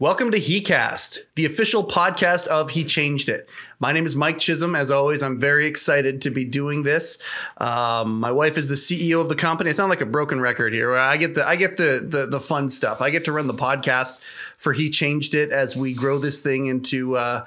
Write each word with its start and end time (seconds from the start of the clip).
Welcome 0.00 0.30
to 0.30 0.38
HeCast, 0.38 1.18
the 1.34 1.44
official 1.44 1.82
podcast 1.82 2.46
of 2.46 2.70
He 2.70 2.84
Changed 2.84 3.28
It. 3.28 3.48
My 3.80 3.90
name 3.90 4.06
is 4.06 4.14
Mike 4.14 4.38
Chisholm. 4.38 4.76
As 4.76 4.92
always, 4.92 5.24
I'm 5.24 5.40
very 5.40 5.66
excited 5.66 6.22
to 6.22 6.30
be 6.30 6.44
doing 6.44 6.84
this. 6.84 7.18
Um, 7.56 8.20
my 8.20 8.30
wife 8.30 8.56
is 8.56 8.68
the 8.68 8.76
CEO 8.76 9.20
of 9.20 9.28
the 9.28 9.34
company. 9.34 9.70
It's 9.70 9.78
not 9.80 9.88
like 9.88 10.00
a 10.00 10.06
broken 10.06 10.40
record 10.40 10.72
here. 10.72 10.94
I 10.94 11.16
get 11.16 11.34
the 11.34 11.44
I 11.44 11.56
get 11.56 11.78
the, 11.78 11.98
the 12.08 12.26
the 12.26 12.38
fun 12.38 12.68
stuff. 12.68 13.02
I 13.02 13.10
get 13.10 13.24
to 13.24 13.32
run 13.32 13.48
the 13.48 13.54
podcast 13.54 14.20
for 14.56 14.72
He 14.72 14.88
Changed 14.88 15.34
It 15.34 15.50
as 15.50 15.76
we 15.76 15.94
grow 15.94 16.18
this 16.18 16.44
thing 16.44 16.66
into. 16.66 17.16
Uh, 17.16 17.46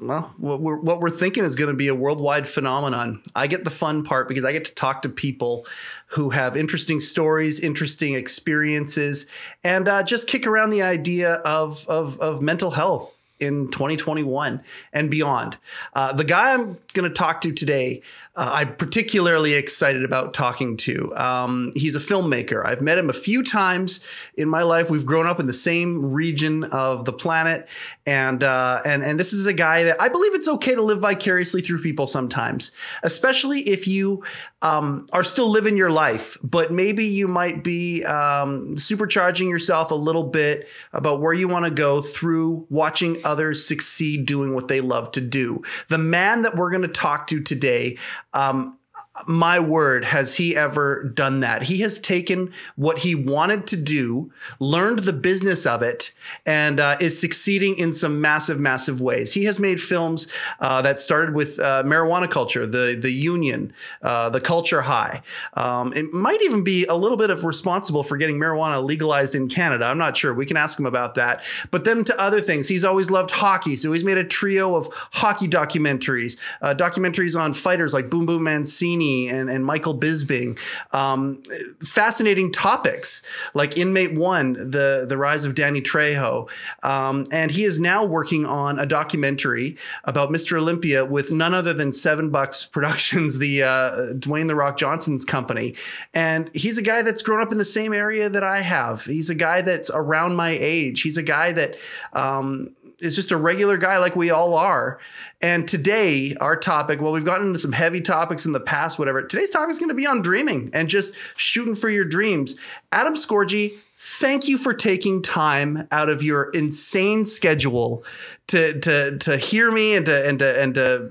well, 0.00 0.32
what 0.38 0.60
we're, 0.60 0.78
what 0.78 1.00
we're 1.00 1.10
thinking 1.10 1.44
is 1.44 1.56
going 1.56 1.70
to 1.70 1.76
be 1.76 1.88
a 1.88 1.94
worldwide 1.94 2.46
phenomenon. 2.46 3.22
I 3.34 3.46
get 3.46 3.64
the 3.64 3.70
fun 3.70 4.04
part 4.04 4.28
because 4.28 4.44
I 4.44 4.52
get 4.52 4.64
to 4.66 4.74
talk 4.74 5.02
to 5.02 5.08
people 5.08 5.66
who 6.08 6.30
have 6.30 6.56
interesting 6.56 7.00
stories, 7.00 7.58
interesting 7.58 8.14
experiences, 8.14 9.26
and 9.64 9.88
uh, 9.88 10.02
just 10.02 10.28
kick 10.28 10.46
around 10.46 10.70
the 10.70 10.82
idea 10.82 11.34
of, 11.44 11.86
of, 11.88 12.18
of 12.20 12.42
mental 12.42 12.72
health 12.72 13.14
in 13.40 13.70
2021 13.70 14.62
and 14.92 15.10
beyond. 15.10 15.56
Uh, 15.94 16.12
the 16.12 16.24
guy 16.24 16.54
I'm 16.54 16.78
going 16.94 17.08
to 17.08 17.14
talk 17.14 17.40
to 17.42 17.52
today, 17.52 18.02
uh, 18.38 18.50
I'm 18.54 18.76
particularly 18.76 19.54
excited 19.54 20.04
about 20.04 20.32
talking 20.32 20.76
to. 20.78 21.12
Um, 21.16 21.72
he's 21.74 21.96
a 21.96 21.98
filmmaker. 21.98 22.64
I've 22.64 22.80
met 22.80 22.96
him 22.96 23.10
a 23.10 23.14
few 23.14 23.42
times 23.42 24.06
in 24.36 24.48
my 24.48 24.62
life. 24.62 24.88
We've 24.88 25.04
grown 25.04 25.26
up 25.26 25.40
in 25.40 25.46
the 25.46 25.52
same 25.52 26.12
region 26.12 26.62
of 26.64 27.04
the 27.04 27.12
planet, 27.12 27.68
and 28.06 28.44
uh, 28.44 28.80
and 28.86 29.02
and 29.02 29.18
this 29.18 29.32
is 29.32 29.46
a 29.46 29.52
guy 29.52 29.82
that 29.82 30.00
I 30.00 30.08
believe 30.08 30.34
it's 30.34 30.46
okay 30.46 30.76
to 30.76 30.82
live 30.82 31.00
vicariously 31.00 31.62
through 31.62 31.82
people 31.82 32.06
sometimes, 32.06 32.70
especially 33.02 33.60
if 33.62 33.88
you 33.88 34.22
um, 34.62 35.06
are 35.12 35.24
still 35.24 35.48
living 35.48 35.76
your 35.76 35.90
life, 35.90 36.36
but 36.42 36.72
maybe 36.72 37.06
you 37.06 37.26
might 37.28 37.62
be 37.62 38.04
um, 38.04 38.76
supercharging 38.76 39.48
yourself 39.48 39.90
a 39.90 39.96
little 39.96 40.24
bit 40.24 40.68
about 40.92 41.20
where 41.20 41.32
you 41.32 41.48
want 41.48 41.64
to 41.64 41.70
go 41.70 42.00
through 42.00 42.66
watching 42.68 43.18
others 43.24 43.64
succeed 43.64 44.26
doing 44.26 44.54
what 44.54 44.68
they 44.68 44.80
love 44.80 45.12
to 45.12 45.20
do. 45.20 45.62
The 45.88 45.98
man 45.98 46.42
that 46.42 46.56
we're 46.56 46.70
going 46.70 46.82
to 46.82 46.87
talk 46.88 47.26
to 47.28 47.40
today. 47.40 47.98
Um, 48.32 48.77
my 49.26 49.58
word, 49.58 50.06
has 50.06 50.36
he 50.36 50.56
ever 50.56 51.02
done 51.02 51.40
that? 51.40 51.64
He 51.64 51.78
has 51.78 51.98
taken 51.98 52.52
what 52.76 52.98
he 52.98 53.14
wanted 53.14 53.66
to 53.68 53.76
do, 53.76 54.32
learned 54.58 55.00
the 55.00 55.12
business 55.12 55.66
of 55.66 55.82
it, 55.82 56.14
and 56.46 56.78
uh, 56.78 56.96
is 57.00 57.18
succeeding 57.18 57.76
in 57.76 57.92
some 57.92 58.20
massive, 58.20 58.60
massive 58.60 59.00
ways. 59.00 59.32
He 59.34 59.44
has 59.44 59.58
made 59.58 59.80
films 59.80 60.28
uh, 60.60 60.82
that 60.82 61.00
started 61.00 61.34
with 61.34 61.58
uh, 61.58 61.82
marijuana 61.84 62.30
culture, 62.30 62.66
the 62.66 62.98
the 63.00 63.10
Union, 63.10 63.72
uh, 64.02 64.30
the 64.30 64.40
Culture 64.40 64.82
High. 64.82 65.22
Um, 65.54 65.92
it 65.94 66.12
might 66.12 66.42
even 66.42 66.62
be 66.62 66.84
a 66.86 66.94
little 66.94 67.16
bit 67.16 67.30
of 67.30 67.44
responsible 67.44 68.02
for 68.02 68.16
getting 68.16 68.38
marijuana 68.38 68.82
legalized 68.82 69.34
in 69.34 69.48
Canada. 69.48 69.86
I'm 69.86 69.98
not 69.98 70.16
sure. 70.16 70.32
We 70.34 70.46
can 70.46 70.56
ask 70.56 70.78
him 70.78 70.86
about 70.86 71.14
that. 71.16 71.42
But 71.70 71.84
then 71.84 72.04
to 72.04 72.20
other 72.20 72.40
things, 72.40 72.68
he's 72.68 72.84
always 72.84 73.10
loved 73.10 73.30
hockey, 73.30 73.76
so 73.76 73.92
he's 73.92 74.04
made 74.04 74.18
a 74.18 74.24
trio 74.24 74.76
of 74.76 74.88
hockey 75.12 75.48
documentaries, 75.48 76.38
uh, 76.62 76.74
documentaries 76.74 77.38
on 77.38 77.52
fighters 77.52 77.92
like 77.92 78.10
Boom 78.10 78.26
Boom 78.26 78.44
Mancini 78.44 79.07
and, 79.28 79.50
and 79.50 79.64
Michael 79.64 79.98
Bisping. 79.98 80.58
Um, 80.92 81.42
fascinating 81.80 82.52
topics 82.52 83.22
like 83.54 83.76
Inmate 83.76 84.14
One, 84.14 84.52
the, 84.52 85.06
the 85.08 85.16
rise 85.16 85.44
of 85.44 85.54
Danny 85.54 85.80
Trejo. 85.80 86.48
Um, 86.82 87.24
and 87.32 87.50
he 87.50 87.64
is 87.64 87.78
now 87.78 88.04
working 88.04 88.46
on 88.46 88.78
a 88.78 88.86
documentary 88.86 89.76
about 90.04 90.30
Mr. 90.30 90.58
Olympia 90.58 91.04
with 91.04 91.32
none 91.32 91.54
other 91.54 91.72
than 91.72 91.92
Seven 91.92 92.30
Bucks 92.30 92.64
Productions, 92.66 93.38
the 93.38 93.62
uh, 93.62 93.90
Dwayne 94.14 94.48
The 94.48 94.54
Rock 94.54 94.76
Johnson's 94.76 95.24
company. 95.24 95.74
And 96.14 96.50
he's 96.54 96.78
a 96.78 96.82
guy 96.82 97.02
that's 97.02 97.22
grown 97.22 97.40
up 97.40 97.52
in 97.52 97.58
the 97.58 97.64
same 97.64 97.92
area 97.92 98.28
that 98.28 98.44
I 98.44 98.60
have. 98.60 99.04
He's 99.04 99.30
a 99.30 99.34
guy 99.34 99.62
that's 99.62 99.90
around 99.90 100.36
my 100.36 100.50
age. 100.50 101.02
He's 101.02 101.16
a 101.16 101.22
guy 101.22 101.52
that 101.52 101.76
um, 102.12 102.74
is 103.00 103.14
just 103.14 103.30
a 103.30 103.36
regular 103.36 103.76
guy 103.76 103.98
like 103.98 104.16
we 104.16 104.30
all 104.30 104.54
are. 104.54 104.98
And 105.40 105.68
today, 105.68 106.34
our 106.40 106.56
topic, 106.56 107.00
well, 107.00 107.12
we've 107.12 107.24
gotten 107.24 107.48
into 107.48 107.58
some 107.58 107.72
heavy 107.72 108.00
topics 108.00 108.44
in 108.44 108.52
the 108.52 108.60
past, 108.60 108.98
whatever. 108.98 109.22
Today's 109.22 109.50
topic 109.50 109.70
is 109.70 109.78
going 109.78 109.90
to 109.90 109.94
be 109.94 110.06
on 110.06 110.20
dreaming 110.20 110.70
and 110.72 110.88
just 110.88 111.14
shooting 111.36 111.74
for 111.74 111.88
your 111.88 112.04
dreams. 112.04 112.56
Adam 112.90 113.14
Scorgie, 113.14 113.74
thank 113.96 114.48
you 114.48 114.58
for 114.58 114.74
taking 114.74 115.22
time 115.22 115.86
out 115.90 116.08
of 116.08 116.22
your 116.22 116.50
insane 116.50 117.24
schedule 117.24 118.04
to 118.48 118.78
to 118.80 119.18
to 119.18 119.36
hear 119.36 119.70
me 119.70 119.94
and 119.94 120.06
to 120.06 120.28
and 120.28 120.38
to 120.38 120.62
and 120.62 120.74
to 120.74 121.10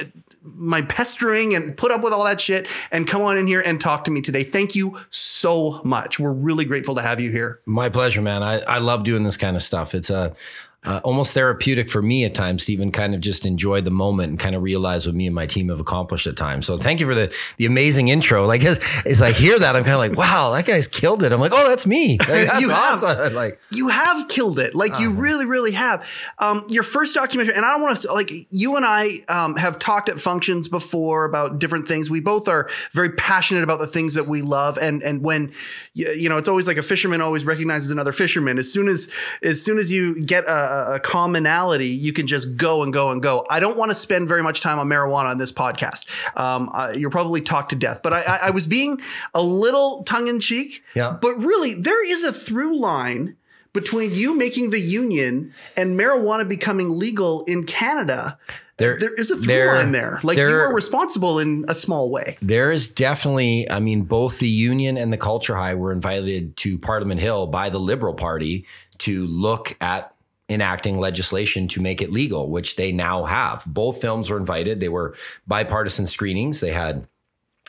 uh, 0.00 0.04
my 0.42 0.82
pestering 0.82 1.54
and 1.54 1.76
put 1.76 1.90
up 1.90 2.02
with 2.02 2.12
all 2.12 2.24
that 2.24 2.40
shit 2.40 2.68
and 2.90 3.06
come 3.06 3.22
on 3.22 3.36
in 3.36 3.46
here 3.46 3.60
and 3.60 3.80
talk 3.80 4.04
to 4.04 4.10
me 4.10 4.20
today. 4.20 4.42
Thank 4.42 4.74
you 4.74 4.96
so 5.10 5.82
much. 5.84 6.18
We're 6.20 6.32
really 6.32 6.64
grateful 6.64 6.94
to 6.94 7.02
have 7.02 7.20
you 7.20 7.30
here. 7.30 7.60
My 7.66 7.88
pleasure, 7.88 8.22
man. 8.22 8.42
I, 8.42 8.60
I 8.60 8.78
love 8.78 9.04
doing 9.04 9.24
this 9.24 9.36
kind 9.36 9.56
of 9.56 9.62
stuff. 9.62 9.94
It's 9.94 10.08
a 10.08 10.34
uh, 10.86 11.00
almost 11.02 11.34
therapeutic 11.34 11.88
for 11.88 12.00
me 12.00 12.24
at 12.24 12.34
times 12.34 12.66
to 12.66 12.72
even 12.72 12.92
kind 12.92 13.14
of 13.14 13.20
just 13.20 13.44
enjoy 13.44 13.80
the 13.80 13.90
moment 13.90 14.30
and 14.30 14.38
kind 14.38 14.54
of 14.54 14.62
realize 14.62 15.06
what 15.06 15.14
me 15.14 15.26
and 15.26 15.34
my 15.34 15.46
team 15.46 15.68
have 15.68 15.80
accomplished 15.80 16.26
at 16.26 16.36
times. 16.36 16.66
So 16.66 16.78
thank 16.78 17.00
you 17.00 17.06
for 17.06 17.14
the 17.14 17.34
the 17.58 17.66
amazing 17.66 18.08
intro. 18.08 18.46
Like 18.46 18.64
as, 18.64 18.80
as 19.04 19.22
I 19.22 19.32
hear 19.32 19.58
that, 19.58 19.76
I'm 19.76 19.84
kind 19.84 19.94
of 19.94 19.98
like, 19.98 20.16
wow, 20.16 20.52
that 20.52 20.66
guy's 20.66 20.88
killed 20.88 21.22
it. 21.22 21.32
I'm 21.32 21.40
like, 21.40 21.52
oh, 21.54 21.68
that's 21.68 21.86
me. 21.86 22.18
Like, 22.26 22.48
that's 22.48 22.60
you 22.60 22.70
awesome. 22.72 23.16
have 23.16 23.32
like 23.34 23.60
you 23.70 23.88
have 23.88 24.28
killed 24.28 24.58
it. 24.58 24.74
Like 24.74 24.92
uh-huh. 24.92 25.02
you 25.02 25.12
really, 25.12 25.46
really 25.46 25.72
have. 25.72 26.06
Um, 26.38 26.64
your 26.68 26.82
first 26.82 27.14
documentary, 27.14 27.54
and 27.54 27.64
I 27.64 27.72
don't 27.72 27.82
want 27.82 27.98
to 27.98 28.12
like 28.12 28.30
you 28.50 28.76
and 28.76 28.84
I 28.84 29.20
um, 29.28 29.56
have 29.56 29.78
talked 29.78 30.08
at 30.08 30.18
functions 30.18 30.68
before 30.68 31.24
about 31.24 31.58
different 31.58 31.86
things. 31.86 32.10
We 32.10 32.20
both 32.20 32.48
are 32.48 32.68
very 32.92 33.10
passionate 33.10 33.62
about 33.62 33.78
the 33.78 33.86
things 33.86 34.14
that 34.14 34.26
we 34.26 34.42
love, 34.42 34.76
and 34.78 35.02
and 35.02 35.22
when 35.22 35.52
you, 35.94 36.08
you 36.10 36.28
know, 36.28 36.36
it's 36.36 36.48
always 36.48 36.66
like 36.66 36.76
a 36.76 36.82
fisherman 36.82 37.20
always 37.20 37.44
recognizes 37.44 37.90
another 37.90 38.12
fisherman. 38.12 38.58
As 38.58 38.72
soon 38.72 38.88
as 38.88 39.10
as 39.42 39.62
soon 39.62 39.78
as 39.78 39.90
you 39.90 40.24
get 40.24 40.44
a 40.44 40.75
a, 40.94 41.00
commonality, 41.00 41.88
you 41.88 42.12
can 42.12 42.26
just 42.26 42.56
go 42.56 42.82
and 42.82 42.92
go 42.92 43.10
and 43.10 43.22
go. 43.22 43.44
I 43.50 43.60
don't 43.60 43.76
want 43.76 43.90
to 43.90 43.94
spend 43.94 44.28
very 44.28 44.42
much 44.42 44.60
time 44.60 44.78
on 44.78 44.88
marijuana 44.88 45.26
on 45.26 45.38
this 45.38 45.52
podcast. 45.52 46.06
Um, 46.38 46.68
uh, 46.72 46.92
you're 46.96 47.10
probably 47.10 47.40
talked 47.40 47.70
to 47.70 47.76
death, 47.76 48.00
but 48.02 48.12
I, 48.12 48.22
I, 48.22 48.38
I 48.44 48.50
was 48.50 48.66
being 48.66 49.00
a 49.34 49.42
little 49.42 50.02
tongue 50.04 50.28
in 50.28 50.40
cheek. 50.40 50.82
Yeah. 50.94 51.16
But 51.20 51.36
really, 51.36 51.74
there 51.74 52.04
is 52.10 52.22
a 52.22 52.32
through 52.32 52.78
line 52.78 53.36
between 53.72 54.14
you 54.14 54.34
making 54.36 54.70
the 54.70 54.80
union 54.80 55.52
and 55.76 55.98
marijuana 55.98 56.48
becoming 56.48 56.98
legal 56.98 57.44
in 57.44 57.66
Canada. 57.66 58.38
There, 58.78 58.98
there 58.98 59.14
is 59.14 59.30
a 59.30 59.36
through 59.36 59.46
there, 59.46 59.66
line 59.74 59.92
there. 59.92 60.20
Like 60.22 60.36
there, 60.36 60.50
you 60.50 60.56
are 60.56 60.74
responsible 60.74 61.38
in 61.38 61.64
a 61.68 61.74
small 61.74 62.10
way. 62.10 62.36
There 62.42 62.70
is 62.70 62.92
definitely, 62.92 63.70
I 63.70 63.80
mean, 63.80 64.02
both 64.02 64.38
the 64.38 64.48
union 64.48 64.98
and 64.98 65.12
the 65.12 65.16
culture 65.16 65.56
high 65.56 65.74
were 65.74 65.92
invited 65.92 66.56
to 66.58 66.78
Parliament 66.78 67.20
Hill 67.20 67.46
by 67.46 67.70
the 67.70 67.78
Liberal 67.78 68.14
Party 68.14 68.66
to 68.98 69.26
look 69.26 69.76
at 69.80 70.14
enacting 70.48 70.98
legislation 70.98 71.66
to 71.68 71.80
make 71.80 72.00
it 72.00 72.12
legal, 72.12 72.48
which 72.50 72.76
they 72.76 72.92
now 72.92 73.24
have. 73.24 73.64
Both 73.66 74.00
films 74.00 74.30
were 74.30 74.36
invited. 74.36 74.80
They 74.80 74.88
were 74.88 75.16
bipartisan 75.46 76.06
screenings. 76.06 76.60
They 76.60 76.72
had 76.72 77.08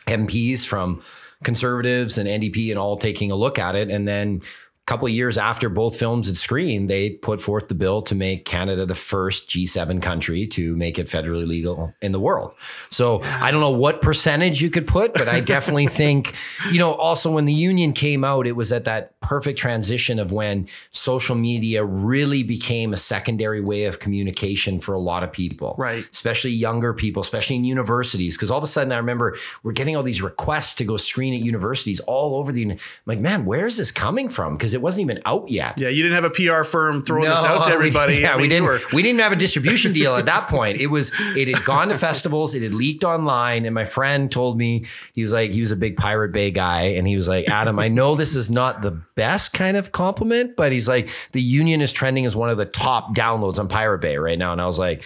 MPs 0.06 0.64
from 0.64 1.02
conservatives 1.42 2.18
and 2.18 2.28
NDP 2.28 2.70
and 2.70 2.78
all 2.78 2.96
taking 2.96 3.30
a 3.30 3.36
look 3.36 3.58
at 3.58 3.74
it. 3.76 3.90
And 3.90 4.06
then 4.06 4.42
couple 4.88 5.06
of 5.06 5.12
years 5.12 5.36
after 5.36 5.68
both 5.68 5.98
films 5.98 6.28
had 6.28 6.36
screened, 6.38 6.88
they 6.88 7.10
put 7.10 7.42
forth 7.42 7.68
the 7.68 7.74
bill 7.74 8.00
to 8.00 8.14
make 8.14 8.46
Canada 8.46 8.86
the 8.86 8.94
first 8.94 9.48
G7 9.50 10.00
country 10.00 10.46
to 10.48 10.74
make 10.76 10.98
it 10.98 11.06
federally 11.06 11.46
legal 11.46 11.94
in 12.00 12.12
the 12.12 12.18
world. 12.18 12.54
So 12.88 13.20
I 13.22 13.50
don't 13.50 13.60
know 13.60 13.70
what 13.70 14.00
percentage 14.00 14.62
you 14.62 14.70
could 14.70 14.86
put, 14.86 15.12
but 15.12 15.28
I 15.28 15.40
definitely 15.40 15.86
think, 16.00 16.34
you 16.72 16.78
know, 16.78 16.94
also 16.94 17.30
when 17.30 17.44
the 17.44 17.52
union 17.52 17.92
came 17.92 18.24
out, 18.24 18.46
it 18.46 18.52
was 18.52 18.72
at 18.72 18.84
that 18.86 19.20
perfect 19.20 19.58
transition 19.58 20.18
of 20.18 20.32
when 20.32 20.66
social 20.90 21.36
media 21.36 21.84
really 21.84 22.42
became 22.42 22.94
a 22.94 22.96
secondary 22.96 23.60
way 23.60 23.84
of 23.84 24.00
communication 24.00 24.80
for 24.80 24.94
a 24.94 24.98
lot 24.98 25.22
of 25.22 25.30
people, 25.30 25.74
right? 25.76 26.02
Especially 26.10 26.50
younger 26.50 26.94
people, 26.94 27.20
especially 27.20 27.56
in 27.56 27.64
universities. 27.64 28.38
Because 28.38 28.50
all 28.50 28.56
of 28.56 28.64
a 28.64 28.68
sudden, 28.68 28.90
I 28.90 28.96
remember 28.96 29.36
we're 29.62 29.72
getting 29.72 29.96
all 29.96 30.02
these 30.02 30.22
requests 30.22 30.74
to 30.76 30.84
go 30.84 30.96
screen 30.96 31.34
at 31.34 31.40
universities 31.40 32.00
all 32.00 32.36
over 32.36 32.52
the. 32.52 32.70
I'm 32.70 32.78
like, 33.04 33.18
man, 33.18 33.44
where 33.44 33.66
is 33.66 33.76
this 33.76 33.92
coming 33.92 34.30
from? 34.30 34.56
Because 34.56 34.77
it 34.78 34.82
wasn't 34.82 35.10
even 35.10 35.20
out 35.26 35.50
yet. 35.50 35.74
Yeah, 35.76 35.88
you 35.88 36.02
didn't 36.02 36.22
have 36.22 36.24
a 36.24 36.30
PR 36.30 36.62
firm 36.62 37.02
throwing 37.02 37.28
no, 37.28 37.34
this 37.34 37.44
out 37.44 37.66
to 37.66 37.70
everybody. 37.72 38.16
We, 38.16 38.22
yeah, 38.22 38.32
I 38.32 38.32
mean, 38.34 38.42
we 38.42 38.48
didn't. 38.48 38.64
Were... 38.64 38.78
We 38.92 39.02
didn't 39.02 39.20
have 39.20 39.32
a 39.32 39.36
distribution 39.36 39.92
deal 39.92 40.16
at 40.16 40.26
that 40.26 40.48
point. 40.48 40.80
It 40.80 40.86
was. 40.86 41.12
It 41.36 41.48
had 41.48 41.64
gone 41.64 41.88
to 41.88 41.98
festivals. 41.98 42.54
It 42.54 42.62
had 42.62 42.74
leaked 42.74 43.04
online, 43.04 43.66
and 43.66 43.74
my 43.74 43.84
friend 43.84 44.30
told 44.30 44.56
me 44.56 44.86
he 45.14 45.22
was 45.22 45.32
like 45.32 45.50
he 45.50 45.60
was 45.60 45.70
a 45.70 45.76
big 45.76 45.96
Pirate 45.96 46.32
Bay 46.32 46.50
guy, 46.50 46.82
and 46.82 47.06
he 47.06 47.16
was 47.16 47.28
like, 47.28 47.48
Adam, 47.48 47.78
I 47.78 47.88
know 47.88 48.14
this 48.14 48.36
is 48.36 48.50
not 48.50 48.82
the 48.82 48.92
best 48.92 49.52
kind 49.52 49.76
of 49.76 49.92
compliment, 49.92 50.56
but 50.56 50.72
he's 50.72 50.88
like 50.88 51.10
the 51.32 51.42
Union 51.42 51.80
is 51.80 51.92
trending 51.92 52.24
as 52.24 52.36
one 52.36 52.50
of 52.50 52.56
the 52.56 52.66
top 52.66 53.14
downloads 53.14 53.58
on 53.58 53.68
Pirate 53.68 54.00
Bay 54.00 54.16
right 54.16 54.38
now, 54.38 54.52
and 54.52 54.60
I 54.60 54.66
was 54.66 54.78
like 54.78 55.04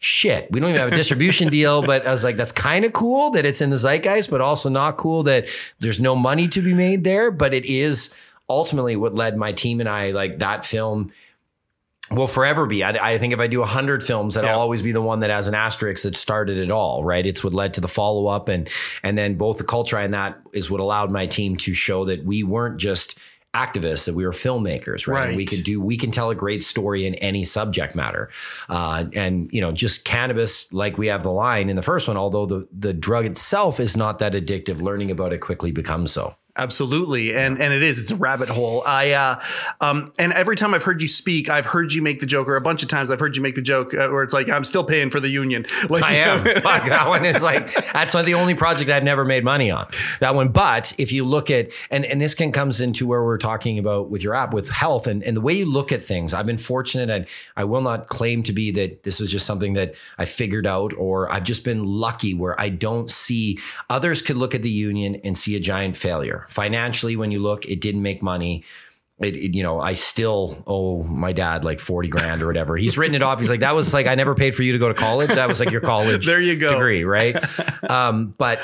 shit, 0.00 0.50
we 0.50 0.58
don't 0.60 0.70
even 0.70 0.80
have 0.80 0.92
a 0.92 0.96
distribution 0.96 1.48
deal. 1.48 1.82
But 1.82 2.06
I 2.06 2.10
was 2.10 2.24
like, 2.24 2.36
that's 2.36 2.52
kind 2.52 2.84
of 2.84 2.92
cool 2.92 3.30
that 3.32 3.44
it's 3.44 3.60
in 3.60 3.70
the 3.70 3.76
zeitgeist, 3.76 4.30
but 4.30 4.40
also 4.40 4.68
not 4.68 4.96
cool 4.96 5.22
that 5.24 5.46
there's 5.78 6.00
no 6.00 6.16
money 6.16 6.48
to 6.48 6.62
be 6.62 6.74
made 6.74 7.04
there. 7.04 7.30
But 7.30 7.54
it 7.54 7.64
is 7.66 8.14
ultimately 8.50 8.96
what 8.96 9.14
led 9.14 9.36
my 9.36 9.52
team 9.52 9.80
and 9.80 9.88
I 9.88 10.10
like 10.10 10.38
that 10.40 10.64
film 10.64 11.12
will 12.10 12.26
forever 12.26 12.66
be. 12.66 12.82
I, 12.82 13.12
I 13.12 13.18
think 13.18 13.32
if 13.32 13.40
I 13.40 13.46
do 13.46 13.62
a 13.62 13.66
hundred 13.66 14.02
films, 14.02 14.34
that'll 14.34 14.50
yeah. 14.50 14.56
always 14.56 14.82
be 14.82 14.92
the 14.92 15.02
one 15.02 15.20
that 15.20 15.30
has 15.30 15.46
an 15.46 15.54
asterisk 15.54 16.02
that 16.02 16.16
started 16.16 16.58
it 16.58 16.70
all, 16.70 17.04
right? 17.04 17.24
It's 17.24 17.44
what 17.44 17.52
led 17.54 17.74
to 17.74 17.80
the 17.80 17.88
follow 17.88 18.26
up 18.26 18.48
and, 18.48 18.68
and 19.02 19.16
then 19.16 19.36
both 19.36 19.58
the 19.58 19.64
culture 19.64 19.96
and 19.96 20.12
that 20.12 20.40
is 20.52 20.70
what 20.70 20.80
allowed 20.80 21.10
my 21.10 21.26
team 21.26 21.56
to 21.58 21.72
show 21.72 22.04
that 22.06 22.24
we 22.24 22.42
weren't 22.42 22.80
just 22.80 23.16
activists 23.54 24.06
that 24.06 24.14
we 24.14 24.24
were 24.24 24.30
filmmakers 24.30 25.08
right, 25.08 25.26
Right. 25.26 25.36
we 25.36 25.44
could 25.44 25.64
do 25.64 25.80
we 25.80 25.96
can 25.96 26.12
tell 26.12 26.30
a 26.30 26.36
great 26.36 26.62
story 26.62 27.04
in 27.04 27.16
any 27.16 27.42
subject 27.42 27.96
matter 27.96 28.30
uh, 28.68 29.06
and 29.12 29.50
you 29.52 29.60
know 29.60 29.72
just 29.72 30.04
cannabis 30.04 30.72
like 30.72 30.98
we 30.98 31.08
have 31.08 31.24
the 31.24 31.32
line 31.32 31.68
in 31.68 31.74
the 31.74 31.82
first 31.82 32.06
one 32.06 32.16
although 32.16 32.46
the 32.46 32.68
the 32.70 32.94
drug 32.94 33.24
itself 33.24 33.80
is 33.80 33.96
not 33.96 34.20
that 34.20 34.34
addictive 34.34 34.80
learning 34.80 35.10
about 35.10 35.32
it 35.32 35.38
quickly 35.38 35.72
becomes 35.72 36.12
so 36.12 36.36
Absolutely, 36.56 37.34
and 37.34 37.60
and 37.60 37.72
it 37.72 37.82
is. 37.82 38.00
It's 38.00 38.10
a 38.10 38.16
rabbit 38.16 38.48
hole. 38.48 38.82
I 38.86 39.12
uh, 39.12 39.42
um, 39.80 40.12
and 40.18 40.32
every 40.32 40.56
time 40.56 40.74
I've 40.74 40.82
heard 40.82 41.00
you 41.00 41.08
speak, 41.08 41.48
I've 41.48 41.66
heard 41.66 41.92
you 41.92 42.02
make 42.02 42.20
the 42.20 42.26
joke, 42.26 42.48
or 42.48 42.56
a 42.56 42.60
bunch 42.60 42.82
of 42.82 42.88
times 42.88 43.10
I've 43.10 43.20
heard 43.20 43.36
you 43.36 43.42
make 43.42 43.54
the 43.54 43.62
joke 43.62 43.94
uh, 43.94 44.08
where 44.08 44.22
it's 44.22 44.34
like, 44.34 44.48
"I'm 44.48 44.64
still 44.64 44.84
paying 44.84 45.10
for 45.10 45.20
the 45.20 45.28
union." 45.28 45.66
Like 45.90 46.04
I 46.04 46.14
am. 46.16 46.44
Fuck, 46.62 46.84
that 46.84 47.08
one 47.08 47.24
is 47.24 47.42
like 47.42 47.72
that's 47.92 48.14
not 48.14 48.24
the 48.24 48.34
only 48.34 48.54
project 48.54 48.90
I've 48.90 49.02
never 49.02 49.24
made 49.24 49.42
money 49.42 49.70
on. 49.72 49.88
That 50.20 50.36
one. 50.36 50.48
But 50.48 50.94
if 50.98 51.10
you 51.10 51.24
look 51.24 51.50
at 51.50 51.70
and 51.90 52.04
and 52.04 52.20
this 52.20 52.34
can 52.34 52.52
comes 52.52 52.80
into 52.80 53.06
where 53.06 53.24
we're 53.24 53.38
talking 53.38 53.78
about 53.78 54.10
with 54.10 54.22
your 54.22 54.34
app 54.34 54.52
with 54.52 54.68
health 54.68 55.06
and, 55.06 55.24
and 55.24 55.36
the 55.36 55.40
way 55.40 55.54
you 55.54 55.66
look 55.66 55.90
at 55.90 56.02
things. 56.02 56.34
I've 56.34 56.46
been 56.46 56.58
fortunate 56.58 57.10
and 57.10 57.26
I 57.56 57.64
will 57.64 57.80
not 57.80 58.08
claim 58.08 58.42
to 58.44 58.52
be 58.52 58.70
that 58.72 59.02
this 59.02 59.20
is 59.20 59.30
just 59.30 59.46
something 59.46 59.72
that 59.74 59.94
I 60.18 60.26
figured 60.26 60.66
out 60.66 60.92
or 60.94 61.32
I've 61.32 61.44
just 61.44 61.64
been 61.64 61.84
lucky 61.84 62.34
where 62.34 62.60
I 62.60 62.68
don't 62.68 63.10
see 63.10 63.58
others 63.88 64.22
could 64.22 64.36
look 64.36 64.54
at 64.54 64.62
the 64.62 64.70
union 64.70 65.16
and 65.24 65.36
see 65.36 65.56
a 65.56 65.60
giant 65.60 65.96
failure. 65.96 66.39
Financially, 66.48 67.16
when 67.16 67.30
you 67.30 67.40
look, 67.40 67.64
it 67.66 67.80
didn't 67.80 68.02
make 68.02 68.22
money 68.22 68.64
it, 69.18 69.36
it- 69.36 69.54
you 69.54 69.62
know, 69.62 69.80
I 69.80 69.92
still 69.92 70.62
owe 70.66 71.02
my 71.02 71.32
dad 71.32 71.62
like 71.62 71.78
40 71.78 72.08
grand 72.08 72.40
or 72.42 72.46
whatever. 72.46 72.76
He's 72.78 72.96
written 72.96 73.14
it 73.14 73.22
off. 73.22 73.38
He's 73.38 73.50
like, 73.50 73.60
that 73.60 73.74
was 73.74 73.92
like, 73.92 74.06
I 74.06 74.14
never 74.14 74.34
paid 74.34 74.54
for 74.54 74.62
you 74.62 74.72
to 74.72 74.78
go 74.78 74.88
to 74.88 74.94
college. 74.94 75.28
That 75.28 75.46
was 75.46 75.60
like 75.60 75.70
your 75.70 75.82
college 75.82 76.24
There 76.26 76.40
you 76.40 76.56
go. 76.56 76.70
degree. 76.72 77.04
Right. 77.04 77.36
um, 77.90 78.34
but 78.38 78.58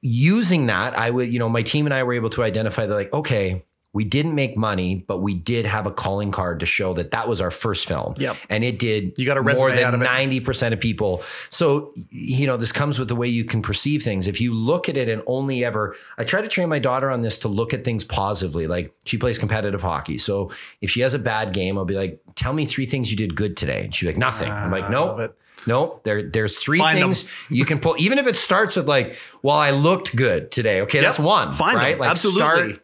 using 0.00 0.66
that, 0.66 0.96
I 0.98 1.10
would, 1.10 1.32
you 1.32 1.38
know, 1.38 1.48
my 1.48 1.62
team 1.62 1.86
and 1.86 1.92
I 1.94 2.02
were 2.02 2.14
able 2.14 2.30
to 2.30 2.42
identify 2.42 2.86
that 2.86 2.94
like, 2.94 3.12
okay, 3.12 3.62
we 3.94 4.02
didn't 4.02 4.34
make 4.34 4.56
money, 4.56 5.04
but 5.06 5.18
we 5.22 5.34
did 5.34 5.64
have 5.66 5.86
a 5.86 5.90
calling 5.92 6.32
card 6.32 6.58
to 6.60 6.66
show 6.66 6.92
that 6.94 7.12
that 7.12 7.28
was 7.28 7.40
our 7.40 7.52
first 7.52 7.86
film. 7.86 8.14
Yep. 8.18 8.36
And 8.50 8.64
it 8.64 8.80
did 8.80 9.14
You 9.16 9.24
got 9.24 9.38
a 9.38 9.42
more 9.42 9.68
resume 9.68 9.84
out 9.84 9.94
of 9.94 10.00
than 10.00 10.08
it. 10.30 10.44
90% 10.44 10.72
of 10.72 10.80
people. 10.80 11.22
So, 11.48 11.94
you 12.10 12.46
know, 12.48 12.56
this 12.56 12.72
comes 12.72 12.98
with 12.98 13.06
the 13.06 13.14
way 13.14 13.28
you 13.28 13.44
can 13.44 13.62
perceive 13.62 14.02
things. 14.02 14.26
If 14.26 14.40
you 14.40 14.52
look 14.52 14.88
at 14.88 14.96
it 14.96 15.08
and 15.08 15.22
only 15.28 15.64
ever, 15.64 15.94
I 16.18 16.24
try 16.24 16.42
to 16.42 16.48
train 16.48 16.68
my 16.68 16.80
daughter 16.80 17.08
on 17.08 17.22
this 17.22 17.38
to 17.38 17.48
look 17.48 17.72
at 17.72 17.84
things 17.84 18.02
positively. 18.02 18.66
Like 18.66 18.92
she 19.04 19.16
plays 19.16 19.38
competitive 19.38 19.80
hockey. 19.82 20.18
So 20.18 20.50
if 20.80 20.90
she 20.90 21.00
has 21.02 21.14
a 21.14 21.18
bad 21.20 21.52
game, 21.52 21.78
I'll 21.78 21.84
be 21.84 21.94
like, 21.94 22.20
tell 22.34 22.52
me 22.52 22.66
three 22.66 22.86
things 22.86 23.12
you 23.12 23.16
did 23.16 23.36
good 23.36 23.56
today. 23.56 23.84
And 23.84 23.94
she's 23.94 24.08
like, 24.08 24.16
nothing. 24.16 24.50
I'm 24.50 24.72
like, 24.72 24.84
Ah, 24.84 24.88
no. 24.90 25.04
love. 25.06 25.34
No, 25.66 26.00
there, 26.04 26.22
there's 26.22 26.58
three 26.58 26.78
Find 26.78 26.98
things 26.98 27.26
you 27.48 27.64
can 27.64 27.78
pull, 27.78 27.94
even 27.98 28.18
if 28.18 28.26
it 28.26 28.36
starts 28.36 28.76
with 28.76 28.86
like, 28.86 29.16
well, 29.42 29.56
I 29.56 29.70
looked 29.70 30.14
good 30.14 30.50
today. 30.50 30.82
Okay, 30.82 31.00
that's 31.00 31.18
one. 31.18 31.52
Find 31.52 31.76
right? 31.76 31.92
them. 31.92 32.00
Like 32.00 32.10
Absolutely. 32.10 32.40
start 32.74 32.83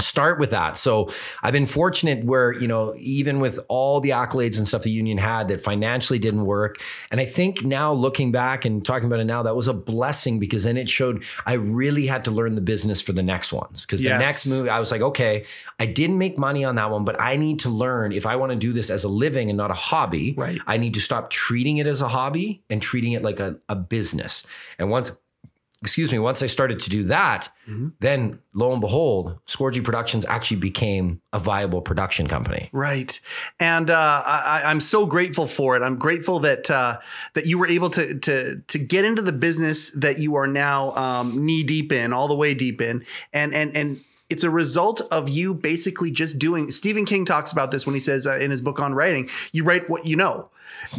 start 0.00 0.38
with 0.38 0.50
that. 0.50 0.76
So 0.76 1.08
I've 1.42 1.52
been 1.52 1.66
fortunate 1.66 2.24
where, 2.24 2.52
you 2.52 2.68
know, 2.68 2.94
even 2.98 3.40
with 3.40 3.58
all 3.68 4.00
the 4.00 4.10
accolades 4.10 4.58
and 4.58 4.66
stuff 4.66 4.82
the 4.82 4.90
union 4.90 5.18
had 5.18 5.48
that 5.48 5.60
financially 5.60 6.18
didn't 6.18 6.44
work. 6.44 6.80
And 7.10 7.20
I 7.20 7.24
think 7.24 7.64
now 7.64 7.92
looking 7.92 8.30
back 8.32 8.64
and 8.64 8.84
talking 8.84 9.06
about 9.06 9.20
it 9.20 9.24
now, 9.24 9.42
that 9.42 9.56
was 9.56 9.68
a 9.68 9.74
blessing 9.74 10.38
because 10.38 10.64
then 10.64 10.76
it 10.76 10.88
showed 10.88 11.24
I 11.46 11.54
really 11.54 12.06
had 12.06 12.24
to 12.26 12.30
learn 12.30 12.54
the 12.54 12.60
business 12.60 13.00
for 13.00 13.12
the 13.12 13.22
next 13.22 13.52
ones. 13.52 13.86
Because 13.86 14.02
Yes. 14.02 14.18
the 14.18 14.24
next 14.24 14.46
movie, 14.46 14.70
I 14.70 14.78
was 14.78 14.90
like, 14.90 15.00
okay, 15.00 15.44
I 15.80 15.86
didn't 15.86 16.18
make 16.18 16.38
money 16.38 16.64
on 16.64 16.76
that 16.76 16.90
one, 16.90 17.04
but 17.04 17.20
I 17.20 17.36
need 17.36 17.58
to 17.60 17.68
learn 17.68 18.12
if 18.12 18.26
I 18.26 18.36
want 18.36 18.52
to 18.52 18.56
do 18.58 18.72
this 18.72 18.90
as 18.90 19.04
a 19.04 19.08
living 19.08 19.50
and 19.50 19.56
not 19.56 19.70
a 19.70 19.74
hobby, 19.74 20.34
Right. 20.36 20.60
I 20.66 20.76
need 20.76 20.94
to 20.94 21.00
stop 21.00 21.30
treating 21.30 21.78
it 21.78 21.86
as 21.86 22.00
a 22.00 22.08
hobby 22.08 22.62
and 22.70 22.80
treating 22.80 23.12
it 23.12 23.22
like 23.22 23.40
a, 23.40 23.56
a 23.68 23.74
business. 23.74 24.46
And 24.78 24.90
once 24.90 25.12
excuse 25.82 26.10
me, 26.10 26.18
once 26.18 26.42
I 26.42 26.46
started 26.46 26.80
to 26.80 26.90
do 26.90 27.04
that, 27.04 27.48
Mm-hmm. 27.68 27.88
then 28.00 28.38
lo 28.54 28.72
and 28.72 28.80
behold, 28.80 29.38
Scorgie 29.46 29.84
Productions 29.84 30.24
actually 30.24 30.56
became 30.56 31.20
a 31.34 31.38
viable 31.38 31.82
production 31.82 32.26
company. 32.26 32.70
Right, 32.72 33.20
and 33.60 33.90
uh, 33.90 34.22
I, 34.24 34.62
I'm 34.64 34.80
so 34.80 35.04
grateful 35.04 35.46
for 35.46 35.76
it. 35.76 35.82
I'm 35.82 35.98
grateful 35.98 36.40
that 36.40 36.70
uh, 36.70 36.96
that 37.34 37.44
you 37.44 37.58
were 37.58 37.68
able 37.68 37.90
to 37.90 38.18
to 38.20 38.62
to 38.66 38.78
get 38.78 39.04
into 39.04 39.20
the 39.20 39.32
business 39.32 39.90
that 39.90 40.18
you 40.18 40.34
are 40.36 40.46
now 40.46 40.92
um, 40.92 41.44
knee 41.44 41.62
deep 41.62 41.92
in, 41.92 42.14
all 42.14 42.26
the 42.26 42.36
way 42.36 42.54
deep 42.54 42.80
in, 42.80 43.04
and 43.32 43.52
and 43.52 43.76
and. 43.76 44.00
It's 44.30 44.44
a 44.44 44.50
result 44.50 45.00
of 45.10 45.30
you 45.30 45.54
basically 45.54 46.10
just 46.10 46.38
doing. 46.38 46.70
Stephen 46.70 47.06
King 47.06 47.24
talks 47.24 47.50
about 47.50 47.70
this 47.70 47.86
when 47.86 47.94
he 47.94 48.00
says 48.00 48.26
uh, 48.26 48.36
in 48.36 48.50
his 48.50 48.60
book 48.60 48.78
on 48.78 48.94
writing, 48.94 49.26
you 49.52 49.64
write 49.64 49.88
what 49.88 50.04
you 50.04 50.16
know, 50.16 50.50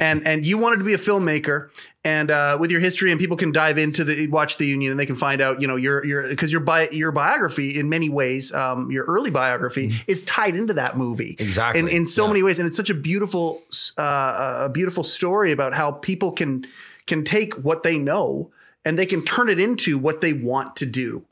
and 0.02 0.26
and 0.28 0.46
you 0.46 0.58
wanted 0.58 0.78
to 0.78 0.84
be 0.84 0.94
a 0.94 0.98
filmmaker, 0.98 1.70
and 2.04 2.32
uh, 2.32 2.58
with 2.60 2.72
your 2.72 2.80
history, 2.80 3.12
and 3.12 3.20
people 3.20 3.38
can 3.38 3.52
dive 3.52 3.78
into 3.78 4.04
the 4.04 4.28
watch 4.28 4.58
the 4.58 4.66
Union, 4.66 4.92
and 4.92 5.00
they 5.00 5.06
can 5.06 5.16
find 5.16 5.42
out, 5.42 5.62
you 5.62 5.68
know, 5.68 5.76
your 5.76 6.06
your 6.06 6.28
because 6.28 6.52
your 6.52 6.62
bi- 6.62 6.88
your 6.92 7.12
biography 7.12 7.80
in 7.80 7.90
many 7.90 8.10
ways, 8.10 8.54
um, 8.54 8.92
your 8.92 9.06
early 9.06 9.32
biography 9.32 9.94
is 10.08 10.24
tied 10.26 10.56
into 10.56 10.74
that 10.74 10.98
movie. 10.98 11.36
Exactly. 11.40 11.80
in, 11.82 11.88
in 11.90 12.06
so 12.06 12.24
Yeah. 12.24 12.30
many 12.30 12.44
ways 12.44 12.60
and 12.60 12.68
it's 12.68 12.78
such 12.78 12.90
a 12.90 12.94
beautiful 12.96 13.62
uh, 13.98 14.62
a 14.66 14.70
beautiful 14.70 15.04
story 15.04 15.52
about 15.52 15.74
how 15.74 15.92
people 15.92 16.32
can 16.32 16.66
can 17.08 17.24
take 17.24 17.54
what 17.56 17.84
they 17.84 17.98
know 17.98 18.52
and 18.86 18.98
they 18.98 19.06
can 19.06 19.24
turn 19.26 19.50
it 19.50 19.60
into 19.60 19.98
what 19.98 20.22
they 20.22 20.34
want 20.34 20.76
to 20.78 20.86
do. 20.86 21.26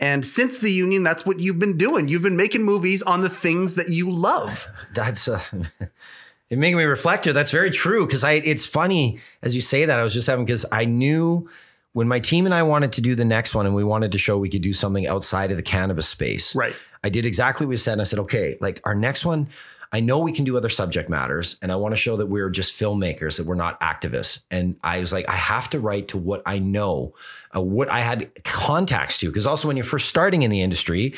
And 0.00 0.24
since 0.26 0.60
the 0.60 0.70
union 0.70 1.02
that's 1.02 1.26
what 1.26 1.40
you've 1.40 1.58
been 1.58 1.76
doing. 1.76 2.08
You've 2.08 2.22
been 2.22 2.36
making 2.36 2.62
movies 2.64 3.02
on 3.02 3.20
the 3.20 3.28
things 3.28 3.74
that 3.74 3.88
you 3.90 4.10
love. 4.10 4.68
That's 4.94 5.26
uh, 5.28 5.40
it 6.50 6.58
making 6.58 6.78
me 6.78 6.84
reflect 6.84 7.24
here. 7.24 7.32
That's 7.32 7.50
very 7.50 7.70
true 7.70 8.06
because 8.06 8.24
I. 8.24 8.32
It's 8.32 8.66
funny 8.66 9.18
as 9.42 9.54
you 9.54 9.60
say 9.60 9.84
that. 9.84 10.00
I 10.00 10.02
was 10.02 10.14
just 10.14 10.26
having 10.26 10.44
because 10.44 10.64
I 10.72 10.84
knew 10.84 11.48
when 11.92 12.08
my 12.08 12.20
team 12.20 12.46
and 12.46 12.54
I 12.54 12.62
wanted 12.62 12.92
to 12.92 13.00
do 13.00 13.14
the 13.14 13.24
next 13.24 13.54
one 13.54 13.66
and 13.66 13.74
we 13.74 13.84
wanted 13.84 14.12
to 14.12 14.18
show 14.18 14.38
we 14.38 14.48
could 14.48 14.62
do 14.62 14.74
something 14.74 15.06
outside 15.06 15.50
of 15.50 15.56
the 15.56 15.62
cannabis 15.62 16.08
space. 16.08 16.54
Right. 16.54 16.74
I 17.02 17.08
did 17.08 17.26
exactly 17.26 17.66
what 17.66 17.70
we 17.70 17.76
said. 17.76 17.92
And 17.92 18.00
I 18.00 18.04
said, 18.04 18.18
okay, 18.20 18.56
like 18.60 18.80
our 18.84 18.94
next 18.94 19.24
one. 19.24 19.48
I 19.90 20.00
know 20.00 20.18
we 20.18 20.32
can 20.32 20.44
do 20.44 20.54
other 20.54 20.68
subject 20.68 21.08
matters, 21.08 21.56
and 21.62 21.72
I 21.72 21.76
want 21.76 21.92
to 21.92 21.96
show 21.96 22.18
that 22.18 22.26
we're 22.26 22.50
just 22.50 22.78
filmmakers, 22.78 23.38
that 23.38 23.46
we're 23.46 23.54
not 23.54 23.80
activists. 23.80 24.44
And 24.50 24.76
I 24.84 24.98
was 24.98 25.14
like, 25.14 25.26
I 25.30 25.34
have 25.36 25.70
to 25.70 25.80
write 25.80 26.08
to 26.08 26.18
what 26.18 26.42
I 26.44 26.58
know, 26.58 27.14
uh, 27.56 27.62
what 27.62 27.88
I 27.88 28.00
had 28.00 28.30
contacts 28.44 29.16
to. 29.20 29.28
Because 29.28 29.46
also, 29.46 29.66
when 29.66 29.78
you're 29.78 29.84
first 29.84 30.10
starting 30.10 30.42
in 30.42 30.50
the 30.50 30.60
industry, 30.60 31.14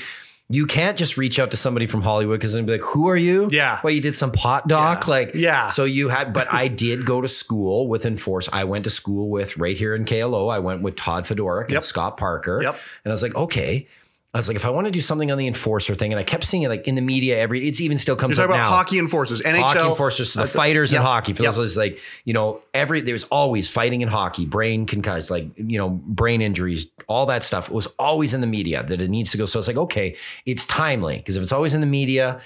you 0.52 0.66
can't 0.66 0.98
just 0.98 1.16
reach 1.16 1.38
out 1.38 1.52
to 1.52 1.56
somebody 1.56 1.86
from 1.86 2.02
Hollywood 2.02 2.40
because 2.40 2.52
they'll 2.52 2.64
be 2.64 2.72
like, 2.72 2.80
"Who 2.82 3.08
are 3.08 3.16
you?" 3.16 3.48
Yeah. 3.52 3.78
Well, 3.84 3.92
you 3.92 4.00
did 4.00 4.16
some 4.16 4.32
pot 4.32 4.66
doc, 4.66 5.04
Yeah. 5.06 5.10
like 5.10 5.30
Yeah. 5.34 5.68
So 5.68 5.84
you 5.84 6.08
had, 6.08 6.32
but 6.32 6.52
I 6.52 6.66
did 6.68 7.06
go 7.06 7.20
to 7.20 7.28
school 7.28 7.86
with 7.88 8.04
Enforce. 8.04 8.48
I 8.52 8.64
went 8.64 8.82
to 8.84 8.90
school 8.90 9.30
with 9.30 9.56
right 9.56 9.78
here 9.78 9.94
in 9.94 10.04
KLO. 10.04 10.48
I 10.48 10.58
went 10.58 10.82
with 10.82 10.96
Todd 10.96 11.24
Fedoruk 11.24 11.68
Yep. 11.70 11.76
and 11.76 11.84
Scott 11.84 12.16
Parker. 12.16 12.60
Yep. 12.62 12.78
And 13.04 13.12
I 13.12 13.14
was 13.14 13.22
like, 13.22 13.34
okay. 13.36 13.86
I 14.32 14.38
was 14.38 14.46
like, 14.46 14.56
if 14.56 14.64
I 14.64 14.70
want 14.70 14.86
to 14.86 14.92
do 14.92 15.00
something 15.00 15.32
on 15.32 15.38
the 15.38 15.48
enforcer 15.48 15.96
thing, 15.96 16.12
and 16.12 16.20
I 16.20 16.22
kept 16.22 16.44
seeing 16.44 16.62
it 16.62 16.68
like 16.68 16.86
in 16.86 16.94
the 16.94 17.02
media 17.02 17.40
every, 17.40 17.66
it's 17.66 17.80
even 17.80 17.98
still 17.98 18.14
comes 18.14 18.36
you're 18.36 18.44
up 18.44 18.50
talking 18.50 18.60
about 18.60 18.70
now. 18.70 18.76
hockey 18.76 18.98
enforcers 19.00 19.42
nhl 19.42 19.60
Hockey 19.60 19.88
enforcers, 19.88 20.32
so 20.32 20.40
the 20.40 20.44
uh, 20.44 20.48
fighters 20.48 20.92
yep, 20.92 21.00
in 21.00 21.06
hockey. 21.06 21.32
For 21.32 21.42
yep. 21.42 21.54
those 21.54 21.76
like, 21.76 21.98
you 22.24 22.32
know, 22.32 22.62
every 22.72 23.00
there's 23.00 23.24
always 23.24 23.68
fighting 23.68 24.02
in 24.02 24.08
hockey, 24.08 24.46
brain 24.46 24.86
concussed, 24.86 25.32
like 25.32 25.48
you 25.56 25.78
know, 25.78 25.90
brain 25.90 26.42
injuries, 26.42 26.92
all 27.08 27.26
that 27.26 27.42
stuff. 27.42 27.70
It 27.70 27.74
was 27.74 27.86
always 27.98 28.32
in 28.32 28.40
the 28.40 28.46
media 28.46 28.84
that 28.84 29.02
it 29.02 29.10
needs 29.10 29.32
to 29.32 29.36
go. 29.36 29.46
So 29.46 29.58
it's 29.58 29.66
like, 29.66 29.76
okay, 29.76 30.16
it's 30.46 30.64
timely 30.64 31.16
because 31.16 31.36
if 31.36 31.42
it's 31.42 31.52
always 31.52 31.74
in 31.74 31.80
the 31.80 31.86
media. 31.88 32.40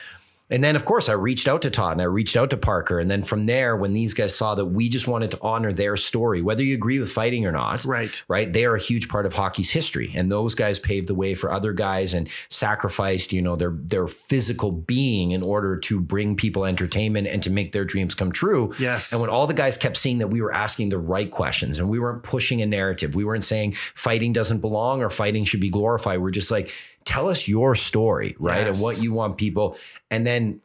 And 0.54 0.62
then, 0.62 0.76
of 0.76 0.84
course, 0.84 1.08
I 1.08 1.14
reached 1.14 1.48
out 1.48 1.62
to 1.62 1.70
Todd 1.70 1.94
and 1.94 2.00
I 2.00 2.04
reached 2.04 2.36
out 2.36 2.50
to 2.50 2.56
Parker. 2.56 3.00
And 3.00 3.10
then 3.10 3.24
from 3.24 3.46
there, 3.46 3.74
when 3.74 3.92
these 3.92 4.14
guys 4.14 4.36
saw 4.36 4.54
that 4.54 4.66
we 4.66 4.88
just 4.88 5.08
wanted 5.08 5.32
to 5.32 5.38
honor 5.42 5.72
their 5.72 5.96
story, 5.96 6.42
whether 6.42 6.62
you 6.62 6.74
agree 6.76 7.00
with 7.00 7.10
fighting 7.10 7.44
or 7.44 7.50
not, 7.50 7.84
Right. 7.84 8.22
right? 8.28 8.52
They 8.52 8.64
are 8.64 8.76
a 8.76 8.80
huge 8.80 9.08
part 9.08 9.26
of 9.26 9.32
hockey's 9.32 9.70
history, 9.70 10.12
and 10.14 10.30
those 10.30 10.54
guys 10.54 10.78
paved 10.78 11.08
the 11.08 11.14
way 11.16 11.34
for 11.34 11.50
other 11.50 11.72
guys 11.72 12.14
and 12.14 12.28
sacrificed, 12.48 13.32
you 13.32 13.42
know, 13.42 13.56
their 13.56 13.72
their 13.72 14.06
physical 14.06 14.70
being 14.70 15.32
in 15.32 15.42
order 15.42 15.76
to 15.76 15.98
bring 16.00 16.36
people 16.36 16.64
entertainment 16.64 17.26
and 17.26 17.42
to 17.42 17.50
make 17.50 17.72
their 17.72 17.84
dreams 17.84 18.14
come 18.14 18.30
true. 18.30 18.72
Yes. 18.78 19.10
And 19.10 19.20
when 19.20 19.30
all 19.30 19.48
the 19.48 19.54
guys 19.54 19.76
kept 19.76 19.96
seeing 19.96 20.18
that 20.18 20.28
we 20.28 20.40
were 20.40 20.52
asking 20.54 20.90
the 20.90 20.98
right 20.98 21.32
questions 21.32 21.80
and 21.80 21.88
we 21.88 21.98
weren't 21.98 22.22
pushing 22.22 22.62
a 22.62 22.66
narrative, 22.66 23.16
we 23.16 23.24
weren't 23.24 23.44
saying 23.44 23.72
fighting 23.94 24.32
doesn't 24.32 24.60
belong 24.60 25.02
or 25.02 25.10
fighting 25.10 25.42
should 25.42 25.60
be 25.60 25.68
glorified. 25.70 26.20
We're 26.20 26.30
just 26.30 26.52
like, 26.52 26.70
tell 27.04 27.28
us 27.28 27.48
your 27.48 27.74
story, 27.74 28.36
right? 28.38 28.66
Yes. 28.66 28.76
And 28.76 28.82
what 28.82 29.02
you 29.02 29.12
want 29.12 29.36
people, 29.38 29.76
and 30.10 30.26
then 30.26 30.60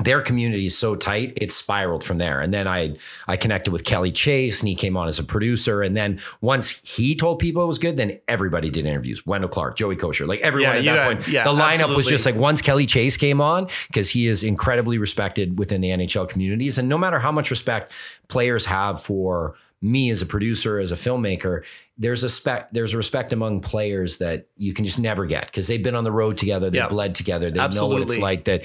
their 0.00 0.22
community 0.22 0.64
is 0.66 0.76
so 0.76 0.96
tight, 0.96 1.34
it 1.36 1.52
spiraled 1.52 2.02
from 2.02 2.16
there. 2.16 2.40
And 2.40 2.52
then 2.52 2.66
I 2.66 2.96
I 3.28 3.36
connected 3.36 3.72
with 3.72 3.84
Kelly 3.84 4.10
Chase 4.10 4.60
and 4.60 4.68
he 4.68 4.74
came 4.74 4.96
on 4.96 5.06
as 5.06 5.18
a 5.18 5.22
producer. 5.22 5.82
And 5.82 5.94
then 5.94 6.18
once 6.40 6.80
he 6.96 7.14
told 7.14 7.40
people 7.40 7.62
it 7.62 7.66
was 7.66 7.78
good, 7.78 7.98
then 7.98 8.18
everybody 8.26 8.70
did 8.70 8.86
interviews. 8.86 9.26
Wendel 9.26 9.50
Clark, 9.50 9.76
Joey 9.76 9.96
Kocur, 9.96 10.26
like 10.26 10.40
everyone 10.40 10.82
Yeah, 10.82 10.92
at 10.92 10.96
that 10.96 11.06
point. 11.06 11.28
yeah, 11.28 11.44
the 11.44 11.52
lineup 11.52 11.94
was 11.94 12.06
just 12.06 12.24
like 12.24 12.36
once 12.36 12.62
Kelly 12.62 12.86
Chase 12.86 13.18
came 13.18 13.42
on, 13.42 13.68
because 13.88 14.08
he 14.08 14.26
is 14.26 14.42
incredibly 14.42 14.96
respected 14.96 15.58
within 15.58 15.82
the 15.82 15.90
NHL 15.90 16.26
communities. 16.26 16.78
And 16.78 16.88
no 16.88 16.96
matter 16.96 17.18
how 17.18 17.30
much 17.30 17.50
respect 17.50 17.92
players 18.28 18.64
have 18.64 18.98
for 19.00 19.56
me 19.82 20.08
as 20.10 20.22
a 20.22 20.26
producer, 20.26 20.78
as 20.78 20.90
a 20.90 20.96
filmmaker, 20.96 21.64
there's 22.02 22.24
a 22.24 22.28
spec 22.28 22.68
there's 22.72 22.94
a 22.94 22.96
respect 22.96 23.32
among 23.32 23.60
players 23.60 24.18
that 24.18 24.46
you 24.58 24.74
can 24.74 24.84
just 24.84 24.98
never 24.98 25.24
get 25.24 25.46
because 25.46 25.68
they've 25.68 25.82
been 25.82 25.94
on 25.94 26.04
the 26.04 26.12
road 26.12 26.36
together, 26.36 26.68
they've 26.68 26.80
Yeah. 26.82 26.88
bled 26.88 27.14
together, 27.14 27.50
they 27.50 27.60
know 27.68 27.86
what 27.86 28.02
it's 28.02 28.18
like 28.18 28.44
that. 28.44 28.64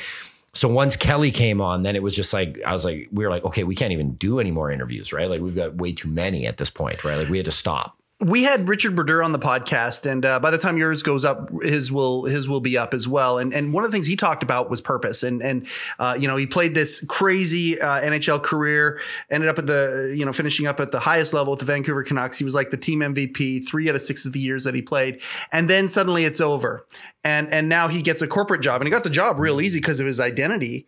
So 0.53 0.67
once 0.67 0.95
Kelly 0.95 1.29
came 1.31 1.61
on, 1.61 1.83
then 1.83 1.95
it 1.95 2.01
was 2.01 2.15
just 2.15 2.33
like 2.33 2.59
I 2.65 2.73
was 2.73 2.83
like, 2.83 3.09
we 3.11 3.23
were 3.23 3.29
like, 3.29 3.45
okay, 3.45 3.63
we 3.63 3.75
can't 3.75 3.91
even 3.93 4.13
do 4.15 4.39
any 4.39 4.49
more 4.51 4.71
interviews, 4.71 5.13
right? 5.13 5.29
Like 5.29 5.41
we've 5.41 5.55
got 5.55 5.75
way 5.75 5.93
too 5.93 6.09
many 6.09 6.47
at 6.47 6.57
this 6.57 6.69
point, 6.71 7.03
right? 7.03 7.15
Like 7.17 7.29
we 7.29 7.37
had 7.37 7.45
to 7.45 7.51
stop. 7.51 7.96
We 8.19 8.43
had 8.43 8.67
Richard 8.67 8.95
Brodeur 8.95 9.21
on 9.21 9.31
the 9.31 9.37
podcast, 9.37 10.09
and 10.09 10.25
uh, 10.25 10.39
by 10.39 10.49
the 10.49 10.57
time 10.57 10.75
yours 10.75 11.03
goes 11.03 11.23
up, 11.23 11.51
his 11.61 11.91
will 11.91 12.23
his 12.23 12.49
will 12.49 12.61
be 12.61 12.75
up 12.75 12.95
as 12.95 13.07
well. 13.07 13.37
And 13.37 13.53
and 13.53 13.71
one 13.73 13.83
of 13.83 13.91
the 13.91 13.95
things 13.95 14.07
he 14.07 14.15
talked 14.15 14.41
about 14.41 14.71
was 14.71 14.81
purpose. 14.81 15.21
And 15.21 15.39
and 15.43 15.67
uh, 15.99 16.17
you 16.19 16.27
know 16.27 16.35
he 16.35 16.47
played 16.47 16.73
this 16.73 17.05
crazy 17.05 17.79
uh, 17.79 18.01
NHL 18.01 18.41
career, 18.41 18.99
ended 19.29 19.49
up 19.49 19.59
at 19.59 19.67
the 19.67 20.15
you 20.17 20.25
know 20.25 20.33
finishing 20.33 20.65
up 20.65 20.79
at 20.79 20.91
the 20.91 20.99
highest 20.99 21.31
level 21.31 21.51
with 21.51 21.59
the 21.59 21.65
Vancouver 21.65 22.03
Canucks. 22.03 22.39
He 22.39 22.43
was 22.43 22.55
like 22.55 22.71
the 22.71 22.77
team 22.77 23.01
MVP 23.01 23.67
three 23.67 23.87
out 23.87 23.93
of 23.93 24.01
six 24.01 24.25
of 24.25 24.33
the 24.33 24.39
years 24.39 24.63
that 24.63 24.73
he 24.73 24.81
played, 24.81 25.21
and 25.51 25.69
then 25.69 25.87
suddenly 25.87 26.25
it's 26.25 26.41
over. 26.41 26.87
And 27.23 27.53
and 27.53 27.69
now 27.69 27.87
he 27.87 28.01
gets 28.01 28.23
a 28.23 28.27
corporate 28.27 28.61
job, 28.61 28.81
and 28.81 28.87
he 28.87 28.91
got 28.91 29.03
the 29.03 29.11
job 29.11 29.37
real 29.37 29.61
easy 29.61 29.79
because 29.79 29.99
of 29.99 30.07
his 30.07 30.19
identity. 30.19 30.87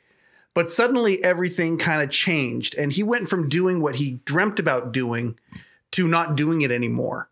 But 0.55 0.71
suddenly 0.71 1.23
everything 1.23 1.77
kind 1.77 2.01
of 2.01 2.09
changed, 2.09 2.75
and 2.75 2.91
he 2.91 3.03
went 3.03 3.29
from 3.29 3.49
doing 3.49 3.81
what 3.81 3.97
he 3.97 4.13
dreamt 4.25 4.57
about 4.57 4.91
doing 4.91 5.37
to 5.91 6.07
not 6.07 6.35
doing 6.35 6.61
it 6.61 6.71
anymore. 6.71 7.29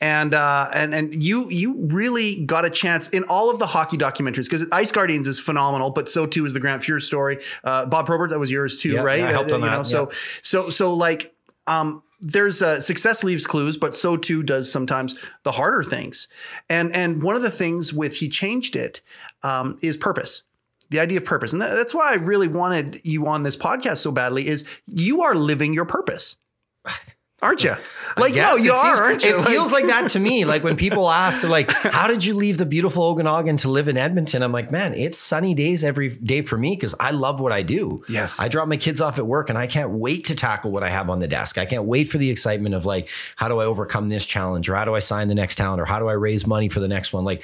And 0.00 0.32
uh, 0.32 0.70
and 0.72 0.94
and 0.94 1.22
you 1.22 1.48
you 1.50 1.74
really 1.88 2.44
got 2.46 2.64
a 2.64 2.70
chance 2.70 3.10
in 3.10 3.24
all 3.24 3.50
of 3.50 3.58
the 3.58 3.66
hockey 3.66 3.98
documentaries 3.98 4.44
because 4.44 4.66
Ice 4.72 4.90
Guardians 4.90 5.26
is 5.28 5.38
phenomenal, 5.38 5.90
but 5.90 6.08
so 6.08 6.26
too 6.26 6.46
is 6.46 6.54
the 6.54 6.60
Grant 6.60 6.82
Fuhr 6.82 7.00
story. 7.02 7.38
Uh, 7.62 7.84
Bob 7.84 8.06
Probert, 8.06 8.30
that 8.30 8.38
was 8.38 8.50
yours 8.50 8.78
too, 8.78 8.92
Yeah, 8.92 9.02
right? 9.02 9.20
yeah, 9.20 9.28
I 9.28 9.32
helped 9.32 9.50
Uh, 9.50 9.56
on 9.56 9.60
you 9.60 9.66
that, 9.66 9.76
know, 9.76 9.82
so 9.82 10.10
so 10.42 10.70
so 10.70 10.94
like 10.94 11.34
um, 11.66 12.02
there's 12.22 12.62
uh, 12.62 12.80
success 12.80 13.22
leaves 13.22 13.46
clues, 13.46 13.76
but 13.76 13.94
so 13.94 14.16
too 14.16 14.42
does 14.42 14.72
sometimes 14.72 15.18
the 15.42 15.52
harder 15.52 15.82
things. 15.82 16.28
And 16.70 16.94
and 16.96 17.22
one 17.22 17.36
of 17.36 17.42
the 17.42 17.50
things 17.50 17.92
with 17.92 18.16
he 18.16 18.30
changed 18.30 18.76
it 18.76 19.02
um, 19.42 19.76
is 19.82 19.98
purpose. 19.98 20.42
The 20.88 21.00
idea 21.00 21.18
of 21.18 21.26
purpose, 21.26 21.52
and 21.52 21.60
that- 21.60 21.74
that's 21.76 21.94
why 21.94 22.10
I 22.12 22.14
really 22.16 22.48
wanted 22.48 23.04
you 23.04 23.26
on 23.26 23.42
this 23.42 23.56
podcast 23.56 23.98
so 23.98 24.10
badly. 24.10 24.48
Is 24.48 24.64
you 24.86 25.20
are 25.20 25.34
living 25.34 25.74
your 25.74 25.84
purpose, 25.84 26.36
aren't 27.42 27.64
you? 27.64 27.74
Like 28.16 28.34
no, 28.34 28.56
you 28.56 28.72
are, 28.72 28.96
seems- 28.96 29.00
aren't 29.00 29.24
you? 29.24 29.38
It 29.38 29.44
feels 29.46 29.72
like 29.72 29.86
that 29.86 30.10
to 30.10 30.18
me. 30.18 30.44
Like 30.50 30.64
when 30.64 30.76
people 30.76 31.08
ask, 31.08 31.46
like, 31.46 31.70
"How 31.70 32.08
did 32.08 32.24
you 32.24 32.34
leave 32.34 32.58
the 32.58 32.66
beautiful 32.66 33.04
Okanagan 33.04 33.56
to 33.58 33.70
live 33.70 33.86
in 33.88 33.96
Edmonton?" 33.96 34.42
I'm 34.42 34.50
like, 34.52 34.72
"Man, 34.72 34.94
it's 34.94 35.16
sunny 35.16 35.54
days 35.54 35.84
every 35.84 36.08
day 36.08 36.42
for 36.42 36.58
me 36.58 36.74
because 36.74 36.94
I 36.98 37.12
love 37.12 37.40
what 37.40 37.52
I 37.52 37.62
do. 37.62 38.02
Yes. 38.08 38.40
I 38.40 38.48
drop 38.48 38.66
my 38.66 38.76
kids 38.76 39.00
off 39.00 39.18
at 39.18 39.26
work, 39.26 39.48
and 39.48 39.56
I 39.56 39.66
can't 39.68 39.90
wait 39.92 40.24
to 40.26 40.34
tackle 40.34 40.70
what 40.72 40.82
I 40.82 40.90
have 40.90 41.08
on 41.08 41.20
the 41.20 41.28
desk. 41.28 41.56
I 41.56 41.66
can't 41.66 41.84
wait 41.84 42.08
for 42.08 42.18
the 42.18 42.30
excitement 42.30 42.74
of 42.74 42.84
like, 42.84 43.08
how 43.36 43.46
do 43.48 43.60
I 43.60 43.64
overcome 43.64 44.08
this 44.08 44.26
challenge, 44.26 44.68
or 44.68 44.74
how 44.74 44.84
do 44.84 44.94
I 44.94 44.98
sign 44.98 45.28
the 45.28 45.34
next 45.36 45.54
talent, 45.54 45.80
or 45.80 45.84
how 45.84 46.00
do 46.00 46.08
I 46.08 46.14
raise 46.14 46.46
money 46.46 46.68
for 46.68 46.80
the 46.80 46.88
next 46.88 47.12
one? 47.12 47.24
Like, 47.24 47.42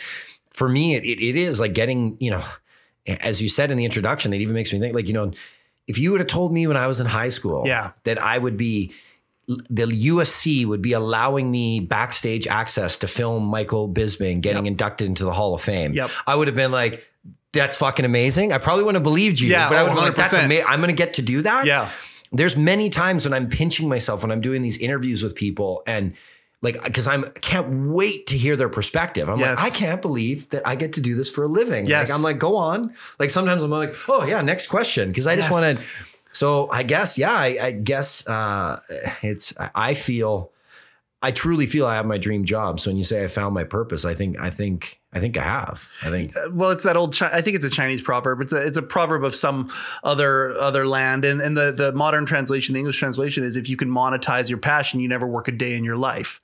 for 0.50 0.68
me, 0.68 0.94
it, 0.96 1.04
it, 1.04 1.22
it 1.22 1.36
is 1.36 1.60
like 1.60 1.74
getting, 1.74 2.16
you 2.18 2.30
know, 2.32 2.42
as 3.06 3.40
you 3.40 3.48
said 3.48 3.70
in 3.70 3.78
the 3.78 3.84
introduction, 3.84 4.32
it 4.32 4.40
even 4.40 4.54
makes 4.54 4.72
me 4.72 4.80
think 4.80 4.94
like, 4.94 5.06
you 5.06 5.14
know, 5.14 5.32
if 5.86 5.96
you 5.98 6.10
would 6.10 6.20
have 6.20 6.28
told 6.28 6.52
me 6.52 6.66
when 6.66 6.76
I 6.76 6.88
was 6.88 6.98
in 7.00 7.06
high 7.06 7.28
school 7.28 7.62
Yeah. 7.66 7.92
that 8.04 8.20
I 8.20 8.36
would 8.38 8.56
be 8.56 8.92
the 9.48 9.86
UFC 9.86 10.64
would 10.66 10.82
be 10.82 10.92
allowing 10.92 11.50
me 11.50 11.78
backstage 11.80 12.46
access 12.48 12.96
to 12.98 13.06
film 13.08 13.44
Michael 13.44 13.88
Bisping 13.88 14.40
getting 14.40 14.66
inducted 14.66 15.06
into 15.06 15.24
the 15.24 15.32
Hall 15.32 15.54
of 15.54 15.62
Fame. 15.62 15.92
Yep. 15.92 16.10
I 16.26 16.34
would 16.34 16.48
have 16.48 16.56
been 16.56 16.72
like, 16.72 17.04
that's 17.52 17.76
fucking 17.76 18.04
amazing. 18.04 18.52
I 18.52 18.58
probably 18.58 18.82
wouldn't 18.84 18.96
have 18.96 19.04
believed 19.04 19.38
you, 19.38 19.48
Yeah, 19.50 19.68
but 19.68 19.78
I 19.78 19.82
would 19.82 19.88
have 19.90 19.96
been 19.98 20.04
like, 20.06 20.14
that's 20.16 20.34
100%. 20.34 20.44
amazing. 20.46 20.64
I'm 20.68 20.80
going 20.80 20.90
to 20.90 20.96
get 20.96 21.14
to 21.14 21.22
do 21.22 21.42
that. 21.42 21.64
Yeah. 21.64 21.88
There's 22.32 22.56
many 22.56 22.90
times 22.90 23.24
when 23.24 23.32
I'm 23.32 23.48
pinching 23.48 23.88
myself 23.88 24.22
when 24.22 24.32
I'm 24.32 24.40
doing 24.40 24.62
these 24.62 24.78
interviews 24.78 25.22
with 25.22 25.36
people 25.36 25.82
and 25.86 26.14
like, 26.60 26.74
cause 26.92 27.06
I'm 27.06 27.22
can't 27.40 27.92
wait 27.92 28.26
to 28.28 28.36
hear 28.36 28.56
their 28.56 28.68
perspective. 28.68 29.28
I'm 29.28 29.38
Yes. 29.38 29.58
like, 29.58 29.72
I 29.72 29.76
can't 29.76 30.02
believe 30.02 30.48
that 30.50 30.66
I 30.66 30.74
get 30.74 30.94
to 30.94 31.00
do 31.00 31.14
this 31.14 31.30
for 31.30 31.44
a 31.44 31.46
living. 31.48 31.86
Yes. 31.86 32.08
Like, 32.10 32.18
I'm 32.18 32.22
like, 32.24 32.38
go 32.38 32.56
on. 32.56 32.92
Like 33.20 33.30
sometimes 33.30 33.62
I'm 33.62 33.70
like, 33.70 33.94
oh 34.08 34.24
yeah, 34.26 34.40
next 34.42 34.66
question. 34.66 35.12
Cause 35.12 35.26
I 35.28 35.36
just 35.36 35.52
want 35.52 35.76
to, 35.76 35.84
so 36.36 36.68
I 36.70 36.82
guess, 36.82 37.16
yeah, 37.16 37.32
I, 37.32 37.56
I 37.62 37.70
guess 37.70 38.28
uh, 38.28 38.78
it's. 39.22 39.54
I 39.74 39.94
feel, 39.94 40.52
I 41.22 41.30
truly 41.30 41.64
feel 41.64 41.86
I 41.86 41.94
have 41.94 42.04
my 42.04 42.18
dream 42.18 42.44
job. 42.44 42.78
So 42.78 42.90
when 42.90 42.98
you 42.98 43.04
say 43.04 43.24
I 43.24 43.26
found 43.26 43.54
my 43.54 43.64
purpose, 43.64 44.04
I 44.04 44.12
think, 44.12 44.38
I 44.38 44.50
think, 44.50 45.00
I 45.16 45.20
think 45.20 45.38
I 45.38 45.44
have. 45.44 45.88
I 46.02 46.10
think. 46.10 46.34
well, 46.52 46.70
it's 46.72 46.82
that 46.82 46.94
old. 46.94 47.16
Chi- 47.16 47.30
I 47.32 47.40
think 47.40 47.56
it's 47.56 47.64
a 47.64 47.70
Chinese 47.70 48.02
proverb. 48.02 48.42
It's 48.42 48.52
a 48.52 48.66
it's 48.66 48.76
a 48.76 48.82
proverb 48.82 49.24
of 49.24 49.34
some 49.34 49.72
other 50.04 50.52
other 50.52 50.86
land, 50.86 51.24
and 51.24 51.40
and 51.40 51.56
the 51.56 51.72
the 51.72 51.90
modern 51.94 52.26
translation, 52.26 52.74
the 52.74 52.80
English 52.80 52.98
translation 52.98 53.42
is 53.42 53.56
if 53.56 53.66
you 53.66 53.78
can 53.78 53.90
monetize 53.90 54.50
your 54.50 54.58
passion, 54.58 55.00
you 55.00 55.08
never 55.08 55.26
work 55.26 55.48
a 55.48 55.52
day 55.52 55.74
in 55.74 55.84
your 55.84 55.96
life. 55.96 56.42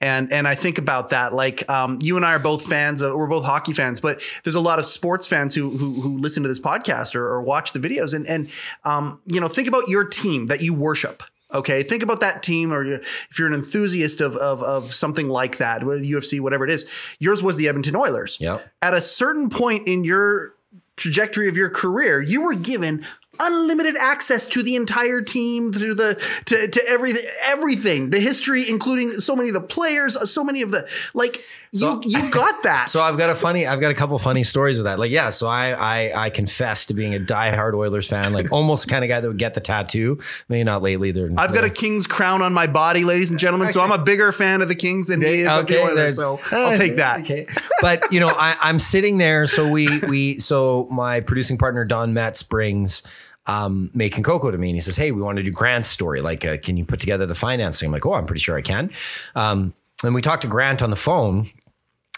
And 0.00 0.32
and 0.32 0.48
I 0.48 0.56
think 0.56 0.78
about 0.78 1.10
that. 1.10 1.32
Like 1.32 1.70
um, 1.70 1.98
you 2.00 2.16
and 2.16 2.26
I 2.26 2.32
are 2.32 2.40
both 2.40 2.66
fans. 2.66 3.02
Of, 3.02 3.14
we're 3.14 3.28
both 3.28 3.44
hockey 3.44 3.72
fans, 3.72 4.00
but 4.00 4.20
there's 4.42 4.56
a 4.56 4.60
lot 4.60 4.80
of 4.80 4.86
sports 4.86 5.28
fans 5.28 5.54
who 5.54 5.70
who, 5.70 6.00
who 6.00 6.18
listen 6.18 6.42
to 6.42 6.48
this 6.48 6.60
podcast 6.60 7.14
or, 7.14 7.24
or 7.24 7.40
watch 7.40 7.70
the 7.70 7.78
videos, 7.78 8.14
and 8.14 8.26
and 8.26 8.50
um, 8.82 9.20
you 9.26 9.40
know 9.40 9.46
think 9.46 9.68
about 9.68 9.86
your 9.86 10.02
team 10.02 10.46
that 10.46 10.60
you 10.60 10.74
worship. 10.74 11.22
Okay, 11.52 11.82
think 11.82 12.02
about 12.02 12.20
that 12.20 12.42
team, 12.42 12.72
or 12.72 12.84
if 12.84 13.38
you're 13.38 13.48
an 13.48 13.54
enthusiast 13.54 14.20
of, 14.20 14.36
of 14.36 14.62
of 14.62 14.92
something 14.92 15.28
like 15.28 15.56
that, 15.58 15.82
whether 15.84 16.02
UFC, 16.02 16.40
whatever 16.40 16.64
it 16.64 16.70
is. 16.70 16.84
Yours 17.18 17.42
was 17.42 17.56
the 17.56 17.68
Edmonton 17.68 17.96
Oilers 17.96 18.36
Yep. 18.40 18.66
at 18.82 18.92
a 18.94 19.00
certain 19.00 19.48
point 19.48 19.88
in 19.88 20.04
your 20.04 20.54
trajectory 20.96 21.48
of 21.48 21.56
your 21.56 21.70
career, 21.70 22.20
you 22.20 22.42
were 22.42 22.54
given 22.54 23.06
unlimited 23.40 23.96
access 24.00 24.46
to 24.48 24.62
the 24.62 24.76
entire 24.76 25.20
team, 25.20 25.72
to 25.72 25.94
the 25.94 26.14
to, 26.46 26.68
to 26.68 26.82
everything, 26.88 27.22
everything, 27.46 28.10
the 28.10 28.20
history, 28.20 28.64
including 28.68 29.10
so 29.10 29.34
many 29.36 29.48
of 29.48 29.54
the 29.54 29.60
players, 29.60 30.30
so 30.30 30.42
many 30.44 30.62
of 30.62 30.70
the 30.70 30.88
like. 31.14 31.44
So- 31.70 32.00
you 32.02 32.18
you 32.18 32.30
got 32.30 32.62
that. 32.62 32.88
So 32.88 33.02
I've 33.02 33.18
got 33.18 33.28
a 33.28 33.34
funny, 33.34 33.66
I've 33.66 33.78
got 33.80 33.90
a 33.90 33.94
couple 33.94 34.18
funny 34.18 34.42
stories 34.42 34.78
with 34.78 34.86
that. 34.86 34.98
Like, 34.98 35.10
yeah, 35.10 35.28
so 35.28 35.46
I, 35.48 35.72
I, 35.72 36.24
I 36.24 36.30
confess 36.30 36.86
to 36.86 36.94
being 36.94 37.14
a 37.14 37.18
diehard 37.20 37.74
Oilers 37.74 38.08
fan, 38.08 38.32
like 38.32 38.50
almost 38.50 38.86
the 38.86 38.90
kind 38.90 39.04
of 39.04 39.08
guy 39.10 39.20
that 39.20 39.28
would 39.28 39.36
get 39.36 39.52
the 39.52 39.60
tattoo. 39.60 40.18
Maybe 40.48 40.64
not 40.64 40.80
lately. 40.80 41.10
They're, 41.10 41.30
I've 41.36 41.52
got 41.52 41.64
a 41.64 41.70
King's 41.70 42.06
crown 42.06 42.40
on 42.40 42.54
my 42.54 42.68
body, 42.68 43.04
ladies 43.04 43.30
and 43.30 43.38
gentlemen. 43.38 43.68
So 43.68 43.82
I'm 43.82 43.92
a 43.92 44.02
bigger 44.02 44.32
fan 44.32 44.62
of 44.62 44.68
the 44.68 44.74
Kings 44.74 45.08
than 45.08 45.20
he 45.20 45.42
is 45.42 45.48
of 45.48 45.66
the 45.66 45.74
Okay, 45.76 45.84
Oilers. 45.92 46.16
So 46.16 46.40
I'll 46.52 46.78
take 46.78 46.96
that. 46.96 47.20
Okay. 47.28 47.46
But 47.82 48.10
you 48.12 48.20
know, 48.20 48.28
I, 48.34 48.56
I'm 48.62 48.78
sitting 48.78 49.18
there. 49.18 49.46
So 49.46 49.68
we 49.68 49.98
we 50.00 50.38
so 50.38 50.88
my 50.90 51.20
producing 51.20 51.58
partner 51.58 51.84
Don 51.84 52.14
Metz 52.14 52.42
brings 52.42 53.02
um, 53.48 53.90
making 53.94 54.22
Coco 54.22 54.50
to 54.52 54.58
me, 54.58 54.68
and 54.68 54.76
he 54.76 54.80
says, 54.80 54.96
"Hey, 54.96 55.10
we 55.10 55.20
want 55.20 55.38
to 55.38 55.42
do 55.42 55.50
Grant's 55.50 55.88
story. 55.88 56.20
Like, 56.20 56.44
uh, 56.44 56.58
can 56.58 56.76
you 56.76 56.84
put 56.84 57.00
together 57.00 57.26
the 57.26 57.34
financing?" 57.34 57.86
I'm 57.88 57.92
like, 57.92 58.06
"Oh, 58.06 58.12
I'm 58.14 58.26
pretty 58.26 58.40
sure 58.40 58.56
I 58.56 58.62
can." 58.62 58.90
Um, 59.34 59.74
and 60.04 60.14
we 60.14 60.22
talked 60.22 60.42
to 60.42 60.48
Grant 60.48 60.82
on 60.82 60.90
the 60.90 60.96
phone. 60.96 61.50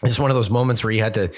It's 0.03 0.19
one 0.19 0.31
of 0.31 0.35
those 0.35 0.51
moments 0.51 0.85
where 0.85 0.91
you 0.93 1.03
had 1.03 1.15
to. 1.15 1.31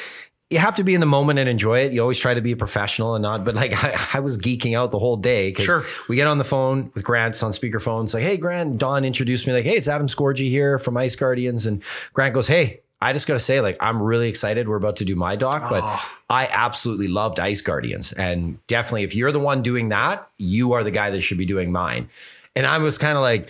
You 0.51 0.59
have 0.59 0.77
to 0.77 0.85
be 0.85 0.93
in 0.93 1.01
the 1.01 1.07
moment 1.07 1.39
and 1.39 1.49
enjoy 1.49 1.79
it. 1.81 1.93
You 1.95 2.03
always 2.03 2.19
try 2.19 2.35
to 2.35 2.43
be 2.43 2.53
a 2.53 2.57
professional 2.59 3.15
and 3.15 3.23
not, 3.23 3.43
but 3.43 3.55
like 3.55 3.73
I, 4.15 4.19
I 4.19 4.21
was 4.21 4.37
geeking 4.37 4.77
out 4.77 4.91
the 4.91 4.99
whole 4.99 5.17
day 5.17 5.49
because 5.51 5.65
Sure. 5.65 5.85
we 6.11 6.17
get 6.17 6.27
on 6.27 6.37
the 6.37 6.45
phone 6.45 6.91
with 6.95 7.05
Grant's 7.05 7.43
on 7.43 7.53
speakerphone. 7.53 8.05
It's 8.05 8.13
like, 8.13 8.23
hey, 8.25 8.37
Grant, 8.37 8.77
Don 8.77 9.05
introduced 9.07 9.47
me 9.47 9.55
like, 9.55 9.65
hey, 9.65 9.77
it's 9.77 9.89
Adam 9.89 10.09
Scorgie 10.09 10.51
here 10.51 10.79
from 10.79 10.97
Ice 10.99 11.17
Guardians. 11.17 11.65
And 11.65 11.83
Grant 12.13 12.35
goes, 12.35 12.49
hey, 12.49 12.81
I 13.03 13.13
just 13.13 13.27
got 13.27 13.35
to 13.35 13.41
say, 13.41 13.61
like, 13.61 13.77
I'm 13.81 14.01
really 14.03 14.29
excited. 14.29 14.69
We're 14.69 14.77
about 14.77 14.97
to 14.97 15.05
do 15.05 15.17
my 15.17 15.37
doc, 15.37 15.69
but 15.69 15.83
I 16.31 16.49
absolutely 16.53 17.09
loved 17.09 17.41
Ice 17.41 17.61
Guardians. 17.61 18.13
And 18.13 18.65
definitely, 18.69 19.03
if 19.03 19.15
you're 19.15 19.33
the 19.33 19.41
one 19.41 19.61
doing 19.63 19.89
that, 19.91 20.29
you 20.39 20.73
are 20.73 20.85
the 20.85 20.91
guy 20.91 21.11
that 21.11 21.21
should 21.21 21.39
be 21.39 21.47
doing 21.47 21.73
mine. 21.73 22.09
And 22.55 22.65
I 22.67 22.79
was 22.79 22.99
kind 22.99 23.17
of 23.17 23.23
like, 23.23 23.49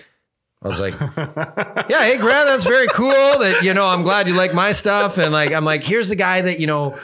I 0.62 0.68
was 0.68 0.80
like, 0.80 0.94
yeah, 1.88 2.02
hey, 2.04 2.18
Grant, 2.18 2.46
that's 2.46 2.64
very 2.66 2.86
cool 2.88 3.10
that, 3.10 3.60
you 3.62 3.74
know, 3.74 3.86
I'm 3.86 4.02
glad 4.02 4.28
you 4.28 4.34
like 4.36 4.54
my 4.54 4.72
stuff. 4.72 5.18
And 5.18 5.32
like, 5.32 5.52
I'm 5.52 5.64
like, 5.64 5.82
here's 5.82 6.08
the 6.08 6.16
guy 6.16 6.40
that, 6.40 6.60
you 6.60 6.66
know, 6.66 6.96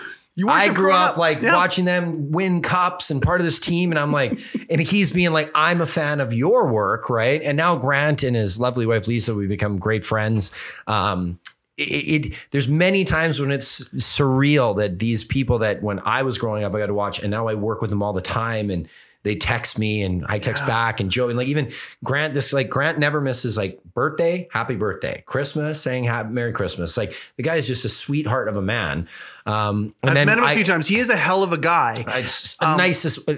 I 0.48 0.72
grew 0.72 0.92
up, 0.94 1.12
up. 1.12 1.16
like 1.16 1.42
Yeah. 1.42 1.56
watching 1.56 1.84
them 1.84 2.30
win 2.30 2.62
cups 2.62 3.10
and 3.10 3.20
part 3.20 3.40
of 3.40 3.44
this 3.44 3.58
team. 3.58 3.90
And 3.90 3.98
I'm 3.98 4.12
like, 4.12 4.38
and 4.70 4.80
he's 4.80 5.10
being 5.10 5.32
like, 5.32 5.50
I'm 5.56 5.80
a 5.80 5.86
fan 5.86 6.20
of 6.20 6.32
your 6.32 6.70
work, 6.72 7.10
right? 7.10 7.42
And 7.42 7.56
now 7.56 7.74
Grant 7.74 8.22
and 8.22 8.36
his 8.36 8.60
lovely 8.60 8.86
wife 8.86 9.08
Lisa, 9.08 9.34
we 9.34 9.48
become 9.48 9.78
great 9.78 10.04
friends. 10.04 10.52
Um, 10.86 11.40
it, 11.78 12.26
it 12.26 12.34
there's 12.50 12.68
many 12.68 13.04
times 13.04 13.40
when 13.40 13.50
it's 13.50 13.88
surreal 13.90 14.76
that 14.76 14.98
these 14.98 15.24
people 15.24 15.58
that 15.60 15.82
when 15.82 16.00
I 16.04 16.22
was 16.22 16.38
growing 16.38 16.64
up, 16.64 16.74
I 16.74 16.78
got 16.78 16.86
to 16.86 16.94
watch, 16.94 17.20
and 17.22 17.30
now 17.30 17.48
I 17.48 17.54
work 17.54 17.80
with 17.80 17.90
them 17.90 18.02
all 18.02 18.12
the 18.12 18.20
time, 18.20 18.70
and 18.70 18.88
they 19.24 19.34
text 19.34 19.78
me 19.78 20.02
and 20.02 20.24
I 20.28 20.38
text 20.38 20.64
back 20.66 21.00
and 21.00 21.10
Joe 21.10 21.28
and 21.28 21.36
like 21.36 21.48
even 21.48 21.72
Grant 22.04 22.34
this 22.34 22.52
like 22.52 22.70
Grant 22.70 22.98
never 22.98 23.20
misses 23.20 23.56
like 23.56 23.78
birthday 23.92 24.48
happy 24.52 24.76
birthday 24.76 25.22
Christmas 25.26 25.82
saying 25.82 26.04
happy 26.04 26.30
Merry 26.30 26.52
Christmas 26.52 26.96
like 26.96 27.12
the 27.36 27.42
guy 27.42 27.56
is 27.56 27.66
just 27.66 27.84
a 27.84 27.88
sweetheart 27.90 28.48
of 28.48 28.56
a 28.56 28.62
man 28.62 29.08
um 29.44 29.92
and 30.02 30.16
I've 30.16 30.26
met 30.26 30.38
him 30.38 30.44
a 30.44 30.46
I- 30.46 30.54
few 30.54 30.64
times. 30.64 30.86
He 30.86 30.96
is 30.98 31.10
a 31.10 31.16
hell 31.16 31.42
of 31.42 31.52
a 31.52 31.58
guy. 31.58 32.04
it's 32.06 32.56
the 32.58 32.76
nicest, 32.76 33.28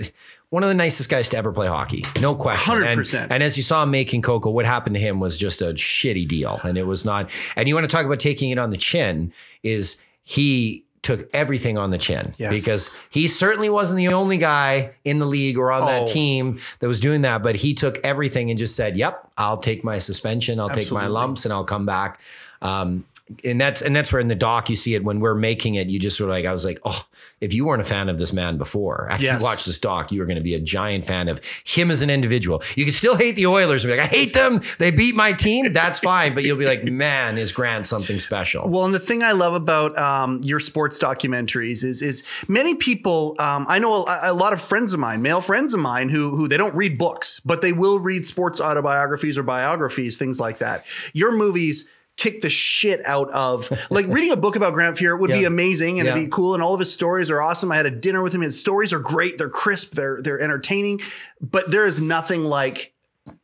one 0.50 0.62
of 0.62 0.68
the 0.68 0.74
nicest 0.74 1.08
guys 1.08 1.28
to 1.30 1.36
ever 1.36 1.52
play 1.52 1.66
hockey, 1.68 2.04
no 2.20 2.34
question. 2.34 2.74
100%. 2.74 3.22
And, 3.22 3.32
and 3.32 3.42
as 3.42 3.56
you 3.56 3.62
saw 3.62 3.82
him 3.84 3.90
making 3.90 4.22
Coco, 4.22 4.50
what 4.50 4.66
happened 4.66 4.94
to 4.94 5.00
him 5.00 5.20
was 5.20 5.38
just 5.38 5.62
a 5.62 5.66
shitty 5.74 6.26
deal, 6.28 6.60
and 6.64 6.76
it 6.76 6.86
was 6.86 7.04
not. 7.04 7.30
And 7.56 7.68
you 7.68 7.74
want 7.74 7.88
to 7.88 7.94
talk 7.96 8.04
about 8.04 8.18
taking 8.20 8.50
it 8.50 8.58
on 8.58 8.70
the 8.70 8.76
chin? 8.76 9.32
Is 9.62 10.02
he 10.24 10.84
took 11.02 11.30
everything 11.32 11.78
on 11.78 11.90
the 11.90 11.96
chin 11.98 12.34
Yes. 12.36 12.52
because 12.52 12.98
he 13.08 13.26
certainly 13.26 13.70
wasn't 13.70 13.96
the 13.96 14.08
only 14.08 14.36
guy 14.36 14.90
in 15.02 15.18
the 15.18 15.24
league 15.24 15.56
or 15.56 15.72
on 15.72 15.84
Oh. 15.84 15.86
that 15.86 16.06
team 16.08 16.58
that 16.80 16.88
was 16.88 17.00
doing 17.00 17.22
that, 17.22 17.42
but 17.42 17.56
he 17.56 17.72
took 17.72 17.98
everything 18.04 18.50
and 18.50 18.58
just 18.58 18.76
said, 18.76 18.96
"Yep, 18.98 19.30
I'll 19.38 19.56
take 19.56 19.82
my 19.82 19.96
suspension, 19.96 20.60
I'll 20.60 20.68
take 20.68 20.92
my 20.92 21.06
lumps, 21.06 21.44
and 21.46 21.54
I'll 21.54 21.64
come 21.64 21.86
back." 21.86 22.20
Um, 22.60 23.06
and 23.44 23.60
that's 23.60 23.82
and 23.82 23.94
that's 23.94 24.12
where 24.12 24.20
in 24.20 24.28
the 24.28 24.34
doc 24.34 24.68
you 24.70 24.76
see 24.76 24.94
it 24.94 25.04
when 25.04 25.20
we're 25.20 25.34
making 25.34 25.74
it. 25.76 25.88
You 25.88 25.98
just 25.98 26.16
sort 26.16 26.30
of 26.30 26.34
like 26.34 26.44
I 26.46 26.52
was 26.52 26.64
like, 26.64 26.78
oh, 26.84 27.06
if 27.40 27.54
you 27.54 27.64
weren't 27.64 27.80
a 27.82 27.84
fan 27.84 28.08
of 28.08 28.18
this 28.18 28.32
man 28.32 28.56
before, 28.58 29.08
after 29.10 29.24
Yes. 29.26 29.40
you 29.40 29.44
watch 29.44 29.64
this 29.64 29.78
doc, 29.78 30.10
you 30.12 30.22
are 30.22 30.26
going 30.26 30.38
to 30.38 30.42
be 30.44 30.54
a 30.54 30.60
giant 30.60 31.04
fan 31.04 31.28
of 31.28 31.40
him 31.64 31.90
as 31.90 32.02
an 32.02 32.10
individual. 32.10 32.62
You 32.74 32.84
can 32.84 32.92
still 32.92 33.16
hate 33.16 33.36
the 33.36 33.46
Oilers 33.46 33.84
and 33.84 33.92
be 33.92 33.96
like, 33.96 34.06
I 34.06 34.08
hate 34.10 34.34
them. 34.34 34.60
They 34.78 34.90
beat 34.90 35.14
my 35.14 35.32
team. 35.32 35.72
That's 35.72 35.98
fine, 35.98 36.34
but 36.34 36.42
you'll 36.44 36.58
be 36.58 36.64
like, 36.66 36.84
man, 36.84 37.38
is 37.38 37.52
Grant 37.52 37.86
something 37.86 38.18
special? 38.18 38.68
Well, 38.68 38.84
and 38.84 38.94
the 38.94 38.98
thing 39.00 39.22
I 39.22 39.32
love 39.32 39.54
about 39.54 39.96
um, 39.98 40.40
your 40.42 40.60
sports 40.60 40.98
documentaries 40.98 41.84
is 41.84 42.02
is 42.02 42.24
many 42.48 42.74
people. 42.74 43.36
Um, 43.38 43.64
I 43.68 43.78
know 43.78 44.04
a, 44.06 44.20
a 44.24 44.34
lot 44.34 44.52
of 44.52 44.60
friends 44.60 44.92
of 44.92 45.00
mine, 45.00 45.22
male 45.22 45.40
friends 45.40 45.72
of 45.74 45.80
mine, 45.80 46.08
who 46.08 46.36
who 46.36 46.48
they 46.48 46.56
don't 46.56 46.74
read 46.74 46.98
books, 46.98 47.40
but 47.44 47.62
they 47.62 47.72
will 47.72 47.98
read 48.00 48.26
sports 48.26 48.60
autobiographies 48.60 49.38
or 49.38 49.42
biographies, 49.42 50.18
things 50.18 50.40
like 50.40 50.58
that. 50.58 50.84
Your 51.12 51.32
movies 51.32 51.88
kick 52.20 52.42
the 52.42 52.50
shit 52.50 53.00
out 53.06 53.30
of 53.30 53.72
like 53.90 54.06
reading 54.06 54.30
a 54.30 54.36
book 54.36 54.54
about 54.54 54.74
Grant 54.74 54.96
Fuhr 54.96 55.18
would 55.18 55.30
be 55.30 55.44
amazing 55.44 55.98
and 56.00 56.06
Yeah. 56.06 56.12
it'd 56.12 56.26
be 56.26 56.30
cool 56.30 56.52
and 56.54 56.62
all 56.62 56.74
of 56.74 56.80
his 56.80 56.92
stories 56.92 57.30
are 57.30 57.40
awesome. 57.40 57.72
I 57.72 57.76
had 57.76 57.86
a 57.86 57.90
dinner 57.90 58.22
with 58.22 58.34
him. 58.34 58.42
His 58.42 58.60
stories 58.60 58.92
are 58.92 58.98
great. 58.98 59.38
They're 59.38 59.48
crisp. 59.48 59.94
They're 59.94 60.20
they're 60.22 60.40
entertaining. 60.40 61.00
But 61.40 61.70
there 61.70 61.86
is 61.86 61.98
nothing 62.00 62.44
like 62.44 62.92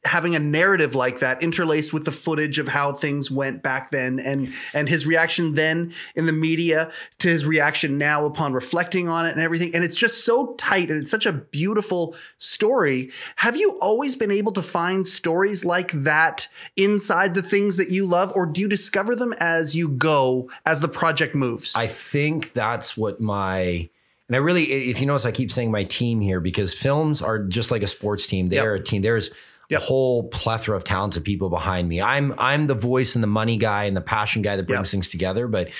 having 0.05 0.35
a 0.35 0.39
narrative 0.39 0.95
like 0.95 1.21
that 1.21 1.43
interlaced 1.43 1.93
with 1.93 2.05
the 2.05 2.13
footage 2.13 2.59
of 2.59 2.69
how 2.69 2.93
things 2.93 3.31
went 3.31 3.63
back 3.63 3.91
then 3.91 4.19
and 4.19 4.53
and 4.73 4.89
his 4.89 5.07
reaction 5.07 5.55
then 5.55 5.93
in 6.15 6.27
the 6.27 6.33
media 6.33 6.91
to 7.19 7.29
his 7.29 7.45
reaction 7.45 7.99
now 7.99 8.25
upon 8.25 8.53
reflecting 8.53 9.09
on 9.09 9.27
it 9.27 9.33
and 9.33 9.41
everything 9.41 9.75
and 9.75 9.85
it's 9.85 9.97
just 9.97 10.25
so 10.25 10.55
tight 10.55 10.91
and 10.91 11.01
it's 11.01 11.11
such 11.11 11.27
a 11.27 11.33
beautiful 11.33 12.15
story 12.39 13.11
have 13.37 13.57
you 13.57 13.79
always 13.81 14.15
been 14.15 14.31
able 14.31 14.53
to 14.53 14.63
find 14.63 15.07
stories 15.07 15.65
like 15.65 15.93
that 15.93 16.49
inside 16.77 17.35
the 17.35 17.43
things 17.43 17.77
that 17.77 17.91
you 17.91 18.07
love 18.07 18.33
or 18.35 18.47
do 18.47 18.61
you 18.61 18.69
discover 18.69 19.15
them 19.15 19.35
as 19.39 19.75
you 19.75 19.89
go 19.89 20.49
as 20.65 20.81
the 20.81 20.89
project 20.89 21.35
moves 21.35 21.75
I 21.77 21.87
think 21.87 22.53
that's 22.53 22.97
what 22.97 23.21
my 23.21 23.89
and 24.29 24.35
I 24.35 24.41
really, 24.41 24.65
if 24.65 25.01
you 25.01 25.07
notice, 25.07 25.25
I 25.25 25.31
keep 25.31 25.53
saying 25.53 25.71
my 25.71 25.85
team 25.85 26.21
here 26.21 26.41
because 26.41 26.75
films 26.75 27.23
are 27.23 27.39
just 27.39 27.71
like 27.71 27.83
a 27.83 27.87
sports 27.87 28.27
team. 28.27 28.49
They're 28.49 28.75
a 28.75 28.83
team. 28.83 29.03
There's 29.03 29.33
Yep. 29.69 29.81
a 29.81 29.85
whole 29.85 30.29
plethora 30.29 30.77
of 30.77 30.85
talented 30.85 31.25
people 31.25 31.51
behind 31.51 31.89
me. 31.89 32.01
I'm 32.01 32.35
I'm 32.39 32.67
the 32.69 32.75
voice 32.75 33.15
and 33.17 33.23
the 33.23 33.29
money 33.29 33.57
guy 33.57 33.85
and 33.85 33.97
the 33.97 34.01
passion 34.01 34.43
guy 34.43 34.57
that 34.57 34.67
brings 34.67 34.89
Yep. 34.89 34.93
things 34.93 35.09
together. 35.09 35.49
But 35.49 35.71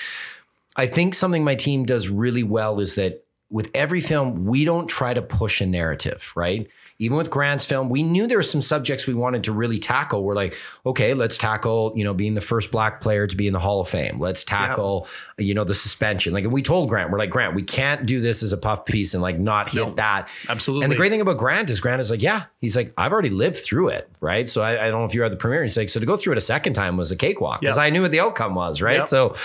I 0.75 0.87
think 0.87 1.13
something 1.15 1.43
my 1.43 1.55
team 1.55 1.85
does 1.85 2.09
really 2.09 2.43
well 2.43 2.79
is 2.79 2.95
that 2.95 3.23
with 3.49 3.71
every 3.73 4.01
film, 4.01 4.45
we 4.45 4.65
don't 4.65 4.87
try 4.87 5.13
to 5.13 5.21
push 5.21 5.61
a 5.61 5.65
narrative, 5.65 6.33
right? 6.35 6.67
Even 6.99 7.17
with 7.17 7.29
Grant's 7.29 7.63
film, 7.63 7.89
we 7.89 8.01
knew 8.01 8.25
there 8.25 8.39
were 8.39 8.43
some 8.43 8.61
subjects 8.61 9.05
we 9.05 9.13
wanted 9.13 9.43
to 9.43 9.51
really 9.51 9.77
tackle. 9.77 10.23
We're 10.23 10.33
like, 10.33 10.55
okay, 10.83 11.13
let's 11.13 11.37
tackle, 11.37 11.93
you 11.95 12.03
know, 12.03 12.13
being 12.13 12.33
the 12.33 12.41
first 12.41 12.71
black 12.71 13.01
player 13.01 13.27
to 13.27 13.35
be 13.35 13.45
in 13.45 13.53
the 13.53 13.59
Hall 13.59 13.79
of 13.81 13.87
Fame. 13.87 14.17
Let's 14.17 14.43
tackle, 14.43 15.07
you 15.37 15.53
know, 15.53 15.63
the 15.63 15.75
suspension. 15.75 16.33
Like, 16.33 16.45
we 16.45 16.63
told 16.63 16.89
Grant, 16.89 17.11
we're 17.11 17.19
like, 17.19 17.29
Grant, 17.29 17.53
we 17.53 17.61
can't 17.61 18.07
do 18.07 18.19
this 18.19 18.41
as 18.41 18.51
a 18.51 18.57
puff 18.57 18.85
piece 18.85 19.13
and 19.13 19.21
like 19.21 19.37
not 19.37 19.69
hit 19.69 19.85
No, 19.85 19.93
that. 19.93 20.27
absolutely. 20.49 20.85
And 20.85 20.91
the 20.91 20.97
great 20.97 21.11
thing 21.11 21.21
about 21.21 21.37
Grant 21.37 21.69
is 21.69 21.79
Grant 21.79 21.99
is 21.99 22.09
like, 22.09 22.23
yeah, 22.23 22.45
he's 22.61 22.75
like, 22.75 22.93
I've 22.97 23.11
already 23.11 23.29
lived 23.29 23.57
through 23.57 23.89
it, 23.89 24.09
right? 24.19 24.49
So 24.49 24.63
I, 24.63 24.87
I 24.87 24.89
don't 24.89 25.01
know 25.01 25.05
if 25.05 25.13
you 25.13 25.21
were 25.21 25.25
at 25.25 25.31
the 25.31 25.37
premiere. 25.37 25.61
He's 25.61 25.77
like, 25.77 25.89
so 25.89 25.99
to 25.99 26.05
go 26.07 26.17
through 26.17 26.31
it 26.33 26.37
a 26.39 26.41
second 26.41 26.73
time 26.73 26.97
was 26.97 27.11
a 27.11 27.15
cakewalk 27.15 27.61
because. 27.61 27.77
I 27.77 27.91
knew 27.91 28.01
what 28.01 28.11
the 28.11 28.19
outcome 28.21 28.55
was, 28.55 28.81
right? 28.81 29.07
So 29.07 29.35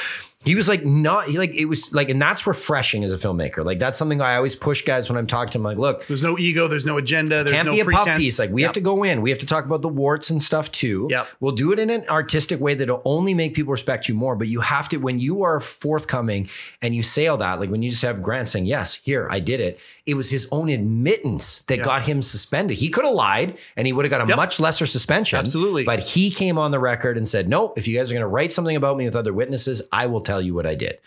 he 0.44 0.54
was 0.54 0.68
like, 0.68 0.84
not 0.84 1.28
he 1.28 1.38
like 1.38 1.56
it 1.56 1.66
was 1.66 1.94
like, 1.94 2.08
and 2.08 2.20
that's 2.20 2.46
refreshing 2.46 3.04
as 3.04 3.12
a 3.12 3.16
filmmaker. 3.16 3.64
Like 3.64 3.78
that's 3.78 3.98
something 3.98 4.20
I 4.20 4.36
always 4.36 4.54
push 4.54 4.82
guys 4.82 5.08
when 5.08 5.16
I'm 5.18 5.26
talking 5.26 5.50
to 5.52 5.58
them. 5.58 5.62
Like, 5.64 5.78
look, 5.78 6.06
there's 6.06 6.22
no 6.22 6.38
ego 6.38 6.68
there's 6.68 6.86
no 6.86 6.96
agenda 6.98 7.44
there's 7.44 7.54
can't 7.54 7.66
no 7.66 7.72
be 7.74 7.80
a 7.80 7.84
pretense 7.84 8.06
puff 8.06 8.16
piece. 8.18 8.38
Like 8.38 8.50
we 8.50 8.62
have 8.62 8.72
to 8.72 8.80
go 8.80 9.02
in. 9.04 9.22
We 9.22 9.30
have 9.30 9.38
to 9.40 9.46
talk 9.46 9.64
about 9.64 9.82
the 9.82 9.88
warts 9.88 10.30
and 10.30 10.42
stuff 10.42 10.70
too. 10.72 11.06
Yep. 11.10 11.26
We'll 11.40 11.52
do 11.54 11.72
it 11.72 11.78
in 11.78 11.90
an 11.90 12.04
artistic 12.08 12.60
way 12.60 12.74
that'll 12.74 13.02
only 13.04 13.34
make 13.34 13.54
people 13.54 13.70
respect 13.72 14.08
you 14.08 14.14
more. 14.14 14.34
But 14.36 14.48
you 14.48 14.60
have 14.60 14.88
to 14.90 14.96
when 14.98 15.20
you 15.20 15.42
are 15.42 15.60
forthcoming 15.60 16.48
and 16.80 16.94
you 16.94 17.02
say 17.02 17.26
all 17.26 17.36
that, 17.38 17.60
like 17.60 17.70
when 17.70 17.82
you 17.82 17.90
just 17.90 18.02
have 18.02 18.22
Grant 18.22 18.48
saying, 18.48 18.66
"Yes, 18.66 18.94
here 19.04 19.28
I 19.30 19.40
did 19.40 19.60
it." 19.60 19.78
It 20.06 20.14
was 20.14 20.30
his 20.30 20.48
own 20.50 20.68
admittance 20.68 21.60
that 21.62 21.76
Yep. 21.78 21.84
got 21.84 22.02
him 22.02 22.22
suspended. 22.22 22.78
He 22.78 22.88
could 22.88 23.04
have 23.04 23.14
lied 23.14 23.58
and 23.76 23.86
he 23.86 23.92
would 23.92 24.04
have 24.04 24.10
got 24.10 24.20
a 24.20 24.28
Yep. 24.28 24.36
much 24.36 24.58
lesser 24.60 24.86
suspension. 24.86 25.38
Absolutely. 25.38 25.84
But 25.84 26.00
he 26.00 26.30
came 26.30 26.58
on 26.58 26.70
the 26.70 26.78
record 26.80 27.16
and 27.16 27.26
said, 27.26 27.48
"No, 27.48 27.72
if 27.76 27.86
you 27.86 27.96
guys 27.96 28.10
are 28.10 28.14
going 28.14 28.22
to 28.22 28.26
write 28.26 28.52
something 28.52 28.74
about 28.76 28.96
me 28.96 29.04
with 29.04 29.14
other 29.16 29.32
witnesses, 29.32 29.82
I 29.92 30.06
will 30.06 30.20
tell 30.20 30.31
you 30.40 30.54
what 30.54 30.66
I 30.66 30.74
did." 30.74 30.98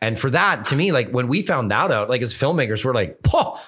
And 0.00 0.18
for 0.18 0.30
that, 0.30 0.64
to 0.66 0.76
me, 0.76 0.90
like 0.92 1.10
when 1.10 1.28
we 1.28 1.42
found 1.42 1.70
that 1.70 1.90
out, 1.90 2.08
like 2.08 2.22
as 2.22 2.34
filmmakers, 2.34 2.84
we're 2.84 2.94
like, 2.94 3.18
"Oh." 3.32 3.62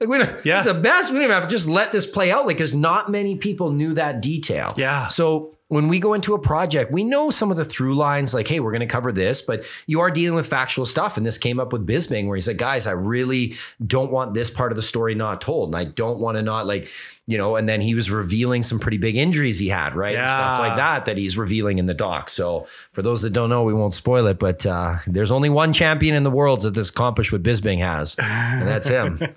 Like 0.00 0.08
we 0.08 0.16
don't, 0.16 0.30
Yeah. 0.46 0.56
this 0.56 0.66
is 0.66 0.72
the 0.72 0.80
best. 0.80 1.12
We 1.12 1.18
didn't 1.18 1.32
have 1.32 1.42
to 1.42 1.48
just 1.50 1.68
let 1.68 1.92
this 1.92 2.06
play 2.06 2.32
out, 2.32 2.46
like 2.46 2.56
because 2.56 2.74
not 2.74 3.10
many 3.10 3.36
people 3.36 3.70
knew 3.70 3.92
that 3.94 4.22
detail. 4.22 4.72
Yeah. 4.78 5.08
So 5.08 5.58
when 5.68 5.88
we 5.88 6.00
go 6.00 6.14
into 6.14 6.32
a 6.32 6.38
project, 6.38 6.90
we 6.90 7.04
know 7.04 7.28
some 7.28 7.50
of 7.50 7.58
the 7.58 7.64
through 7.64 7.94
lines, 7.94 8.32
like, 8.32 8.48
hey, 8.48 8.60
we're 8.60 8.70
going 8.72 8.80
to 8.80 8.86
cover 8.86 9.12
this, 9.12 9.42
but 9.42 9.64
you 9.86 10.00
are 10.00 10.10
dealing 10.10 10.34
with 10.36 10.46
factual 10.46 10.86
stuff. 10.86 11.18
And 11.18 11.26
this 11.26 11.36
came 11.36 11.60
up 11.60 11.70
with 11.72 11.86
Bisping, 11.86 12.28
where 12.28 12.36
he 12.36 12.40
said, 12.40 12.56
guys, 12.56 12.86
I 12.86 12.92
really 12.92 13.56
don't 13.86 14.10
want 14.10 14.32
this 14.32 14.48
part 14.48 14.72
of 14.72 14.76
the 14.76 14.82
story 14.82 15.14
not 15.14 15.42
told, 15.42 15.68
and 15.68 15.76
I 15.76 15.84
don't 15.84 16.18
want 16.18 16.36
to 16.38 16.42
not 16.42 16.66
like, 16.66 16.88
you 17.32 17.38
know. 17.38 17.56
And 17.56 17.68
then 17.68 17.80
he 17.80 17.94
was 17.94 18.10
revealing 18.10 18.62
some 18.62 18.78
pretty 18.78 18.98
big 18.98 19.16
injuries 19.16 19.58
he 19.58 19.68
had, 19.68 19.94
right, 19.96 20.14
and 20.14 20.28
stuff 20.28 20.60
like 20.60 20.76
that 20.76 21.06
that 21.06 21.16
he's 21.16 21.36
revealing 21.38 21.78
in 21.78 21.86
the 21.86 21.94
doc. 21.94 22.28
So 22.30 22.66
for 22.92 23.02
those 23.02 23.22
that 23.22 23.32
don't 23.32 23.48
know, 23.50 23.62
we 23.64 23.74
won't 23.74 23.94
spoil 23.94 24.26
it, 24.26 24.38
but 24.38 24.64
uh, 24.66 24.96
there's 25.06 25.32
only 25.32 25.48
one 25.48 25.72
champion 25.72 26.14
in 26.14 26.22
the 26.22 26.30
world 26.30 26.62
that 26.62 26.74
this 26.74 26.90
accomplished 26.90 27.32
what 27.32 27.42
Bisping 27.42 27.78
has, 27.78 28.14
and 28.18 28.68
that's 28.68 28.86
him. 28.86 29.18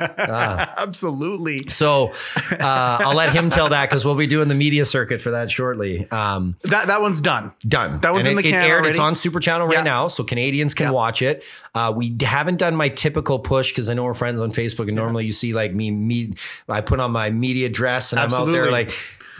absolutely 0.78 1.60
So 1.70 2.12
uh, 2.52 2.98
I'll 3.02 3.16
let 3.16 3.32
him 3.32 3.50
tell 3.50 3.70
that 3.70 3.90
because 3.90 4.06
we'll 4.06 4.16
be 4.16 4.28
doing 4.28 4.48
the 4.48 4.56
media 4.56 4.86
circuit 4.86 5.22
for 5.22 5.32
that 5.32 5.50
shortly. 5.50 6.10
Um, 6.12 6.56
that 6.64 6.88
that 6.88 7.02
one's 7.02 7.22
done 7.22 7.54
done. 7.68 8.00
That 8.02 8.14
one's 8.14 8.28
And 8.28 8.34
in 8.34 8.40
it, 8.40 8.44
the 8.44 8.50
it 8.50 8.52
can 8.52 8.70
aired. 8.70 8.86
It's 8.86 9.00
on 9.00 9.16
Super 9.16 9.40
Channel 9.40 9.68
right 9.68 9.78
Yeah. 9.78 9.84
now, 9.84 10.08
so 10.08 10.24
Canadians 10.24 10.74
can 10.74 10.88
Yeah. 10.88 10.92
watch 10.92 11.22
it. 11.22 11.44
Uh, 11.74 11.94
we 11.96 12.16
haven't 12.22 12.58
done 12.58 12.76
my 12.76 12.90
typical 12.90 13.40
push 13.40 13.72
because 13.72 13.90
I 13.90 13.94
know 13.94 14.04
we're 14.04 14.14
friends 14.14 14.42
on 14.42 14.52
Facebook, 14.52 14.88
and 14.88 14.96
normally 14.96 15.26
you 15.26 15.34
see 15.34 15.54
like 15.54 15.74
me, 15.74 15.92
me. 15.92 16.34
I 16.70 16.82
put 16.82 17.00
on 17.00 17.12
my 17.12 17.30
media 17.30 17.70
dress 17.70 17.85
and 18.12 18.20
I'm 18.20 18.26
out 18.34 18.46
there 18.46 18.64
Absolutely. 18.68 18.72
like. 18.72 18.94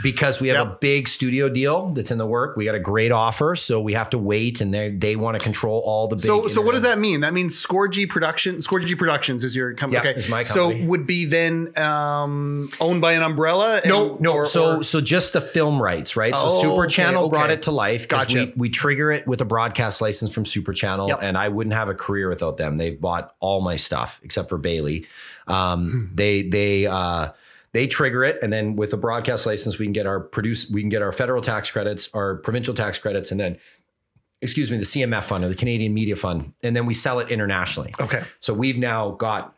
Because 0.04 0.42
we 0.42 0.50
have 0.50 0.68
a 0.68 0.78
big 0.82 1.08
studio 1.08 1.48
deal 1.48 1.88
that's 1.94 2.12
in 2.12 2.18
the 2.18 2.26
work, 2.26 2.58
we 2.58 2.66
got 2.66 2.76
a 2.76 2.80
great 2.82 3.14
offer, 3.14 3.56
so 3.56 3.80
we 3.80 3.94
have 3.94 4.10
to 4.10 4.18
wait, 4.18 4.60
and 4.60 4.74
they 4.74 4.90
they 4.90 5.16
want 5.16 5.38
to 5.38 5.44
control 5.44 5.82
all 5.86 6.10
the 6.10 6.18
big. 6.18 6.26
So, 6.26 6.50
so 6.50 6.62
what 6.62 6.74
does 6.74 6.82
that 6.82 7.00
mean? 7.00 7.22
That 7.22 7.34
means 7.34 7.56
Scorgie 7.56 8.08
Production. 8.08 8.56
Scorgie 8.58 8.98
Productions 8.98 9.46
is 9.46 9.56
your 9.56 9.74
company. 9.74 10.04
Yeah, 10.04 10.10
okay, 10.12 10.20
is 10.20 10.28
my 10.28 10.44
So 10.44 10.76
would 10.84 11.08
be 11.08 11.24
then 11.24 11.72
um, 11.78 12.70
owned 12.82 13.00
by 13.00 13.14
an 13.14 13.24
umbrella? 13.24 13.80
No, 13.86 14.12
and- 14.12 14.20
no. 14.20 14.34
or- 14.34 14.46
so 14.46 14.80
or- 14.80 14.84
so 14.84 15.00
just 15.00 15.32
the 15.32 15.40
film 15.40 15.82
rights, 15.82 16.18
right? 16.18 16.36
So 16.36 16.42
Oh, 16.44 16.62
Super 16.62 16.84
okay, 16.88 16.90
Channel 16.96 17.30
brought 17.30 17.50
it 17.50 17.62
to 17.62 17.72
life 17.72 18.02
because 18.04 18.26
Gotcha. 18.26 18.52
we 18.58 18.68
we 18.68 18.70
trigger 18.70 19.14
it 19.14 19.26
with 19.26 19.40
a 19.40 19.46
broadcast 19.46 20.02
license 20.02 20.30
from 20.34 20.46
Super 20.46 20.74
Channel, 20.74 21.08
Yep. 21.08 21.20
and 21.22 21.38
I 21.38 21.48
wouldn't 21.48 21.74
have 21.74 21.88
a 21.88 21.96
career 21.96 22.28
without 22.28 22.58
them. 22.58 22.76
They've 22.76 23.00
bought 23.00 23.34
all 23.40 23.62
my 23.62 23.78
stuff 23.78 24.20
except 24.24 24.50
for 24.50 24.58
Bailey. 24.58 25.06
Um, 25.48 26.12
they 26.14 26.42
they 26.42 26.86
uh, 26.86 27.30
they 27.76 27.86
trigger 27.88 28.24
it, 28.24 28.38
and 28.42 28.52
then 28.52 28.76
with 28.76 28.94
a 28.94 28.98
broadcast 28.98 29.46
license, 29.46 29.78
we 29.78 29.86
can 29.86 29.94
get 29.94 30.08
our 30.08 30.20
produce, 30.20 30.70
we 30.72 30.82
can 30.82 30.90
get 30.90 31.02
our 31.02 31.12
federal 31.12 31.42
tax 31.42 31.70
credits, 31.70 32.10
our 32.14 32.38
provincial 32.38 32.74
tax 32.74 32.98
credits, 32.98 33.32
and 33.32 33.40
then. 33.40 33.58
Excuse 34.42 34.70
me, 34.70 34.78
the 34.78 34.84
CMF 34.84 35.24
fund 35.24 35.44
or 35.44 35.48
the 35.48 35.56
Canadian 35.56 35.94
Media 35.94 36.16
Fund, 36.16 36.54
and 36.62 36.76
then 36.76 36.86
we 36.86 36.94
sell 36.94 37.20
it 37.20 37.32
internationally. 37.32 37.92
okay. 38.00 38.22
So 38.42 38.54
we've 38.54 38.78
now 38.78 39.12
got 39.12 39.56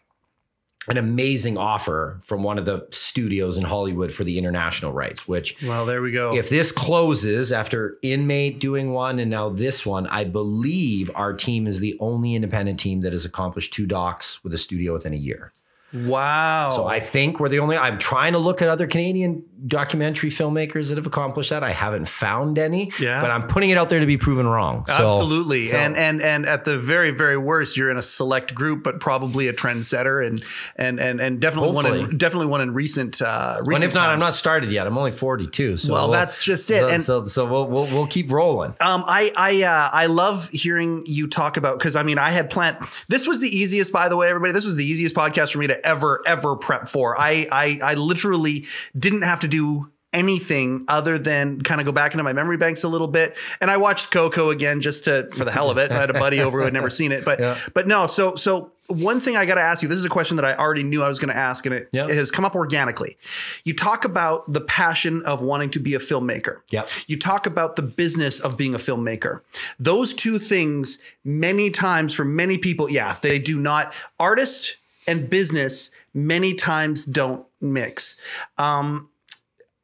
an 0.87 0.97
amazing 0.97 1.57
offer 1.57 2.19
from 2.23 2.43
one 2.43 2.57
of 2.57 2.65
the 2.65 2.87
studios 2.91 3.57
in 3.57 3.65
Hollywood 3.65 4.13
for 4.13 4.23
the 4.23 4.37
international 4.37 4.93
rights, 4.93 5.27
which 5.27 5.61
Well, 5.63 5.85
there 5.85 6.01
we 6.01 6.11
go. 6.11 6.33
if 6.33 6.49
this 6.49 6.71
closes 6.71 7.51
after 7.51 7.97
Inmate 8.01 8.59
doing 8.59 8.93
one 8.93 9.19
and 9.19 9.29
now 9.29 9.49
this 9.49 9.85
one, 9.85 10.07
I 10.07 10.23
believe 10.23 11.11
our 11.15 11.33
team 11.33 11.67
is 11.67 11.79
the 11.81 11.97
only 11.99 12.35
independent 12.35 12.79
team 12.79 13.01
that 13.01 13.11
has 13.11 13.25
accomplished 13.25 13.73
two 13.73 13.87
docs 13.87 14.41
with 14.43 14.53
a 14.53 14.57
studio 14.57 14.93
within 14.93 15.13
a 15.13 15.17
year. 15.17 15.51
Wow. 15.93 16.71
So 16.75 16.85
I 16.87 16.99
think 16.99 17.39
we're 17.39 17.49
the 17.49 17.59
only. 17.59 17.77
I'm 17.77 17.97
trying 17.97 18.33
to 18.33 18.39
look 18.39 18.61
at 18.61 18.69
other 18.69 18.87
Canadian 18.87 19.43
documentary 19.65 20.29
filmmakers 20.29 20.89
that 20.89 20.97
have 20.97 21.07
accomplished 21.07 21.49
that. 21.49 21.63
I 21.63 21.71
haven't 21.71 22.07
found 22.07 22.59
any. 22.59 22.91
Yeah. 22.99 23.21
But 23.21 23.31
I'm 23.31 23.47
putting 23.47 23.69
it 23.71 23.77
out 23.77 23.89
there 23.89 23.99
to 23.99 24.05
be 24.05 24.17
proven 24.17 24.45
wrong. 24.47 24.85
So- 24.87 25.07
Absolutely, 25.07 25.61
so- 25.61 25.77
and 25.77 25.95
and 25.97 26.21
and 26.21 26.45
at 26.45 26.65
the 26.65 26.77
very 26.77 27.11
very 27.11 27.37
worst, 27.37 27.75
you're 27.77 27.89
in 27.89 27.97
a 27.97 28.01
select 28.01 28.53
group, 28.53 28.83
but 28.83 28.99
probably 28.99 29.47
a 29.47 29.53
trendsetter, 29.53 30.25
and 30.25 30.43
and 30.75 30.99
and 30.99 31.19
and 31.19 31.39
definitely 31.39 31.71
one 31.71 31.85
in, 31.95 32.17
definitely 32.17 32.47
one 32.47 32.61
in 32.61 32.73
recent. 32.73 33.21
Uh, 33.21 33.57
recent 33.61 33.75
and 33.75 33.83
if 33.83 33.95
not, 33.95 34.09
I'm 34.09 34.19
not 34.19 34.35
started 34.35 34.71
yet. 34.71 34.85
I'm 34.87 34.97
only 34.97 35.11
42. 35.11 35.77
So 35.77 35.93
Well, 35.93 36.09
we'll- 36.09 36.11
that's 36.19 36.43
just 36.43 36.69
it. 36.69 36.79
So, 36.81 36.89
And- 36.89 37.01
so, 37.01 37.25
so 37.25 37.45
we'll, 37.45 37.67
we'll 37.67 37.85
we'll 37.87 38.07
keep 38.07 38.31
rolling. 38.31 38.71
Um, 38.81 39.03
I 39.07 39.31
I 39.35 39.63
uh, 39.63 39.89
I 39.93 40.05
love 40.07 40.49
hearing 40.49 41.03
you 41.05 41.27
talk 41.27 41.57
about 41.57 41.79
because 41.79 41.95
I 41.95 42.03
mean 42.03 42.17
I 42.19 42.29
had 42.31 42.49
planned. 42.49 42.77
This 43.07 43.25
was 43.27 43.41
the 43.41 43.47
easiest, 43.47 43.91
by 43.91 44.09
the 44.09 44.17
way, 44.17 44.29
everybody. 44.29 44.53
This 44.53 44.65
was 44.65 44.75
the 44.75 44.85
easiest 44.85 45.15
podcast 45.15 45.53
for 45.53 45.59
me 45.59 45.67
to 45.67 45.76
ever 45.83 46.21
ever 46.25 46.55
prep 46.55 46.87
for. 46.87 47.19
I 47.19 47.47
I 47.51 47.79
I 47.83 47.93
literally 47.95 48.65
didn't 48.97 49.23
have 49.23 49.39
to 49.41 49.47
do 49.47 49.91
anything 50.13 50.85
other 50.87 51.17
than 51.19 51.61
kind 51.61 51.81
of 51.81 51.85
go 51.85 51.91
back 51.91 52.13
into 52.13 52.23
my 52.23 52.31
memory 52.33 52.55
banks 52.57 52.83
a 52.83 52.87
little 52.87 53.09
bit 53.09 53.35
and 53.59 53.69
I 53.69 53.75
watched 53.75 54.09
Coco 54.09 54.49
again 54.49 54.79
just 54.79 55.03
to 55.03 55.29
for 55.35 55.43
the 55.43 55.51
hell 55.51 55.69
of 55.69 55.77
it. 55.77 55.91
I 55.91 55.95
had 55.99 56.09
a 56.09 56.13
buddy 56.13 56.39
over 56.39 56.59
who 56.59 56.63
had 56.63 56.73
never 56.73 56.89
seen 56.89 57.11
it 57.11 57.25
but 57.25 57.39
Yeah. 57.39 57.57
but 57.73 57.87
no 57.87 58.07
so 58.07 58.35
so 58.35 58.71
one 58.87 59.19
thing 59.19 59.35
I 59.35 59.45
got 59.45 59.55
to 59.55 59.61
ask 59.61 59.81
you. 59.83 59.89
This 59.89 59.97
is 59.97 60.05
a 60.05 60.09
question 60.09 60.37
that 60.37 60.45
I 60.45 60.55
already 60.55 60.81
knew 60.83 61.03
I 61.03 61.09
was 61.09 61.19
going 61.19 61.27
to 61.27 61.35
ask, 61.35 61.65
and 61.65 61.75
it, 61.75 61.89
Yeah. 61.91 62.05
it 62.05 62.15
has 62.15 62.31
come 62.31 62.45
up 62.45 62.55
organically. 62.55 63.17
You 63.65 63.73
talk 63.73 64.05
about 64.05 64.49
the 64.53 64.61
passion 64.61 65.23
of 65.25 65.41
wanting 65.41 65.71
to 65.71 65.79
be 65.81 65.93
a 65.93 65.99
filmmaker. 65.99 66.59
Yep. 66.71 66.87
You 67.05 67.19
talk 67.19 67.45
about 67.45 67.75
the 67.75 67.81
business 67.81 68.39
of 68.39 68.55
being 68.55 68.73
a 68.73 68.77
filmmaker. 68.77 69.41
Those 69.77 70.13
two 70.13 70.39
things, 70.39 70.99
many 71.25 71.69
times 71.69 72.13
for 72.13 72.23
many 72.23 72.57
people, 72.57 72.89
yeah, 72.89 73.17
they 73.21 73.39
do 73.39 73.59
not. 73.59 73.93
Artist 74.21 74.77
and 75.07 75.29
business 75.29 75.91
many 76.13 76.53
times 76.53 77.05
don't 77.05 77.45
mix. 77.61 78.17
Um, 78.57 79.09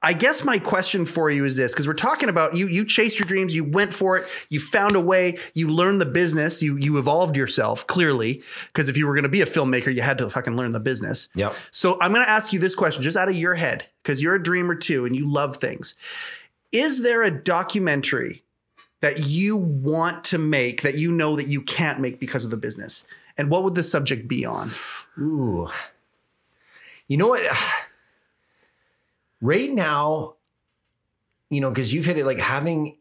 I 0.05 0.11
guess 0.11 0.43
my 0.43 0.59
question 0.59 1.05
for 1.05 1.29
you 1.29 1.45
is 1.45 1.55
this 1.55 1.71
because 1.71 1.87
we're 1.87 1.93
talking 1.93 2.27
about 2.27 2.57
you 2.57 2.67
you 2.67 2.83
chased 2.83 3.17
your 3.17 3.25
dreams, 3.25 3.55
you 3.55 3.63
went 3.63 3.93
for 3.93 4.17
it, 4.17 4.27
you 4.49 4.59
found 4.59 4.97
a 4.97 4.99
way, 4.99 5.37
you 5.53 5.69
learned 5.69 6.01
the 6.01 6.05
business, 6.05 6.61
you 6.61 6.75
you 6.75 6.97
evolved 6.97 7.37
yourself 7.37 7.87
clearly 7.87 8.43
because 8.67 8.89
if 8.89 8.97
you 8.97 9.07
were 9.07 9.13
going 9.13 9.23
to 9.23 9.29
be 9.29 9.41
a 9.41 9.45
filmmaker, 9.45 9.95
you 9.95 10.01
had 10.01 10.17
to 10.17 10.29
fucking 10.29 10.57
learn 10.57 10.73
the 10.73 10.81
business. 10.81 11.29
Yep. 11.35 11.55
So 11.71 11.97
I'm 12.01 12.11
going 12.11 12.25
to 12.25 12.29
ask 12.29 12.51
you 12.51 12.59
this 12.59 12.75
question 12.75 13.01
just 13.01 13.15
out 13.15 13.29
of 13.29 13.35
your 13.35 13.55
head 13.55 13.85
because 14.03 14.21
you're 14.21 14.35
a 14.35 14.43
dreamer 14.43 14.75
too 14.75 15.05
and 15.05 15.15
you 15.15 15.25
love 15.25 15.55
things. 15.55 15.95
Is 16.73 17.01
there 17.01 17.23
a 17.23 17.31
documentary 17.31 18.43
that 18.99 19.25
you 19.25 19.55
want 19.55 20.25
to 20.25 20.37
make 20.37 20.81
that 20.81 20.95
you 20.95 21.13
know 21.13 21.37
that 21.37 21.47
you 21.47 21.61
can't 21.61 22.01
make 22.01 22.19
because 22.19 22.43
of 22.43 22.51
the 22.51 22.57
business? 22.57 23.05
And 23.37 23.49
what 23.49 23.63
would 23.63 23.75
the 23.75 23.83
subject 23.83 24.27
be 24.27 24.45
on? 24.45 24.69
Ooh. 25.19 25.67
You 27.07 27.17
know 27.17 27.27
what? 27.29 27.41
Right 29.41 29.71
now, 29.71 30.35
you 31.49 31.59
know, 31.59 31.69
because 31.69 31.93
you've 31.93 32.05
hit 32.05 32.17
it 32.17 32.25
like 32.25 32.39
having, 32.39 32.95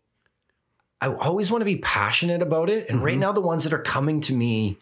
I 1.01 1.07
always 1.15 1.53
want 1.53 1.61
to 1.61 1.67
be 1.67 1.77
passionate 1.77 2.43
about 2.43 2.69
it. 2.69 2.89
And 2.89 2.97
Mm-hmm. 2.97 3.07
right 3.07 3.19
now, 3.19 3.31
the 3.33 3.41
ones 3.41 3.63
that 3.65 3.73
are 3.73 3.79
coming 3.83 4.21
to 4.23 4.35
me 4.35 4.77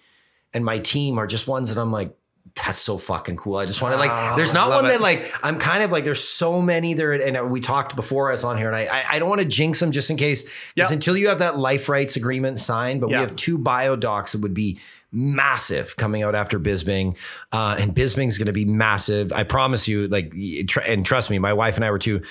and 0.55 0.65
my 0.65 0.79
team 0.79 1.19
are 1.19 1.27
just 1.27 1.47
ones 1.47 1.73
that 1.75 1.79
I'm 1.81 1.93
like, 1.93 2.17
that's 2.55 2.79
so 2.79 2.97
fucking 2.97 3.37
cool. 3.37 3.57
I 3.57 3.67
just 3.67 3.83
want 3.83 3.93
to 3.93 3.99
like, 3.99 4.11
Oh, 4.11 4.37
there's 4.37 4.55
not 4.55 4.71
one 4.71 4.87
it. 4.87 4.89
that 4.89 5.01
like, 5.03 5.31
I'm 5.43 5.59
kind 5.59 5.83
of 5.83 5.93
like, 5.93 6.05
there's 6.05 6.25
so 6.25 6.63
many 6.63 6.95
there. 6.95 7.13
And 7.13 7.51
we 7.51 7.61
talked 7.61 7.95
before 7.95 8.31
I 8.31 8.33
was 8.33 8.43
on 8.43 8.57
here 8.57 8.67
and 8.69 8.75
I, 8.77 8.87
I, 8.87 9.05
I 9.11 9.19
don't 9.19 9.29
want 9.29 9.43
to 9.43 9.47
jinx 9.47 9.79
them 9.81 9.93
just 9.93 10.09
in 10.09 10.17
case. 10.17 10.51
Yeah. 10.75 10.87
Until 10.91 11.15
you 11.17 11.29
have 11.29 11.41
that 11.41 11.59
life 11.59 11.91
rights 11.91 12.17
agreement 12.17 12.59
signed, 12.59 13.03
but 13.03 13.11
Yeah. 13.11 13.19
we 13.21 13.27
have 13.27 13.37
two 13.37 13.59
bio 13.59 13.97
docs 13.97 14.33
that 14.33 14.41
would 14.41 14.55
be 14.55 14.81
massive 15.13 15.97
coming 15.97 16.23
out 16.23 16.35
after 16.35 16.59
Bisping. 16.61 17.17
Uh, 17.53 17.77
and 17.79 17.95
Bisping's 17.95 18.39
going 18.39 18.47
to 18.47 18.53
be 18.53 18.65
massive. 18.65 19.33
I 19.33 19.45
promise 19.45 19.89
you, 19.89 20.09
like, 20.09 20.35
and 20.87 21.05
trust 21.05 21.31
me, 21.31 21.39
my 21.39 21.53
wife 21.53 21.77
and 21.77 21.85
I 21.85 21.91
were 21.91 21.99
too. 21.99 22.23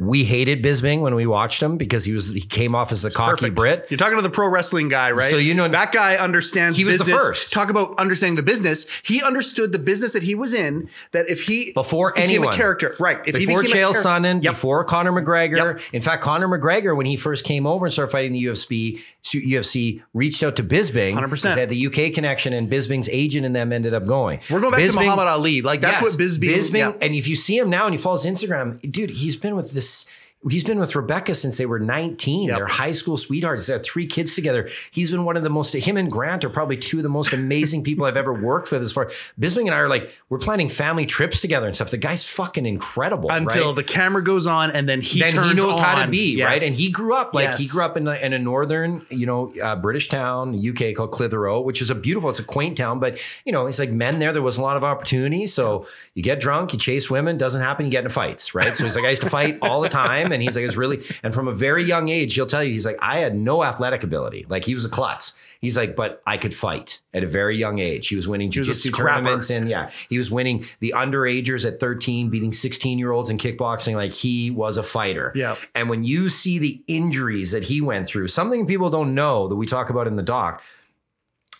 We 0.00 0.24
hated 0.24 0.62
Bisping 0.62 1.00
when 1.00 1.16
we 1.16 1.26
watched 1.26 1.60
him 1.60 1.76
because 1.76 2.04
he 2.04 2.12
was 2.12 2.32
he 2.32 2.40
came 2.40 2.74
off 2.76 2.92
as 2.92 3.02
the 3.02 3.10
cocky 3.10 3.32
Perfect. 3.50 3.56
Brit. 3.56 3.86
You're 3.90 3.98
talking 3.98 4.16
to 4.16 4.22
the 4.22 4.30
pro 4.30 4.48
wrestling 4.48 4.88
guy, 4.88 5.10
right? 5.10 5.28
So 5.28 5.38
you 5.38 5.54
know- 5.54 5.66
that 5.66 5.90
guy 5.92 6.14
understands. 6.14 6.78
He 6.78 6.84
was 6.84 6.98
the 6.98 7.04
first. 7.04 7.52
Talk 7.52 7.68
about 7.68 7.98
understanding 7.98 8.36
the 8.36 8.44
business. 8.44 8.86
He 9.02 9.20
understood 9.22 9.72
the 9.72 9.78
business 9.80 10.12
that 10.12 10.22
he 10.22 10.36
was 10.36 10.54
in. 10.54 10.88
That 11.10 11.28
if 11.28 11.42
he 11.42 11.72
Before 11.74 12.12
became 12.14 12.28
anyone. 12.30 12.54
a 12.54 12.56
character, 12.56 12.94
right? 13.00 13.18
If 13.26 13.34
before 13.34 13.62
he 13.62 13.72
Chael 13.72 13.92
Sonnen, 13.92 14.42
Yep. 14.44 14.52
before 14.52 14.84
Conor 14.84 15.10
McGregor. 15.12 15.56
Yep. 15.56 15.80
In 15.92 16.00
fact, 16.02 16.22
Conor 16.22 16.46
McGregor, 16.46 16.96
when 16.96 17.06
he 17.06 17.16
first 17.16 17.44
came 17.44 17.66
over 17.66 17.84
and 17.86 17.92
started 17.92 18.12
fighting 18.12 18.32
the 18.32 18.44
UFC, 18.44 19.00
UFC 19.24 20.02
reached 20.14 20.42
out 20.42 20.56
to 20.56 20.62
Bisping. 20.62 21.14
100%. 21.14 21.30
because 21.30 21.54
They 21.54 21.60
had 21.60 21.68
the 21.68 21.86
UK 21.86 22.14
connection, 22.14 22.52
and 22.52 22.70
Bisping's 22.70 23.08
agent 23.10 23.44
and 23.44 23.54
them 23.54 23.72
ended 23.72 23.94
up 23.94 24.06
going. 24.06 24.38
We're 24.48 24.60
going 24.60 24.72
back 24.72 24.80
Bisping- 24.80 24.90
to 24.92 25.04
Muhammad 25.04 25.26
Ali. 25.26 25.60
Like 25.62 25.80
that's 25.80 26.00
Yes, 26.00 26.02
what 26.12 26.18
Bisbee. 26.18 26.48
Bisping, 26.48 26.78
yeah. 26.78 26.92
and 27.00 27.14
if 27.14 27.26
you 27.28 27.34
see 27.36 27.58
him 27.58 27.68
now 27.68 27.86
and 27.86 27.94
you 27.94 27.98
follow 27.98 28.16
his 28.16 28.24
Instagram, 28.26 28.80
dude, 28.90 29.10
he's 29.10 29.36
been 29.36 29.56
with 29.56 29.72
this 29.72 29.87
this 29.88 30.06
He's 30.48 30.62
been 30.64 30.78
with 30.78 30.94
Rebecca 30.94 31.34
since 31.34 31.58
they 31.58 31.66
were 31.66 31.80
19. 31.80 32.48
Yep. 32.48 32.56
They're 32.56 32.66
high 32.66 32.92
school 32.92 33.16
sweethearts. 33.16 33.66
They 33.66 33.72
have 33.72 33.84
three 33.84 34.06
kids 34.06 34.34
together. 34.34 34.68
He's 34.92 35.10
been 35.10 35.24
one 35.24 35.36
of 35.36 35.42
the 35.42 35.50
most, 35.50 35.74
him 35.74 35.96
and 35.96 36.10
Grant 36.10 36.44
are 36.44 36.48
probably 36.50 36.76
two 36.76 36.98
of 36.98 37.02
the 37.02 37.08
most 37.08 37.32
amazing 37.32 37.82
people 37.82 38.04
I've 38.04 38.16
ever 38.16 38.32
worked 38.32 38.70
with 38.70 38.82
as 38.82 38.92
far 38.92 39.06
Bisping 39.40 39.62
and 39.62 39.70
I 39.74 39.78
are 39.78 39.88
like, 39.88 40.12
we're 40.28 40.38
planning 40.38 40.68
family 40.68 41.06
trips 41.06 41.40
together 41.40 41.66
and 41.66 41.74
stuff. 41.74 41.90
The 41.90 41.96
guy's 41.96 42.24
fucking 42.24 42.66
incredible. 42.66 43.30
Until 43.30 43.68
right? 43.68 43.76
the 43.76 43.84
camera 43.84 44.22
goes 44.22 44.46
on, 44.46 44.70
and 44.70 44.88
then 44.88 45.00
he 45.00 45.20
then 45.20 45.32
turns 45.32 45.48
he 45.48 45.54
knows 45.54 45.78
how 45.78 46.04
to 46.04 46.10
be 46.10 46.36
Yes. 46.36 46.46
right 46.48 46.62
and 46.62 46.74
he 46.74 46.90
grew 46.90 47.14
up 47.16 47.34
like 47.34 47.56
he 47.56 47.66
grew 47.66 47.82
up 47.82 47.96
in 47.96 48.06
a, 48.06 48.14
in 48.14 48.32
a 48.32 48.38
northern 48.38 49.04
you 49.10 49.26
know 49.26 49.52
uh, 49.62 49.74
british 49.76 50.08
town 50.08 50.60
uk 50.68 50.94
called 50.94 51.10
clitheroe 51.10 51.60
which 51.60 51.80
is 51.80 51.90
a 51.90 51.94
beautiful 51.94 52.30
it's 52.30 52.38
a 52.38 52.44
quaint 52.44 52.76
town 52.76 52.98
but 52.98 53.18
you 53.44 53.52
know 53.52 53.66
it's 53.66 53.78
like 53.78 53.90
men 53.90 54.18
there 54.18 54.32
there 54.32 54.42
wasn't 54.42 54.62
a 54.62 54.64
lot 54.64 54.76
of 54.76 54.84
opportunity 54.84 55.46
so 55.46 55.86
you 56.14 56.22
get 56.22 56.40
drunk 56.40 56.72
you 56.72 56.78
chase 56.78 57.10
women 57.10 57.36
doesn't 57.36 57.62
happen 57.62 57.86
you 57.86 57.90
get 57.90 58.00
into 58.00 58.10
fights 58.10 58.54
right 58.54 58.76
so 58.76 58.84
he's 58.84 58.94
like 58.94 59.04
i 59.04 59.10
used 59.10 59.22
to 59.22 59.30
fight 59.30 59.58
all 59.62 59.80
the 59.80 59.88
time 59.88 60.27
and 60.32 60.42
he's 60.42 60.56
like 60.56 60.64
it's 60.64 60.76
really 60.76 61.02
and 61.22 61.34
from 61.34 61.48
a 61.48 61.52
very 61.52 61.82
young 61.82 62.08
age 62.08 62.34
he'll 62.34 62.46
tell 62.46 62.62
you 62.62 62.72
he's 62.72 62.86
like 62.86 62.98
i 63.00 63.18
had 63.18 63.36
no 63.36 63.64
athletic 63.64 64.02
ability 64.02 64.46
like 64.48 64.64
he 64.64 64.74
was 64.74 64.84
a 64.84 64.88
klutz 64.88 65.36
He's 65.60 65.76
like, 65.76 65.96
but 65.96 66.22
I 66.24 66.36
could 66.36 66.54
fight 66.54 67.00
at 67.12 67.24
a 67.24 67.26
very 67.26 67.56
young 67.56 67.80
age. 67.80 68.06
He 68.06 68.16
was 68.16 68.28
winning 68.28 68.50
jiu-jitsu 68.50 68.92
tournaments 68.92 69.50
and 69.50 69.68
yeah, 69.68 69.90
he 70.08 70.16
was 70.16 70.30
winning 70.30 70.64
the 70.78 70.94
underagers 70.96 71.66
at 71.66 71.80
13, 71.80 72.30
beating 72.30 72.52
16 72.52 72.98
year 72.98 73.10
olds 73.10 73.28
in 73.28 73.38
kickboxing. 73.38 73.96
Like 73.96 74.12
he 74.12 74.52
was 74.52 74.76
a 74.76 74.84
fighter. 74.84 75.32
Yeah. 75.34 75.56
And 75.74 75.88
when 75.88 76.04
you 76.04 76.28
see 76.28 76.58
the 76.58 76.82
injuries 76.86 77.50
that 77.50 77.64
he 77.64 77.80
went 77.80 78.06
through, 78.06 78.28
something 78.28 78.66
people 78.66 78.88
don't 78.88 79.14
know 79.14 79.48
that 79.48 79.56
we 79.56 79.66
talk 79.66 79.90
about 79.90 80.06
in 80.06 80.14
the 80.14 80.22
doc. 80.22 80.62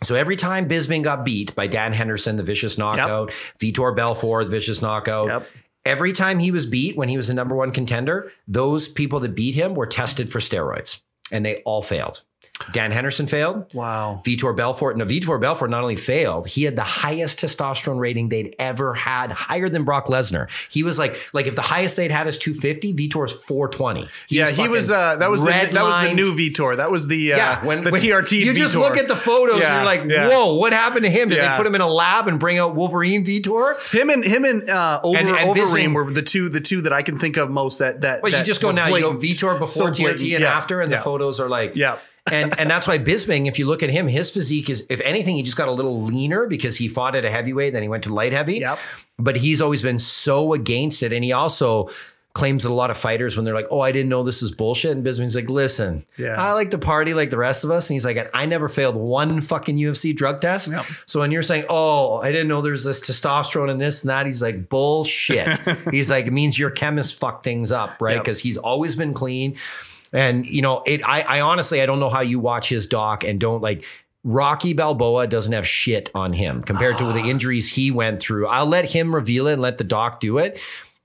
So 0.04 0.14
every 0.14 0.36
time 0.36 0.68
Bisping 0.68 1.02
got 1.02 1.24
beat 1.24 1.56
by 1.56 1.66
Dan 1.66 1.92
Henderson, 1.92 2.36
the 2.36 2.44
vicious 2.44 2.78
knockout, 2.78 3.30
Vitor 3.58 3.96
Belfort, 3.96 4.44
the 4.44 4.52
vicious 4.52 4.80
knockout. 4.80 5.26
Yep. 5.26 5.48
Every 5.88 6.12
time 6.12 6.38
he 6.38 6.50
was 6.50 6.66
beat 6.66 6.98
when 6.98 7.08
he 7.08 7.16
was 7.16 7.28
the 7.28 7.32
number 7.32 7.56
one 7.56 7.72
contender, 7.72 8.30
those 8.46 8.88
people 8.88 9.20
that 9.20 9.34
beat 9.34 9.54
him 9.54 9.72
were 9.72 9.86
tested 9.86 10.28
for 10.28 10.38
steroids 10.38 11.00
and 11.32 11.46
they 11.46 11.62
all 11.62 11.80
failed. 11.80 12.24
Dan 12.72 12.90
Henderson 12.90 13.26
failed. 13.26 13.66
Wow. 13.72 14.20
Vitor 14.26 14.54
Belfort. 14.56 14.96
No, 14.96 15.04
Vitor 15.04 15.40
Belfort 15.40 15.70
not 15.70 15.82
only 15.82 15.96
failed, 15.96 16.48
he 16.48 16.64
had 16.64 16.76
the 16.76 16.82
highest 16.82 17.38
testosterone 17.40 17.98
rating 17.98 18.28
they'd 18.28 18.54
ever 18.58 18.94
had, 18.94 19.30
higher 19.32 19.68
than 19.68 19.84
Brock 19.84 20.06
Lesnar. 20.06 20.48
He 20.70 20.82
was 20.82 20.98
like, 20.98 21.16
like 21.32 21.46
if 21.46 21.54
the 21.54 21.62
highest 21.62 21.96
they'd 21.96 22.10
had 22.10 22.26
is 22.26 22.38
250, 22.38 22.94
Vitor's 22.94 23.32
420. 23.32 24.08
yeah, 24.28 24.50
he 24.50 24.68
was. 24.68 24.90
Uh, 24.90 25.16
that 25.16 25.30
was 25.30 25.42
the 25.42 25.46
that 25.50 25.72
was 25.82 26.06
the 26.08 26.14
new 26.14 26.34
Vitor. 26.34 26.76
That 26.76 26.90
was 26.90 27.06
the 27.08 27.32
uh, 27.34 27.36
Yeah, 27.36 27.64
when 27.64 27.84
the 27.84 27.90
when 27.90 28.00
TRT. 28.00 28.32
You 28.44 28.52
just 28.54 28.74
look 28.74 28.96
at 28.96 29.08
the 29.08 29.16
photos, 29.16 29.60
Yeah, 29.60 29.66
and 29.66 29.76
you're 29.76 29.84
like, 30.04 30.10
yeah. 30.10 30.28
"Whoa, 30.28 30.54
what 30.54 30.72
happened 30.72 31.04
to 31.04 31.10
him? 31.10 31.28
Did 31.28 31.38
Yeah. 31.38 31.52
they 31.52 31.56
put 31.56 31.66
him 31.66 31.74
in 31.74 31.80
a 31.80 31.88
lab 31.88 32.28
and 32.28 32.38
bring 32.40 32.58
out 32.58 32.74
Wolverine 32.74 33.24
Vitor?" 33.24 33.76
Him 33.94 34.10
and 34.10 34.24
him 34.24 34.44
and 34.44 34.68
uh, 34.68 35.00
over 35.02 35.16
And- 35.18 35.28
and 35.28 35.56
Overeem 35.56 35.94
were 35.94 36.10
the 36.10 36.22
two 36.22 36.48
the 36.48 36.60
two 36.60 36.82
that 36.82 36.92
I 36.92 37.02
can 37.02 37.18
think 37.18 37.36
of 37.36 37.50
most. 37.50 37.78
That 37.78 38.00
that. 38.02 38.22
Well, 38.22 38.32
you 38.32 38.42
just 38.44 38.60
go 38.62 38.70
now. 38.70 38.88
You 38.88 39.00
go. 39.00 39.12
Vitor 39.12 39.58
before 39.58 39.68
So 39.68 40.02
TRT 40.02 40.34
and 40.34 40.44
after, 40.44 40.80
and 40.80 40.92
the 40.92 40.98
photos 40.98 41.38
are 41.40 41.48
like, 41.48 41.76
Yeah. 41.76 41.96
And 42.32 42.58
and 42.58 42.70
that's 42.70 42.86
why 42.86 42.98
Bisping, 42.98 43.48
if 43.48 43.58
you 43.58 43.66
look 43.66 43.82
at 43.82 43.90
him, 43.90 44.08
his 44.08 44.30
physique 44.30 44.68
is, 44.70 44.86
if 44.90 45.00
anything, 45.02 45.36
he 45.36 45.42
just 45.42 45.56
got 45.56 45.68
a 45.68 45.72
little 45.72 46.02
leaner 46.02 46.46
because 46.46 46.76
he 46.76 46.88
fought 46.88 47.14
at 47.14 47.24
a 47.24 47.30
heavyweight, 47.30 47.72
then 47.72 47.82
he 47.82 47.88
went 47.88 48.04
to 48.04 48.14
light 48.14 48.32
heavy. 48.32 48.58
Yep. 48.58 48.78
But 49.18 49.36
he's 49.36 49.60
always 49.60 49.82
been 49.82 49.98
so 49.98 50.52
against 50.52 51.02
it, 51.02 51.12
and 51.12 51.24
he 51.24 51.32
also 51.32 51.88
claims 52.34 52.62
that 52.62 52.70
a 52.70 52.74
lot 52.74 52.88
of 52.88 52.96
fighters 52.96 53.34
when 53.34 53.44
they're 53.44 53.54
like, 53.54 53.66
"Oh, 53.68 53.80
I 53.80 53.90
didn't 53.90 54.10
know 54.10 54.22
this 54.22 54.42
is 54.42 54.52
bullshit," 54.52 54.92
and 54.92 55.04
Bisping's 55.04 55.34
like, 55.34 55.48
"Listen, 55.50 56.04
Yeah. 56.16 56.36
I 56.38 56.52
like 56.52 56.70
to 56.70 56.78
party 56.78 57.12
like 57.12 57.30
the 57.30 57.38
rest 57.38 57.64
of 57.64 57.70
us," 57.72 57.88
and 57.90 57.94
he's 57.96 58.04
like, 58.04 58.30
"I 58.32 58.46
never 58.46 58.68
failed 58.68 58.94
one 58.94 59.40
fucking 59.40 59.76
UFC 59.76 60.14
drug 60.14 60.40
test." 60.40 60.70
Yep. 60.70 60.84
So 61.06 61.18
when 61.20 61.32
you're 61.32 61.42
saying, 61.42 61.64
"Oh, 61.68 62.20
I 62.22 62.30
didn't 62.30 62.46
know 62.46 62.60
there's 62.60 62.84
this 62.84 63.00
testosterone 63.00 63.70
and 63.70 63.80
this 63.80 64.02
and 64.04 64.10
that," 64.10 64.26
he's 64.26 64.40
like, 64.42 64.68
"Bullshit." 64.68 65.58
he's 65.90 66.10
like, 66.10 66.26
"It 66.26 66.32
means 66.32 66.56
your 66.56 66.70
chemist 66.70 67.18
fucked 67.18 67.42
things 67.42 67.72
up, 67.72 67.96
right?" 68.00 68.16
Yep. 68.16 68.22
Because 68.24 68.38
he's 68.40 68.56
always 68.56 68.94
been 68.94 69.14
clean. 69.14 69.56
And 70.12 70.46
you 70.46 70.62
know, 70.62 70.82
it. 70.86 71.02
I, 71.06 71.22
I 71.22 71.40
honestly, 71.40 71.80
I 71.82 71.86
don't 71.86 72.00
know 72.00 72.10
how 72.10 72.20
you 72.20 72.38
watch 72.38 72.68
his 72.68 72.86
doc 72.86 73.24
and 73.24 73.38
don't 73.38 73.62
like. 73.62 73.84
Rocky 74.24 74.72
Balboa 74.72 75.26
doesn't 75.28 75.52
have 75.52 75.66
shit 75.66 76.10
on 76.14 76.32
him 76.32 76.62
compared 76.62 76.98
to 76.98 77.04
the 77.04 77.20
ah. 77.20 77.26
injuries 77.26 77.72
he 77.72 77.90
went 77.90 78.20
through. 78.20 78.46
I'll 78.48 78.66
let 78.66 78.90
him 78.90 79.14
reveal 79.14 79.46
it 79.46 79.54
and 79.54 79.62
let 79.62 79.78
the 79.78 79.84
doc 79.84 80.20
do 80.20 80.38
it. 80.38 80.60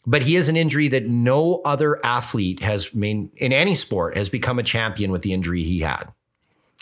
But 0.06 0.24
he 0.24 0.34
has 0.34 0.50
an 0.50 0.58
injury 0.58 0.90
that 0.90 1.08
no 1.08 1.62
other 1.64 2.04
athlete 2.06 2.60
has 2.62 2.94
main 2.94 3.32
in 3.38 3.54
any 3.54 3.76
sport 3.76 4.18
has 4.18 4.30
become 4.30 4.60
a 4.60 4.64
champion 4.64 5.12
with 5.12 5.22
the 5.22 5.32
injury 5.32 5.64
he 5.64 5.80
had. 5.80 6.12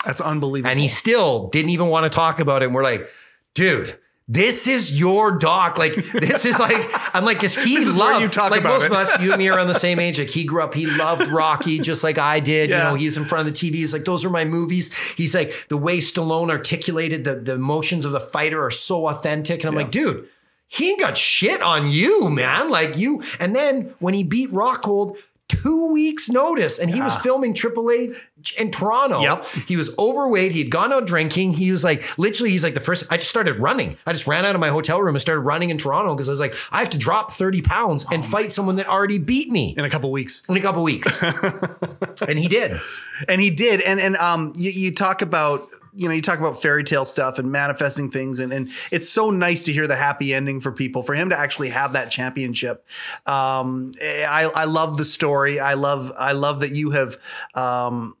That's 0.04 0.20
unbelievable. 0.20 0.70
And 0.70 0.80
he 0.80 0.88
still 0.88 1.48
didn't 1.48 1.70
even 1.70 1.88
want 1.88 2.04
to 2.04 2.10
talk 2.10 2.40
about 2.40 2.62
it. 2.62 2.66
And 2.66 2.74
we're 2.74 2.82
like, 2.82 3.08
dude, 3.54 3.96
this 4.32 4.66
is 4.66 4.98
your 4.98 5.38
doc. 5.38 5.76
Like, 5.76 5.94
this 5.94 6.46
is 6.46 6.58
like, 6.58 6.74
I'm 7.14 7.24
like, 7.24 7.38
cause 7.38 7.54
he 7.54 7.76
This 7.76 7.88
is 7.88 7.98
loved, 7.98 8.22
you 8.22 8.28
talk 8.28 8.50
like 8.50 8.62
most 8.62 8.84
it. 8.84 8.90
of 8.90 8.96
us, 8.96 9.20
you 9.20 9.30
and 9.30 9.38
me 9.38 9.48
are 9.50 9.58
on 9.58 9.66
the 9.66 9.74
same 9.74 9.98
age. 9.98 10.18
Like 10.18 10.30
he 10.30 10.44
grew 10.44 10.62
up, 10.62 10.72
he 10.72 10.86
loved 10.86 11.30
Rocky 11.30 11.78
just 11.78 12.02
like 12.02 12.16
I 12.16 12.40
did. 12.40 12.70
Yeah. 12.70 12.78
You 12.78 12.84
know, 12.84 12.94
he's 12.94 13.18
in 13.18 13.26
front 13.26 13.46
of 13.46 13.52
the 13.52 13.58
TV. 13.58 13.74
He's 13.74 13.92
like, 13.92 14.04
those 14.04 14.24
are 14.24 14.30
my 14.30 14.46
movies. 14.46 14.94
He's 15.14 15.34
like, 15.34 15.66
the 15.68 15.76
way 15.76 15.98
Stallone 15.98 16.48
articulated 16.48 17.24
the, 17.24 17.34
the 17.34 17.52
emotions 17.54 18.06
of 18.06 18.12
the 18.12 18.20
fighter 18.20 18.64
are 18.64 18.70
so 18.70 19.06
authentic. 19.06 19.60
And 19.60 19.68
I'm 19.68 19.74
like, 19.74 19.90
dude, 19.90 20.26
he 20.66 20.90
ain't 20.90 21.00
got 21.00 21.18
shit 21.18 21.60
on 21.60 21.90
you, 21.90 22.30
man. 22.30 22.70
Like 22.70 22.96
you. 22.96 23.22
And 23.38 23.54
then 23.54 23.94
when 23.98 24.14
he 24.14 24.24
beat 24.24 24.50
Rockhold, 24.50 25.18
two 25.48 25.92
weeks 25.92 26.30
notice, 26.30 26.78
and 26.78 26.90
he 26.90 27.02
was 27.02 27.16
filming 27.16 27.52
AAA 27.52 28.16
in 28.58 28.70
Toronto. 28.70 29.20
Yep. 29.20 29.46
He 29.66 29.76
was 29.76 29.96
overweight. 29.98 30.52
He'd 30.52 30.70
gone 30.70 30.92
out 30.92 31.06
drinking. 31.06 31.54
He 31.54 31.70
was 31.70 31.84
like, 31.84 32.18
literally, 32.18 32.50
he's 32.50 32.64
like 32.64 32.74
the 32.74 32.80
first. 32.80 33.04
I 33.10 33.16
just 33.16 33.30
started 33.30 33.58
running. 33.58 33.96
I 34.06 34.12
just 34.12 34.26
ran 34.26 34.44
out 34.44 34.54
of 34.54 34.60
my 34.60 34.68
hotel 34.68 35.00
room 35.00 35.14
and 35.14 35.22
started 35.22 35.40
running 35.42 35.70
in 35.70 35.78
Toronto 35.78 36.14
because 36.14 36.28
I 36.28 36.32
was 36.32 36.40
like, 36.40 36.54
I 36.70 36.80
have 36.80 36.90
to 36.90 36.98
drop 36.98 37.30
30 37.30 37.62
pounds 37.62 38.04
and 38.10 38.24
fight 38.24 38.52
someone 38.52 38.76
that 38.76 38.88
already 38.88 39.18
beat 39.18 39.50
me 39.50 39.74
in 39.76 39.84
a 39.84 39.90
couple 39.90 40.10
weeks. 40.10 40.42
in 40.48 40.56
a 40.56 40.60
couple 40.60 40.82
weeks. 40.82 41.22
and 42.22 42.38
he 42.38 42.48
did. 42.48 42.80
and 43.28 43.40
he 43.40 43.50
did 43.50 43.80
and 43.82 44.00
and 44.00 44.16
um 44.16 44.52
you, 44.56 44.70
you 44.70 44.94
talk 44.94 45.22
about 45.22 45.68
you 45.94 46.08
know, 46.08 46.14
you 46.14 46.22
talk 46.22 46.38
about 46.38 46.60
fairy 46.60 46.84
tale 46.84 47.04
stuff 47.04 47.38
and 47.38 47.52
manifesting 47.52 48.10
things, 48.10 48.38
and, 48.38 48.52
and 48.52 48.70
it's 48.90 49.08
so 49.08 49.30
nice 49.30 49.64
to 49.64 49.72
hear 49.72 49.86
the 49.86 49.96
happy 49.96 50.32
ending 50.32 50.60
for 50.60 50.72
people. 50.72 51.02
For 51.02 51.14
him 51.14 51.28
to 51.30 51.38
actually 51.38 51.68
have 51.68 51.92
that 51.92 52.10
championship, 52.10 52.86
um, 53.26 53.92
I, 54.00 54.50
I 54.54 54.64
love 54.64 54.96
the 54.96 55.04
story. 55.04 55.60
I 55.60 55.74
love 55.74 56.10
I 56.18 56.32
love 56.32 56.60
that 56.60 56.70
you 56.70 56.90
have. 56.92 57.18
Um, 57.54 58.16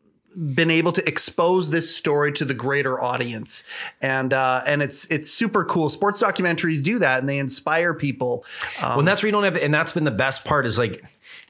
been 0.54 0.70
able 0.70 0.92
to 0.92 1.06
expose 1.06 1.70
this 1.70 1.94
story 1.94 2.32
to 2.32 2.44
the 2.44 2.54
greater 2.54 3.00
audience 3.00 3.64
and 4.00 4.32
uh, 4.32 4.62
and 4.66 4.82
it's 4.82 5.04
it's 5.10 5.30
super 5.30 5.64
cool 5.64 5.88
sports 5.88 6.22
documentaries 6.22 6.82
do 6.82 6.98
that 6.98 7.20
and 7.20 7.28
they 7.28 7.38
inspire 7.38 7.94
people 7.94 8.44
um, 8.82 8.90
well, 8.90 8.98
and 9.00 9.08
that's 9.08 9.22
where 9.22 9.28
you 9.28 9.32
don't 9.32 9.44
have, 9.44 9.56
and 9.56 9.72
that's 9.72 9.92
been 9.92 10.04
the 10.04 10.10
best 10.10 10.44
part 10.44 10.66
is 10.66 10.78
like, 10.78 11.02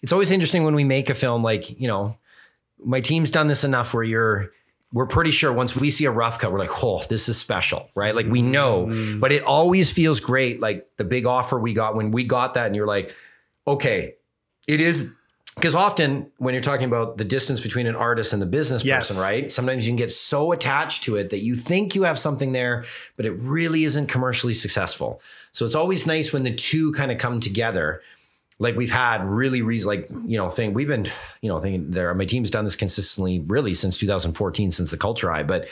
it's 0.03 0.13
always 0.13 0.31
interesting 0.31 0.65
when 0.65 0.75
we 0.75 0.85
make 0.85 1.11
a 1.11 1.15
film, 1.15 1.43
like, 1.43 1.79
you 1.81 1.89
know, 1.89 2.17
my 2.85 3.01
team's 3.01 3.31
done 3.31 3.47
this 3.47 3.65
enough 3.65 3.95
where 3.95 4.03
you're, 4.03 4.53
we're 4.93 5.07
pretty 5.07 5.31
sure 5.31 5.53
once 5.53 5.77
we 5.77 5.91
see 5.91 6.05
a 6.05 6.11
rough 6.11 6.39
cut, 6.39 6.53
we're 6.53 6.59
like, 6.59 6.85
oh, 6.85 7.03
this 7.09 7.29
is 7.29 7.39
special, 7.39 7.89
right? 7.95 8.15
Like 8.15 8.27
we 8.27 8.43
know, 8.43 8.91
but 9.19 9.33
it 9.33 9.43
always 9.43 9.91
feels 9.91 10.21
great. 10.21 10.61
Like 10.61 10.87
the 10.99 11.05
big 11.05 11.25
offer 11.25 11.59
we 11.59 11.73
got 11.73 11.95
when 11.95 12.11
we 12.11 12.25
got 12.25 12.55
that, 12.55 12.67
and 12.67 12.77
you're 12.77 12.87
like, 12.87 13.15
okay, 13.67 14.17
it 14.69 14.81
is 14.81 15.15
because 15.57 15.75
often 15.75 16.31
when 16.39 16.55
you're 16.55 16.63
talking 16.63 16.87
about 16.87 17.19
the 17.19 17.25
distance 17.25 17.61
between 17.61 17.87
an 17.87 17.95
artist 17.95 18.33
and 18.33 18.41
the 18.41 18.47
business 18.47 18.85
Yes. 18.85 19.09
person, 19.09 19.23
right? 19.23 19.51
Sometimes 19.51 19.87
you 19.87 19.91
can 19.91 19.97
get 19.97 20.11
so 20.11 20.53
attached 20.53 21.05
to 21.05 21.17
it 21.17 21.31
that 21.31 21.41
you 21.41 21.55
think 21.55 21.95
you 21.95 22.05
have 22.05 22.19
something 22.19 22.53
there, 22.53 22.85
but 23.17 23.27
it 23.27 23.33
really 23.33 23.85
isn't 23.85 24.07
commercially 24.07 24.55
successful. 24.55 25.21
So 25.53 25.65
it's 25.67 25.75
always 25.75 26.07
nice 26.07 26.33
when 26.33 26.43
the 26.45 26.55
two 26.55 26.93
kind 26.93 27.13
of 27.13 27.19
come 27.19 27.39
together. 27.41 28.01
Like 28.59 28.77
we've 28.77 28.91
had 28.93 29.25
really 29.25 29.61
reason, 29.61 29.89
like 29.89 30.09
you 30.27 30.39
know, 30.39 30.49
thing 30.49 30.73
we've 30.73 30.89
been, 30.89 31.07
you 31.41 31.49
know, 31.49 31.59
thinking 31.59 31.91
there. 31.91 32.15
My 32.15 32.25
team's 32.25 32.51
done 32.51 32.65
this 32.65 32.77
consistently, 32.77 33.41
really 33.41 33.75
since 33.75 33.99
2014, 33.99 34.71
since 34.71 34.91
the 34.91 34.97
Culture 34.97 35.31
High. 35.31 35.43
But 35.43 35.69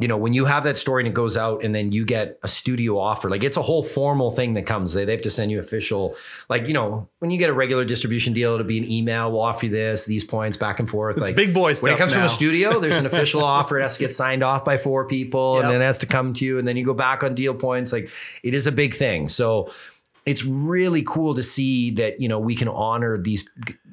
you 0.00 0.08
know, 0.08 0.16
when 0.16 0.32
you 0.34 0.44
have 0.46 0.64
that 0.64 0.76
story 0.76 1.02
and 1.02 1.08
it 1.08 1.14
goes 1.14 1.36
out 1.36 1.62
and 1.62 1.72
then 1.72 1.92
you 1.92 2.04
get 2.04 2.36
a 2.42 2.48
studio 2.48 2.98
offer, 2.98 3.30
like 3.30 3.44
it's 3.44 3.56
a 3.56 3.62
whole 3.62 3.82
formal 3.82 4.32
thing 4.32 4.54
that 4.54 4.66
comes. 4.66 4.92
They, 4.92 5.04
they 5.04 5.12
have 5.12 5.20
to 5.22 5.30
send 5.30 5.52
you 5.52 5.60
official, 5.60 6.16
like, 6.48 6.66
you 6.66 6.74
know, 6.74 7.08
when 7.20 7.30
you 7.30 7.38
get 7.38 7.48
a 7.48 7.52
regular 7.52 7.84
distribution 7.84 8.32
deal, 8.32 8.54
it'll 8.54 8.66
be 8.66 8.78
an 8.78 8.90
email, 8.90 9.30
we'll 9.30 9.40
offer 9.42 9.66
you 9.66 9.70
this, 9.72 10.04
these 10.04 10.24
points 10.24 10.56
back 10.56 10.80
and 10.80 10.90
forth. 10.90 11.16
like 11.18 11.36
big 11.36 11.54
boy 11.54 11.74
stuff. 11.74 11.84
When 11.84 11.92
it 11.92 11.98
comes 11.98 12.12
from 12.12 12.22
a 12.24 12.28
studio, 12.28 12.80
there's 12.80 12.98
an 12.98 13.06
official 13.12 13.44
offer. 13.44 13.78
It 13.78 13.82
has 13.82 13.94
to 13.96 14.00
get 14.00 14.12
signed 14.12 14.42
off 14.42 14.64
by 14.64 14.78
four 14.78 15.06
people 15.06 15.54
Yep. 15.56 15.64
and 15.64 15.72
then 15.74 15.80
it 15.80 15.84
has 15.84 15.98
to 15.98 16.06
come 16.06 16.32
to 16.34 16.44
you. 16.44 16.58
And 16.58 16.66
then 16.66 16.76
you 16.76 16.84
go 16.84 16.94
back 16.94 17.22
on 17.22 17.36
deal 17.36 17.54
points. 17.54 17.92
Like 17.92 18.10
it 18.42 18.52
is 18.52 18.66
a 18.66 18.72
big 18.72 18.94
thing. 18.94 19.28
So 19.28 19.70
it's 20.26 20.44
really 20.44 21.02
cool 21.02 21.36
to 21.36 21.42
see 21.44 21.90
that, 21.92 22.18
you 22.20 22.28
know, 22.28 22.40
we 22.40 22.56
can 22.56 22.66
honor 22.66 23.16
these, 23.16 23.48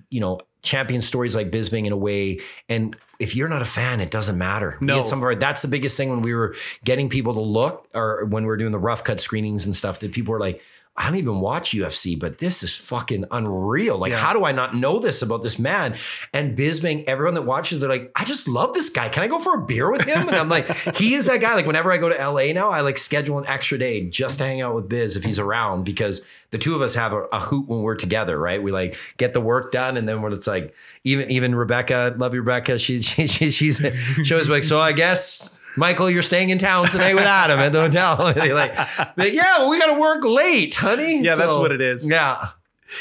you 0.10 0.20
know, 0.20 0.40
champion 0.62 1.02
stories 1.02 1.36
like 1.36 1.52
Bisping 1.52 1.86
in 1.86 1.92
a 1.92 1.98
way. 1.98 2.40
And 2.70 2.96
if 3.20 3.36
you're 3.36 3.48
not 3.48 3.62
a 3.62 3.66
fan, 3.66 4.00
it 4.00 4.12
doesn't 4.12 4.38
matter. 4.38 4.78
We 4.80 4.88
No. 4.88 5.04
some 5.04 5.20
of 5.20 5.24
our, 5.24 5.36
that's 5.36 5.62
the 5.62 5.68
biggest 5.68 5.98
thing 5.98 6.10
when 6.10 6.22
we 6.22 6.34
were 6.34 6.56
getting 6.84 7.10
people 7.10 7.34
to 7.34 7.42
look 7.42 7.88
or 7.94 8.26
when 8.26 8.44
we 8.44 8.48
were 8.48 8.58
doing 8.58 8.72
the 8.72 8.80
rough 8.80 9.04
cut 9.04 9.22
screenings 9.22 9.66
and 9.66 9.76
stuff 9.76 10.00
that 10.00 10.12
people 10.12 10.32
were 10.34 10.40
like, 10.40 10.62
I 10.98 11.08
don't 11.08 11.18
even 11.18 11.40
watch 11.40 11.72
UFC, 11.72 12.20
but 12.20 12.40
this 12.40 12.64
is 12.64 12.76
fucking 12.76 13.24
unreal. 13.32 13.98
Like, 13.98 14.12
Yeah. 14.12 14.18
how 14.18 14.34
do 14.34 14.44
I 14.44 14.52
not 14.52 14.76
know 14.76 15.00
this 15.00 15.22
about 15.22 15.42
this 15.42 15.58
man? 15.58 15.96
And 16.34 16.56
Bisping, 16.58 17.06
everyone 17.06 17.34
that 17.36 17.44
watches, 17.44 17.80
they're 17.80 17.90
like, 17.90 18.12
I 18.16 18.26
just 18.26 18.48
love 18.50 18.74
this 18.74 18.90
guy. 18.90 19.08
Can 19.08 19.24
I 19.24 19.28
go 19.28 19.40
for 19.40 19.62
a 19.62 19.66
beer 19.66 19.90
with 19.90 20.04
him? 20.04 20.28
And 20.28 20.36
I'm 20.36 20.50
like, 20.50 20.68
he 20.98 21.14
is 21.14 21.28
that 21.28 21.40
guy. 21.40 21.56
Like, 21.56 21.66
whenever 21.66 21.92
I 21.94 21.98
go 21.98 22.10
to 22.10 22.16
LA 22.30 22.52
now, 22.52 22.70
I 22.72 22.82
like 22.82 22.98
schedule 22.98 23.40
an 23.40 23.46
extra 23.48 23.78
day 23.78 24.06
just 24.10 24.40
to 24.40 24.44
hang 24.46 24.60
out 24.60 24.76
with 24.76 24.90
Biz 24.90 25.16
if 25.16 25.24
he's 25.24 25.40
around 25.40 25.86
because 25.86 26.22
the 26.52 26.58
two 26.58 26.76
of 26.76 26.82
us 26.82 26.94
have 26.96 27.14
a, 27.14 27.22
a 27.32 27.40
hoot 27.40 27.70
when 27.70 27.82
we're 27.82 27.96
together, 27.96 28.38
right? 28.38 28.62
We 28.62 28.74
like 28.74 28.98
get 29.16 29.32
the 29.32 29.42
work 29.42 29.72
done, 29.72 29.96
and 29.96 30.08
then 30.10 30.22
when 30.22 30.34
it's 30.34 30.46
like, 30.48 30.76
even 31.06 31.32
even 31.32 31.56
Rebecca, 31.56 32.14
love 32.18 32.34
you, 32.34 32.42
Rebecca. 32.42 32.78
She's 32.78 33.06
she, 33.06 33.28
she, 33.28 33.50
she's 33.50 33.78
she 34.26 34.34
was 34.34 34.50
like, 34.50 34.66
so 34.66 34.78
I 34.78 34.92
guess. 34.92 35.50
Michael, 35.78 36.10
you're 36.10 36.22
staying 36.22 36.50
in 36.50 36.58
town 36.58 36.86
tonight 36.88 37.14
with 37.14 37.24
Adam 37.24 37.60
at 37.60 37.72
the 37.72 37.82
hotel. 37.82 38.18
Like, 38.52 39.18
like, 39.18 39.34
yeah, 39.34 39.60
well, 39.60 39.70
we 39.70 39.80
got 39.80 39.94
to 39.94 40.00
work 40.00 40.24
late, 40.24 40.76
honey. 40.76 41.22
Yeah, 41.22 41.36
that's 41.36 41.56
what 41.56 41.72
it 41.72 41.82
is. 41.82 42.08
Yeah. 42.08 42.50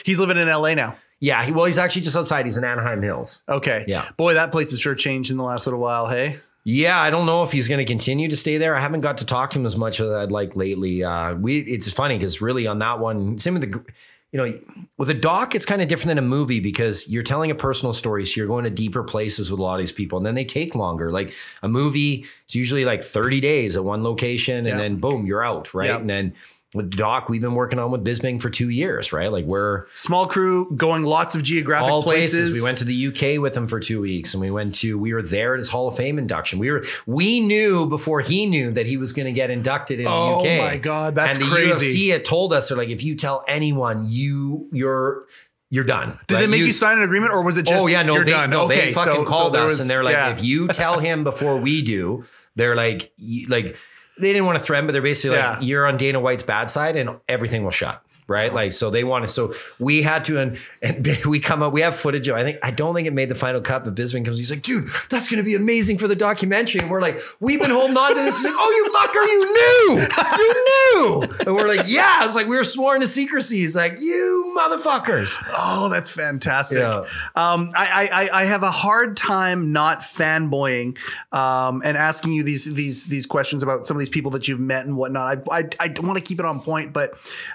he's 0.04 0.18
living 0.18 0.37
in 0.37 0.48
LA 0.48 0.74
now 0.74 0.96
Yeah. 1.20 1.44
He, 1.44 1.52
well, 1.52 1.64
he's 1.64 1.78
actually 1.78 2.02
just 2.02 2.16
outside. 2.16 2.44
He's 2.46 2.56
in 2.56 2.64
Anaheim 2.64 3.02
Hills. 3.02 3.42
okay 3.48 3.85
Yeah. 3.88 4.09
boy 4.16 4.35
that 4.35 4.52
place 4.52 4.70
has 4.70 4.80
sure 4.80 4.94
changed 4.94 5.30
in 5.30 5.37
the 5.37 5.42
last 5.44 5.66
little 5.66 5.80
while 5.80 6.09
hey 6.09 6.38
Yeah, 6.64 6.98
I 7.00 7.11
don't 7.11 7.26
know 7.26 7.42
if 7.42 7.52
he's 7.52 7.68
going 7.68 7.78
to 7.78 7.85
continue 7.85 8.28
to 8.28 8.37
stay 8.37 8.59
there. 8.59 8.74
I 8.76 8.80
haven't 8.80 9.00
got 9.00 9.18
to 9.18 9.26
talk 9.26 9.50
to 9.50 9.59
him 9.59 9.66
as 9.66 9.76
much 9.76 10.00
as 10.00 10.11
I'd 10.11 10.30
like 10.30 10.54
lately. 10.56 11.02
Uh, 11.02 11.35
we 11.35 11.59
it's 11.61 11.90
funny 11.92 12.16
because 12.18 12.40
really 12.40 12.66
on 12.66 12.78
that 12.80 12.98
one, 13.00 13.38
same 13.38 13.54
with 13.54 13.62
the, 13.72 13.85
you 14.33 14.38
know, 14.38 14.53
with 14.97 15.11
a 15.11 15.14
doc, 15.14 15.55
it's 15.55 15.66
kind 15.66 15.83
of 15.83 15.88
different 15.88 16.09
than 16.09 16.19
a 16.19 16.23
movie 16.23 16.61
because 16.61 17.09
you're 17.09 17.23
telling 17.23 17.51
a 17.51 17.55
personal 17.55 17.93
story, 17.93 18.25
so 18.25 18.35
you're 18.37 18.47
going 18.47 18.64
to 18.64 18.71
deeper 18.71 19.03
places 19.03 19.51
with 19.51 19.59
a 19.59 19.62
lot 19.62 19.75
of 19.75 19.81
these 19.81 19.90
people, 19.93 20.19
and 20.19 20.27
then 20.27 20.35
they 20.37 20.45
take 20.45 20.75
longer. 20.77 21.11
Like 21.11 21.35
a 21.62 21.69
movie, 21.69 22.25
it's 22.45 22.55
usually 22.55 22.85
like 22.85 23.03
30 23.03 23.40
days 23.40 23.77
at 23.77 23.85
one 23.85 24.05
location, 24.05 24.59
and 24.59 24.69
Yeah. 24.69 24.77
then 24.79 24.97
boom, 24.97 25.27
you're 25.27 25.43
out, 25.45 25.75
right? 25.75 25.88
Yeah. 25.88 25.97
And 25.99 26.09
then 26.09 26.35
with 26.72 26.90
doc, 26.96 27.28
we've 27.28 27.40
been 27.40 27.54
working 27.56 27.78
on 27.80 27.90
with 27.90 28.04
Bisping 28.04 28.40
for 28.40 28.48
two 28.48 28.68
years, 28.68 29.12
right? 29.12 29.33
Like 29.33 29.44
we're 29.46 29.87
small 29.94 30.26
crew 30.26 30.70
going 30.76 31.02
lots 31.02 31.35
of 31.35 31.42
geographic 31.42 31.90
all 31.90 32.02
places. 32.02 32.48
places. 32.48 32.54
We 32.54 32.62
went 32.64 32.78
to 32.78 32.85
the 32.85 33.06
UK 33.09 33.40
with 33.42 33.56
him 33.56 33.66
for 33.66 33.80
two 33.80 34.00
weeks, 34.00 34.35
and 34.35 34.40
we 34.40 34.50
went 34.52 34.76
to 34.76 34.96
we 34.98 35.12
were 35.12 35.22
there 35.22 35.54
at 35.54 35.59
his 35.59 35.68
Hall 35.68 35.88
of 35.88 35.96
Fame 35.96 36.18
induction. 36.18 36.59
We 36.61 36.70
were 36.70 36.85
we 37.06 37.40
knew 37.40 37.87
before 37.88 38.20
he 38.20 38.46
knew 38.46 38.70
that 38.70 38.87
he 38.87 38.96
was 38.96 39.12
going 39.12 39.26
to 39.26 39.33
get 39.33 39.50
inducted 39.50 39.98
in 40.00 40.06
Oh 40.09 40.42
the 40.42 40.48
UK. 40.48 40.61
Oh 40.61 40.64
my 40.66 40.76
God, 40.78 41.14
that's 41.16 41.37
and 41.38 41.44
the 41.44 41.50
crazy. 41.50 42.09
UFC 42.09 42.12
had 42.12 42.24
told 42.24 42.52
us 42.52 42.68
they're 42.68 42.78
like, 42.78 42.88
if 42.90 43.02
you 43.02 43.16
tell 43.16 43.44
anyone, 43.48 44.06
you 44.09 44.68
you're 44.72 45.26
you're 45.70 45.85
done. 45.85 46.18
Did 46.28 46.35
right? 46.35 46.40
they 46.42 46.46
make 46.46 46.61
you, 46.61 46.72
sign 46.72 46.98
an 46.98 47.04
agreement, 47.04 47.33
or 47.33 47.42
was 47.44 47.56
it 47.56 47.66
just? 47.66 47.83
oh 47.83 47.87
yeah, 47.88 48.02
no, 48.02 48.14
you're 48.14 48.24
they, 48.24 48.30
done? 48.33 48.50
no, 48.50 48.66
okay, 48.66 48.87
they 48.87 48.92
fucking 48.92 49.12
so- 49.12 49.24
so 49.24 49.28
called 49.28 49.54
there 49.54 49.62
us 49.64 49.72
was- 49.72 49.80
and 49.80 49.90
they're 49.90 50.02
like, 50.04 50.14
yeah. 50.14 50.30
if 50.33 50.42
you 50.44 50.66
tell 50.68 50.98
him 51.00 51.24
before 51.24 51.56
we 51.59 51.83
do, 51.83 52.24
they're 52.56 52.74
like, 52.76 53.12
like 53.48 53.76
they 54.20 54.33
didn't 54.33 54.46
want 54.46 54.59
to 54.59 54.64
threaten, 54.64 54.87
but 54.87 54.92
they're 54.92 55.02
basically 55.02 55.37
Yeah. 55.37 55.52
like, 55.54 55.62
you're 55.62 55.87
on 55.87 55.96
Dana 55.96 56.20
White's 56.20 56.42
bad 56.42 56.70
side, 56.70 56.96
and 56.96 57.11
everything 57.28 57.64
will 57.64 57.70
shut. 57.70 58.02
Right, 58.31 58.55
like 58.55 58.71
so 58.71 58.90
they 58.90 59.03
wanted. 59.03 59.27
So 59.27 59.55
we 59.81 60.03
had 60.03 60.25
to, 60.27 60.38
and, 60.38 60.57
and 60.83 61.05
we 61.27 61.40
come 61.40 61.64
up. 61.64 61.73
We 61.73 61.81
have 61.81 61.97
footage. 61.97 62.29
Of, 62.29 62.37
I 62.37 62.45
think 62.45 62.59
I 62.62 62.71
don't 62.71 62.95
think 62.95 63.09
it 63.09 63.12
made 63.12 63.29
the 63.29 63.35
final 63.35 63.61
cut. 63.61 63.83
But 63.85 63.97
Bisping 63.97 64.25
comes. 64.25 64.38
He's 64.38 64.53
like, 64.53 64.62
"Dude, 64.62 64.87
that's 65.09 65.27
going 65.29 65.38
to 65.38 65.45
be 65.45 65.57
amazing 65.57 65.99
for 65.99 66.07
the 66.07 66.14
documentary." 66.14 66.81
And 66.81 66.88
we're 66.88 67.01
like, 67.01 67.19
"We've 67.40 67.61
been 67.61 67.71
holding 67.73 67.97
on 67.97 68.11
to 68.11 68.14
this." 68.23 68.37
He's 68.37 68.45
like, 68.47 68.55
"Oh, 68.57 68.71
you 68.71 68.93
fucker, 68.95 69.27
you 69.27 69.40
knew, 69.57 70.07
you 70.45 71.29
knew." 71.35 71.45
And 71.47 71.57
we're 71.57 71.66
like, 71.66 71.87
"Yeah." 71.90 72.25
It's 72.25 72.37
like 72.37 72.47
we 72.47 72.55
were 72.57 72.62
sworn 72.62 73.01
to 73.01 73.09
secrecy. 73.09 73.59
He's 73.59 73.75
like, 73.75 73.97
"You 74.01 74.55
motherfuckers." 74.57 75.37
Oh, 75.53 75.88
that's 75.90 76.09
fantastic. 76.09 76.79
Yeah. 76.79 76.99
Um, 77.35 77.71
I, 77.75 78.09
I 78.09 78.09
I- 78.12 78.40
I 78.43 78.45
have 78.45 78.62
a 78.62 78.71
hard 78.71 79.16
time 79.16 79.73
not 79.73 80.01
fanboying 80.03 80.97
um, 81.33 81.83
and 81.85 81.97
asking 81.97 82.33
you 82.35 82.43
these 82.45 82.73
these 82.75 83.07
these 83.07 83.27
questions 83.27 83.62
about 83.64 83.87
some 83.87 83.97
of 83.97 83.99
these 83.99 84.09
people 84.09 84.31
that 84.31 84.47
you've 84.47 84.61
met 84.61 84.87
and 84.87 84.97
whatnot. 84.97 85.43
I 85.51 85.59
I, 85.59 85.69
I 85.81 85.95
want 86.01 86.16
to 86.19 86.25
keep 86.25 86.38
it 86.38 86.47
on 86.47 86.61
point, 86.61 86.93
but 86.93 87.14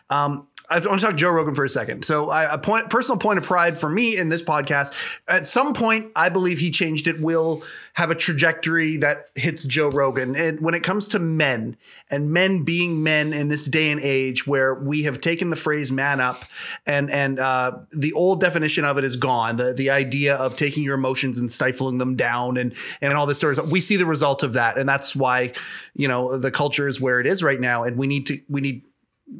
um, 0.10 0.48
I 0.70 0.80
want 0.80 1.00
to 1.00 1.06
talk 1.06 1.16
Joe 1.16 1.32
Rogan 1.32 1.56
for 1.56 1.64
a 1.64 1.70
second. 1.70 2.06
So, 2.06 2.30
I, 2.30 2.54
a 2.54 2.58
point, 2.58 2.90
personal 2.90 3.18
point 3.18 3.38
of 3.38 3.46
pride 3.46 3.78
for 3.78 3.90
me 3.90 4.18
in 4.18 4.30
this 4.30 4.42
podcast. 4.42 4.94
At 5.28 5.46
some 5.46 5.74
point, 5.74 6.12
I 6.16 6.30
believe 6.30 6.60
he 6.60 6.72
changed 6.72 7.08
it. 7.08 7.20
Will 7.20 7.64
have 7.96 8.12
a 8.12 8.16
trajectory 8.16 8.98
that 8.98 9.30
hits 9.36 9.64
Joe 9.64 9.90
Rogan. 9.90 10.36
And 10.36 10.60
when 10.60 10.74
it 10.74 10.84
comes 10.84 11.08
to 11.10 11.20
men 11.20 11.78
and 12.12 12.30
men 12.30 12.64
being 12.64 13.04
men 13.04 13.32
in 13.32 13.48
this 13.48 13.66
day 13.66 13.90
and 13.90 14.02
age, 14.02 14.46
where 14.46 14.76
we 14.76 15.04
have 15.04 15.22
taken 15.22 15.50
the 15.50 15.56
phrase 15.56 15.92
"man 15.92 16.20
up," 16.20 16.44
and 16.86 17.10
and 17.10 17.40
uh, 17.40 17.80
the 17.92 18.14
old 18.14 18.42
definition 18.42 18.84
of 18.84 18.98
it 18.98 19.04
is 19.04 19.16
gone. 19.18 19.56
The 19.56 19.74
the 19.74 19.90
idea 19.90 20.36
of 20.36 20.56
taking 20.56 20.84
your 20.84 20.96
emotions 20.96 21.40
and 21.40 21.52
stifling 21.52 21.98
them 21.98 22.16
down 22.16 22.58
and 22.58 22.74
and 23.02 23.14
all 23.14 23.26
this 23.26 23.40
sort 23.40 23.58
of 23.58 23.72
we 23.72 23.80
see 23.80 23.96
the 23.96 24.06
result 24.06 24.44
of 24.44 24.54
that, 24.54 24.78
and 24.78 24.88
that's 24.88 25.16
why 25.16 25.54
you 25.96 26.08
know 26.08 26.38
the 26.38 26.52
culture 26.52 26.88
is 26.88 27.00
where 27.00 27.20
it 27.20 27.28
is 27.28 27.42
right 27.44 27.60
now, 27.60 27.84
and 27.84 27.98
we 27.98 28.08
need 28.08 28.26
to 28.26 28.42
we 28.50 28.62
need 28.62 28.84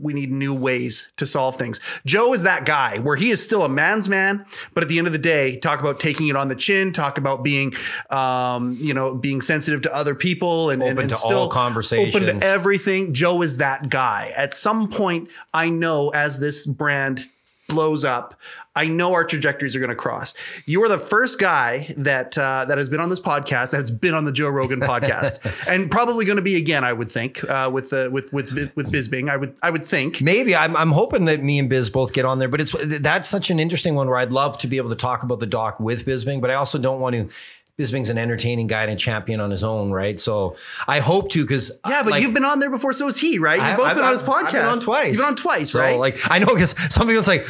we 0.02 0.14
need 0.14 0.32
new 0.32 0.54
ways 0.54 1.12
to 1.18 1.26
solve 1.26 1.58
things. 1.58 1.80
Joe 2.06 2.34
is 2.34 2.44
that 2.44 2.66
guy 2.66 2.98
where 3.00 3.16
he 3.16 3.30
is 3.30 3.44
still 3.44 3.64
a 3.64 3.70
man's 3.70 4.10
man, 4.10 4.46
but 4.74 4.84
at 4.84 4.90
the 4.90 4.98
end 4.98 5.08
of 5.08 5.14
the 5.14 5.20
day, 5.20 5.58
talk 5.58 5.80
about 5.80 6.00
taking 6.00 6.28
it 6.28 6.36
on 6.36 6.48
the 6.48 6.56
chin, 6.56 6.92
talk 6.92 7.18
about 7.18 7.44
being, 7.44 7.74
um, 8.10 8.78
you 8.80 8.94
know, 8.94 9.14
being 9.14 9.42
sensitive 9.42 9.82
to 9.82 9.96
other 9.96 10.16
people 10.16 10.72
and, 10.72 10.82
and, 10.82 10.94
Open 10.94 11.02
and 11.04 11.10
to 11.10 11.16
still 11.16 11.40
all 11.40 11.50
conversations. 11.50 12.16
open 12.16 12.40
to 12.40 12.46
everything. 12.46 13.14
Joe 13.14 13.42
is 13.42 13.58
that 13.58 13.90
guy. 13.90 14.34
At 14.36 14.56
some 14.56 14.90
point, 14.90 15.30
I 15.54 15.70
know 15.70 16.10
as 16.10 16.40
this 16.40 16.66
brand 16.66 17.30
blows 17.68 18.04
up, 18.04 18.40
I 18.76 18.88
know 18.88 19.14
our 19.14 19.24
trajectories 19.24 19.76
are 19.76 19.80
going 19.80 19.90
to 19.90 19.96
cross. 19.96 20.34
You 20.66 20.84
are 20.84 20.90
the 20.90 20.98
first 21.00 21.40
guy 21.40 21.94
that 21.98 22.38
uh, 22.38 22.66
that 22.66 22.78
has 22.78 22.90
been 22.90 23.00
on 23.00 23.10
this 23.10 23.20
podcast 23.20 23.72
that's 23.72 23.90
been 23.90 24.14
on 24.14 24.26
the 24.26 24.32
Joe 24.32 24.50
Rogan 24.50 24.80
podcast, 24.82 25.40
and 25.70 25.90
probably 25.90 26.26
going 26.26 26.36
to 26.38 26.42
be 26.42 26.58
again. 26.58 26.84
I 26.84 26.94
would 26.94 27.10
think 27.10 27.44
uh, 27.50 27.70
with 27.72 27.94
uh, 27.94 28.10
with 28.12 28.34
with 28.34 28.52
with 28.76 28.92
Bisping. 28.92 29.30
I 29.30 29.38
would 29.38 29.56
I 29.64 29.70
would 29.70 29.86
think. 29.86 30.22
Maybe 30.22 30.56
I'm, 30.56 30.76
I'm 30.76 30.92
hoping 30.92 31.26
that 31.26 31.42
me 31.44 31.60
and 31.60 31.70
Biz 31.70 31.90
both 31.90 32.14
get 32.14 32.26
on 32.26 32.40
there, 32.40 32.50
but 32.50 32.60
it's 32.62 32.76
that's 33.00 33.30
such 33.30 33.50
an 33.50 33.60
interesting 33.60 33.96
one 33.96 34.08
where 34.08 34.18
I'd 34.18 34.32
love 34.32 34.58
to 34.60 34.68
be 34.68 34.78
able 34.78 34.90
to 34.90 34.96
talk 34.96 35.24
about 35.24 35.40
the 35.40 35.46
doc 35.48 35.80
with 35.80 36.06
Bisping, 36.06 36.42
but 36.42 36.52
I 36.52 36.56
also 36.56 36.78
don't 36.78 37.00
want 37.00 37.16
to. 37.16 37.30
Bisping's 37.78 38.08
an 38.10 38.18
entertaining 38.18 38.68
guy 38.68 38.84
and 38.84 38.92
a 38.94 38.96
champion 38.96 39.42
on 39.42 39.52
his 39.52 39.62
own, 39.62 39.92
right? 39.92 40.18
So 40.18 40.56
I 40.88 41.00
hope 41.02 41.30
to 41.32 41.42
because 41.44 41.78
Yeah, 41.86 42.04
but 42.06 42.22
you've 42.22 42.34
been 42.34 42.46
on 42.46 42.60
there 42.60 42.70
before, 42.70 42.94
so 42.94 43.06
is 43.10 43.18
he, 43.18 43.38
right? 43.38 43.58
You've 43.58 43.66
I- 43.66 43.76
both 43.76 43.86
I've- 43.88 43.96
been 43.96 44.06
on 44.06 44.12
his 44.14 44.24
I've- 44.24 44.32
podcast. 44.32 44.46
I've 44.46 44.52
been 44.54 44.66
on 44.66 44.80
twice. 44.80 45.08
You've 45.08 45.18
been 45.18 45.26
on 45.26 45.36
twice, 45.36 45.72
So, 45.72 45.80
right? 45.82 46.00
Like 46.00 46.20
I 46.32 46.40
know 46.40 46.46
because 46.46 46.74
some 46.94 47.06
people's 47.08 47.28
like, 47.28 47.46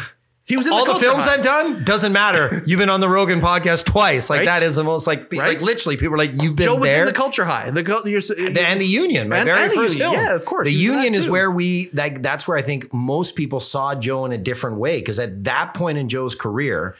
He 0.48 0.58
was 0.58 0.68
in 0.68 0.74
all 0.74 0.86
the, 0.86 0.92
Culture 0.92 1.06
films. 1.08 1.28
I've 1.28 1.42
done 1.44 1.84
doesn't 1.84 2.14
matter. 2.14 2.62
You've 2.68 2.78
been 2.78 2.90
on 2.92 3.00
the 3.00 3.10
Rogan 3.10 3.42
podcast 3.42 3.86
twice. 3.86 4.30
Like 4.30 4.40
Right? 4.42 4.46
that 4.46 4.62
is 4.64 4.76
the 4.76 4.84
most 4.84 5.08
like 5.08 5.22
Right? 5.34 5.54
like 5.58 5.62
literally 5.62 5.98
people 5.98 6.14
are 6.14 6.18
like 6.20 6.34
you've 6.40 6.56
been 6.56 6.68
Joe 6.68 6.76
was 6.76 6.88
there. 6.88 7.00
in 7.02 7.08
the 7.08 7.14
culture 7.14 7.46
high. 7.46 7.72
The, 7.72 7.82
The- 7.82 8.62
and 8.62 8.80
the 8.80 8.86
union, 8.86 9.28
my 9.30 9.38
And- 9.38 9.46
very 9.46 9.64
and 9.64 9.72
first 9.74 9.96
Union. 9.98 10.12
film. 10.12 10.24
Yeah, 10.26 10.36
of 10.36 10.46
course. 10.46 10.68
The 10.68 10.72
He 10.72 10.78
was 10.78 10.84
in 10.86 10.98
that 10.98 11.04
union 11.06 11.20
is 11.20 11.28
where 11.30 11.50
we 11.50 11.90
like. 11.94 12.22
That's 12.22 12.48
where 12.48 12.58
I 12.58 12.62
think 12.62 12.94
most 12.94 13.36
people 13.36 13.60
saw 13.60 13.96
Joe 13.96 14.24
in 14.26 14.32
a 14.32 14.38
different 14.38 14.78
way 14.78 15.00
because 15.00 15.18
at 15.18 15.44
that 15.46 15.74
point 15.74 15.98
in 15.98 16.08
Joe's 16.10 16.36
career, 16.36 16.96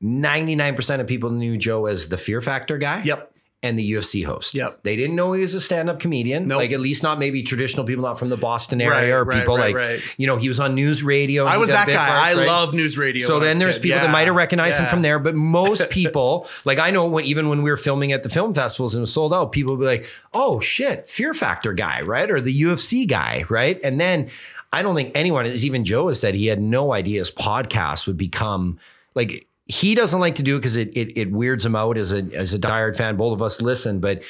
ninety 0.00 0.54
nine 0.54 0.74
percent 0.74 1.02
of 1.02 1.06
people 1.06 1.28
knew 1.30 1.58
Joe 1.58 1.84
as 1.86 2.08
the 2.08 2.16
Fear 2.16 2.40
Factor 2.40 2.78
guy. 2.78 3.02
Yep. 3.04 3.32
And 3.60 3.76
the 3.76 3.92
UFC 3.92 4.24
host. 4.24 4.54
Yep. 4.54 4.84
They 4.84 4.94
didn't 4.94 5.16
know 5.16 5.32
he 5.32 5.40
was 5.40 5.52
a 5.52 5.60
stand 5.60 5.90
up 5.90 5.98
comedian. 5.98 6.46
Nope. 6.46 6.58
Like 6.58 6.70
at 6.70 6.78
least 6.78 7.02
not 7.02 7.18
maybe 7.18 7.42
traditional 7.42 7.84
people 7.84 8.04
not 8.04 8.16
from 8.16 8.28
the 8.28 8.36
Boston 8.36 8.80
area 8.80 8.92
Right, 8.94 9.08
or 9.10 9.24
right, 9.24 9.38
people 9.40 9.58
right, 9.58 9.74
like 9.74 10.14
you 10.16 10.28
know 10.28 10.36
he 10.36 10.46
was 10.46 10.60
on 10.60 10.76
news 10.76 11.02
radio. 11.02 11.44
I 11.44 11.56
was 11.56 11.68
that 11.68 11.88
guy. 11.88 12.30
I 12.30 12.34
love 12.34 12.72
news 12.72 12.96
radio. 12.96 13.26
So 13.26 13.40
then 13.40 13.58
there's 13.58 13.78
kid. 13.78 13.82
people 13.82 13.98
that 13.98 14.12
might 14.12 14.28
have 14.28 14.36
recognized 14.36 14.78
him 14.78 14.86
from 14.86 15.02
there, 15.02 15.18
but 15.18 15.34
most 15.34 15.90
people, 15.90 16.46
like 16.64 16.78
I 16.78 16.92
know 16.92 17.08
when 17.08 17.24
even 17.24 17.48
when 17.48 17.64
we 17.64 17.70
were 17.70 17.76
filming 17.76 18.12
at 18.12 18.22
the 18.22 18.28
film 18.28 18.54
festivals 18.54 18.94
and 18.94 19.00
it 19.00 19.02
was 19.02 19.12
sold 19.12 19.34
out, 19.34 19.50
people 19.50 19.76
would 19.76 19.80
be 19.80 19.86
like, 19.86 20.06
"Oh 20.32 20.60
shit, 20.60 21.06
Fear 21.06 21.34
Factor 21.34 21.72
guy, 21.72 22.02
right?" 22.02 22.30
Or 22.30 22.40
the 22.40 22.62
UFC 22.62 23.08
guy, 23.08 23.44
right? 23.48 23.80
And 23.82 24.00
then 24.00 24.28
I 24.72 24.82
don't 24.82 24.94
think 24.94 25.10
anyone, 25.16 25.46
as 25.46 25.64
even 25.64 25.84
Joe 25.84 26.06
has 26.06 26.20
said, 26.20 26.36
he 26.36 26.46
had 26.46 26.60
no 26.60 26.92
idea 26.92 27.18
his 27.18 27.32
podcast 27.32 28.06
would 28.06 28.16
become 28.16 28.78
like 29.16 29.48
he 29.68 29.94
doesn't 29.94 30.18
like 30.18 30.36
to 30.36 30.42
do 30.42 30.56
it 30.56 30.60
because 30.60 30.76
it, 30.76 30.88
it 30.96 31.16
it 31.16 31.30
weirds 31.30 31.64
him 31.64 31.76
out 31.76 31.96
as 31.98 32.12
a 32.12 32.22
as 32.34 32.54
a 32.54 32.58
diehard 32.58 32.96
fan. 32.96 33.16
Both 33.16 33.34
of 33.34 33.42
us 33.42 33.60
listen, 33.60 34.00
but 34.00 34.22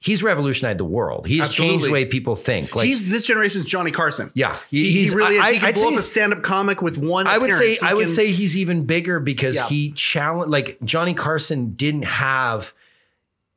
he's 0.00 0.22
revolutionized 0.22 0.78
the 0.78 0.84
world. 0.84 1.26
He's 1.26 1.48
changed 1.48 1.86
the 1.86 1.90
way 1.90 2.04
people 2.04 2.36
think. 2.36 2.76
Like 2.76 2.86
he's 2.86 3.10
this 3.10 3.24
generation's 3.26 3.64
Johnny 3.64 3.90
Carson. 3.90 4.30
Yeah, 4.34 4.56
he, 4.70 4.84
he- 4.84 4.90
he 4.92 4.98
he's- 5.00 5.14
really 5.14 5.34
is. 5.36 5.40
I- 5.42 5.52
he 5.54 5.58
can 5.58 5.68
I'd 5.68 5.74
blow 5.74 5.82
say 5.82 5.86
up 5.86 5.90
a 5.92 5.94
he's- 5.96 6.10
stand-up 6.10 6.42
comic 6.42 6.80
with 6.82 6.96
one. 6.98 7.26
I 7.26 7.38
would 7.38 7.52
say. 7.52 7.74
He 7.74 7.78
I 7.82 7.94
would 7.94 8.02
can- 8.06 8.08
say 8.14 8.30
he's 8.32 8.56
even 8.56 8.84
bigger 8.86 9.18
because 9.20 9.56
Yeah. 9.56 9.68
he 9.68 9.92
challenged 9.92 10.50
like 10.52 10.78
Johnny 10.84 11.14
Carson 11.14 11.74
didn't 11.74 12.04
have 12.04 12.72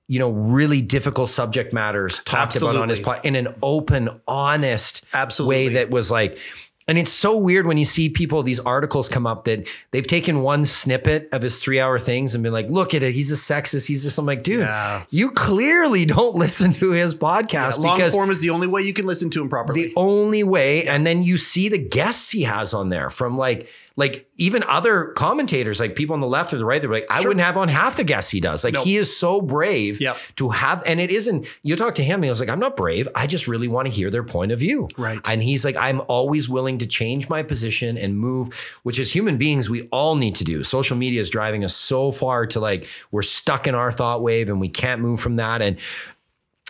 you 0.07 0.19
know 0.19 0.31
really 0.31 0.81
difficult 0.81 1.29
subject 1.29 1.73
matters 1.73 2.23
talked 2.23 2.55
about 2.55 2.77
on 2.77 2.87
his 2.89 2.99
Absolutely. 2.99 3.03
pod 3.03 3.25
in 3.25 3.35
an 3.35 3.53
open 3.61 4.09
honest 4.25 5.05
Absolutely. 5.13 5.55
way 5.67 5.73
that 5.73 5.89
was 5.91 6.09
like 6.09 6.39
and 6.87 6.97
it's 6.97 7.11
so 7.11 7.37
weird 7.37 7.67
when 7.67 7.77
you 7.77 7.85
see 7.85 8.09
people 8.09 8.43
these 8.43 8.59
articles 8.59 9.09
come 9.09 9.27
up 9.27 9.43
that 9.45 9.67
they've 9.91 10.07
taken 10.07 10.41
one 10.41 10.63
snippet 10.65 11.27
of 11.33 11.41
his 11.41 11.59
3 11.59 11.79
hour 11.79 11.99
things 11.99 12.33
and 12.33 12.43
been 12.43 12.53
like 12.53 12.69
look 12.69 12.93
at 12.93 13.03
it. 13.03 13.13
He's 13.13 13.31
a 13.31 13.35
sexist. 13.35 13.87
He's 13.87 14.03
just 14.03 14.17
I'm 14.17 14.25
like 14.25 14.43
dude 14.43 14.59
Yeah. 14.61 15.03
you 15.09 15.31
clearly 15.31 16.05
don't 16.05 16.35
listen 16.43 16.73
to 16.73 16.91
his 16.91 17.13
podcast 17.15 17.77
long 17.77 17.97
because 17.97 18.13
form 18.13 18.29
is 18.31 18.41
the 18.41 18.49
only 18.51 18.67
way 18.67 18.81
you 18.83 18.93
can 18.93 19.05
listen 19.05 19.29
to 19.31 19.41
him 19.41 19.49
properly. 19.49 19.87
the 19.87 19.93
only 19.95 20.43
way. 20.43 20.87
And 20.87 21.05
then 21.05 21.23
you 21.23 21.37
see 21.37 21.69
the 21.69 21.77
guests 21.77 22.31
he 22.31 22.43
has 22.43 22.73
on 22.73 22.89
there 22.89 23.09
from 23.09 23.37
like 23.37 23.67
like 23.97 24.29
even 24.37 24.63
other 24.69 25.07
commentators 25.17 25.79
like 25.79 25.95
people 25.95 26.13
on 26.13 26.21
the 26.21 26.27
left 26.27 26.53
or 26.53 26.57
the 26.57 26.63
right 26.65 26.81
they're 26.81 26.89
like 26.91 27.05
i 27.09 27.19
wouldn't 27.21 27.39
have 27.41 27.57
on 27.57 27.67
half 27.67 27.97
the 27.97 28.03
guests 28.03 28.31
he 28.31 28.39
does 28.39 28.63
like 28.63 28.75
Nope. 28.75 28.85
he 28.85 28.95
is 28.95 29.17
so 29.17 29.41
brave 29.41 29.99
Yep. 29.99 30.17
to 30.37 30.49
have 30.51 30.83
and 30.85 30.99
it 31.01 31.09
isn't 31.09 31.47
you 31.63 31.75
talk 31.75 31.95
to 31.95 32.03
him 32.03 32.15
and 32.17 32.25
he 32.25 32.29
was 32.29 32.39
like 32.39 32.47
i'm 32.49 32.59
not 32.59 32.77
brave 32.77 33.07
i 33.15 33.25
just 33.27 33.47
really 33.47 33.67
want 33.67 33.87
to 33.87 33.91
hear 33.93 34.09
their 34.11 34.23
point 34.23 34.51
of 34.51 34.59
view 34.59 34.87
Right. 34.97 35.19
and 35.27 35.41
he's 35.43 35.65
like 35.65 35.75
i'm 35.77 36.01
always 36.07 36.47
willing 36.47 36.77
to 36.77 36.87
change 36.87 37.27
my 37.27 37.41
position 37.43 37.97
and 37.97 38.17
move 38.17 38.53
which 38.83 38.99
as 38.99 39.11
human 39.13 39.37
beings 39.37 39.69
we 39.69 39.87
all 39.91 40.15
need 40.15 40.35
to 40.35 40.43
do 40.43 40.63
social 40.63 40.95
media 40.95 41.19
is 41.19 41.29
driving 41.29 41.63
us 41.65 41.75
so 41.75 42.11
far 42.11 42.45
to 42.47 42.59
like 42.59 42.87
we're 43.11 43.23
stuck 43.23 43.67
in 43.67 43.73
our 43.75 43.91
thought 43.91 44.21
wave 44.21 44.47
and 44.49 44.61
we 44.61 44.69
can't 44.69 45.01
move 45.01 45.19
from 45.19 45.37
that 45.37 45.61
and 45.61 45.77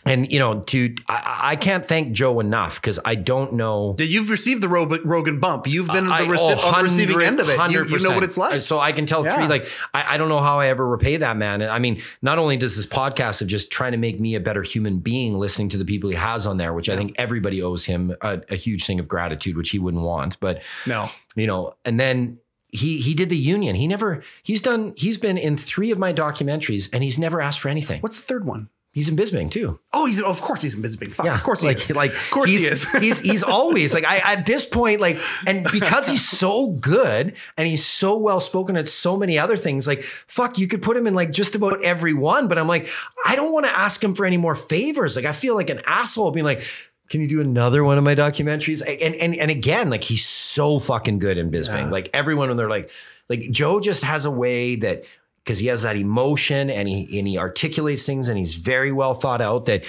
and 0.07 0.31
you 0.31 0.39
know 0.39 0.61
to 0.61 0.95
i, 1.07 1.39
I 1.51 1.55
can't 1.55 1.85
thank 1.85 2.11
joe 2.11 2.39
enough 2.39 2.81
because 2.81 2.99
i 3.05 3.15
don't 3.15 3.53
know 3.53 3.95
Yeah, 3.99 4.05
You've 4.05 4.29
received 4.29 4.61
the 4.63 4.69
Ro- 4.69 4.85
Rogan 5.03 5.39
bump. 5.39 5.67
You've 5.67 5.87
been 5.87 6.09
I- 6.11 6.23
the 6.23 6.29
reci- 6.31 6.55
oh, 6.57 6.67
on 6.73 6.77
the 6.77 6.83
receiving 6.83 7.21
end 7.21 7.39
of 7.39 7.49
it. 7.49 7.57
You, 7.71 7.85
you 7.85 7.99
know 7.99 8.15
what 8.15 8.23
it's 8.23 8.37
like. 8.37 8.61
So 8.61 8.79
I 8.79 8.91
can 8.91 9.05
tell 9.05 9.23
Yeah. 9.23 9.35
three, 9.35 9.47
like, 9.47 9.67
I, 9.93 10.13
I 10.15 10.17
don't 10.17 10.29
know 10.29 10.39
how 10.39 10.59
I 10.59 10.67
ever 10.67 10.87
repay 10.87 11.17
that 11.17 11.35
man. 11.37 11.61
And 11.61 11.69
I 11.71 11.79
mean, 11.79 12.01
not 12.21 12.37
only 12.39 12.57
does 12.57 12.75
this 12.75 12.85
podcast 12.85 13.41
of 13.41 13.47
just 13.47 13.71
trying 13.71 13.91
to 13.91 13.97
make 13.97 14.19
me 14.19 14.35
a 14.35 14.39
better 14.39 14.63
human 14.63 14.99
being, 14.99 15.37
listening 15.37 15.69
to 15.69 15.77
the 15.77 15.85
people 15.85 16.09
he 16.09 16.15
has 16.15 16.47
on 16.47 16.57
there, 16.57 16.73
which 16.73 16.89
I 16.89 16.95
think 16.95 17.13
everybody 17.17 17.61
owes 17.61 17.85
him 17.85 18.15
a, 18.21 18.41
a 18.49 18.55
huge 18.55 18.85
thing 18.85 18.99
of 18.99 19.07
gratitude, 19.07 19.57
which 19.57 19.69
he 19.71 19.79
wouldn't 19.79 20.03
want. 20.03 20.39
But, 20.39 20.63
No. 20.85 21.09
you 21.35 21.47
know, 21.47 21.73
and 21.85 21.99
then 21.99 22.39
he 22.69 22.99
he 22.99 23.13
did 23.13 23.29
the 23.29 23.37
union. 23.37 23.75
He 23.75 23.87
never, 23.87 24.21
he's 24.43 24.61
done, 24.61 24.93
he's 24.97 25.17
been 25.17 25.37
in 25.37 25.57
three 25.57 25.91
of 25.91 25.97
my 25.99 26.13
documentaries 26.13 26.89
and 26.93 27.03
he's 27.03 27.17
never 27.19 27.41
asked 27.41 27.59
for 27.59 27.69
anything. 27.69 28.01
What's 28.01 28.17
the 28.17 28.23
third 28.25 28.45
one? 28.45 28.69
He's 28.97 29.09
in 29.09 29.15
Bisping 29.15 29.51
too. 29.51 29.79
Oh, 29.93 30.07
he's 30.07 30.19
of 30.23 30.41
course 30.41 30.63
he's 30.63 30.73
in 30.73 30.81
Bisping. 30.81 31.09
Fuck, 31.13 31.27
of 31.27 31.43
course 31.43 31.61
he 31.61 31.67
like, 31.67 31.77
is. 31.77 31.91
Like, 31.91 32.13
of 32.13 32.31
course 32.31 32.49
he's, 32.49 32.65
he 32.65 32.71
is. 32.71 32.91
he's 32.99 33.19
he's 33.19 33.43
always 33.43 33.93
like 33.93 34.03
I 34.07 34.17
at 34.33 34.47
this 34.47 34.65
point 34.65 35.01
like, 35.01 35.19
and 35.45 35.67
because 35.71 36.07
he's 36.07 36.27
so 36.27 36.69
good 36.69 37.37
and 37.59 37.67
he's 37.67 37.85
so 37.85 38.17
well 38.17 38.39
spoken 38.39 38.75
at 38.75 38.89
so 38.89 39.15
many 39.15 39.37
other 39.37 39.55
things, 39.55 39.85
like 39.85 40.01
fuck, 40.01 40.57
you 40.57 40.67
could 40.67 40.81
put 40.81 40.97
him 40.97 41.05
in 41.05 41.13
like 41.13 41.31
just 41.31 41.53
about 41.53 41.83
every 41.83 42.15
one. 42.15 42.47
But 42.47 42.57
I'm 42.57 42.67
like, 42.67 42.89
I 43.23 43.35
don't 43.35 43.53
want 43.53 43.67
to 43.67 43.71
ask 43.71 44.03
him 44.03 44.15
for 44.15 44.25
any 44.25 44.37
more 44.37 44.55
favors. 44.55 45.15
Like 45.15 45.25
I 45.25 45.31
feel 45.31 45.53
like 45.53 45.69
an 45.69 45.79
asshole 45.85 46.31
being 46.31 46.45
like. 46.45 46.63
Can 47.09 47.21
you 47.21 47.27
do 47.29 47.39
another 47.39 47.85
one 47.85 47.97
of 47.97 48.03
my 48.03 48.15
documentaries? 48.15 48.81
And 48.81 49.15
and 49.15 49.33
and 49.33 49.49
again, 49.49 49.89
like 49.89 50.03
he's 50.03 50.25
so 50.25 50.77
fucking 50.77 51.19
good 51.19 51.37
in 51.37 51.49
Bisping. 51.49 51.89
Like 51.89 52.09
everyone 52.13 52.49
when 52.49 52.57
they're 52.57 52.67
like, 52.67 52.91
like 53.29 53.49
Joe 53.49 53.79
just 53.79 54.03
has 54.03 54.25
a 54.25 54.31
way 54.31 54.75
that 54.75 55.05
because 55.47 55.59
he 55.59 55.67
has 55.67 55.81
that 55.83 55.95
emotion 55.95 56.69
and 56.69 56.89
he 56.89 57.17
and 57.17 57.27
he 57.27 57.37
articulates 57.37 58.05
things 58.05 58.27
and 58.27 58.37
he's 58.37 58.55
very 58.55 58.91
well 58.91 59.13
thought 59.13 59.39
out 59.41 59.65
that 59.65 59.83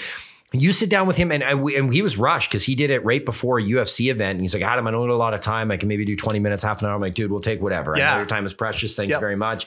you 0.52 0.72
sit 0.72 0.88
down 0.88 1.06
with 1.06 1.16
him 1.18 1.30
and, 1.30 1.42
and, 1.42 1.60
and 1.68 1.92
he 1.92 2.00
was 2.00 2.16
rushed 2.16 2.48
because 2.50 2.62
he 2.62 2.74
did 2.74 2.90
it 2.90 3.04
right 3.04 3.22
before 3.22 3.58
a 3.58 3.62
UFC 3.62 4.10
event. 4.10 4.36
And 4.36 4.40
he's 4.40 4.54
like, 4.54 4.62
Adam, 4.62 4.86
I 4.86 4.90
don't 4.92 5.02
have 5.02 5.10
a 5.10 5.14
lot 5.18 5.34
of 5.34 5.40
time. 5.40 5.70
I 5.70 5.76
can 5.76 5.88
maybe 5.88 6.06
do 6.06 6.16
20 6.16 6.38
minutes, 6.38 6.62
half 6.62 6.80
an 6.80 6.88
hour. 6.88 6.94
I'm 6.94 7.02
like, 7.02 7.12
dude, 7.14 7.30
we'll 7.30 7.40
take 7.42 7.60
whatever. 7.60 7.94
I 7.94 7.98
Yeah. 7.98 8.10
know 8.12 8.16
your 8.18 8.26
time 8.26 8.46
is 8.46 8.54
precious. 8.54 8.94
Thank 8.96 9.10
Yep. 9.10 9.16
you 9.16 9.20
very 9.20 9.36
much. 9.36 9.66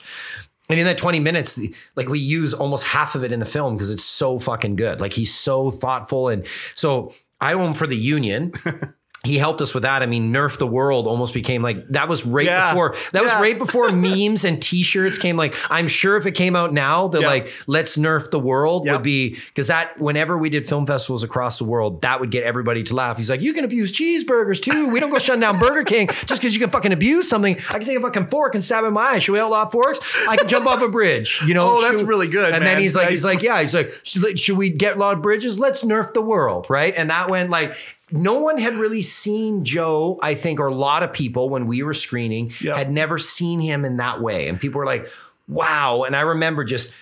And 0.68 0.80
in 0.80 0.86
that 0.86 0.98
20 0.98 1.20
minutes, 1.20 1.60
like 1.94 2.08
we 2.08 2.18
use 2.18 2.52
almost 2.54 2.84
half 2.84 3.14
of 3.14 3.22
it 3.22 3.30
in 3.30 3.38
the 3.38 3.46
film 3.46 3.74
because 3.76 3.90
it's 3.92 4.02
so 4.04 4.38
fucking 4.40 4.74
good. 4.76 5.00
Like 5.00 5.12
he's 5.12 5.32
so 5.32 5.70
thoughtful. 5.70 6.28
And 6.28 6.46
so 6.74 7.12
I 7.40 7.52
owe 7.52 7.64
him 7.64 7.74
for 7.74 7.86
the 7.86 7.96
union. 7.96 8.52
he 9.24 9.38
helped 9.38 9.60
us 9.60 9.72
with 9.72 9.84
that. 9.84 10.02
I 10.02 10.06
mean, 10.06 10.32
Nerf 10.34 10.58
the 10.58 10.66
World 10.66 11.06
almost 11.06 11.32
became 11.32 11.62
like 11.62 11.86
that 11.88 12.08
was 12.08 12.26
right 12.26 12.44
Yeah. 12.46 12.72
before 12.72 12.96
that 13.12 13.22
was 13.22 13.32
right 13.34 13.56
before 13.56 13.90
memes 13.92 14.44
and 14.44 14.60
t-shirts 14.60 15.16
came 15.16 15.36
like 15.36 15.54
I'm 15.70 15.86
sure 15.86 16.16
if 16.16 16.26
it 16.26 16.32
came 16.32 16.56
out 16.56 16.72
now 16.72 17.06
that 17.08 17.20
Yeah. 17.22 17.28
like 17.28 17.52
let's 17.68 17.96
nerf 17.96 18.30
the 18.32 18.40
world 18.40 18.88
would 18.88 19.02
be 19.04 19.36
because 19.46 19.68
that 19.68 19.94
whenever 20.00 20.36
we 20.36 20.50
did 20.50 20.66
film 20.66 20.86
festivals 20.86 21.22
across 21.22 21.58
the 21.58 21.64
world, 21.64 22.02
that 22.02 22.18
would 22.18 22.30
get 22.32 22.42
everybody 22.42 22.82
to 22.82 22.94
laugh. 22.96 23.16
He's 23.16 23.30
like, 23.30 23.42
you 23.42 23.52
can 23.52 23.64
abuse 23.64 23.92
cheeseburgers 23.92 24.60
too. 24.60 24.90
We 24.92 24.98
don't 24.98 25.10
go 25.10 25.18
shutting 25.20 25.40
down 25.40 25.58
Burger 25.60 25.84
King 25.84 26.08
just 26.08 26.40
because 26.40 26.52
you 26.54 26.60
can 26.60 26.70
fucking 26.70 26.92
abuse 26.92 27.28
something. 27.28 27.56
I 27.70 27.74
can 27.74 27.84
take 27.84 27.98
a 27.98 28.00
fucking 28.00 28.26
fork 28.26 28.54
and 28.56 28.64
stab 28.64 28.84
in 28.84 28.92
my 28.92 29.02
eye. 29.02 29.18
Should 29.20 29.32
we 29.32 29.40
outlaw 29.40 29.66
forks? 29.66 30.00
I 30.28 30.36
can 30.36 30.48
jump 30.48 30.66
off 30.66 30.82
a 30.82 30.88
bridge. 30.88 31.40
You 31.46 31.54
know? 31.54 31.62
Oh, 31.64 31.82
that's 31.82 31.98
Should- 32.00 32.08
really 32.08 32.26
good, 32.28 32.52
And 32.54 32.66
then 32.66 32.78
he's 32.78 32.96
like, 32.96 33.04
Nice. 33.04 33.10
he's 33.12 33.24
like, 33.24 33.42
yeah, 33.42 33.60
he's 33.60 33.74
like, 33.74 33.92
should, 34.02 34.38
should 34.40 34.56
we 34.56 34.68
get 34.70 34.96
a 34.96 34.98
lot 34.98 35.14
of 35.16 35.22
bridges? 35.22 35.60
Let's 35.60 35.84
nerf 35.84 36.12
the 36.12 36.22
world, 36.22 36.66
right? 36.68 36.92
And 36.96 37.10
that 37.10 37.30
went 37.30 37.50
like 37.50 37.76
no 38.12 38.40
one 38.40 38.58
had 38.58 38.74
really 38.74 39.02
seen 39.02 39.64
Joe, 39.64 40.18
I 40.22 40.34
think, 40.34 40.60
or 40.60 40.66
a 40.66 40.74
lot 40.74 41.02
of 41.02 41.12
people 41.12 41.48
when 41.48 41.66
we 41.66 41.82
were 41.82 41.94
screening 41.94 42.50
had 42.76 42.90
never 42.90 43.18
seen 43.18 43.60
him 43.60 43.84
in 43.84 43.96
that 43.96 44.20
way. 44.20 44.48
And 44.48 44.60
people 44.60 44.78
were 44.78 44.86
like, 44.86 45.08
wow. 45.48 46.02
And 46.04 46.14
I 46.14 46.20
remember 46.20 46.64
just 46.64 46.92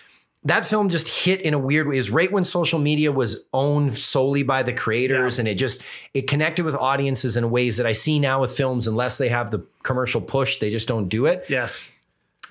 that 0.43 0.65
film 0.65 0.89
just 0.89 1.07
hit 1.25 1.41
in 1.41 1.53
a 1.53 1.59
weird 1.59 1.87
way. 1.87 1.95
It 1.95 1.99
was 1.99 2.09
right 2.09 2.31
when 2.31 2.43
social 2.43 2.79
media 2.79 3.11
was 3.11 3.45
owned 3.53 3.99
solely 3.99 4.41
by 4.41 4.63
the 4.63 4.73
creators 4.73 5.37
and 5.37 5.47
it 5.47 5.55
just 5.55 5.83
it 6.13 6.27
connected 6.27 6.65
with 6.65 6.73
audiences 6.75 7.37
in 7.37 7.51
ways 7.51 7.77
that 7.77 7.85
I 7.85 7.91
see 7.91 8.17
now 8.19 8.41
with 8.41 8.51
films, 8.51 8.87
unless 8.87 9.17
they 9.19 9.29
have 9.29 9.51
the 9.51 9.65
commercial 9.83 10.19
push, 10.21 10.57
they 10.57 10.71
just 10.71 10.87
don't 10.87 11.09
do 11.09 11.27
it. 11.27 11.45
yes. 11.49 11.89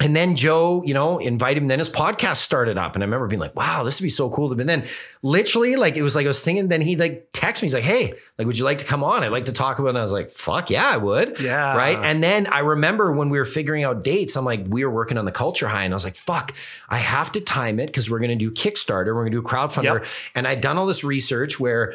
And 0.00 0.16
then 0.16 0.34
Joe, 0.34 0.82
you 0.84 0.94
know, 0.94 1.18
invited 1.18 1.62
him. 1.62 1.68
Then 1.68 1.78
his 1.78 1.90
podcast 1.90 2.36
started 2.36 2.78
up, 2.78 2.94
and 2.94 3.04
I 3.04 3.06
remember 3.06 3.26
being 3.26 3.40
like, 3.40 3.54
"Wow, 3.54 3.84
this 3.84 4.00
would 4.00 4.04
be 4.06 4.10
so 4.10 4.30
cool." 4.30 4.48
To 4.48 4.54
be. 4.54 4.62
And 4.62 4.68
then, 4.68 4.86
literally, 5.22 5.76
like 5.76 5.96
it 5.96 6.02
was 6.02 6.16
like 6.16 6.24
I 6.24 6.28
was 6.28 6.42
thinking. 6.42 6.68
Then 6.68 6.80
he 6.80 6.96
like 6.96 7.28
text 7.32 7.62
me. 7.62 7.66
He's 7.66 7.74
like, 7.74 7.84
"Hey, 7.84 8.14
like, 8.38 8.46
would 8.46 8.56
you 8.56 8.64
like 8.64 8.78
to 8.78 8.86
come 8.86 9.04
on? 9.04 9.22
I'd 9.22 9.28
like 9.28 9.44
to 9.44 9.52
talk 9.52 9.78
about." 9.78 9.88
it. 9.88 9.90
And 9.90 9.98
I 9.98 10.02
was 10.02 10.12
like, 10.12 10.30
"Fuck 10.30 10.70
yeah, 10.70 10.88
I 10.90 10.96
would." 10.96 11.38
Yeah. 11.38 11.76
Right. 11.76 11.98
And 11.98 12.22
then 12.22 12.46
I 12.46 12.60
remember 12.60 13.12
when 13.12 13.28
we 13.28 13.38
were 13.38 13.44
figuring 13.44 13.84
out 13.84 14.02
dates, 14.02 14.36
I'm 14.36 14.44
like, 14.46 14.64
we 14.68 14.84
were 14.84 14.90
working 14.90 15.18
on 15.18 15.26
the 15.26 15.32
culture 15.32 15.68
high, 15.68 15.84
and 15.84 15.92
I 15.92 15.96
was 15.96 16.04
like, 16.04 16.16
"Fuck, 16.16 16.54
I 16.88 16.96
have 16.96 17.30
to 17.32 17.40
time 17.40 17.78
it 17.78 17.86
because 17.86 18.08
we're 18.10 18.20
gonna 18.20 18.36
do 18.36 18.50
Kickstarter. 18.50 19.14
We're 19.14 19.24
gonna 19.24 19.30
do 19.30 19.42
crowdfunder." 19.42 20.00
Yep. 20.00 20.06
And 20.34 20.48
I'd 20.48 20.62
done 20.62 20.78
all 20.78 20.86
this 20.86 21.04
research 21.04 21.60
where. 21.60 21.94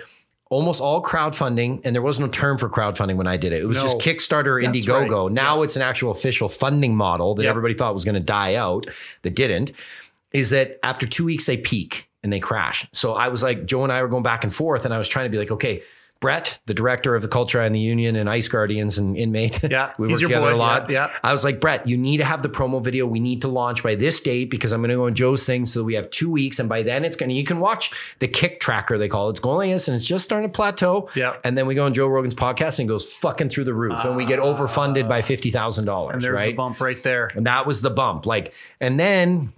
Almost 0.52 0.80
all 0.80 1.02
crowdfunding, 1.02 1.82
and 1.84 1.96
there 1.96 2.04
was 2.04 2.20
no 2.20 2.28
term 2.28 2.58
for 2.60 2.70
crowdfunding 2.70 3.16
when 3.16 3.26
I 3.26 3.36
did 3.36 3.52
it. 3.52 3.64
It 3.64 3.66
was 3.66 3.78
No. 3.78 3.84
just 3.84 3.98
Kickstarter, 4.00 4.46
or 4.48 4.62
Indiegogo. 4.62 5.24
right. 5.26 5.32
Now 5.34 5.64
it's 5.64 5.76
an 5.76 5.82
actual 5.82 6.12
official 6.12 6.50
funding 6.50 6.96
model 6.96 7.34
that 7.36 7.44
Yep. 7.44 7.50
everybody 7.50 7.74
thought 7.74 7.94
was 7.96 8.06
going 8.06 8.14
to 8.16 8.22
die 8.22 8.54
out 8.56 8.86
that 9.24 9.34
didn't 9.36 9.72
is 10.32 10.52
that 10.52 10.78
after 10.84 11.08
two 11.08 11.26
weeks 11.26 11.46
they 11.48 11.58
peak 11.58 12.10
and 12.24 12.32
they 12.32 12.40
crash. 12.40 12.88
So 12.94 13.14
I 13.14 13.30
was 13.30 13.42
like, 13.42 13.66
Joe 13.66 13.84
and 13.84 13.92
I 13.92 14.02
were 14.02 14.08
going 14.08 14.22
back 14.24 14.44
and 14.44 14.54
forth, 14.54 14.86
and 14.86 14.94
I 14.94 14.98
was 15.00 15.08
trying 15.08 15.26
to 15.26 15.30
be 15.30 15.38
like, 15.38 15.50
okay, 15.52 15.82
Brett, 16.26 16.58
the 16.66 16.74
director 16.74 17.14
of 17.14 17.22
the 17.22 17.28
Culture 17.28 17.62
and 17.62 17.76
the 17.76 17.80
Union 17.80 18.16
and 18.16 18.28
Ice 18.28 18.48
Guardians 18.48 18.98
and 18.98 19.16
Inmate. 19.16 19.62
Yeah, 19.62 19.94
we 20.00 20.08
he's 20.08 20.24
work 20.24 20.30
together 20.30 20.48
boy. 20.48 20.56
a 20.56 20.58
lot. 20.58 20.90
Yeah, 20.90 21.06
yeah. 21.06 21.20
I 21.24 21.32
was 21.32 21.44
like, 21.44 21.62
Brett, 21.62 21.88
you 21.88 21.98
need 21.98 22.18
to 22.18 22.26
have 22.26 22.42
the 22.42 22.50
promo 22.50 22.84
video. 22.84 23.06
We 23.06 23.20
need 23.20 23.42
to 23.42 23.48
launch 23.48 23.84
by 23.84 23.94
this 23.94 24.20
date 24.22 24.50
because 24.50 24.72
I'm 24.72 24.82
going 24.82 24.90
to 24.90 24.96
go 24.96 25.06
on 25.06 25.14
Joe's 25.14 25.46
thing. 25.46 25.66
So 25.66 25.84
we 25.84 25.94
have 25.94 26.10
two 26.10 26.32
weeks, 26.32 26.58
and 26.58 26.68
by 26.68 26.82
then 26.82 27.06
it's 27.06 27.16
going 27.16 27.30
to. 27.30 27.36
You 27.36 27.44
can 27.44 27.60
watch 27.60 27.92
the 28.18 28.28
kick 28.28 28.60
tracker 28.60 28.98
they 28.98 29.08
call 29.08 29.28
it. 29.28 29.34
It's 29.34 29.40
going 29.40 29.58
like 29.58 29.70
this, 29.70 29.88
and 29.88 29.94
it's 29.94 30.08
just 30.08 30.26
starting 30.26 30.50
to 30.50 30.52
plateau. 30.52 31.10
Yeah. 31.16 31.36
and 31.44 31.56
then 31.56 31.68
we 31.68 31.76
go 31.76 31.86
on 31.86 31.94
Joe 31.94 32.08
Rogan's 32.08 32.34
podcast 32.34 32.80
and 32.80 32.90
it 32.90 32.92
goes 32.92 33.06
fucking 33.06 33.50
through 33.50 33.66
the 33.66 33.76
roof, 33.76 34.04
and 34.04 34.18
we 34.18 34.26
get 34.26 34.40
overfunded 34.40 35.08
by 35.08 35.22
fifty 35.22 35.52
thousand 35.52 35.86
dollars. 35.86 36.14
Ah. 36.14 36.16
And 36.16 36.24
there's 36.24 36.34
right? 36.34 36.48
the 36.48 36.58
bump 36.58 36.82
right 36.82 37.04
there. 37.04 37.30
And 37.36 37.46
that 37.46 37.68
was 37.68 37.84
the 37.84 37.92
bump. 37.92 38.26
Like, 38.26 38.52
and 38.80 39.00
then 39.00 39.54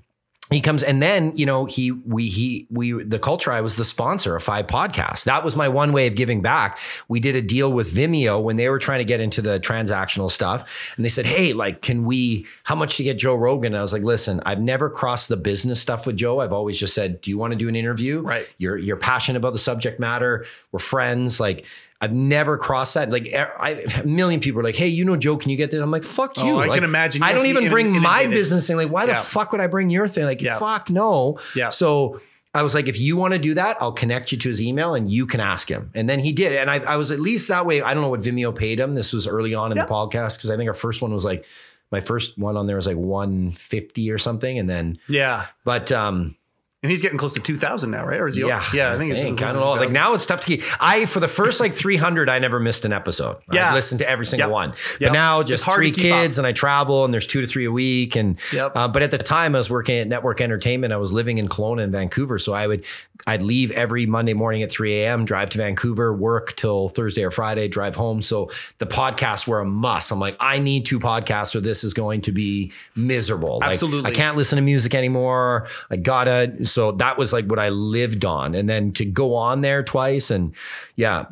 he 0.50 0.62
comes, 0.62 0.82
and 0.82 1.02
then 1.02 1.36
you 1.36 1.46
know 1.46 1.66
he 1.66 1.92
we 1.92 2.30
he 2.30 2.68
we 2.70 3.04
the 3.04 3.20
culture. 3.20 3.52
I 3.52 3.60
was 3.60 3.76
the 3.76 3.84
sponsor 3.84 4.36
of 4.36 4.44
Five 4.44 4.68
Podcasts. 4.68 5.26
That 5.26 5.44
was 5.44 5.58
my 5.58 5.68
one 5.68 5.92
way 5.92 6.08
of 6.08 6.16
giving 6.16 6.42
back. 6.42 6.80
We 7.10 7.20
did 7.20 7.36
a 7.36 7.42
deal 7.42 7.72
with 7.72 7.94
Vimeo 7.94 8.42
when 8.42 8.56
they 8.56 8.70
were 8.70 8.80
trying 8.80 9.00
to 9.00 9.06
get 9.06 9.20
into 9.20 9.42
the 9.42 9.60
transactional 9.60 10.32
stuff, 10.32 10.94
and 10.96 11.04
they 11.04 11.10
said, 11.10 11.26
"Hey, 11.26 11.52
like, 11.52 11.82
can 11.82 12.06
we? 12.06 12.46
How 12.64 12.76
much 12.76 12.96
to 12.98 13.04
get 13.04 13.18
Joe 13.18 13.36
Rogan?" 13.36 13.74
And 13.74 13.78
I 13.78 13.82
was 13.82 13.92
like, 13.92 14.04
"Listen, 14.04 14.40
I've 14.46 14.62
never 14.62 14.90
crossed 14.90 15.28
the 15.28 15.38
business 15.38 15.82
stuff 15.82 16.08
with 16.08 16.16
Joe. 16.16 16.40
I've 16.40 16.54
always 16.54 16.80
just 16.80 16.94
said, 16.94 17.20
do 17.20 17.30
you 17.30 17.38
want 17.38 17.52
to 17.52 17.58
do 17.58 17.68
an 17.68 17.76
interview? 17.76 18.22
Right. 18.22 18.54
You're 18.58 18.78
you're 18.78 18.98
passionate 18.98 19.38
about 19.38 19.54
the 19.54 19.60
subject 19.60 20.00
matter. 20.00 20.46
We're 20.72 20.80
friends. 20.80 21.40
Like." 21.40 21.66
I've 22.00 22.14
never 22.14 22.58
crossed 22.58 22.94
that. 22.94 23.10
Like 23.10 23.28
I, 23.34 23.72
a 23.98 24.04
million 24.06 24.40
people 24.40 24.60
are 24.62 24.64
like, 24.64 24.76
"Hey, 24.76 24.88
you 24.88 25.04
know 25.04 25.18
Joe? 25.18 25.36
Can 25.38 25.50
you 25.50 25.58
get 25.58 25.72
that?" 25.72 25.82
I'm 25.82 25.90
like, 25.92 26.04
"Fuck 26.04 26.38
you!" 26.38 26.44
Oh, 26.52 26.58
I 26.60 26.68
Like, 26.68 26.76
can 26.76 26.84
imagine. 26.84 27.22
You 27.24 27.28
I 27.28 27.34
don't 27.34 27.48
even 27.48 27.70
bring 27.70 28.00
my 28.02 28.28
business 28.28 28.68
thing. 28.68 28.76
Like, 28.78 28.90
why 28.92 29.06
the 29.08 29.16
fuck 29.16 29.52
would 29.52 29.62
I 29.62 29.68
bring 29.68 29.90
your 29.90 30.08
thing? 30.08 30.26
Like, 30.26 30.42
Yeah. 30.42 30.60
fuck 30.60 30.90
no. 30.92 31.40
Yeah. 31.56 31.70
So 31.70 32.22
I 32.54 32.64
was 32.64 32.74
like, 32.76 32.88
if 32.88 33.00
you 33.00 33.18
want 33.18 33.34
to 33.34 33.40
do 33.40 33.54
that, 33.56 33.78
I'll 33.82 33.92
connect 33.92 34.32
you 34.32 34.38
to 34.38 34.50
his 34.50 34.62
email 34.62 34.94
and 34.96 35.12
you 35.12 35.26
can 35.28 35.40
ask 35.40 35.70
him. 35.70 35.92
And 35.96 36.10
then 36.10 36.20
he 36.20 36.32
did. 36.32 36.54
And 36.54 36.72
I, 36.72 36.78
I 36.78 36.96
was 36.98 37.12
at 37.12 37.20
least 37.20 37.50
that 37.50 37.66
way. 37.66 37.82
I 37.82 37.94
don't 37.94 38.02
know 38.02 38.10
what 38.10 38.22
Vimeo 38.22 38.56
paid 38.56 38.80
him. 38.80 38.96
This 38.96 39.12
was 39.14 39.28
early 39.28 39.54
on 39.54 39.72
in 39.72 39.78
Yeah. 39.78 39.86
the 39.86 39.92
podcast 39.92 40.38
because 40.38 40.50
I 40.50 40.56
think 40.58 40.68
our 40.68 40.74
first 40.74 41.02
one 41.02 41.14
was 41.14 41.26
like, 41.26 41.46
my 41.92 42.00
first 42.00 42.38
one 42.38 42.58
on 42.58 42.66
there 42.66 42.76
was 42.78 42.88
like 42.88 42.96
150 42.98 44.10
or 44.12 44.18
something. 44.18 44.58
And 44.58 44.70
then, 44.70 44.98
Yeah. 45.08 45.46
but, 45.66 45.92
um, 45.92 46.36
And 46.84 46.92
he's 46.92 47.02
getting 47.02 47.18
close 47.18 47.34
to 47.34 47.40
2,000 47.40 47.90
now, 47.90 48.06
right? 48.06 48.20
Or 48.20 48.28
is 48.28 48.36
he? 48.36 48.42
yeah, 48.46 48.64
yeah. 48.72 48.94
I 48.94 48.98
think, 49.00 49.12
it's 49.12 49.20
I 49.22 49.24
close 49.24 49.40
to 49.40 49.46
don't 49.46 49.56
know. 49.56 49.72
Like 49.72 49.90
now 49.90 50.14
it's 50.14 50.28
tough 50.28 50.42
to 50.42 50.46
keep. 50.46 50.62
I 50.80 51.08
for 51.08 51.20
the 51.20 51.28
first 51.28 51.60
like 51.60 51.74
300, 51.74 52.30
I 52.30 52.38
never 52.38 52.60
missed 52.60 52.86
an 52.86 52.94
episode. 52.94 53.38
Yeah. 53.52 53.72
I 53.72 53.74
listened 53.74 53.98
to 54.00 54.08
every 54.10 54.28
single 54.28 54.50
Yep. 54.50 54.54
one. 54.54 54.70
Yep. 54.70 54.78
But 55.00 55.14
now 55.14 55.42
just 55.42 55.66
three 55.66 55.90
keep 55.90 56.14
up. 56.14 56.22
kids, 56.22 56.38
and 56.38 56.46
I 56.46 56.52
travel, 56.52 57.04
and 57.04 57.12
there's 57.12 57.26
two 57.26 57.42
to 57.42 57.48
three 57.48 57.66
a 57.66 57.72
week. 57.72 58.16
And 58.16 58.38
Yep. 58.54 58.74
uh, 58.76 58.88
but 58.90 59.02
at 59.02 59.10
the 59.10 59.18
time, 59.18 59.56
I 59.56 59.58
was 59.58 59.72
working 59.72 59.98
at 59.98 60.08
Network 60.08 60.40
Entertainment. 60.40 60.94
I 60.94 60.98
was 60.98 61.12
living 61.12 61.40
in 61.40 61.48
Kelowna 61.50 61.82
and 61.82 61.92
Vancouver, 61.92 62.38
so 62.38 62.54
I 62.54 62.68
would 62.68 62.86
I'd 63.26 63.42
leave 63.42 63.72
every 63.72 64.06
Monday 64.06 64.34
morning 64.34 64.62
at 64.62 64.72
3 64.72 65.02
a.m., 65.02 65.26
drive 65.26 65.50
to 65.50 65.58
Vancouver, 65.58 66.14
work 66.14 66.56
till 66.56 66.88
Thursday 66.90 67.24
or 67.24 67.32
Friday, 67.32 67.68
drive 67.68 67.96
home. 67.96 68.22
So 68.22 68.52
the 68.78 68.86
podcasts 68.86 69.48
were 69.48 69.60
a 69.60 69.66
must. 69.66 70.12
I'm 70.12 70.20
like, 70.20 70.38
I 70.40 70.60
need 70.60 70.86
two 70.86 71.00
podcasts, 71.00 71.54
or 71.56 71.60
this 71.60 71.84
is 71.84 71.94
going 71.96 72.22
to 72.22 72.32
be 72.32 72.72
miserable. 72.96 73.58
Like, 73.62 73.72
Absolutely. 73.72 74.12
I 74.12 74.14
can't 74.14 74.38
listen 74.38 74.58
to 74.58 74.62
music 74.62 74.94
anymore. 74.94 75.68
I 75.90 75.96
gotta. 75.96 76.66
So 76.72 76.92
that 76.94 77.18
was 77.18 77.34
like 77.34 77.46
what 77.46 77.60
I 77.60 77.70
lived 77.70 78.26
on. 78.26 78.56
And 78.56 78.70
then 78.70 78.92
to 78.94 79.06
go 79.06 79.36
on 79.36 79.62
there 79.62 79.84
twice 79.84 80.32
and 80.32 80.54
yeah, 80.96 81.26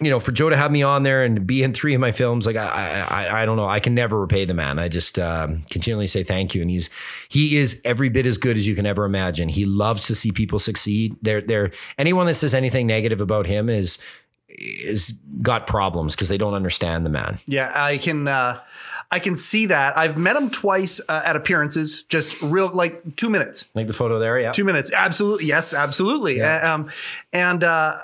you 0.00 0.10
know, 0.10 0.20
for 0.20 0.30
Joe 0.30 0.50
to 0.50 0.56
have 0.56 0.70
me 0.70 0.82
on 0.82 1.04
there 1.04 1.24
and 1.24 1.46
be 1.46 1.62
in 1.62 1.72
three 1.72 1.94
of 1.94 2.00
my 2.00 2.12
films, 2.12 2.44
like 2.44 2.56
I, 2.56 3.00
I, 3.00 3.42
I 3.42 3.46
don't 3.46 3.56
know, 3.56 3.66
I 3.66 3.80
can 3.80 3.94
never 3.94 4.20
repay 4.20 4.44
the 4.44 4.52
man. 4.52 4.78
I 4.78 4.88
just 4.88 5.18
um, 5.18 5.62
continually 5.70 6.06
say 6.06 6.22
thank 6.22 6.54
you. 6.54 6.60
And 6.60 6.70
he's, 6.70 6.90
he 7.30 7.56
is 7.56 7.80
every 7.82 8.10
bit 8.10 8.26
as 8.26 8.36
good 8.36 8.58
as 8.58 8.68
you 8.68 8.74
can 8.74 8.84
ever 8.84 9.06
imagine. 9.06 9.48
He 9.48 9.64
loves 9.64 10.06
to 10.08 10.14
see 10.14 10.32
people 10.32 10.58
succeed. 10.58 11.16
There, 11.22 11.40
there, 11.40 11.70
anyone 11.96 12.26
that 12.26 12.34
says 12.34 12.52
anything 12.52 12.86
negative 12.86 13.22
about 13.22 13.46
him 13.46 13.70
is, 13.70 13.98
is 14.48 15.18
got 15.40 15.66
problems 15.66 16.14
because 16.14 16.28
they 16.28 16.38
don't 16.38 16.54
understand 16.54 17.06
the 17.06 17.10
man. 17.10 17.38
Yeah, 17.46 17.72
I 17.74 17.96
can. 17.96 18.28
Uh, 18.28 18.60
I 19.10 19.18
can 19.18 19.36
see 19.36 19.66
that. 19.66 19.96
I've 19.96 20.16
met 20.18 20.36
him 20.36 20.50
twice 20.50 21.00
uh, 21.08 21.22
at 21.24 21.36
appearances, 21.36 22.02
just 22.04 22.40
real 22.42 22.68
like 22.68 23.16
two 23.16 23.30
minutes. 23.30 23.68
Like 23.74 23.86
the 23.86 23.92
photo 23.92 24.18
there, 24.18 24.38
yeah. 24.38 24.52
Two 24.52 24.64
minutes. 24.64 24.92
Absolutely. 24.92 25.46
Yes, 25.46 25.72
absolutely. 25.72 26.38
Yeah. 26.38 26.74
Um, 26.74 26.90
and, 27.32 27.62
uh, 27.62 27.96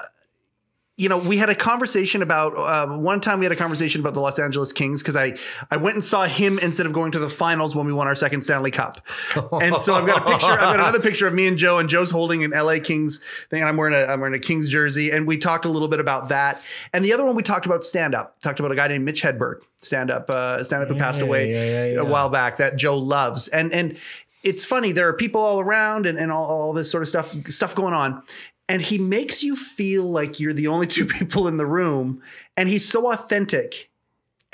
you 1.02 1.08
know, 1.08 1.18
we 1.18 1.36
had 1.36 1.50
a 1.50 1.54
conversation 1.56 2.22
about 2.22 2.56
uh, 2.56 2.96
one 2.96 3.20
time 3.20 3.40
we 3.40 3.44
had 3.44 3.50
a 3.50 3.56
conversation 3.56 4.00
about 4.00 4.14
the 4.14 4.20
Los 4.20 4.38
Angeles 4.38 4.72
Kings 4.72 5.02
because 5.02 5.16
I 5.16 5.36
I 5.68 5.76
went 5.76 5.96
and 5.96 6.04
saw 6.04 6.26
him 6.26 6.60
instead 6.60 6.86
of 6.86 6.92
going 6.92 7.10
to 7.10 7.18
the 7.18 7.28
finals 7.28 7.74
when 7.74 7.86
we 7.86 7.92
won 7.92 8.06
our 8.06 8.14
second 8.14 8.42
Stanley 8.42 8.70
Cup, 8.70 9.04
and 9.34 9.76
so 9.78 9.94
I've 9.94 10.06
got 10.06 10.22
a 10.22 10.30
picture. 10.30 10.46
I've 10.46 10.60
got 10.60 10.78
another 10.78 11.00
picture 11.00 11.26
of 11.26 11.34
me 11.34 11.48
and 11.48 11.58
Joe, 11.58 11.78
and 11.78 11.88
Joe's 11.88 12.12
holding 12.12 12.44
an 12.44 12.52
LA 12.52 12.76
Kings 12.78 13.18
thing, 13.50 13.62
and 13.62 13.68
I'm 13.68 13.76
wearing 13.76 13.94
a 13.94 14.12
I'm 14.12 14.20
wearing 14.20 14.36
a 14.36 14.38
Kings 14.38 14.68
jersey, 14.68 15.10
and 15.10 15.26
we 15.26 15.38
talked 15.38 15.64
a 15.64 15.68
little 15.68 15.88
bit 15.88 15.98
about 15.98 16.28
that. 16.28 16.62
And 16.92 17.04
the 17.04 17.12
other 17.12 17.24
one 17.24 17.34
we 17.34 17.42
talked 17.42 17.66
about 17.66 17.82
stand 17.82 18.14
up. 18.14 18.38
Talked 18.38 18.60
about 18.60 18.70
a 18.70 18.76
guy 18.76 18.86
named 18.86 19.04
Mitch 19.04 19.22
Hedberg, 19.22 19.56
stand 19.80 20.08
up 20.08 20.30
uh, 20.30 20.62
stand 20.62 20.84
up 20.84 20.88
who 20.88 20.94
passed 20.94 21.20
away 21.20 21.50
yeah, 21.50 21.94
yeah, 21.94 22.00
a 22.00 22.04
while 22.04 22.28
back 22.28 22.58
that 22.58 22.76
Joe 22.76 22.96
loves, 22.96 23.48
and 23.48 23.72
and 23.72 23.98
it's 24.44 24.64
funny. 24.64 24.92
There 24.92 25.08
are 25.08 25.12
people 25.12 25.40
all 25.40 25.60
around 25.60 26.06
and, 26.06 26.18
and 26.18 26.32
all, 26.32 26.44
all 26.44 26.72
this 26.72 26.90
sort 26.90 27.02
of 27.02 27.08
stuff 27.08 27.28
stuff 27.48 27.74
going 27.74 27.94
on. 27.94 28.22
And 28.68 28.80
he 28.80 28.96
makes 28.98 29.42
you 29.42 29.54
feel 29.56 30.04
like 30.04 30.40
you're 30.40 30.52
the 30.52 30.68
only 30.68 30.86
two 30.96 31.04
people 31.04 31.46
in 31.48 31.56
the 31.56 31.66
room. 31.66 32.22
And 32.56 32.68
he's 32.68 32.88
so 32.88 33.12
authentic. 33.12 33.90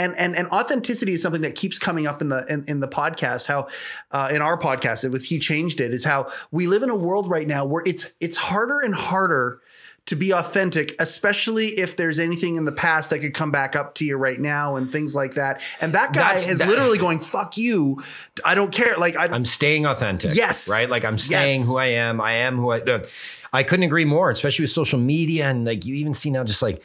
And 0.01 0.15
and 0.17 0.37
and 0.37 0.47
authenticity 0.49 1.13
is 1.15 1.23
something 1.23 1.43
that 1.43 1.57
keeps 1.57 1.77
coming 1.77 2.07
up 2.07 2.21
in 2.23 2.29
the 2.29 2.47
in, 2.49 2.63
in 2.69 2.79
the 2.81 2.87
podcast. 2.87 3.47
How 3.47 3.67
uh, 4.13 4.29
in 4.33 4.41
our 4.41 4.57
podcast 4.57 5.11
with 5.11 5.25
he 5.25 5.41
changed 5.41 5.81
it 5.81 5.93
is 5.93 6.05
how 6.05 6.31
we 6.53 6.69
live 6.69 6.85
in 6.85 6.91
a 6.91 6.95
world 6.97 7.29
right 7.29 7.49
now 7.49 7.65
where 7.65 7.83
it's 7.85 8.13
it's 8.21 8.37
harder 8.37 8.79
and 8.81 8.95
harder 8.95 9.61
to 10.07 10.15
be 10.15 10.33
authentic, 10.33 10.95
especially 11.01 11.67
if 11.67 11.97
there's 11.97 12.19
anything 12.21 12.57
in 12.57 12.65
the 12.65 12.73
past 12.73 13.11
that 13.11 13.19
could 13.19 13.35
come 13.35 13.51
back 13.51 13.75
up 13.77 13.95
to 13.97 14.05
you 14.07 14.17
right 14.17 14.41
now 14.41 14.77
and 14.77 14.89
things 14.89 15.15
like 15.17 15.35
that. 15.35 15.61
And 15.81 15.93
that 15.95 16.13
guy 16.15 16.21
That's- 16.21 16.49
is 16.49 16.61
that- 16.61 16.69
literally 16.69 16.97
going, 16.97 17.19
"Fuck 17.19 17.59
you, 17.59 18.01
I 18.45 18.55
don't 18.55 18.71
care." 18.73 18.97
Like 18.99 19.17
I, 19.17 19.25
I'm 19.27 19.45
staying 19.45 19.85
authentic. 19.85 20.31
Yes. 20.37 20.69
Right. 20.69 20.89
Like 20.89 21.05
I'm 21.05 21.19
staying 21.19 21.59
Yes. 21.63 21.69
who 21.69 21.77
I 21.77 21.87
am. 21.87 22.21
I 22.21 22.33
am 22.35 22.57
who 22.57 22.71
I. 22.71 22.79
no, 22.87 23.03
I 23.53 23.63
couldn't 23.63 23.85
agree 23.85 24.05
more, 24.05 24.31
especially 24.31 24.65
with 24.65 24.71
social 24.71 24.99
media 24.99 25.47
and 25.47 25.65
like 25.65 25.85
you 25.87 25.95
even 25.97 26.15
see 26.15 26.31
now 26.31 26.45
just 26.45 26.63
like 26.63 26.83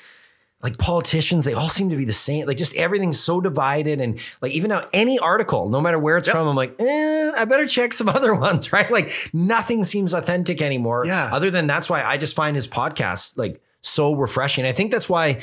like 0.61 0.77
politicians, 0.77 1.43
they 1.43 1.53
all 1.53 1.67
seem 1.67 1.89
to 1.89 1.97
be 1.97 2.05
the 2.05 2.13
same. 2.13 2.47
Like 2.47 2.55
just 2.55 2.73
everything's 2.77 3.19
so 3.19 3.41
divided. 3.41 3.99
And 3.99 4.17
like 4.41 4.53
even 4.53 4.69
now, 4.69 4.85
any 4.93 5.19
article, 5.19 5.67
no 5.67 5.81
matter 5.81 5.99
where 5.99 6.15
it's 6.17 6.27
Yep. 6.27 6.35
from, 6.37 6.47
I'm 6.47 6.55
like, 6.55 6.73
eh, 6.79 7.31
I 7.35 7.43
better 7.43 7.67
check 7.67 7.91
some 7.91 8.07
other 8.17 8.33
ones, 8.33 8.71
right? 8.71 8.89
Like 8.89 9.11
nothing 9.33 9.83
seems 9.83 10.13
authentic 10.13 10.61
anymore. 10.61 11.05
Yeah. 11.05 11.29
Other 11.33 11.51
than 11.51 11.67
that's 11.67 11.89
why 11.89 12.01
I 12.01 12.15
just 12.15 12.33
find 12.33 12.55
his 12.55 12.65
podcast 12.67 13.37
like 13.37 13.61
so 13.81 14.13
refreshing. 14.15 14.65
I 14.65 14.71
think 14.71 14.91
that's 14.91 15.09
why 15.09 15.41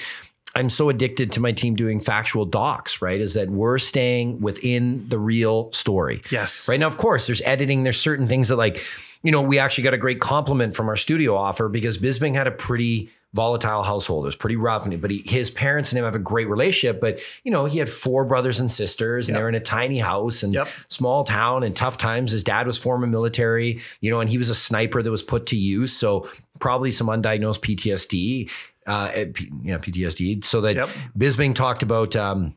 I'm 0.55 0.71
so 0.71 0.89
addicted 0.89 1.33
to 1.33 1.41
my 1.41 1.53
team 1.53 1.77
doing 1.77 2.01
factual 2.01 2.47
docs, 2.47 3.03
right? 3.03 3.21
Is 3.21 3.35
that 3.35 3.51
we're 3.51 3.77
staying 3.77 4.41
within 4.41 5.07
the 5.11 5.19
real 5.19 5.71
story. 5.73 6.23
Yes. 6.31 6.67
Right 6.67 6.81
now, 6.81 6.87
of 6.87 6.97
course, 6.97 7.27
there's 7.27 7.43
editing. 7.43 7.83
There's 7.83 8.01
certain 8.01 8.27
things 8.27 8.49
that 8.49 8.57
like, 8.57 8.83
you 9.23 9.33
know, 9.33 9.43
we 9.43 9.59
actually 9.59 9.85
got 9.85 9.95
a 9.95 9.99
great 9.99 10.21
compliment 10.21 10.75
from 10.75 10.89
our 10.89 10.97
studio 10.97 11.37
offer 11.37 11.69
because 11.69 11.99
Bisping 11.99 12.35
had 12.35 12.47
a 12.47 12.51
pretty 12.51 13.11
volatile 13.33 13.83
household. 13.85 14.25
It 14.25 14.29
was 14.29 14.35
pretty 14.37 14.57
rough, 14.57 14.89
but 15.01 15.11
he, 15.11 15.23
his 15.25 15.51
parents 15.51 15.93
and 15.93 15.99
him 15.99 16.05
have 16.05 16.17
a 16.17 16.19
great 16.19 16.49
relationship. 16.49 17.01
But 17.01 17.21
you 17.45 17.53
know, 17.53 17.67
he 17.67 17.79
had 17.79 17.89
four 17.89 18.25
brothers 18.25 18.59
and 18.59 18.69
sisters, 18.71 19.29
and 19.29 19.35
Yep. 19.35 19.41
they're 19.41 19.49
in 19.49 19.55
a 19.55 19.61
tiny 19.61 19.99
house 19.99 20.43
and 20.43 20.53
Yep. 20.53 20.69
small 20.89 21.23
town 21.23 21.63
and 21.63 21.77
tough 21.77 21.97
times. 21.97 22.33
His 22.33 22.43
dad 22.43 22.67
was 22.67 22.77
former 22.77 23.07
military, 23.07 23.81
you 24.01 24.11
know, 24.11 24.21
and 24.21 24.31
he 24.31 24.39
was 24.39 24.49
a 24.49 24.55
sniper 24.55 25.01
that 25.03 25.11
was 25.11 25.23
put 25.23 25.47
to 25.47 25.57
use. 25.57 25.93
So 25.93 26.29
probably 26.59 26.91
some 26.91 27.07
undiagnosed 27.07 27.61
PTSD. 27.61 28.51
Uh, 28.87 29.11
eh, 29.15 29.25
PTSD. 29.27 30.43
So 30.45 30.61
that 30.63 30.75
Yep. 30.75 30.89
Bisping 31.17 31.55
talked 31.55 31.83
about 31.85 32.17
um, 32.17 32.57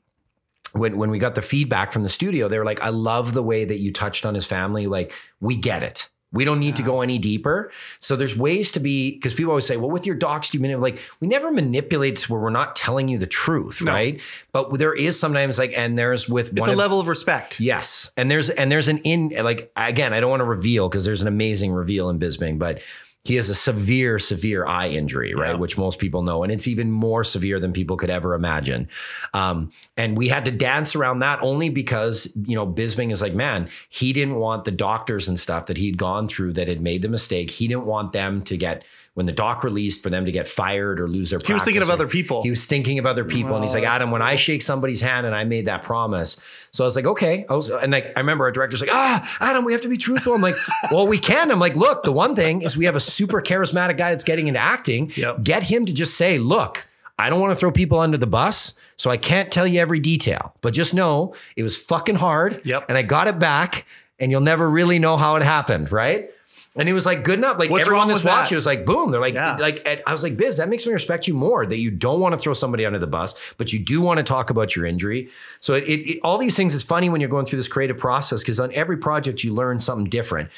when 0.71 0.97
when 0.97 1.11
we 1.11 1.19
got 1.19 1.35
the 1.35 1.41
feedback 1.43 1.91
from 1.91 2.01
the 2.01 2.09
studio, 2.09 2.47
they 2.47 2.57
were 2.57 2.65
like, 2.65 2.81
"I 2.81 2.89
love 2.89 3.33
the 3.35 3.43
way 3.43 3.65
that 3.65 3.77
you 3.77 3.91
touched 3.93 4.25
on 4.25 4.33
his 4.33 4.45
family. 4.45 4.87
Like, 4.87 5.11
we 5.39 5.55
get 5.55 5.83
it. 5.83 6.09
We 6.33 6.43
don't 6.43 6.59
need 6.59 6.75
to 6.75 6.83
go 6.83 7.01
any 7.01 7.17
deeper." 7.17 7.71
So 7.99 8.15
there's 8.17 8.35
ways 8.37 8.71
to 8.71 8.79
be 8.81 9.13
because 9.13 9.33
people 9.33 9.51
always 9.51 9.65
say, 9.65 9.77
"Well, 9.77 9.89
with 9.91 10.05
your 10.05 10.15
docs, 10.15 10.49
do 10.49 10.57
you 10.57 10.61
manipulate?" 10.61 10.95
Like, 10.95 11.03
we 11.21 11.27
never 11.27 11.51
manipulate 11.51 12.17
to 12.17 12.31
where 12.31 12.41
we're 12.41 12.49
not 12.49 12.75
telling 12.75 13.07
you 13.07 13.17
the 13.17 13.27
truth, 13.27 13.81
No. 13.81 13.91
right? 13.93 14.19
But 14.51 14.77
there 14.77 14.93
is 14.93 15.17
sometimes 15.19 15.57
like, 15.57 15.73
and 15.77 15.97
there's 15.97 16.27
with 16.27 16.51
it's 16.57 16.67
a 16.67 16.71
of- 16.71 16.77
level 16.77 16.99
of 16.99 17.07
respect. 17.07 17.59
Yes. 17.59 18.11
And 18.17 18.29
there's 18.29 18.49
and 18.49 18.71
there's 18.71 18.87
an 18.89 18.97
in 18.99 19.29
like 19.43 19.71
again, 19.77 20.13
I 20.13 20.19
don't 20.19 20.29
want 20.29 20.41
to 20.41 20.45
reveal 20.45 20.89
because 20.89 21.05
there's 21.05 21.21
an 21.21 21.27
amazing 21.27 21.71
reveal 21.71 22.09
in 22.09 22.19
Bisping, 22.19 22.57
but 22.59 22.81
he 23.23 23.35
has 23.35 23.49
a 23.49 23.55
severe, 23.55 24.19
severe 24.19 24.65
eye 24.65 24.89
injury, 24.89 25.33
right? 25.33 25.51
Yeah. 25.51 25.55
Which 25.55 25.77
most 25.77 25.97
people 25.97 26.23
know. 26.23 26.43
And 26.43 26.51
it's 26.51 26.67
even 26.67 26.91
more 26.91 27.23
severe 27.23 27.57
than 27.57 27.71
people 27.71 27.95
could 27.95 28.09
ever 28.09 28.33
imagine. 28.33 28.89
Um, 29.33 29.71
and 29.95 30.17
we 30.17 30.27
had 30.27 30.43
to 30.45 30.51
dance 30.51 30.93
around 30.93 31.19
that 31.19 31.41
only 31.41 31.69
because, 31.69 32.33
you 32.35 32.55
know, 32.55 32.67
Bisping 32.67 33.13
is 33.13 33.21
like, 33.21 33.33
man, 33.33 33.69
he 33.87 34.11
didn't 34.11 34.35
want 34.35 34.65
the 34.65 34.71
doctors 34.71 35.29
and 35.29 35.39
stuff 35.39 35.67
that 35.67 35.77
he'd 35.77 35.97
gone 35.97 36.27
through 36.27 36.53
that 36.53 36.67
had 36.67 36.81
made 36.81 37.01
the 37.01 37.07
mistake. 37.07 37.49
He 37.49 37.67
didn't 37.67 37.85
want 37.85 38.11
them 38.11 38.41
to 38.41 38.57
get 38.57 38.83
when 39.13 39.27
the 39.27 39.31
doc 39.31 39.63
released 39.63 40.01
for 40.01 40.09
them 40.09 40.25
to 40.25 40.31
get 40.31 40.47
fired 40.47 40.99
or 40.99 41.07
lose 41.07 41.29
their 41.29 41.39
He 41.45 41.53
was 41.53 41.63
thinking 41.63 41.83
of 41.83 41.89
other 41.89 42.07
people. 42.07 42.41
He 42.41 42.49
was 42.49 42.65
thinking 42.65 42.97
of 42.97 43.05
other 43.05 43.23
people, 43.23 43.55
and 43.55 43.63
he's 43.63 43.73
like, 43.73 43.83
Adam, 43.83 44.09
when 44.09 44.23
I 44.23 44.35
shake 44.35 44.61
somebody's 44.63 45.01
hand 45.01 45.27
and 45.27 45.35
I 45.35 45.43
made 45.43 45.65
that 45.65 45.83
promise, 45.83 46.41
so 46.71 46.83
I 46.83 46.87
was 46.87 46.95
like, 46.95 47.05
okay, 47.05 47.45
I 47.47 47.55
was, 47.55 47.69
and 47.69 47.91
like 47.91 48.11
I 48.15 48.21
remember 48.21 48.45
our 48.45 48.51
director's 48.51 48.81
like, 48.81 48.89
ah, 48.91 49.37
Adam, 49.39 49.65
we 49.65 49.73
have 49.73 49.81
to 49.83 49.89
be 49.89 49.97
truthful. 49.97 50.33
I'm 50.33 50.41
like, 50.41 50.55
well, 50.91 51.07
we 51.07 51.19
can. 51.19 51.51
I'm 51.51 51.59
like, 51.59 51.75
look, 51.75 52.03
the 52.03 52.11
one 52.11 52.35
thing 52.35 52.63
is 52.63 52.75
we 52.75 52.85
have 52.85 52.95
a 52.95 52.99
super 52.99 53.41
charismatic 53.41 53.97
guy 53.97 54.09
that's 54.09 54.23
getting 54.23 54.47
into 54.47 54.59
acting. 54.59 55.11
Yep. 55.15 55.43
Get 55.43 55.63
him 55.63 55.85
to 55.85 55.93
just 55.93 56.15
say, 56.15 56.37
look. 56.37 56.87
I 57.19 57.29
don't 57.29 57.39
want 57.39 57.51
to 57.51 57.55
throw 57.55 57.71
people 57.71 57.99
under 57.99 58.17
the 58.17 58.27
bus, 58.27 58.73
so 58.97 59.11
I 59.11 59.17
can't 59.17 59.51
tell 59.51 59.67
you 59.67 59.79
every 59.79 59.99
detail. 59.99 60.55
But 60.61 60.73
just 60.73 60.95
know 60.95 61.35
it 61.55 61.61
was 61.61 61.77
fucking 61.77 62.15
hard. 62.15 62.65
Yep. 62.65 62.85
And 62.89 62.97
I 62.97 63.03
got 63.03 63.27
it 63.27 63.37
back, 63.37 63.85
and 64.19 64.31
you'll 64.31 64.41
never 64.41 64.67
really 64.67 64.97
know 64.97 65.15
how 65.15 65.35
it 65.35 65.43
happened, 65.43 65.91
right? 65.91 66.31
And 66.75 66.89
it 66.89 66.93
was 66.93 67.05
like 67.05 67.23
good 67.23 67.37
enough. 67.37 67.59
Like 67.59 67.69
What's 67.69 67.85
everyone 67.85 68.07
that's 68.07 68.23
with 68.23 68.33
that? 68.33 68.51
was 68.51 68.65
like, 68.65 68.83
boom. 68.83 69.11
They're 69.11 69.21
like, 69.21 69.35
Yeah. 69.35 69.57
like 69.57 69.87
I 70.07 70.11
was 70.11 70.23
like, 70.23 70.35
Biz, 70.35 70.57
that 70.57 70.69
makes 70.69 70.87
me 70.87 70.93
respect 70.93 71.27
you 71.27 71.35
more 71.35 71.65
that 71.67 71.77
you 71.77 71.91
don't 71.91 72.19
want 72.19 72.33
to 72.33 72.39
throw 72.39 72.53
somebody 72.53 72.83
under 72.83 72.97
the 72.97 73.05
bus, 73.07 73.53
but 73.57 73.71
you 73.71 73.77
do 73.79 74.01
want 74.01 74.17
to 74.17 74.23
talk 74.23 74.49
about 74.49 74.75
your 74.75 74.85
injury. 74.87 75.29
So 75.59 75.75
it, 75.75 75.83
it, 75.83 75.99
it- 76.09 76.19
all 76.23 76.37
these 76.39 76.55
things. 76.57 76.73
It's 76.73 76.83
funny 76.83 77.09
when 77.09 77.21
you're 77.21 77.29
going 77.29 77.45
through 77.45 77.57
this 77.59 77.67
creative 77.67 77.97
process 77.99 78.41
because 78.41 78.59
on 78.59 78.73
every 78.73 78.97
project 78.97 79.43
you 79.43 79.53
learn 79.53 79.79
something 79.81 80.09
different. 80.09 80.49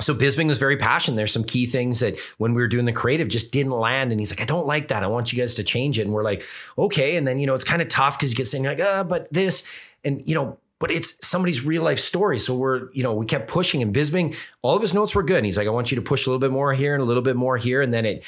So 0.00 0.12
Bisping 0.14 0.48
was 0.48 0.58
very 0.58 0.76
passionate. 0.76 1.16
There's 1.16 1.32
some 1.32 1.44
key 1.44 1.66
things 1.66 2.00
that 2.00 2.18
when 2.38 2.52
we 2.52 2.60
were 2.60 2.68
doing 2.68 2.84
the 2.84 2.92
creative 2.92 3.28
just 3.28 3.52
didn't 3.52 3.72
land. 3.72 4.10
And 4.10 4.20
he's 4.20 4.30
like, 4.30 4.40
I 4.40 4.44
don't 4.44 4.66
like 4.66 4.88
that. 4.88 5.04
I 5.04 5.06
want 5.06 5.32
you 5.32 5.38
guys 5.38 5.54
to 5.54 5.62
change 5.62 5.98
it. 6.00 6.02
And 6.02 6.12
we're 6.12 6.24
like, 6.24 6.42
okay. 6.76 7.16
And 7.16 7.26
then, 7.26 7.38
you 7.38 7.46
know, 7.46 7.54
it's 7.54 7.64
kind 7.64 7.80
of 7.80 7.86
tough 7.88 8.18
because 8.18 8.30
you 8.32 8.36
get 8.36 8.46
saying 8.48 8.64
like, 8.64 8.80
ah, 8.80 9.04
but 9.04 9.32
this, 9.32 9.66
and 10.04 10.20
you 10.26 10.34
know, 10.34 10.58
but 10.80 10.90
it's 10.90 11.24
somebody's 11.26 11.64
real 11.64 11.82
life 11.82 11.98
story. 11.98 12.38
So 12.38 12.54
we're, 12.54 12.92
you 12.92 13.02
know, 13.02 13.14
we 13.14 13.26
kept 13.26 13.48
pushing 13.48 13.82
and 13.82 13.94
Bisping, 13.94 14.36
all 14.62 14.76
of 14.76 14.82
his 14.82 14.92
notes 14.94 15.14
were 15.14 15.22
good. 15.22 15.38
And 15.38 15.46
he's 15.46 15.56
like, 15.56 15.66
I 15.66 15.70
want 15.70 15.90
you 15.90 15.96
to 15.96 16.02
push 16.02 16.26
a 16.26 16.30
little 16.30 16.40
bit 16.40 16.50
more 16.50 16.72
here 16.72 16.94
and 16.94 17.02
a 17.02 17.06
little 17.06 17.22
bit 17.22 17.36
more 17.36 17.56
here. 17.56 17.80
And 17.80 17.92
then 17.92 18.04
it, 18.04 18.24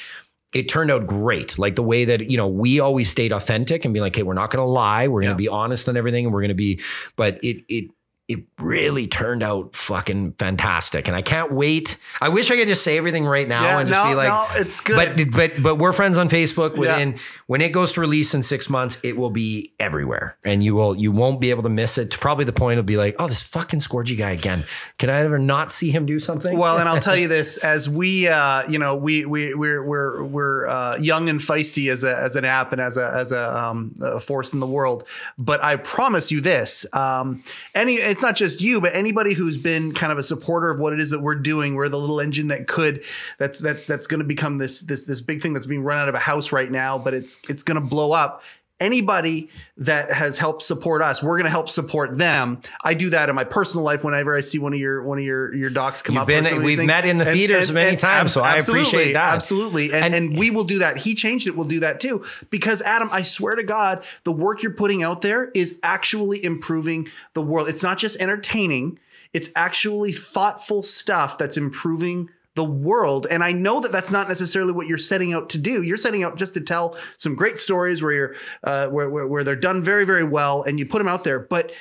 it 0.53 0.69
turned 0.69 0.89
out 0.89 1.05
great. 1.07 1.59
Like 1.59 1.75
the 1.75 1.83
way 1.83 2.05
that, 2.05 2.29
you 2.31 2.37
know, 2.37 2.47
we 2.47 2.79
always 2.79 3.09
stayed 3.09 3.31
authentic 3.31 3.83
and 3.83 3.93
be 3.93 3.99
like, 3.99 4.15
hey, 4.15 4.23
we're 4.23 4.33
not 4.33 4.49
going 4.49 4.63
to 4.63 4.69
lie. 4.69 5.07
We're 5.07 5.21
going 5.21 5.33
to 5.33 5.37
be 5.37 5.49
honest 5.49 5.89
on 5.89 5.97
everything. 5.97 6.25
And 6.25 6.33
we're 6.33 6.41
going 6.41 6.49
to 6.49 6.55
be, 6.55 6.81
but 7.15 7.37
it, 7.43 7.63
it, 7.67 7.91
it 8.27 8.43
really 8.59 9.07
turned 9.07 9.41
out 9.41 9.75
fucking 9.75 10.33
fantastic. 10.33 11.07
And 11.07 11.15
I 11.15 11.21
can't 11.21 11.51
wait. 11.51 11.97
I 12.19 12.27
wish 12.29 12.51
I 12.51 12.55
could 12.57 12.67
just 12.67 12.83
say 12.83 12.97
everything 12.97 13.25
right 13.25 13.47
now 13.47 13.63
Yeah, 13.63 13.79
and 13.79 13.87
just 13.87 14.03
no, 14.03 14.09
be 14.11 14.15
like, 14.15 14.27
no, 14.27 14.47
it's 14.59 14.81
good. 14.81 15.15
But, 15.15 15.31
but, 15.31 15.63
but 15.63 15.75
we're 15.77 15.93
friends 15.93 16.17
on 16.17 16.27
Facebook. 16.27 16.73
Yeah. 16.75 16.79
Within, 16.79 17.19
when 17.45 17.61
it 17.61 17.71
goes 17.71 17.93
to 17.93 18.01
release 18.01 18.33
in 18.33 18.43
six 18.43 18.69
months, 18.69 18.99
it 19.01 19.15
will 19.15 19.29
be 19.29 19.73
everywhere 19.79 20.37
and 20.43 20.61
you 20.61 20.75
will, 20.75 20.95
you 20.95 21.11
won't 21.11 21.39
be 21.39 21.51
able 21.51 21.63
to 21.63 21.69
miss 21.69 21.97
it. 21.97 22.11
To 22.11 22.17
probably 22.17 22.43
the 22.43 22.53
point 22.53 22.79
of 22.79 22.85
be 22.85 22.97
like, 22.97 23.15
oh, 23.19 23.27
this 23.27 23.43
fucking 23.43 23.79
Scorgie 23.79 24.17
guy 24.17 24.31
again. 24.31 24.63
Can 24.97 25.09
I 25.09 25.19
ever 25.19 25.37
not 25.37 25.71
see 25.71 25.91
him 25.91 26.05
do 26.05 26.19
something? 26.19 26.57
Well, 26.57 26.77
and 26.77 26.89
I'll 26.89 26.99
tell 26.99 27.15
you 27.15 27.27
this: 27.29 27.57
as 27.63 27.87
we, 27.89 28.27
uh, 28.27 28.67
you 28.67 28.79
know, 28.79 28.95
we 28.95 29.25
we 29.25 29.53
we're 29.53 29.83
we're 29.83 30.23
we're 30.23 30.67
uh, 30.67 30.97
young 30.97 31.29
and 31.29 31.39
feisty 31.39 31.91
as 31.91 32.03
a 32.03 32.15
as 32.15 32.35
an 32.35 32.45
app 32.45 32.71
and 32.71 32.81
as 32.81 32.97
a 32.97 33.11
as 33.13 33.31
a, 33.31 33.57
um, 33.57 33.93
a 34.01 34.19
force 34.19 34.53
in 34.53 34.59
the 34.59 34.67
world. 34.67 35.05
But 35.37 35.63
I 35.63 35.75
promise 35.75 36.31
you 36.31 36.41
this: 36.41 36.85
um, 36.93 37.43
any, 37.75 38.01
it's 38.17 38.23
not 38.23 38.35
just 38.35 38.61
you, 38.61 38.81
but 38.81 38.95
anybody 38.95 39.35
who's 39.35 39.59
been 39.59 39.93
kind 39.93 40.11
of 40.11 40.17
a 40.17 40.23
supporter 40.23 40.71
of 40.71 40.79
what 40.79 40.91
it 40.91 40.99
is 40.99 41.11
that 41.11 41.19
we're 41.19 41.35
doing. 41.35 41.75
We're 41.75 41.87
the 41.87 41.99
little 41.99 42.19
engine 42.19 42.47
that 42.47 42.65
could 42.65 43.03
that's 43.37 43.59
that's 43.59 43.85
that's 43.85 44.07
going 44.07 44.21
to 44.21 44.25
become 44.25 44.57
this 44.57 44.81
this 44.81 45.05
this 45.05 45.21
big 45.21 45.39
thing 45.39 45.53
that's 45.53 45.67
being 45.67 45.83
run 45.83 45.99
out 45.99 46.09
of 46.09 46.15
a 46.15 46.19
house 46.19 46.51
right 46.51 46.71
now, 46.71 46.97
but 46.97 47.13
it's 47.13 47.39
it's 47.47 47.61
going 47.61 47.79
to 47.79 47.87
blow 47.87 48.13
up 48.13 48.41
anybody 48.79 49.49
that 49.77 50.11
has 50.11 50.37
helped 50.37 50.61
support 50.61 51.01
us 51.01 51.21
we're 51.23 51.35
going 51.37 51.45
to 51.45 51.49
help 51.51 51.67
support 51.69 52.17
them. 52.17 52.59
I 52.83 52.93
do 52.93 53.09
that 53.09 53.29
in 53.29 53.35
my 53.35 53.43
personal 53.43 53.83
life 53.83 54.03
whenever 54.03 54.35
i 54.35 54.41
see 54.41 54.59
one 54.59 54.73
of 54.73 54.79
your 54.79 55.01
one 55.03 55.17
of 55.17 55.23
your 55.23 55.53
your 55.53 55.69
docs 55.69 56.01
come 56.01 56.13
You've 56.15 56.21
up 56.23 56.27
been- 56.27 56.45
or 56.45 56.49
some 56.49 56.57
of 56.59 56.63
these 56.63 56.77
we've 56.77 56.87
met 56.87 57.05
in 57.05 57.17
the 57.17 57.25
theaters 57.25 57.71
many 57.71 57.95
times, 57.97 58.33
so 58.33 58.43
I 58.43 58.57
appreciate 58.57 59.13
that. 59.13 59.33
absolutely. 59.35 59.91
And, 59.93 60.13
and 60.13 60.37
we 60.37 60.51
will 60.51 60.63
do 60.63 60.79
that. 60.79 60.97
He 60.97 61.15
changed 61.15 61.47
it. 61.47 61.55
We'll 61.55 61.67
do 61.67 61.79
that 61.81 61.99
too. 61.99 62.23
Because 62.49 62.81
adam 62.81 63.09
i 63.11 63.23
swear 63.23 63.55
to 63.55 63.63
god 63.63 64.03
the 64.23 64.31
work 64.31 64.61
you're 64.63 64.73
putting 64.73 65.03
out 65.03 65.21
there 65.21 65.49
is 65.55 65.79
actually 65.83 66.43
improving 66.43 67.07
the 67.33 67.41
world. 67.41 67.67
It's 67.67 67.83
not 67.83 67.97
just 67.97 68.19
entertaining. 68.21 68.99
It's 69.33 69.49
actually 69.55 70.11
thoughtful 70.13 70.81
stuff 70.83 71.37
that's 71.37 71.57
improving 71.57 72.29
the 72.57 72.65
world. 72.65 73.25
And 73.29 73.41
I 73.43 73.53
know 73.53 73.79
that 73.79 73.93
that's 73.93 74.11
not 74.11 74.27
necessarily 74.27 74.73
what 74.73 74.87
you're 74.87 74.97
setting 74.97 75.31
out 75.31 75.49
to 75.51 75.57
do. 75.57 75.81
You're 75.83 75.95
setting 75.95 76.23
out 76.23 76.37
just 76.37 76.55
to 76.55 76.61
tell 76.61 76.97
some 77.17 77.35
great 77.35 77.59
stories 77.59 78.03
where 78.03 78.11
you're 78.11 78.35
uh, 78.65 78.87
where, 78.89 79.09
where 79.09 79.27
where 79.27 79.43
they're 79.45 79.55
done 79.55 79.81
very 79.81 80.05
very 80.05 80.25
well, 80.25 80.63
and 80.63 80.77
you 80.77 80.85
put 80.85 80.97
them 80.97 81.07
out 81.07 81.23
there. 81.23 81.39
But 81.39 81.71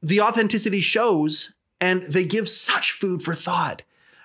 the 0.00 0.22
authenticity 0.22 0.80
shows, 0.80 1.54
and 1.80 2.02
they 2.04 2.24
give 2.24 2.48
such 2.48 2.92
food 2.92 3.22
for 3.22 3.34
thought. 3.34 3.82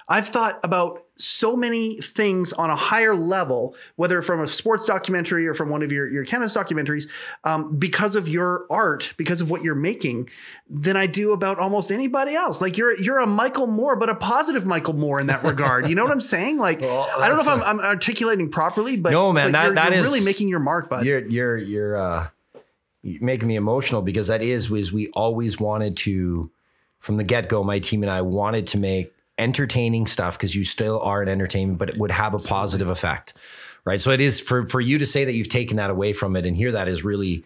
I've 0.08 0.28
thought 0.28 0.60
about 0.64 1.04
so 1.22 1.56
many 1.56 1.98
things 2.02 2.52
on 2.54 2.70
a 2.70 2.76
higher 2.76 3.16
level, 3.16 3.76
whether 3.96 4.22
from 4.22 4.42
a 4.42 4.48
sports 4.48 4.86
documentary 4.86 5.48
or 5.48 5.54
from 5.54 5.70
one 5.70 5.82
of 5.84 5.92
your, 5.92 6.08
your 6.10 6.26
cannabis 6.26 6.56
documentaries, 6.56 7.08
um, 7.44 7.76
because 7.78 8.16
of 8.16 8.28
your 8.28 8.66
art, 8.70 9.14
because 9.18 9.42
of 9.42 9.50
what 9.52 9.62
you're 9.64 9.76
making, 9.76 10.30
than 10.70 10.98
I 10.98 11.06
do 11.08 11.34
about 11.34 11.60
almost 11.60 11.92
anybody 11.92 12.34
else. 12.36 12.62
Like 12.62 12.78
you're 12.78 12.98
you're 13.02 13.20
a 13.20 13.28
Michael 13.28 13.68
Moore, 13.68 13.96
but 13.98 14.10
a 14.10 14.16
positive 14.16 14.66
Michael 14.66 14.94
Moore 14.96 15.20
in 15.20 15.28
that 15.28 15.44
regard. 15.52 15.88
You 15.90 15.96
know 15.96 16.04
what 16.04 16.12
I'm 16.12 16.22
saying? 16.22 16.58
Like 16.58 16.82
Well, 16.82 17.08
I 17.20 17.28
don't 17.28 17.38
know 17.38 17.54
if 17.54 17.64
I'm, 17.64 17.80
I'm 17.80 17.86
articulating 17.86 18.50
properly, 18.50 18.96
but 18.98 19.12
No, 19.12 19.32
man, 19.32 19.48
but 19.48 19.52
that- 19.54 19.66
you're, 19.66 19.76
that 19.76 19.92
you're 19.92 20.00
is- 20.02 20.06
really 20.08 20.26
making 20.26 20.48
your 20.50 20.60
mark, 20.60 20.90
bud. 20.90 21.06
you're 21.06 21.26
you're 21.28 21.58
you're 21.58 21.98
uh 21.98 22.28
you're 23.04 23.22
making 23.24 23.48
me 23.48 23.56
emotional 23.56 24.02
because 24.02 24.28
that 24.28 24.42
is 24.42 24.70
was 24.70 24.92
we 24.94 25.08
always 25.10 25.60
wanted 25.60 25.98
to 25.98 26.52
from 27.00 27.18
the 27.18 27.24
get-go 27.24 27.64
my 27.64 27.80
team 27.80 28.04
and 28.04 28.12
I 28.12 28.22
wanted 28.22 28.68
to 28.68 28.78
make 28.78 29.12
entertaining 29.42 30.06
stuff 30.08 30.38
because 30.38 30.56
you 30.56 30.64
still 30.64 31.00
are 31.02 31.22
an 31.22 31.28
entertainment 31.28 31.80
but 31.80 31.90
it 31.90 31.98
would 31.98 32.12
have 32.12 32.34
a 32.34 32.40
positive 32.40 32.90
effect 32.90 33.34
right 33.86 34.00
so 34.00 34.12
it 34.12 34.22
is 34.22 34.40
for 34.40 34.66
for 34.68 34.80
you 34.80 34.98
to 34.98 35.06
say 35.06 35.26
that 35.26 35.34
you've 35.34 35.50
taken 35.50 35.78
that 35.78 35.90
away 35.90 36.14
from 36.14 36.36
it 36.36 36.46
and 36.46 36.56
hear 36.56 36.72
that 36.72 36.88
is 36.88 37.04
really 37.04 37.44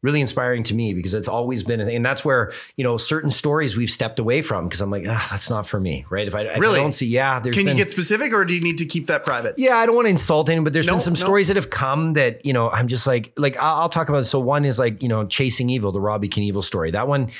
really 0.00 0.20
inspiring 0.20 0.62
to 0.62 0.74
me 0.76 0.94
because 0.94 1.12
it's 1.12 1.26
always 1.26 1.64
been 1.64 1.80
a 1.80 1.84
thing. 1.84 1.96
and 1.96 2.06
that's 2.06 2.24
where 2.24 2.52
you 2.76 2.84
know 2.84 2.96
certain 2.96 3.30
stories 3.30 3.76
we've 3.76 3.90
stepped 3.90 4.20
away 4.20 4.42
from 4.42 4.66
because 4.68 4.80
I'm 4.80 4.90
like 4.90 5.04
ah, 5.08 5.26
that's 5.30 5.50
not 5.50 5.66
for 5.66 5.80
me 5.80 6.04
right 6.08 6.28
if 6.28 6.36
I, 6.36 6.42
if 6.42 6.54
I 6.56 6.58
Really? 6.58 6.78
don't 6.78 6.92
see 6.92 7.06
yeah 7.06 7.40
there's 7.40 7.56
Can 7.56 7.66
you 7.66 7.74
get 7.74 7.90
specific, 7.90 8.32
or 8.32 8.44
do 8.44 8.54
you 8.54 8.60
need 8.60 8.78
to 8.78 8.84
keep 8.86 9.08
that 9.08 9.24
private? 9.24 9.56
yeah, 9.58 9.74
I 9.74 9.86
don't 9.86 9.96
want 9.96 10.06
to 10.06 10.10
insult 10.10 10.48
anyone, 10.50 10.62
but 10.62 10.72
there's 10.72 10.86
No, 10.86 10.92
been 10.92 11.00
some 11.00 11.14
no. 11.14 11.18
stories 11.26 11.48
that 11.48 11.56
have 11.56 11.70
come 11.70 12.12
that 12.12 12.46
you 12.46 12.52
know 12.52 12.70
I'm 12.70 12.86
just 12.86 13.08
like 13.08 13.32
like 13.36 13.56
I'll, 13.56 13.80
I'll 13.82 13.88
talk 13.88 14.08
about. 14.08 14.20
It. 14.20 14.26
So 14.26 14.38
one 14.38 14.64
is 14.64 14.78
like 14.78 15.02
you 15.02 15.08
know 15.08 15.26
chasing 15.26 15.66
Evel, 15.68 15.92
the 15.92 16.00
Robbie 16.00 16.28
Knievel 16.28 16.62
story. 16.62 16.92
That 16.92 17.08
one, 17.08 17.30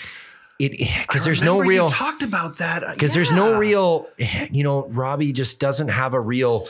it 0.58 0.72
because 1.06 1.24
there's 1.24 1.42
no 1.42 1.60
real 1.60 1.88
talked 1.88 2.22
about 2.22 2.58
that 2.58 2.82
because 2.94 3.14
there's 3.14 3.30
no 3.30 3.58
real 3.58 4.08
you 4.50 4.64
know 4.64 4.86
Robbie 4.88 5.32
just 5.32 5.60
doesn't 5.60 5.88
have 5.88 6.14
a 6.14 6.20
real. 6.20 6.68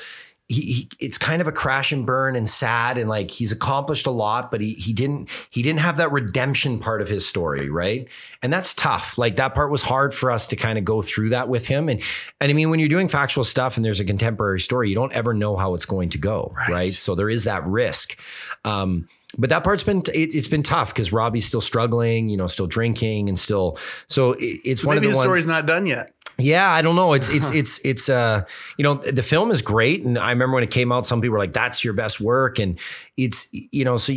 He, 0.51 0.61
he 0.63 0.89
it's 0.99 1.19
kind 1.19 1.43
of 1.43 1.49
a 1.49 1.53
crash 1.53 1.93
and 1.93 2.07
burn 2.07 2.35
and 2.35 2.49
sad 2.49 2.97
and 2.97 3.07
like 3.07 3.31
he's 3.31 3.53
accomplished 3.53 4.07
a 4.07 4.11
lot 4.11 4.51
but 4.51 4.63
he 4.63 4.73
he 4.73 4.95
didn't 4.95 5.29
he 5.51 5.63
didn't 5.63 5.81
have 5.81 5.99
that 5.99 6.11
redemption 6.11 6.79
part 6.79 7.03
of 7.03 7.09
his 7.11 7.29
story 7.29 7.69
right? 7.69 8.09
And 8.43 8.51
that's 8.51 8.73
tough. 8.73 9.19
Like 9.19 9.37
that 9.37 9.55
part 9.55 9.71
was 9.71 9.83
hard 9.83 10.15
for 10.15 10.31
us 10.31 10.49
to 10.49 10.57
kind 10.57 10.79
of 10.79 10.87
go 10.87 11.03
through 11.03 11.31
that 11.31 11.51
with 11.51 11.67
him. 11.67 11.91
And 11.91 12.01
and 12.41 12.51
I 12.51 12.55
mean 12.55 12.71
when 12.71 12.81
you're 12.81 12.89
doing 12.89 13.09
factual 13.09 13.45
stuff 13.45 13.77
and 13.77 13.85
there's 13.85 14.01
a 14.01 14.07
contemporary 14.07 14.61
story 14.61 14.89
you 14.89 14.95
don't 14.95 15.13
ever 15.13 15.35
know 15.35 15.57
how 15.57 15.75
it's 15.75 15.85
going 15.85 16.09
to 16.11 16.19
go 16.19 16.55
right, 16.69 16.89
so 16.89 17.15
there 17.15 17.29
is 17.29 17.45
that 17.45 17.67
risk. 17.67 18.19
Um 18.65 19.07
but 19.39 19.51
that 19.51 19.65
part's 19.65 19.85
been 19.85 20.01
it, 20.13 20.35
it's 20.35 20.49
been 20.49 20.63
tough 20.63 20.93
because 20.93 21.13
Robbie's 21.13 21.47
still 21.47 21.61
struggling, 21.61 22.29
you 22.29 22.37
know, 22.37 22.47
still 22.47 22.67
drinking 22.67 23.29
and 23.29 23.39
still. 23.39 23.79
So 24.09 24.33
it, 24.33 24.61
it's 24.65 24.85
one 24.85 24.97
of 24.97 25.03
Maybe 25.03 25.13
the 25.13 25.17
ones. 25.17 25.25
story's 25.25 25.47
not 25.47 25.65
done 25.67 25.87
yet. 25.87 26.13
Yeah, 26.41 26.71
I 26.71 26.83
don't 26.83 26.95
know. 26.95 27.15
It's 27.15 27.29
it's 27.29 27.51
it's 27.61 27.81
it's 27.85 28.09
uh 28.09 28.45
you 28.77 28.83
know 28.85 28.95
the 28.95 29.23
film 29.23 29.51
is 29.51 29.61
great, 29.63 30.05
and 30.05 30.19
I 30.19 30.31
remember 30.31 30.55
when 30.55 30.63
it 30.63 30.71
came 30.71 30.93
out, 30.93 31.05
some 31.07 31.21
people 31.21 31.33
were 31.33 31.39
like, 31.39 31.53
"That's 31.53 31.83
your 31.85 31.95
best 31.95 32.21
work," 32.21 32.59
and 32.61 32.79
it's 33.17 33.49
you 33.53 33.85
know 33.85 33.97
so, 33.97 34.13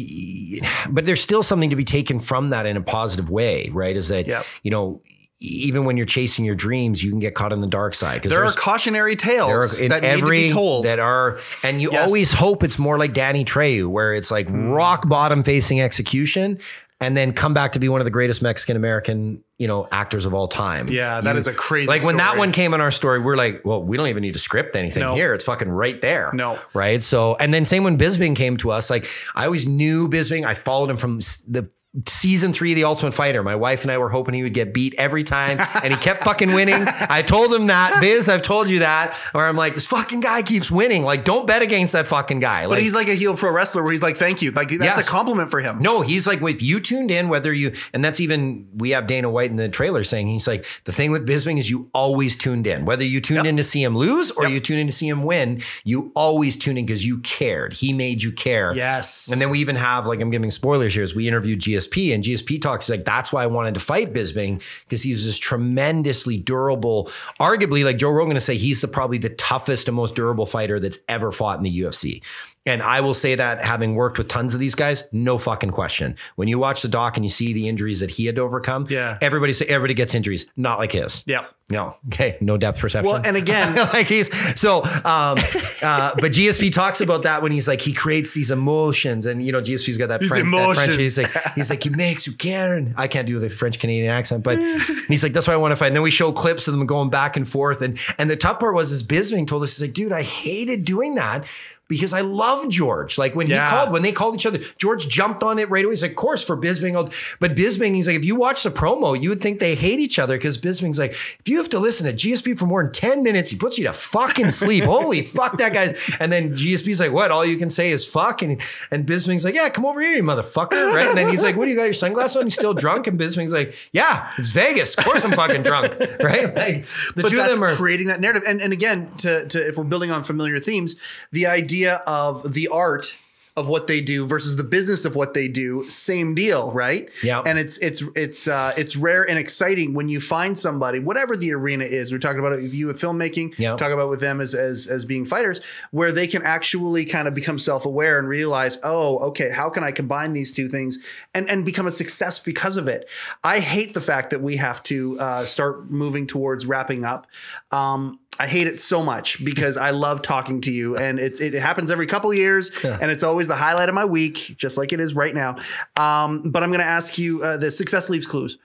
but 0.90 1.06
there's 1.06 1.22
still 1.22 1.44
something 1.44 1.70
to 1.72 1.76
be 1.76 1.84
taken 1.84 2.20
from 2.20 2.50
that 2.52 2.66
in 2.66 2.78
a 2.78 2.82
positive 2.82 3.30
way, 3.30 3.70
right? 3.72 3.96
Is 3.98 4.10
that 4.10 4.28
Yep. 4.28 4.46
you 4.64 4.70
know 4.72 5.02
even 5.44 5.86
when 5.86 5.98
you're 5.98 6.06
chasing 6.06 6.46
your 6.46 6.54
dreams, 6.56 7.04
you 7.04 7.10
can 7.10 7.20
get 7.20 7.34
caught 7.34 7.52
in 7.52 7.62
the 7.62 7.68
dark 7.68 7.96
side 7.96 8.22
There 8.22 8.46
are 8.46 8.52
cautionary 8.52 9.16
tales 9.16 9.78
are 9.80 9.82
in 9.84 9.90
that 9.90 10.04
every 10.04 10.38
need 10.44 10.50
to 10.50 10.54
be 10.54 10.54
told. 10.54 10.86
that 10.86 11.00
are, 11.00 11.40
and 11.64 11.82
you 11.82 11.90
Yes. 11.92 12.06
always 12.08 12.32
hope 12.34 12.64
it's 12.64 12.78
more 12.78 12.98
like 13.00 13.14
Danny 13.14 13.44
Trejo, 13.44 13.88
where 13.88 14.14
it's 14.14 14.30
like 14.30 14.48
Mm. 14.48 14.72
rock 14.72 15.10
bottom 15.10 15.42
facing 15.44 15.82
execution, 15.82 16.60
and 17.00 17.18
then 17.18 17.34
come 17.34 17.56
back 17.56 17.72
to 17.72 17.80
be 17.80 17.90
one 17.90 18.00
of 18.00 18.06
the 18.06 18.12
greatest 18.12 18.44
Mexican 18.44 18.76
American, 18.78 19.40
you 19.58 19.68
know, 19.68 19.88
actors 19.92 20.28
of 20.28 20.36
all 20.36 20.48
time. 20.48 20.88
Yeah, 20.88 21.20
that 21.22 21.34
You- 21.34 21.40
is 21.40 21.48
a 21.48 21.54
crazy 21.54 21.88
Like 21.88 22.04
when 22.04 22.18
that 22.18 22.38
one 22.38 22.52
came 22.52 22.76
in 22.76 22.80
our 22.82 22.92
story, 22.92 23.18
we're 23.18 23.36
like, 23.36 23.62
well, 23.66 23.82
we 23.82 23.98
don't 23.98 24.08
even 24.10 24.22
need 24.22 24.34
to 24.34 24.40
script 24.40 24.76
anything 24.76 25.02
No. 25.02 25.16
here. 25.16 25.34
It's 25.34 25.44
fucking 25.46 25.70
right 25.70 26.00
there. 26.00 26.30
No. 26.36 26.60
right. 26.76 27.02
So, 27.02 27.36
and 27.40 27.52
then 27.52 27.66
same 27.66 27.84
when 27.84 27.98
Bisping 27.98 28.36
came 28.36 28.58
to 28.58 28.70
us, 28.70 28.92
like 28.92 29.08
I 29.34 29.46
always 29.46 29.66
knew 29.68 30.08
Bisping. 30.08 30.46
I 30.46 30.54
followed 30.54 30.92
him 30.92 30.98
from 30.98 31.18
the. 31.48 31.68
Season 32.08 32.54
three 32.54 32.72
of 32.72 32.78
The 32.78 32.86
Ultimate 32.86 33.12
Fighter. 33.14 33.44
My 33.44 33.56
wife 33.58 33.82
and 33.82 33.92
I 33.92 33.98
were 33.98 34.08
hoping 34.08 34.34
he 34.34 34.44
would 34.44 34.54
get 34.54 34.74
beat 34.74 34.96
every 34.98 35.26
time, 35.26 35.60
and 35.84 35.94
he 35.94 36.00
kept 36.00 36.24
fucking 36.24 36.54
winning. 36.54 36.76
I 37.10 37.22
told 37.22 37.54
him 37.54 37.68
that, 37.68 37.98
Biz. 38.00 38.30
I've 38.30 38.42
told 38.44 38.70
you 38.70 38.80
that. 38.80 39.18
Or 39.34 39.46
I'm 39.46 39.58
like, 39.58 39.74
this 39.76 39.88
fucking 39.88 40.22
guy 40.22 40.42
keeps 40.42 40.72
winning. 40.72 41.04
Like, 41.04 41.26
don't 41.26 41.46
bet 41.46 41.62
against 41.62 41.92
that 41.92 42.08
fucking 42.08 42.40
guy. 42.40 42.66
but 42.68 42.80
he's 42.80 42.96
like 42.96 43.10
a 43.10 43.14
heel 43.14 43.36
pro 43.36 43.52
wrestler 43.52 43.84
where 43.84 43.92
he's 43.92 44.02
like, 44.02 44.16
"Thank 44.16 44.42
you." 44.42 44.52
Like 44.52 44.70
that's 44.70 44.82
Yes. 44.84 45.06
a 45.06 45.10
compliment 45.10 45.52
for 45.52 45.60
him. 45.60 45.80
No, 45.80 46.00
he's 46.00 46.26
like, 46.26 46.42
if 46.42 46.62
you 46.62 46.80
tuned 46.80 47.12
in, 47.12 47.28
whether 47.28 47.52
you, 47.52 47.74
and 47.94 48.06
that's 48.06 48.22
even, 48.22 48.70
we 48.74 48.92
have 48.92 49.06
Dana 49.06 49.30
White 49.30 49.52
in 49.52 49.58
the 49.58 49.68
trailer 49.68 50.06
saying, 50.06 50.28
he's 50.28 50.48
like, 50.48 50.66
the 50.86 50.94
thing 50.94 51.12
with 51.12 51.28
Bisping 51.28 51.58
is 51.60 51.70
you 51.70 51.90
always 51.94 52.38
tuned 52.38 52.68
in. 52.68 52.86
Whether 52.86 53.04
you 53.04 53.20
tuned 53.20 53.40
Yep. 53.44 53.46
in 53.48 53.58
to 53.58 53.64
see 53.64 53.84
him 53.84 53.98
lose 53.98 54.32
or 54.32 54.44
Yep. 54.44 54.52
you 54.54 54.60
tuned 54.62 54.80
in 54.80 54.88
to 54.88 54.94
see 54.94 55.10
him 55.10 55.24
win, 55.26 55.62
you 55.84 56.14
always 56.16 56.56
tune 56.56 56.78
in 56.78 56.86
because 56.86 57.06
you 57.06 57.18
cared. 57.20 57.74
He 57.74 57.92
made 57.92 58.24
you 58.24 58.32
care. 58.32 58.74
Yes. 58.74 59.30
And 59.30 59.42
then 59.42 59.50
we 59.50 59.60
even 59.60 59.76
have, 59.76 60.08
like, 60.08 60.22
I'm 60.22 60.30
giving 60.32 60.52
spoilers 60.52 60.94
here, 60.94 61.04
is 61.04 61.14
we 61.14 61.28
interviewed 61.28 61.60
GSP 61.88 62.14
and 62.14 62.24
GSP 62.24 62.62
talks 62.62 62.90
like, 62.90 63.06
that's 63.06 63.32
why 63.32 63.44
I 63.44 63.48
wanted 63.48 63.74
to 63.76 63.80
fight 63.80 64.14
Bisping 64.14 64.62
because 64.84 65.04
he 65.04 65.12
was 65.12 65.26
this 65.26 65.38
tremendously 65.38 66.38
durable, 66.38 67.12
arguably, 67.40 67.84
like 67.84 67.98
Joe 67.98 68.12
Rogan 68.12 68.36
to 68.36 68.42
say, 68.42 68.58
he's 68.58 68.82
the 68.82 68.88
probably 68.88 69.18
the 69.18 69.30
toughest 69.30 69.88
and 69.88 69.96
most 69.96 70.16
durable 70.16 70.46
fighter 70.46 70.80
that's 70.80 71.00
ever 71.08 71.32
fought 71.32 71.58
in 71.58 71.64
the 71.64 71.82
UFC. 71.82 72.22
And 72.66 72.84
I 72.84 73.02
will 73.02 73.16
say 73.16 73.34
that 73.34 73.66
having 73.66 73.96
worked 73.96 74.20
with 74.20 74.28
tons 74.28 74.54
of 74.54 74.60
these 74.60 74.76
guys, 74.76 75.08
no 75.12 75.40
fucking 75.40 75.72
question. 75.72 76.16
When 76.36 76.48
you 76.48 76.60
watch 76.60 76.84
the 76.84 76.88
doc 76.88 77.18
and 77.18 77.26
you 77.26 77.30
see 77.30 77.54
the 77.54 77.68
injuries 77.68 78.02
that 78.02 78.12
he 78.12 78.28
had 78.28 78.36
to 78.36 78.44
overcome, 78.44 78.86
Yeah. 78.88 79.18
everybody 79.20 79.52
say 79.54 79.66
everybody 79.66 79.96
gets 79.96 80.14
injuries, 80.14 80.46
not 80.56 80.78
like 80.78 80.92
his. 80.92 81.24
Yeah. 81.26 81.46
No. 81.72 81.96
Okay. 82.14 82.38
No 82.42 82.58
depth 82.58 82.80
perception. 82.80 83.10
Well, 83.12 83.22
and 83.26 83.36
again- 83.38 83.76
like 83.94 84.06
he's 84.06 84.30
so, 84.60 84.84
um, 84.84 85.38
uh, 85.82 86.12
but 86.20 86.34
GSP 86.34 86.72
talks 86.72 87.02
about 87.02 87.24
that 87.24 87.42
when 87.42 87.52
he's 87.52 87.68
like, 87.68 87.82
he 87.82 87.94
creates 87.94 88.34
these 88.36 88.52
emotions 88.52 89.26
and, 89.26 89.44
you 89.44 89.52
know, 89.52 89.62
GSP's 89.62 89.98
got 89.98 90.10
that, 90.10 90.22
French, 90.22 90.46
that 90.52 90.76
French, 90.76 90.96
he's 90.98 91.18
like, 91.18 91.32
he's 91.56 91.70
like, 91.72 91.82
he 91.82 91.90
makes 91.90 92.28
you 92.28 92.34
care. 92.34 92.76
And 92.76 92.94
I 92.98 93.08
can't 93.08 93.26
do 93.26 93.40
the 93.40 93.50
French 93.50 93.80
Canadian 93.80 94.12
accent, 94.12 94.44
but 94.44 94.60
he's 95.08 95.24
like, 95.24 95.32
that's 95.34 95.48
what 95.48 95.54
I 95.54 95.58
want 95.58 95.72
to 95.72 95.76
find. 95.78 95.88
And 95.88 95.96
then 95.96 96.04
we 96.04 96.12
show 96.12 96.32
clips 96.32 96.68
of 96.68 96.78
them 96.78 96.86
going 96.86 97.10
back 97.10 97.38
and 97.38 97.48
forth. 97.48 97.82
And, 97.82 97.98
and 98.20 98.30
the 98.30 98.36
tough 98.36 98.60
part 98.60 98.76
was, 98.76 98.92
is 98.92 99.02
Bisping 99.02 99.48
told 99.48 99.64
us, 99.64 99.78
he's 99.78 99.88
like, 99.88 99.94
dude, 99.94 100.12
I 100.12 100.22
hated 100.24 100.84
doing 100.86 101.16
that 101.16 101.48
because 101.92 102.14
I 102.14 102.22
love 102.22 102.68
George. 102.70 103.18
Like 103.18 103.36
when 103.36 103.48
Yeah. 103.48 103.64
he 103.64 103.70
called, 103.76 103.92
when 103.92 104.02
they 104.02 104.12
called 104.12 104.36
each 104.36 104.46
other, 104.46 104.60
George 104.78 105.08
jumped 105.08 105.44
on 105.44 105.60
it 105.60 105.70
right 105.70 105.86
away. 105.86 105.92
He's 105.92 106.02
like, 106.02 106.12
of 106.12 106.18
course, 106.18 106.44
for 106.44 106.58
Bisping. 106.58 106.96
I'll-" 106.96 107.10
But 107.40 107.56
Bisping, 107.56 107.94
he's 107.94 108.08
like, 108.08 108.16
if 108.16 108.26
you 108.26 108.36
watch 108.36 108.64
the 108.64 108.70
promo, 108.72 109.20
you 109.22 109.30
would 109.30 109.42
think 109.42 109.60
they 109.60 109.76
hate 109.76 110.00
each 110.00 110.18
other 110.18 110.38
because 110.38 110.58
Bisping's 110.58 110.98
like, 110.98 111.12
if 111.12 111.42
you 111.46 111.58
have 111.58 111.70
to 111.70 111.80
listen 111.80 112.08
to 112.08 112.14
GSP 112.14 112.58
for 112.58 112.66
more 112.66 112.82
than 112.84 112.92
10 112.92 113.24
minutes, 113.24 113.52
he 113.52 113.58
puts 113.58 113.78
you 113.78 113.86
to 113.86 113.94
fucking 113.94 114.50
sleep. 114.52 114.84
Holy 114.86 115.22
fuck, 115.22 115.58
that 115.60 115.74
guy. 115.74 115.96
And 116.20 116.32
then 116.32 116.54
GSP's 116.56 117.00
like, 117.00 117.12
what? 117.12 117.30
All 117.32 117.46
you 117.46 117.58
can 117.58 117.70
say 117.70 117.92
is 117.92 118.06
fuck. 118.06 118.42
And, 118.42 118.62
and 118.90 119.06
Bisping's 119.06 119.44
like, 119.46 119.56
yeah, 119.56 119.70
come 119.70 119.86
over 119.86 120.02
here, 120.02 120.14
you 120.14 120.24
motherfucker. 120.24 120.72
Right. 120.96 121.08
And 121.08 121.18
then 121.18 121.30
he's 121.30 121.44
like, 121.44 121.56
what 121.56 121.66
do 121.66 121.72
you 121.72 121.78
got 121.78 121.84
your 121.84 121.94
sunglasses 121.94 122.38
on? 122.38 122.44
You 122.46 122.50
still 122.52 122.74
drunk? 122.74 123.08
And 123.08 123.20
Bisping's 123.20 123.54
like, 123.54 123.76
yeah, 123.92 124.30
it's 124.38 124.50
Vegas. 124.50 124.96
Of 124.96 125.06
course 125.06 125.26
I'm 125.26 125.32
fucking 125.32 125.64
drunk. 125.64 125.94
Right. 126.22 126.54
Like 126.56 126.86
the 127.16 127.24
but 127.24 127.30
two 127.30 127.38
of 127.40 127.44
that's 127.46 127.54
them 127.56 127.64
are. 127.64 127.74
creating 127.74 128.08
that 128.08 128.20
narrative. 128.20 128.44
And 128.48 128.62
and 128.62 128.72
again, 128.74 129.10
to 129.20 129.48
to 129.48 129.68
if 129.68 129.78
we're 129.78 129.84
building 129.84 130.12
on 130.12 130.24
familiar 130.24 130.60
themes, 130.60 130.96
the 131.32 131.48
idea 131.48 131.81
of 131.90 132.54
the 132.54 132.68
art 132.68 133.18
of 133.58 133.68
what 133.68 133.88
they 133.88 134.00
do 134.00 134.26
versus 134.26 134.56
the 134.56 134.64
business 134.64 135.04
of 135.04 135.16
what 135.16 135.34
they 135.34 135.48
do, 135.50 135.84
same 135.84 136.34
deal, 136.34 136.72
right? 136.72 137.10
Yeah. 137.22 137.42
And 137.46 137.60
it's 137.60 137.78
it's 137.80 138.02
it's 138.16 138.48
uh, 138.48 138.72
it's 138.78 138.96
rare 138.96 139.30
and 139.30 139.38
exciting 139.38 139.94
when 139.94 140.08
you 140.08 140.22
find 140.22 140.58
somebody, 140.58 141.00
whatever 141.00 141.36
the 141.36 141.52
arena 141.52 141.84
is. 141.84 142.12
We're 142.14 142.20
talking 142.20 142.40
about 142.40 142.54
it 142.54 142.62
with 142.62 142.74
you 142.74 142.88
with 142.88 143.00
filmmaking. 143.00 143.60
Yeah. 143.60 143.76
Talk 143.76 143.92
about 143.92 144.10
with 144.10 144.22
them 144.22 144.40
as 144.40 144.56
as 144.56 144.88
as 144.88 145.04
being 145.06 145.26
fighters, 145.26 145.60
where 145.92 146.14
they 146.14 146.28
can 146.28 146.44
actually 146.44 147.04
kind 147.04 147.28
of 147.28 147.34
become 147.34 147.60
self 147.60 147.86
aware 147.86 148.18
and 148.20 148.28
realize, 148.28 148.80
oh, 148.84 149.20
okay, 149.30 149.52
how 149.52 149.70
can 149.70 149.84
I 149.84 149.92
combine 149.92 150.32
these 150.32 150.54
two 150.54 150.70
things 150.70 151.00
and 151.34 151.50
and 151.50 151.66
become 151.66 151.88
a 151.88 151.92
success 151.92 152.40
because 152.40 152.78
of 152.78 152.88
it? 152.88 153.10
I 153.44 153.60
hate 153.60 153.94
the 153.94 154.02
fact 154.02 154.30
that 154.30 154.42
we 154.42 154.58
have 154.58 154.82
to 154.84 155.20
uh, 155.20 155.46
start 155.46 155.92
moving 155.92 156.26
towards 156.26 156.66
wrapping 156.66 157.04
up. 157.04 157.28
Um, 157.72 158.21
I 158.40 158.48
hate 158.48 158.66
it 158.66 158.80
so 158.80 159.04
much 159.04 159.44
because 159.44 159.78
I 159.78 159.92
love 159.92 160.22
talking 160.22 160.62
to 160.62 160.72
you, 160.72 160.98
and 160.98 161.20
it's 161.20 161.40
it 161.42 161.54
happens 161.54 161.92
every 161.92 162.08
couple 162.08 162.32
of 162.32 162.38
years, 162.38 162.72
and 162.84 163.12
it's 163.12 163.24
always 163.24 163.48
the 163.48 163.56
highlight 163.56 163.90
of 163.90 163.96
my 163.96 164.06
week, 164.06 164.56
just 164.58 164.78
like 164.78 164.94
it 164.94 165.00
is 165.00 165.14
right 165.14 165.36
now. 165.36 165.58
Um, 165.96 166.50
but 166.50 166.64
I'm 166.64 166.70
going 166.70 166.80
to 166.80 166.86
ask 166.86 167.18
you: 167.18 167.44
uh, 167.44 167.58
the 167.58 167.70
success 167.70 168.10
leaves 168.10 168.26
clues, 168.26 168.58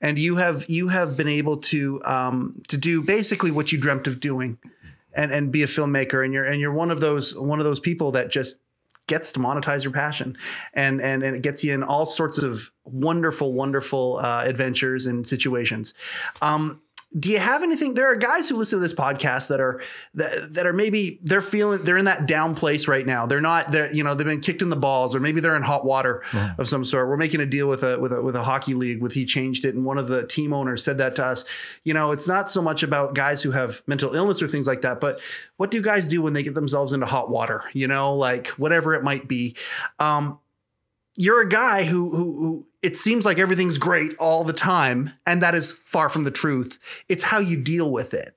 and 0.00 0.18
you 0.18 0.36
have 0.36 0.64
you 0.68 0.88
have 0.88 1.16
been 1.16 1.28
able 1.28 1.58
to 1.58 2.02
um, 2.04 2.60
to 2.68 2.76
do 2.76 3.02
basically 3.02 3.50
what 3.50 3.70
you 3.70 3.78
dreamt 3.78 4.06
of 4.06 4.20
doing, 4.20 4.58
and 5.14 5.30
and 5.30 5.52
be 5.52 5.62
a 5.62 5.66
filmmaker, 5.66 6.24
and 6.24 6.34
you're 6.34 6.44
and 6.44 6.60
you're 6.60 6.72
one 6.72 6.90
of 6.90 7.00
those 7.00 7.38
one 7.38 7.58
of 7.60 7.64
those 7.64 7.80
people 7.80 8.12
that 8.12 8.30
just 8.30 8.58
gets 9.06 9.32
to 9.32 9.40
monetize 9.40 9.82
your 9.82 9.92
passion 9.92 10.38
and 10.72 11.02
and 11.02 11.24
and 11.24 11.34
it 11.34 11.42
gets 11.42 11.64
you 11.64 11.74
in 11.74 11.82
all 11.82 12.06
sorts 12.06 12.38
of 12.38 12.70
wonderful 12.84 13.52
wonderful 13.52 14.18
uh, 14.18 14.44
adventures 14.44 15.04
and 15.04 15.26
situations. 15.26 15.94
Um 16.40 16.80
do 17.18 17.28
you 17.28 17.40
have 17.40 17.64
anything 17.64 17.94
there 17.94 18.06
are 18.06 18.14
guys 18.16 18.48
who 18.48 18.56
listen 18.56 18.78
to 18.78 18.82
this 18.82 18.94
podcast 18.94 19.48
that 19.48 19.60
are 19.60 19.82
that, 20.14 20.50
that 20.52 20.64
are 20.64 20.72
maybe 20.72 21.18
they're 21.24 21.42
feeling 21.42 21.82
they're 21.82 21.96
in 21.96 22.04
that 22.04 22.28
down 22.28 22.54
place 22.54 22.86
right 22.86 23.04
now. 23.04 23.26
They're 23.26 23.40
not 23.40 23.72
they're 23.72 23.92
you 23.92 24.04
know 24.04 24.14
they've 24.14 24.26
been 24.26 24.40
kicked 24.40 24.62
in 24.62 24.68
the 24.68 24.76
balls 24.76 25.14
or 25.14 25.18
maybe 25.18 25.40
they're 25.40 25.56
in 25.56 25.62
hot 25.62 25.84
water 25.84 26.22
of 26.56 26.68
some 26.68 26.84
sort. 26.84 27.08
We're 27.08 27.16
making 27.16 27.40
a 27.40 27.46
deal 27.46 27.68
with 27.68 27.82
a 27.82 27.98
with 27.98 28.12
a 28.12 28.22
with 28.22 28.36
a 28.36 28.44
hockey 28.44 28.74
league 28.74 29.02
with 29.02 29.12
he 29.12 29.24
changed 29.24 29.64
it 29.64 29.74
and 29.74 29.84
one 29.84 29.98
of 29.98 30.06
the 30.06 30.24
team 30.24 30.52
owners 30.52 30.84
said 30.84 30.98
that 30.98 31.16
to 31.16 31.24
us. 31.24 31.44
You 31.82 31.94
know 31.94 32.12
it's 32.12 32.28
not 32.28 32.48
so 32.48 32.62
much 32.62 32.84
about 32.84 33.14
guys 33.14 33.42
who 33.42 33.50
have 33.50 33.82
mental 33.88 34.14
illness 34.14 34.40
or 34.40 34.46
things 34.46 34.68
like 34.68 34.82
that 34.82 35.00
but 35.00 35.20
what 35.56 35.72
do 35.72 35.82
guys 35.82 36.06
do 36.06 36.22
when 36.22 36.32
they 36.32 36.44
get 36.44 36.54
themselves 36.54 36.92
into 36.92 37.06
hot 37.06 37.28
water? 37.28 37.64
You 37.72 37.88
know 37.88 38.14
like 38.14 38.48
whatever 38.48 38.94
it 38.94 39.02
might 39.02 39.26
be. 39.26 39.56
Um 39.98 40.38
you're 41.16 41.42
a 41.42 41.48
guy 41.48 41.84
who, 41.84 42.10
who 42.10 42.38
who 42.38 42.66
it 42.82 42.96
seems 42.96 43.24
like 43.24 43.38
everything's 43.38 43.78
great 43.78 44.14
all 44.18 44.44
the 44.44 44.52
time 44.52 45.12
and 45.26 45.42
that 45.42 45.54
is 45.54 45.72
far 45.84 46.08
from 46.08 46.24
the 46.24 46.30
truth. 46.30 46.78
It's 47.08 47.24
how 47.24 47.38
you 47.38 47.60
deal 47.60 47.90
with 47.90 48.14
it. 48.14 48.34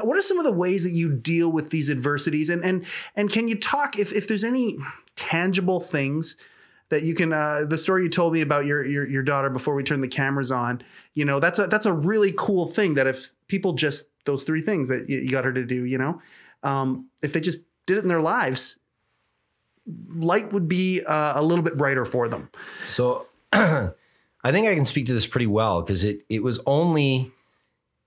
What 0.00 0.18
are 0.18 0.22
some 0.22 0.38
of 0.38 0.44
the 0.44 0.52
ways 0.52 0.84
that 0.84 0.90
you 0.90 1.10
deal 1.10 1.50
with 1.50 1.70
these 1.70 1.88
adversities? 1.88 2.50
And 2.50 2.62
and 2.64 2.84
and 3.14 3.30
can 3.30 3.48
you 3.48 3.56
talk 3.56 3.98
if 3.98 4.12
if 4.12 4.28
there's 4.28 4.44
any 4.44 4.76
tangible 5.16 5.80
things 5.80 6.36
that 6.88 7.02
you 7.02 7.14
can 7.14 7.32
uh, 7.32 7.64
the 7.68 7.78
story 7.78 8.02
you 8.02 8.08
told 8.08 8.32
me 8.32 8.40
about 8.40 8.66
your, 8.66 8.84
your 8.84 9.08
your 9.08 9.22
daughter 9.22 9.50
before 9.50 9.74
we 9.74 9.82
turned 9.82 10.04
the 10.04 10.08
cameras 10.08 10.50
on 10.50 10.82
you 11.14 11.24
know 11.24 11.40
that's 11.40 11.58
a 11.58 11.66
that's 11.66 11.86
a 11.86 11.92
really 11.92 12.32
cool 12.36 12.66
thing 12.66 12.94
that 12.94 13.06
if 13.06 13.32
people 13.48 13.72
just 13.72 14.10
those 14.24 14.44
three 14.44 14.60
things 14.60 14.88
that 14.88 15.08
you, 15.08 15.30
got 15.30 15.44
her 15.44 15.52
to 15.52 15.64
do 15.64 15.84
you 15.84 15.98
know 15.98 16.20
um, 16.62 17.08
if 17.22 17.32
they 17.32 17.40
just 17.40 17.58
did 17.86 17.98
it 17.98 18.02
in 18.02 18.08
their 18.08 18.20
lives 18.20 18.78
light 20.08 20.52
would 20.52 20.68
be 20.68 21.02
uh, 21.06 21.32
a 21.36 21.42
little 21.42 21.64
bit 21.64 21.76
brighter 21.78 22.04
for 22.04 22.28
them 22.28 22.50
So 22.86 23.26
I 23.52 24.52
think 24.52 24.66
I 24.68 24.74
can 24.74 24.84
speak 24.84 25.06
to 25.06 25.12
this 25.12 25.26
pretty 25.26 25.46
well 25.46 25.82
because 25.82 26.04
it 26.04 26.20
it 26.28 26.42
was 26.42 26.60
only 26.66 27.32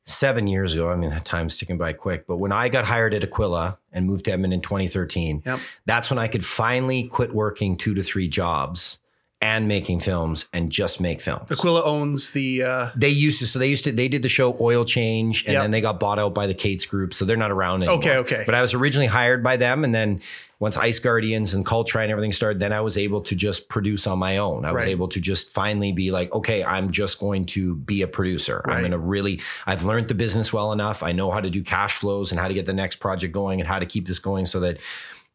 seven 0.06 0.48
years 0.48 0.74
ago. 0.74 0.90
I 0.90 0.96
mean, 0.96 1.12
time's 1.24 1.58
ticking 1.58 1.78
by 1.78 1.94
quick. 1.94 2.26
But 2.26 2.38
when 2.38 2.52
I 2.52 2.68
got 2.70 2.86
hired 2.86 3.14
at 3.14 3.24
Aquila 3.24 3.78
and 3.92 4.08
moved 4.08 4.26
to 4.26 4.32
Edmonton 4.32 4.54
in 4.54 4.62
2013, 4.62 5.44
Yep. 5.46 5.60
that's 5.86 6.10
when 6.10 6.18
I 6.18 6.28
could 6.28 6.44
finally 6.44 7.04
quit 7.04 7.34
working 7.34 7.76
two 7.78 7.94
to 7.94 8.02
three 8.02 8.28
jobs 8.28 8.98
and 9.42 9.68
making 9.68 10.00
films 10.00 10.46
and 10.52 10.72
just 10.72 11.00
make 11.00 11.22
films. 11.22 11.52
Aquila 11.52 11.84
owns 11.84 12.32
the 12.32 12.64
uh, 12.64 12.90
They 12.96 13.10
used 13.10 13.40
to, 13.40 13.46
so 13.46 13.60
they 13.60 13.68
used 13.70 13.84
to, 13.84 13.92
they 13.92 14.08
did 14.08 14.24
the 14.24 14.30
show 14.30 14.58
Oil 14.60 14.84
Change 14.84 15.46
and 15.46 15.54
Yep. 15.54 15.62
then 15.64 15.72
they 15.72 15.82
got 15.82 16.00
bought 16.00 16.18
out 16.20 16.34
by 16.34 16.48
the 16.48 16.56
Cates 16.56 16.86
Group. 16.88 17.14
So 17.14 17.24
they're 17.24 17.38
not 17.38 17.52
around 17.52 17.84
anymore. 17.84 18.00
Okay, 18.00 18.18
okay. 18.18 18.44
But 18.48 18.56
I 18.56 18.62
was 18.62 18.74
originally 18.74 19.08
hired 19.08 19.44
by 19.44 19.58
them. 19.58 19.84
And 19.84 19.94
then 19.94 20.22
once 20.60 20.76
Ice 20.76 21.00
Guardians 21.00 21.54
and 21.54 21.66
Cultra 21.66 22.02
and 22.04 22.12
everything 22.12 22.34
started, 22.34 22.60
then 22.60 22.74
I 22.74 22.82
was 22.82 22.98
able 22.98 23.22
to 23.22 23.36
just 23.36 23.70
produce 23.70 24.06
on 24.06 24.20
my 24.20 24.38
own. 24.38 24.66
I 24.66 24.74
was 24.74 24.84
Right. 24.84 24.90
able 24.92 25.08
to 25.08 25.22
just 25.22 25.50
finally 25.50 25.94
be 25.94 26.12
like, 26.12 26.34
okay, 26.34 26.64
I'm 26.66 26.92
just 26.92 27.18
going 27.20 27.46
to 27.48 27.76
be 27.76 28.02
a 28.02 28.08
producer. 28.08 28.62
I'm 28.66 28.80
going 28.80 28.92
to 28.92 28.98
really, 28.98 29.42
I've 29.66 29.86
learned 29.86 30.10
the 30.10 30.16
business 30.16 30.52
well 30.52 30.74
enough. 30.74 31.02
I 31.02 31.14
know 31.14 31.32
how 31.32 31.40
to 31.40 31.50
do 31.50 31.64
cash 31.64 31.94
flows 31.94 32.32
and 32.32 32.40
how 32.40 32.50
to 32.50 32.54
get 32.54 32.66
the 32.66 32.74
next 32.74 32.98
project 32.98 33.34
going 33.34 33.62
and 33.62 33.68
how 33.70 33.80
to 33.80 33.86
keep 33.86 34.06
this 34.06 34.20
going 34.20 34.46
so 34.46 34.60
that 34.60 34.80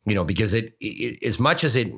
you 0.06 0.14
know 0.14 0.24
because 0.24 0.54
it, 0.54 0.74
it 0.80 1.22
as 1.22 1.38
much 1.38 1.64
as 1.64 1.76
it 1.76 1.92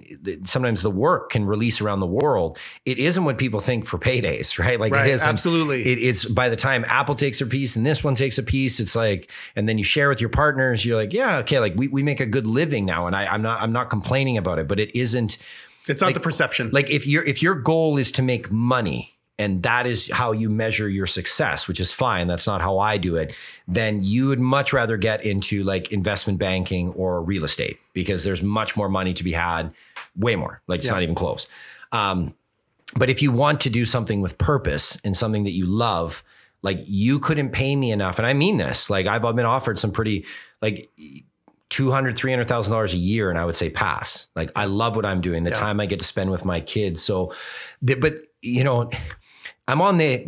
sometimes 0.47 0.83
the 0.83 0.91
work 0.91 1.31
can 1.31 1.45
release 1.45 1.81
around 1.81 2.01
the 2.01 2.07
world 2.07 2.59
it 2.85 2.99
isn't 2.99 3.25
what 3.25 3.39
people 3.39 3.61
think 3.61 3.85
for 3.85 3.99
paydays 3.99 4.59
right 4.65 4.79
like 4.79 4.93
Right, 4.93 5.09
it 5.09 5.13
is 5.13 5.25
absolutely. 5.25 5.83
it, 5.83 5.99
it's 5.99 6.25
by 6.25 6.49
the 6.49 6.57
time 6.57 6.85
apple 6.89 7.15
takes 7.15 7.41
a 7.41 7.47
piece 7.47 7.77
and 7.77 7.85
this 7.85 8.05
one 8.05 8.15
takes 8.15 8.39
a 8.39 8.43
piece 8.43 8.81
it's 8.81 8.97
like 8.97 9.31
and 9.55 9.69
then 9.69 9.79
you 9.79 9.85
share 9.85 10.09
with 10.09 10.21
your 10.21 10.31
partners 10.31 10.85
you're 10.85 10.97
like 10.97 11.13
yeah 11.13 11.39
okay 11.39 11.59
like 11.59 11.75
we, 11.77 11.89
we 11.89 12.03
make 12.03 12.21
a 12.21 12.27
good 12.27 12.47
living 12.47 12.85
now 12.85 13.07
and 13.07 13.17
I, 13.17 13.27
i'm 13.27 13.43
not 13.43 13.61
i'm 13.61 13.73
not 13.73 13.91
complaining 13.91 14.39
about 14.39 14.59
it 14.59 14.69
but 14.69 14.79
it 14.79 14.97
isn't 14.97 15.39
it's 15.89 16.01
not 16.01 16.15
the 16.15 16.21
perception 16.21 16.71
like 16.73 16.91
if 16.91 17.07
your 17.07 17.25
if 17.25 17.43
your 17.43 17.55
goal 17.55 17.97
is 17.97 18.13
to 18.13 18.23
make 18.23 18.51
money 18.51 19.16
and 19.39 19.63
that 19.65 19.87
is 19.87 20.11
how 20.13 20.33
you 20.33 20.49
measure 20.49 20.89
your 20.89 21.07
success 21.07 21.69
which 21.69 21.81
is 21.81 21.93
fine. 21.93 22.27
That's 22.27 22.47
not 22.47 22.61
how 22.63 22.79
i 22.79 22.97
do 22.97 23.17
it. 23.17 23.35
Then 23.69 24.03
you 24.03 24.29
would 24.29 24.41
much 24.41 24.73
rather 24.73 24.97
get 24.97 25.25
into 25.25 25.63
like 25.65 25.93
investment 25.93 26.39
banking 26.39 26.89
or 26.91 27.23
real 27.23 27.45
estate 27.45 27.79
because 27.93 28.25
there's 28.25 28.43
much 28.43 28.77
more 28.77 28.89
money 28.89 29.13
to 29.15 29.23
be 29.25 29.33
had 29.33 29.73
way 30.17 30.37
more. 30.37 30.63
Like 30.67 30.79
it's 30.79 30.87
Yeah. 30.87 30.93
not 30.93 31.03
even 31.03 31.15
close. 31.15 31.49
Um, 31.93 32.35
but 32.97 33.11
if 33.11 33.21
you 33.21 33.31
want 33.33 33.61
to 33.61 33.71
do 33.71 33.85
something 33.85 34.21
with 34.23 34.39
purpose 34.39 34.99
and 35.05 35.17
something 35.17 35.45
that 35.45 35.53
you 35.53 35.67
love 35.67 36.23
like 36.63 36.79
you 36.87 37.19
couldn't 37.19 37.51
pay 37.51 37.77
me 37.77 37.91
enough 37.93 38.19
and 38.19 38.27
i 38.27 38.33
mean 38.33 38.57
this. 38.57 38.89
Like 38.91 39.07
i've 39.07 39.23
been 39.23 39.45
offered 39.45 39.79
some 39.79 39.93
pretty 39.93 40.25
like 40.63 40.89
200 41.69 42.17
300000 42.17 42.73
dollars 42.73 42.95
a 42.95 42.97
year 42.97 43.29
and 43.29 43.39
i 43.39 43.45
would 43.45 43.57
say 43.57 43.69
pass. 43.69 44.31
Like 44.35 44.51
i 44.57 44.65
love 44.65 44.97
what 44.97 45.05
i'm 45.05 45.21
doing 45.21 45.45
the 45.45 45.51
Yeah. 45.51 45.59
time 45.59 45.81
i 45.81 45.87
get 45.87 45.99
to 46.01 46.07
spend 46.07 46.31
with 46.31 46.45
my 46.45 46.61
kids. 46.61 47.03
So 47.03 47.33
but 47.83 48.15
you 48.41 48.65
know 48.65 48.91
i'm 49.69 49.81
on 49.83 49.99
the 49.99 50.27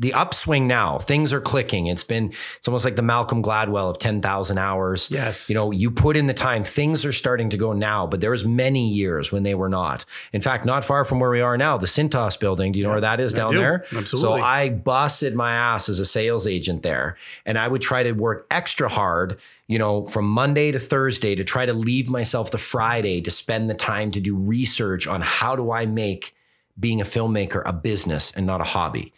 the 0.00 0.12
upswing 0.14 0.68
now 0.68 0.96
things 0.96 1.32
are 1.32 1.40
clicking 1.40 1.88
it's 1.88 2.04
been 2.04 2.32
it's 2.56 2.68
almost 2.68 2.84
like 2.84 2.94
the 2.94 3.02
malcolm 3.02 3.42
gladwell 3.42 3.90
of 3.90 3.98
10000 3.98 4.56
hours 4.56 5.10
Yes. 5.10 5.48
you 5.50 5.56
know 5.56 5.72
you 5.72 5.90
put 5.90 6.16
in 6.16 6.28
the 6.28 6.34
time 6.34 6.62
things 6.62 7.04
are 7.04 7.10
starting 7.10 7.48
to 7.50 7.56
go 7.56 7.72
now 7.72 8.06
but 8.06 8.20
there 8.20 8.30
was 8.30 8.46
many 8.46 8.88
years 8.88 9.32
when 9.32 9.42
they 9.42 9.56
were 9.56 9.68
not 9.68 10.04
in 10.32 10.40
fact 10.40 10.64
not 10.64 10.84
far 10.84 11.04
from 11.04 11.18
where 11.18 11.30
we 11.30 11.40
are 11.40 11.58
now 11.58 11.76
the 11.76 11.88
Cintas 11.88 12.38
building 12.38 12.70
do 12.70 12.78
you 12.78 12.84
know 12.84 12.92
where 12.92 13.00
that 13.00 13.18
is 13.18 13.34
down 13.34 13.50
do. 13.54 13.58
there 13.58 13.84
Absolutely. 13.92 14.38
so 14.40 14.44
I 14.44 14.68
busted 14.70 15.34
my 15.34 15.50
ass 15.52 15.88
as 15.88 15.98
a 15.98 16.06
sales 16.06 16.46
agent 16.46 16.84
there. 16.84 17.16
And 17.44 17.58
I 17.58 17.66
would 17.66 17.82
try 17.82 18.04
to 18.04 18.12
work 18.12 18.46
extra 18.50 18.88
hard, 18.88 19.38
you 19.66 19.78
know, 19.80 20.06
from 20.06 20.26
Monday 20.28 20.70
to 20.70 20.78
Thursday 20.78 21.34
to 21.34 21.42
try 21.42 21.66
to 21.66 21.72
leave 21.72 22.08
myself 22.08 22.50
the 22.52 22.58
Friday 22.58 23.20
to 23.22 23.30
spend 23.32 23.68
the 23.68 23.74
time 23.74 24.10
to 24.12 24.20
do 24.20 24.36
research 24.36 25.06
on 25.08 25.22
how 25.22 25.56
do 25.56 25.72
I 25.72 25.86
make 25.86 26.34
being 26.78 27.00
a 27.00 27.04
filmmaker 27.04 27.62
a 27.66 27.72
business 27.72 28.32
and 28.32 28.46
not 28.46 28.60
a 28.60 28.64
hobby. 28.64 29.12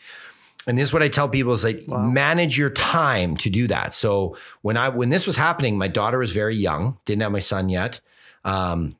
And 0.66 0.76
this 0.78 0.88
is 0.88 0.92
what 0.92 1.02
I 1.02 1.08
tell 1.08 1.28
people 1.28 1.52
is 1.52 1.64
like 1.64 1.82
manage 1.88 2.58
your 2.58 2.70
time 2.70 3.36
to 3.38 3.50
do 3.50 3.66
that. 3.68 3.94
So 3.94 4.36
when 4.62 4.76
I 4.76 4.90
when 4.90 5.08
this 5.10 5.26
was 5.26 5.36
happening, 5.36 5.78
my 5.78 5.88
daughter 5.88 6.18
was 6.18 6.32
very 6.32 6.56
young, 6.56 6.98
didn't 7.04 7.22
have 7.22 7.32
my 7.32 7.38
son 7.40 7.68
yet. 7.68 8.00
Um, 8.44 8.96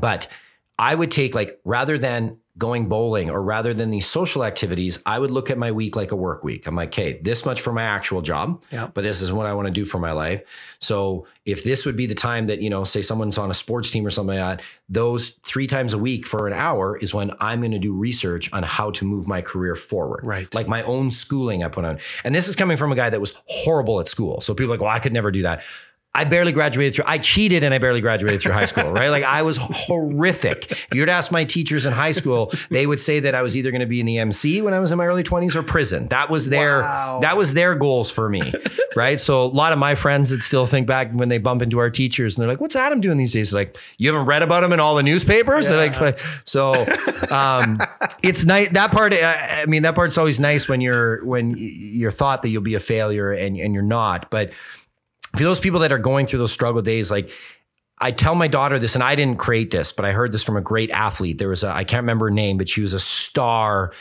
But 0.00 0.28
I 0.78 0.94
would 0.94 1.10
take 1.10 1.34
like 1.34 1.58
rather 1.64 1.98
than 1.98 2.38
going 2.58 2.88
bowling 2.88 3.30
or 3.30 3.42
rather 3.42 3.72
than 3.72 3.90
these 3.90 4.06
social 4.06 4.44
activities, 4.44 5.02
I 5.06 5.18
would 5.18 5.30
look 5.30 5.50
at 5.50 5.56
my 5.58 5.72
week 5.72 5.96
like 5.96 6.12
a 6.12 6.16
work 6.16 6.44
week. 6.44 6.66
I'm 6.66 6.74
like, 6.74 6.88
okay, 6.88 7.20
this 7.22 7.46
much 7.46 7.60
for 7.60 7.72
my 7.72 7.82
actual 7.82 8.22
job, 8.22 8.62
Yeah. 8.70 8.90
but 8.92 9.02
this 9.02 9.22
is 9.22 9.32
what 9.32 9.46
I 9.46 9.54
want 9.54 9.66
to 9.66 9.72
do 9.72 9.84
for 9.84 9.98
my 9.98 10.12
life. 10.12 10.42
So 10.80 11.26
if 11.46 11.64
this 11.64 11.86
would 11.86 11.96
be 11.96 12.06
the 12.06 12.14
time 12.14 12.48
that, 12.48 12.60
you 12.60 12.68
know, 12.68 12.84
say 12.84 13.02
someone's 13.02 13.38
on 13.38 13.50
a 13.50 13.54
sports 13.54 13.90
team 13.90 14.04
or 14.06 14.10
something 14.10 14.36
like 14.38 14.58
that, 14.58 14.64
those 14.88 15.30
three 15.42 15.66
times 15.66 15.92
a 15.94 15.98
week 15.98 16.26
for 16.26 16.46
an 16.48 16.52
hour 16.52 16.98
is 16.98 17.14
when 17.14 17.30
I'm 17.40 17.60
going 17.60 17.70
to 17.72 17.78
do 17.78 17.94
research 17.94 18.52
on 18.52 18.62
how 18.62 18.90
to 18.92 19.04
move 19.04 19.26
my 19.28 19.40
career 19.40 19.74
forward. 19.74 20.20
Right. 20.24 20.52
Like 20.54 20.68
my 20.68 20.82
own 20.82 21.10
schooling 21.10 21.62
I 21.64 21.68
put 21.68 21.84
on. 21.84 21.98
And 22.24 22.34
this 22.34 22.48
is 22.48 22.56
coming 22.56 22.76
from 22.76 22.90
a 22.92 22.96
guy 22.96 23.10
that 23.10 23.20
was 23.20 23.40
horrible 23.46 24.00
at 24.00 24.08
school. 24.08 24.40
So 24.40 24.54
people 24.54 24.72
are 24.72 24.74
like, 24.74 24.80
well, 24.80 24.90
I 24.90 24.98
could 24.98 25.12
never 25.12 25.30
do 25.30 25.42
that. 25.42 25.62
I 26.12 26.24
barely 26.24 26.50
graduated 26.52 26.94
through. 26.96 27.04
I 27.06 27.18
cheated 27.18 27.62
and 27.62 27.72
I 27.72 27.78
barely 27.78 28.00
graduated 28.00 28.40
through 28.42 28.52
high 28.52 28.64
school, 28.64 28.90
right? 28.90 29.08
Like 29.10 29.22
I 29.24 29.42
was 29.42 29.58
horrific. 29.60 30.70
If 30.70 30.88
you 30.94 31.02
were 31.02 31.06
to 31.06 31.12
ask 31.12 31.30
my 31.30 31.44
teachers 31.44 31.86
in 31.86 31.92
high 31.92 32.10
school, 32.12 32.52
they 32.68 32.86
would 32.86 32.98
say 33.00 33.20
that 33.20 33.34
I 33.34 33.42
was 33.42 33.56
either 33.56 33.70
going 33.70 33.80
to 33.80 33.86
be 33.86 34.00
in 34.00 34.06
the 34.06 34.18
MC 34.18 34.60
when 34.60 34.74
I 34.74 34.80
was 34.80 34.90
in 34.90 34.98
my 34.98 35.06
early 35.06 35.22
twenties 35.22 35.54
or 35.54 35.62
prison. 35.62 36.08
That 36.08 36.28
was 36.28 36.48
their 36.48 36.80
Wow. 36.80 37.20
that 37.22 37.36
was 37.36 37.54
their 37.54 37.76
goals 37.76 38.10
for 38.10 38.28
me, 38.28 38.42
right? 38.96 39.20
So 39.20 39.44
a 39.44 39.46
lot 39.46 39.72
of 39.72 39.78
my 39.78 39.94
friends 39.94 40.30
that 40.30 40.40
still 40.42 40.66
think 40.66 40.86
back 40.88 41.12
when 41.12 41.28
they 41.28 41.38
bump 41.38 41.62
into 41.62 41.78
our 41.78 41.90
teachers 41.90 42.36
and 42.36 42.42
they're 42.42 42.50
like, 42.52 42.60
"What's 42.60 42.74
Adam 42.76 43.00
doing 43.00 43.16
these 43.16 43.32
days?" 43.32 43.54
Like, 43.54 43.76
you 43.98 44.12
haven't 44.12 44.26
read 44.26 44.42
about 44.42 44.64
him 44.64 44.72
in 44.72 44.80
all 44.80 44.96
the 44.96 45.02
newspapers. 45.04 45.68
They're 45.68 45.76
like, 45.78 46.18
so 46.44 46.72
um, 47.30 47.78
it's 48.22 48.44
nice. 48.44 48.68
That 48.70 48.90
part, 48.90 49.12
I 49.12 49.62
I 49.62 49.66
mean, 49.66 49.82
that 49.82 49.94
part's 49.94 50.18
always 50.18 50.40
nice 50.40 50.68
when 50.68 50.80
you're 50.80 51.24
when 51.24 51.54
you're 51.56 52.10
thought 52.10 52.42
that 52.42 52.48
you'll 52.48 52.62
be 52.62 52.74
a 52.74 52.80
failure 52.80 53.30
and 53.32 53.56
and 53.58 53.74
you're 53.74 53.82
not, 53.82 54.28
but 54.30 54.52
for 55.36 55.44
those 55.44 55.60
people 55.60 55.80
that 55.80 55.92
are 55.92 55.98
going 55.98 56.26
through 56.26 56.40
those 56.40 56.52
struggle 56.52 56.82
days, 56.82 57.10
like 57.10 57.30
I 58.00 58.10
tell 58.12 58.34
my 58.34 58.48
daughter 58.48 58.78
this, 58.78 58.94
and 58.94 59.04
I 59.04 59.14
didn't 59.14 59.38
create 59.38 59.70
this, 59.70 59.92
but 59.92 60.04
I 60.04 60.12
heard 60.12 60.32
this 60.32 60.42
from 60.42 60.56
a 60.56 60.62
great 60.62 60.90
athlete. 60.90 61.38
There 61.38 61.50
was 61.50 61.62
a, 61.62 61.68
I 61.68 61.84
can't 61.84 62.02
remember 62.02 62.26
her 62.26 62.30
name, 62.30 62.56
but 62.56 62.68
she 62.68 62.80
was 62.80 62.94
a 62.94 63.00
star. 63.00 63.92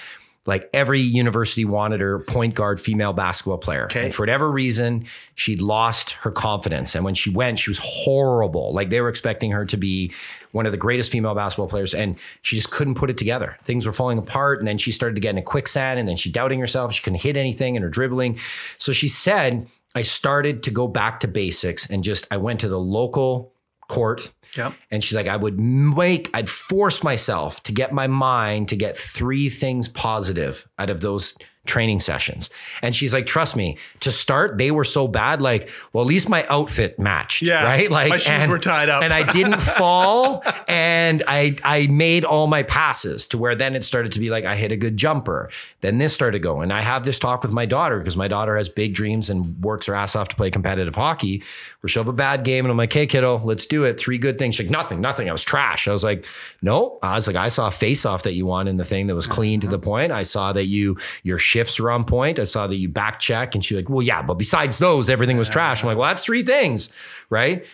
Like 0.45 0.69
every 0.73 1.01
university 1.01 1.65
wanted 1.65 1.99
her 1.99 2.17
point 2.17 2.55
guard 2.55 2.79
female 2.79 3.11
basketball 3.11 3.57
player. 3.57 3.83
Okay. 3.83 4.05
And 4.05 4.13
for 4.13 4.23
whatever 4.23 4.49
reason, 4.49 5.05
she'd 5.35 5.61
lost 5.61 6.11
her 6.21 6.31
confidence. 6.31 6.95
And 6.95 7.03
when 7.03 7.13
she 7.13 7.29
went, 7.29 7.59
she 7.59 7.69
was 7.69 7.79
horrible. 7.79 8.73
Like 8.73 8.89
they 8.89 9.01
were 9.01 9.09
expecting 9.09 9.51
her 9.51 9.65
to 9.65 9.77
be 9.77 10.13
one 10.51 10.65
of 10.65 10.71
the 10.71 10.77
greatest 10.77 11.11
female 11.11 11.35
basketball 11.35 11.67
players. 11.67 11.93
And 11.93 12.17
she 12.41 12.55
just 12.55 12.71
couldn't 12.71 12.95
put 12.95 13.09
it 13.09 13.17
together. 13.17 13.57
Things 13.63 13.85
were 13.85 13.91
falling 13.91 14.17
apart. 14.17 14.59
And 14.59 14.67
then 14.67 14.77
she 14.77 14.91
started 14.91 15.15
to 15.15 15.21
get 15.21 15.31
in 15.31 15.37
a 15.37 15.43
quicksand. 15.43 15.99
And 15.99 16.07
then 16.07 16.15
she 16.15 16.31
doubting 16.31 16.61
herself. 16.61 16.93
She 16.93 17.03
couldn't 17.03 17.21
hit 17.21 17.35
anything 17.35 17.75
in 17.75 17.83
her 17.83 17.89
dribbling. 17.89 18.39
So 18.77 18.93
she 18.93 19.09
said, 19.09 19.67
I 19.95 20.03
started 20.03 20.63
to 20.63 20.71
go 20.71 20.87
back 20.87 21.19
to 21.21 21.27
basics 21.27 21.89
and 21.89 22.03
just 22.03 22.27
I 22.31 22.37
went 22.37 22.59
to 22.61 22.67
the 22.67 22.79
local 22.79 23.53
court 23.87 24.31
Yep. 24.55 24.73
and 24.91 25.03
she's 25.03 25.15
like, 25.15 25.27
I 25.27 25.35
would 25.35 25.59
make, 25.59 26.29
I'd 26.33 26.49
force 26.49 27.03
myself 27.03 27.61
to 27.63 27.71
get 27.71 27.91
my 27.93 28.07
mind 28.07 28.69
to 28.69 28.75
get 28.75 28.97
three 28.97 29.49
things 29.49 29.87
positive 29.87 30.67
out 30.77 30.89
of 30.89 31.01
those 31.01 31.37
training 31.69 32.01
sessions. 32.01 32.49
And 32.81 32.93
she's 32.93 33.13
like, 33.13 33.25
trust 33.25 33.55
me, 33.55 33.77
to 34.01 34.11
start, 34.11 34.57
they 34.57 34.71
were 34.71 34.83
so 34.83 35.07
bad. 35.07 35.41
Like, 35.41 35.69
well, 35.93 36.03
at 36.03 36.07
least 36.07 36.27
my 36.27 36.45
outfit 36.47 36.99
matched. 36.99 37.41
Yeah. 37.41 37.63
Right. 37.63 37.89
Like, 37.89 38.09
My 38.09 38.17
shoes 38.17 38.27
and, 38.29 38.51
were 38.51 38.59
tied 38.59 38.89
up. 38.89 39.03
and 39.03 39.13
I 39.13 39.31
didn't 39.31 39.61
fall. 39.61 40.43
And 40.67 41.23
I, 41.27 41.55
I 41.63 41.87
made 41.87 42.25
all 42.25 42.47
my 42.47 42.63
passes 42.63 43.27
to 43.27 43.37
where 43.37 43.55
then 43.55 43.75
it 43.75 43.83
started 43.83 44.11
to 44.13 44.19
be 44.19 44.29
like, 44.29 44.45
I 44.45 44.55
hit 44.55 44.71
a 44.71 44.77
good 44.77 44.97
jumper. 44.97 45.49
Then 45.81 45.97
this 45.97 46.13
started 46.13 46.39
going. 46.39 46.71
I 46.71 46.81
have 46.81 47.05
this 47.05 47.19
talk 47.19 47.43
with 47.43 47.53
my 47.53 47.65
daughter 47.65 47.99
because 47.99 48.17
my 48.17 48.27
daughter 48.27 48.57
has 48.57 48.67
big 48.67 48.93
dreams 48.93 49.29
and 49.29 49.61
works 49.63 49.85
her 49.85 49.95
ass 49.95 50.15
off 50.15 50.29
to 50.29 50.35
play 50.35 50.51
competitive 50.51 50.95
hockey 50.95 51.43
where 51.81 51.89
she'll 51.89 52.03
have 52.03 52.09
a 52.09 52.13
bad 52.13 52.43
game. 52.43 52.65
And 52.65 52.71
I'm 52.71 52.77
like, 52.77 52.91
hey, 52.91 53.05
kiddo, 53.05 53.37
let's 53.37 53.65
do 53.65 53.83
it. 53.83 53.99
Three 53.99 54.17
good 54.17 54.37
things. 54.37 54.55
She's 54.55 54.67
like, 54.67 54.71
nothing, 54.71 54.99
nothing. 54.99 55.29
I 55.29 55.31
was 55.31 55.43
trash. 55.43 55.87
I 55.87 55.91
was 55.91 56.03
like, 56.03 56.25
no. 56.61 56.99
I 57.01 57.15
was 57.15 57.27
like, 57.27 57.35
I 57.35 57.47
saw 57.47 57.67
a 57.67 57.71
face 57.71 58.05
off 58.05 58.23
that 58.23 58.33
you 58.33 58.45
won 58.45 58.67
in 58.67 58.77
the 58.77 58.83
thing 58.83 59.07
that 59.07 59.15
was 59.15 59.27
clean 59.27 59.59
to 59.61 59.67
mm-hmm. 59.67 59.71
the 59.71 59.79
point. 59.79 60.11
I 60.11 60.23
saw 60.23 60.51
that 60.53 60.65
you, 60.65 60.97
your 61.23 61.37
shifts 61.59 61.79
were 61.79 61.91
on 61.91 62.05
point. 62.05 62.39
I 62.39 62.45
saw 62.45 62.67
that 62.67 62.75
you 62.75 62.87
back 62.89 63.19
check. 63.19 63.53
And 63.53 63.63
she's 63.63 63.75
like, 63.75 63.89
well, 63.89 64.01
yeah, 64.01 64.21
but 64.21 64.35
besides 64.35 64.77
those, 64.79 65.09
everything 65.09 65.37
was 65.37 65.49
trash. 65.49 65.83
I'm 65.83 65.87
like, 65.87 65.97
well, 65.97 66.07
that's 66.07 66.23
three 66.23 66.43
things. 66.43 66.91
Right. 67.29 67.65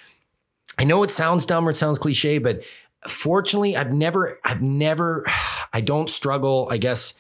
I 0.80 0.84
know 0.84 1.04
it 1.04 1.12
sounds 1.12 1.46
dumb 1.46 1.68
or 1.68 1.72
it 1.72 1.76
sounds 1.76 2.00
cliche, 2.00 2.40
but 2.40 2.64
fortunately, 3.08 3.78
I've 3.78 3.94
never, 3.94 4.40
I've 4.44 4.62
never, 4.62 5.26
I 5.74 5.82
don't 5.82 6.10
struggle, 6.10 6.68
I 6.72 6.78
guess, 6.78 7.14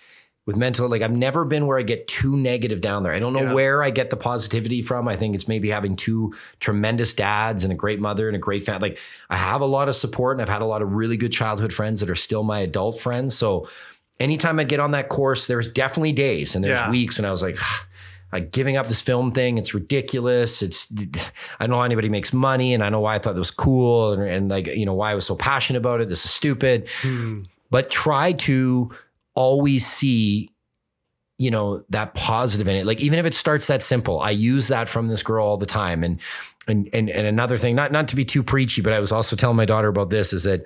with 0.47 0.57
mental. 0.57 0.87
Like, 0.89 1.01
I've 1.01 1.15
never 1.15 1.43
been 1.45 1.65
where 1.67 1.77
I 1.79 1.83
get 1.83 2.07
too 2.07 2.35
negative 2.35 2.79
down 2.81 3.03
there. 3.03 3.13
I 3.13 3.19
don't 3.19 3.33
know 3.33 3.41
Yeah. 3.43 3.53
where 3.53 3.83
I 3.83 3.89
get 3.89 4.09
the 4.09 4.17
positivity 4.17 4.81
from. 4.81 5.07
I 5.07 5.15
think 5.15 5.35
it's 5.35 5.47
maybe 5.47 5.69
having 5.69 5.95
two 5.95 6.33
tremendous 6.59 7.13
dads 7.13 7.63
and 7.63 7.71
a 7.73 7.75
great 7.75 7.99
mother 7.99 8.27
and 8.27 8.35
a 8.35 8.39
great 8.39 8.63
family. 8.63 8.89
Like, 8.89 8.99
I 9.29 9.37
have 9.37 9.61
a 9.61 9.65
lot 9.65 9.89
of 9.89 9.95
support 9.95 10.35
and 10.35 10.41
I've 10.41 10.49
had 10.53 10.61
a 10.61 10.65
lot 10.65 10.81
of 10.81 10.91
really 10.93 11.17
good 11.17 11.31
childhood 11.31 11.73
friends 11.73 11.99
that 12.01 12.09
are 12.09 12.15
still 12.15 12.43
my 12.43 12.59
adult 12.59 12.99
friends. 12.99 13.35
So, 13.37 13.67
anytime 14.19 14.59
I'd 14.59 14.69
get 14.69 14.79
on 14.79 14.91
that 14.91 15.09
course, 15.09 15.47
there's 15.47 15.69
definitely 15.69 16.13
days 16.13 16.55
and 16.55 16.63
there's 16.63 16.79
Yeah. 16.79 16.91
weeks 16.91 17.17
when 17.17 17.25
I 17.25 17.31
was 17.31 17.41
like, 17.41 17.57
like 18.31 18.51
giving 18.51 18.75
up 18.75 18.87
this 18.87 19.01
film 19.01 19.31
thing. 19.31 19.57
It's 19.57 19.73
ridiculous. 19.73 20.61
It's 20.61 20.91
I 21.59 21.63
don't 21.65 21.69
know 21.71 21.77
how 21.77 21.83
anybody 21.83 22.09
makes 22.09 22.33
money, 22.33 22.73
and 22.73 22.83
I 22.83 22.89
know 22.89 22.99
why 22.99 23.15
I 23.15 23.19
thought 23.19 23.35
it 23.35 23.39
was 23.39 23.51
cool, 23.51 24.13
and, 24.13 24.23
and 24.23 24.49
like 24.49 24.67
you 24.67 24.85
know 24.85 24.93
why 24.93 25.11
I 25.11 25.15
was 25.15 25.25
so 25.25 25.35
passionate 25.35 25.79
about 25.79 26.01
it. 26.01 26.09
This 26.09 26.25
is 26.25 26.31
stupid, 26.31 26.89
hmm. 27.01 27.43
but 27.69 27.89
try 27.89 28.33
to 28.33 28.91
always 29.35 29.85
see 29.85 30.49
you 31.37 31.51
know 31.51 31.83
that 31.89 32.13
positive 32.13 32.67
in 32.67 32.75
it 32.77 32.85
like 32.85 33.01
even 33.01 33.19
if 33.19 33.25
it 33.25 33.33
starts 33.33 33.67
that 33.67 33.83
simple 33.83 34.21
i 34.21 34.29
use 34.29 34.69
that 34.69 34.87
from 34.87 35.09
this 35.09 35.21
girl 35.21 35.45
all 35.45 35.57
the 35.57 35.65
time 35.65 36.01
and 36.01 36.21
and 36.69 36.89
and, 36.93 37.09
and 37.09 37.27
another 37.27 37.57
thing 37.57 37.75
not 37.75 37.91
not 37.91 38.07
to 38.07 38.15
be 38.15 38.23
too 38.23 38.41
preachy 38.41 38.81
but 38.81 38.93
i 38.93 38.99
was 39.01 39.11
also 39.11 39.35
telling 39.35 39.57
my 39.57 39.65
daughter 39.65 39.89
about 39.89 40.09
this 40.09 40.31
is 40.31 40.43
that 40.43 40.63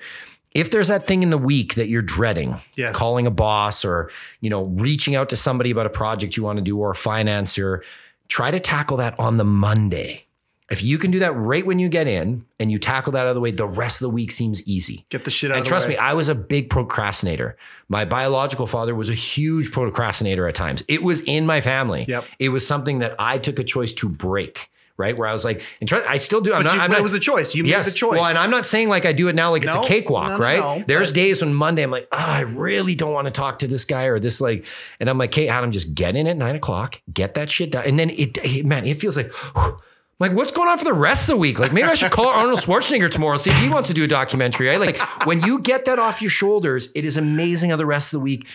if 0.56 0.72
there's 0.72 0.88
that 0.88 1.06
thing 1.06 1.22
in 1.24 1.30
the 1.30 1.38
week 1.38 1.76
that 1.76 1.88
you're 1.88 2.02
dreading 2.02 2.56
Yes. 2.76 2.96
calling 2.96 3.28
a 3.28 3.32
boss 3.32 3.86
or 3.86 4.10
you 4.42 4.50
know 4.50 4.64
reaching 4.66 5.16
out 5.16 5.30
to 5.30 5.36
somebody 5.36 5.72
about 5.72 5.86
a 5.86 5.90
project 5.92 6.36
you 6.38 6.44
want 6.44 6.58
to 6.58 6.64
do 6.64 6.78
or 6.78 6.92
a 6.92 6.96
financer 6.96 7.82
try 8.28 8.52
to 8.52 8.60
tackle 8.60 8.98
that 8.98 9.20
on 9.20 9.38
the 9.38 9.44
monday 9.44 10.26
if 10.72 10.84
you 10.84 10.98
can 11.00 11.10
do 11.10 11.18
that 11.20 11.32
right 11.36 11.66
when 11.66 11.80
you 11.80 11.90
get 11.90 12.06
in 12.08 12.46
and 12.60 12.72
you 12.72 12.78
tackle 12.78 13.12
that 13.14 13.22
out 13.22 13.28
of 13.30 13.36
the 13.36 13.42
way 13.42 13.50
the 13.52 13.66
rest 13.68 14.02
of 14.02 14.06
the 14.06 14.14
week 14.14 14.32
seems 14.32 14.62
easy 14.68 15.06
Get 15.10 15.26
the 15.26 15.32
shit 15.32 15.50
out 15.50 15.58
and 15.58 15.62
of 15.62 15.68
the 15.68 15.72
way. 15.72 15.76
And 15.78 15.84
trust 15.86 15.90
me, 15.90 15.98
I 15.98 16.14
was 16.14 16.30
a 16.30 16.36
big 16.36 16.70
procrastinator. 16.70 17.58
My 17.88 18.06
biological 18.06 18.68
father 18.68 18.94
was 18.94 19.10
a 19.10 19.16
huge 19.16 19.72
procrastinator 19.72 20.48
at 20.48 20.54
times. 20.54 20.84
It 20.88 21.02
was 21.02 21.22
in 21.22 21.48
my 21.48 21.60
family. 21.62 22.06
Yep. 22.08 22.24
It 22.38 22.50
was 22.50 22.68
something 22.68 23.00
that 23.00 23.16
I 23.18 23.40
took 23.40 23.58
a 23.58 23.64
choice 23.64 23.94
to 23.96 24.10
break. 24.10 24.70
Right, 25.00 25.18
where 25.18 25.30
I 25.30 25.32
was 25.32 25.46
like, 25.46 25.64
and 25.80 25.88
trust, 25.88 26.06
I 26.06 26.18
still 26.18 26.42
do. 26.42 26.54
I'm 26.54 26.60
But 26.60 26.66
not. 26.66 26.76
you- 26.76 26.82
I'm 26.82 26.92
not 26.92 27.00
it 27.00 27.04
was 27.04 27.14
a 27.14 27.20
choice. 27.20 27.56
You 27.56 27.64
made 27.64 27.70
yes. 27.70 27.90
the 27.90 27.98
choice. 27.98 28.20
Well, 28.20 28.26
and 28.26 28.38
I'm 28.38 28.52
not 28.52 28.66
saying 28.66 28.90
like 28.90 29.06
I 29.06 29.14
do 29.14 29.30
it 29.30 29.36
now, 29.36 29.52
like 29.52 29.64
it's 29.64 29.74
a 29.74 29.82
cakewalk, 29.84 30.32
no, 30.32 30.38
no, 30.38 30.44
right? 30.44 30.60
no, 30.60 30.84
There's 30.86 31.14
days 31.14 31.42
when 31.42 31.54
Monday 31.54 31.84
I'm 31.84 31.92
like, 31.92 32.10
oh, 32.12 32.18
I 32.18 32.42
really 32.42 32.96
don't 32.96 33.14
want 33.14 33.26
to 33.26 33.32
talk 33.32 33.60
to 33.60 33.68
this 33.68 33.86
guy 33.86 34.04
or 34.04 34.20
this 34.20 34.42
like, 34.42 34.66
and 35.00 35.10
I'm 35.10 35.18
like, 35.18 35.34
hey, 35.34 35.48
Adam, 35.48 35.72
just 35.72 35.96
get 35.96 36.18
in 36.18 36.28
at 36.28 36.36
nine 36.36 36.58
o'clock, 36.58 37.02
get 37.14 37.36
that 37.36 37.50
shit 37.50 37.72
done, 37.72 37.86
and 37.86 37.98
then 37.98 38.10
it, 38.10 38.38
it 38.44 38.66
man, 38.66 38.86
it 38.86 38.98
feels 38.98 39.16
like. 39.16 39.32
whew, 39.56 39.80
like, 40.20 40.34
what's 40.34 40.52
going 40.52 40.68
on 40.68 40.78
for 40.78 40.84
the 40.84 40.92
rest 40.92 41.30
of 41.30 41.36
the 41.36 41.40
week? 41.40 41.60
Like, 41.60 41.72
maybe 41.72 41.88
I 41.88 41.94
should 41.94 42.12
call 42.12 42.28
Arnold 42.28 42.60
Schwarzenegger 42.60 43.10
tomorrow 43.10 43.34
and 43.34 43.42
see 43.42 43.52
if 43.52 43.58
he 43.60 43.70
wants 43.70 43.88
to 43.88 43.94
do 43.94 44.04
a 44.04 44.08
documentary, 44.08 44.68
right? 44.68 44.78
Like, 44.80 45.00
when 45.26 45.40
you 45.44 45.62
get 45.62 45.86
that 45.86 45.98
off 45.98 46.22
your 46.22 46.30
shoulders, 46.30 46.92
it 46.94 47.06
is 47.06 47.16
amazing 47.16 47.70
how 47.70 47.78
the 47.78 47.86
rest 47.86 48.14
of 48.14 48.20
the 48.20 48.24
week. 48.24 48.46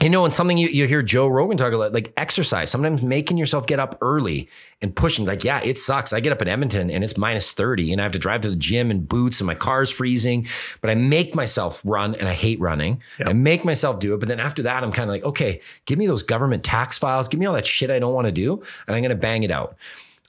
You 0.00 0.10
know, 0.10 0.24
and 0.24 0.34
something 0.34 0.58
you, 0.58 0.68
you 0.68 0.86
hear 0.86 1.02
Joe 1.02 1.28
Rogan 1.28 1.56
talk 1.56 1.72
about, 1.72 1.92
like 1.92 2.12
exercise, 2.16 2.68
sometimes 2.68 3.00
making 3.00 3.36
yourself 3.36 3.66
get 3.66 3.78
up 3.78 3.96
early 4.02 4.50
and 4.82 4.94
pushing. 4.94 5.24
Like, 5.24 5.44
yeah, 5.44 5.60
it 5.62 5.78
sucks. 5.78 6.12
I 6.12 6.20
get 6.20 6.32
up 6.32 6.42
in 6.42 6.48
Edmonton 6.48 6.90
and 6.90 7.04
it's 7.04 7.16
minus 7.16 7.52
30 7.52 7.92
and 7.92 8.00
I 8.00 8.04
have 8.04 8.12
to 8.12 8.18
drive 8.18 8.40
to 8.42 8.50
the 8.50 8.56
gym 8.56 8.90
in 8.90 9.04
boots 9.04 9.40
and 9.40 9.46
my 9.46 9.54
car's 9.54 9.90
freezing, 9.92 10.46
but 10.80 10.90
I 10.90 10.94
make 10.94 11.34
myself 11.34 11.80
run 11.84 12.16
and 12.16 12.28
I 12.28 12.32
hate 12.34 12.58
running. 12.60 13.00
I 13.24 13.32
make 13.34 13.64
myself 13.64 14.00
do 14.00 14.14
it. 14.14 14.20
But 14.20 14.28
then 14.28 14.40
after 14.40 14.62
that, 14.64 14.82
I'm 14.82 14.90
kind 14.92 15.08
of 15.08 15.14
like, 15.14 15.24
okay, 15.24 15.60
give 15.86 15.98
me 15.98 16.06
those 16.08 16.24
government 16.24 16.64
tax 16.64 16.98
files, 16.98 17.28
give 17.28 17.38
me 17.38 17.46
all 17.46 17.54
that 17.54 17.64
shit 17.64 17.90
I 17.90 18.00
don't 18.00 18.12
want 18.14 18.26
to 18.26 18.32
do, 18.32 18.54
and 18.86 18.96
I'm 18.96 19.00
going 19.00 19.10
to 19.10 19.14
bang 19.14 19.44
it 19.44 19.50
out. 19.52 19.76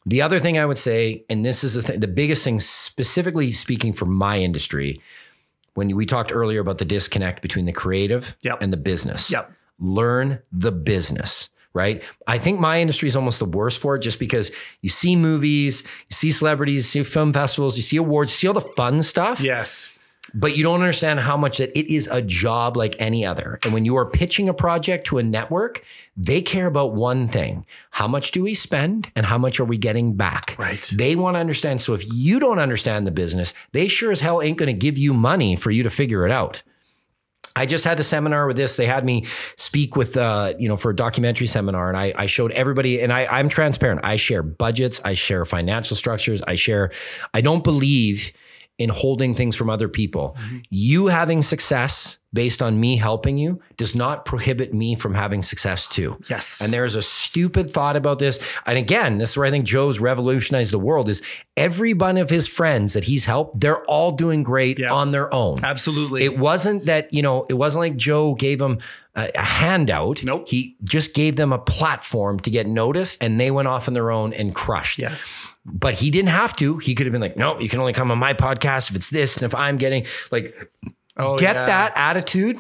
The 0.05 0.21
other 0.21 0.39
thing 0.39 0.59
I 0.59 0.65
would 0.67 0.77
say, 0.77 1.25
and 1.27 1.43
this 1.43 1.63
is 1.63 1.73
the, 1.73 1.81
thing, 1.81 1.99
the 1.99 2.07
biggest 2.07 2.43
thing, 2.43 2.59
specifically 2.59 3.51
speaking 3.51 3.91
for 3.93 4.05
my 4.05 4.37
industry, 4.39 5.01
when 5.73 5.93
we 5.95 6.05
talked 6.05 6.31
earlier 6.33 6.61
about 6.61 6.77
the 6.77 6.85
disconnect 6.85 7.41
between 7.41 7.65
the 7.65 7.73
creative 7.73 8.37
Yep. 8.43 8.61
and 8.61 8.71
the 8.71 8.77
business. 8.77 9.31
Yep. 9.31 9.51
Learn 9.79 10.39
the 10.51 10.71
business, 10.71 11.49
right? 11.73 12.03
I 12.27 12.37
think 12.37 12.59
my 12.59 12.79
industry 12.79 13.07
is 13.07 13.15
almost 13.15 13.39
the 13.39 13.45
worst 13.45 13.81
for 13.81 13.95
it 13.95 13.99
just 13.99 14.19
because 14.19 14.51
you 14.81 14.89
see 14.89 15.15
movies, 15.15 15.83
you 15.83 16.13
see 16.13 16.31
celebrities, 16.31 16.95
you 16.95 17.03
see 17.03 17.09
film 17.09 17.33
festivals, 17.33 17.75
you 17.75 17.83
see 17.83 17.97
awards, 17.97 18.31
you 18.31 18.35
see 18.35 18.47
all 18.47 18.53
the 18.53 18.61
fun 18.61 19.03
stuff 19.03 19.41
yes. 19.41 19.97
but 20.33 20.55
you 20.55 20.63
don't 20.63 20.79
understand 20.79 21.19
how 21.19 21.35
much 21.37 21.57
that 21.57 21.77
it 21.77 21.93
is 21.93 22.07
a 22.07 22.21
job 22.21 22.77
like 22.77 22.95
any 22.99 23.25
other. 23.25 23.59
And 23.63 23.73
when 23.73 23.83
you 23.85 23.97
are 23.97 24.09
pitching 24.09 24.47
a 24.47 24.53
project 24.53 25.07
to 25.07 25.17
a 25.17 25.23
network, 25.23 25.83
they 26.15 26.41
care 26.41 26.67
about 26.67 26.93
one 26.93 27.27
thing. 27.27 27.65
How 27.91 28.07
much 28.07 28.31
do 28.31 28.43
we 28.43 28.53
spend 28.53 29.11
and 29.15 29.25
how 29.25 29.37
much 29.37 29.59
are 29.59 29.65
we 29.65 29.77
getting 29.77 30.15
back? 30.15 30.55
Right. 30.57 30.89
They 30.95 31.15
want 31.17 31.35
to 31.35 31.39
understand. 31.39 31.81
So 31.81 31.93
if 31.93 32.05
you 32.13 32.39
don't 32.39 32.59
understand 32.59 33.05
the 33.05 33.11
business, 33.11 33.53
they 33.73 33.89
sure 33.89 34.11
as 34.11 34.21
hell 34.21 34.41
ain't 34.41 34.57
going 34.57 34.73
to 34.73 34.79
give 34.79 34.97
you 34.97 35.13
money 35.13 35.57
for 35.57 35.71
you 35.71 35.83
to 35.83 35.89
figure 35.89 36.25
it 36.25 36.31
out. 36.31 36.63
I 37.55 37.65
just 37.65 37.85
had 37.85 37.99
a 37.99 38.03
seminar 38.03 38.47
with 38.47 38.57
this. 38.57 38.75
They 38.75 38.85
had 38.85 39.05
me 39.05 39.25
speak 39.57 39.95
with, 39.95 40.17
uh, 40.17 40.53
you 40.59 40.67
know, 40.67 40.75
for 40.75 40.91
a 40.91 40.95
documentary 40.95 41.47
seminar, 41.47 41.87
and 41.87 41.97
I, 41.97 42.13
I 42.15 42.25
showed 42.25 42.51
everybody. 42.51 43.01
And 43.01 43.13
I, 43.13 43.25
I'm 43.25 43.49
transparent. 43.49 44.01
I 44.03 44.17
share 44.17 44.43
budgets. 44.43 44.99
I 45.05 45.13
share 45.13 45.45
financial 45.45 45.95
structures. 45.95 46.41
I 46.41 46.55
share. 46.55 46.91
I 47.33 47.41
don't 47.41 47.63
believe 47.63 48.33
in 48.77 48.89
holding 48.89 49.35
things 49.35 49.55
from 49.55 49.69
other 49.69 49.87
people. 49.87 50.35
Mm-hmm. 50.37 50.57
You 50.69 51.07
having 51.07 51.41
success 51.41 52.19
based 52.35 52.61
on 52.61 52.79
me 52.79 52.97
helping 52.97 53.37
you 53.39 53.59
does 53.77 53.95
not 53.95 54.25
prohibit 54.25 54.73
me 54.73 54.93
from 54.93 55.15
having 55.15 55.41
success 55.41 55.87
too. 55.87 56.19
Yes. 56.29 56.61
And 56.61 56.71
there's 56.71 56.93
a 56.95 57.01
stupid 57.01 57.71
thought 57.71 57.95
about 57.95 58.19
this. 58.19 58.37
And 58.67 58.77
again, 58.77 59.17
this 59.17 59.31
is 59.31 59.37
where 59.37 59.47
I 59.47 59.49
think 59.51 59.65
Joe's 59.65 59.99
revolutionized 59.99 60.71
the 60.71 60.79
world 60.79 61.09
is 61.09 61.21
every 61.57 61.93
one 61.93 62.17
of 62.17 62.29
his 62.29 62.47
friends 62.47 62.93
that 62.93 63.05
he's 63.05 63.25
helped, 63.25 63.59
they're 63.59 63.83
all 63.85 64.11
doing 64.11 64.43
great 64.43 64.77
Yeah. 64.77 64.93
on 64.93 65.11
their 65.11 65.33
own. 65.33 65.63
Absolutely. 65.63 66.23
It 66.23 66.37
wasn't 66.37 66.85
that, 66.85 67.11
you 67.13 67.21
know, 67.21 67.45
it 67.49 67.55
wasn't 67.55 67.79
like 67.81 67.95
Joe 67.95 68.35
gave 68.35 68.59
them 68.59 68.77
a, 69.15 69.31
a 69.33 69.41
handout. 69.41 70.21
Nope. 70.23 70.49
He 70.49 70.75
just 70.83 71.13
gave 71.15 71.37
them 71.37 71.53
a 71.53 71.57
platform 71.59 72.39
to 72.41 72.49
get 72.51 72.67
noticed 72.67 73.17
and 73.21 73.39
they 73.39 73.49
went 73.49 73.67
off 73.69 73.87
on 73.87 73.93
their 73.93 74.11
own 74.11 74.33
and 74.33 74.53
crushed. 74.53 74.99
yes. 74.99 75.53
But 75.65 75.95
he 75.95 76.11
didn't 76.11 76.29
have 76.29 76.55
to. 76.57 76.77
He 76.79 76.93
could 76.95 77.05
have 77.07 77.11
been 77.13 77.21
like, 77.21 77.37
no, 77.37 77.57
you 77.59 77.69
can 77.69 77.79
only 77.79 77.93
come 77.93 78.11
on 78.11 78.17
my 78.19 78.33
podcast 78.33 78.89
if 78.89 78.95
it's 78.97 79.09
this. 79.09 79.35
And 79.37 79.43
if 79.45 79.55
I'm 79.55 79.77
getting 79.77 80.05
like, 80.31 80.53
Oh, 81.17 81.37
get 81.37 81.55
yeah. 81.55 81.65
that 81.65 81.93
attitude. 81.95 82.59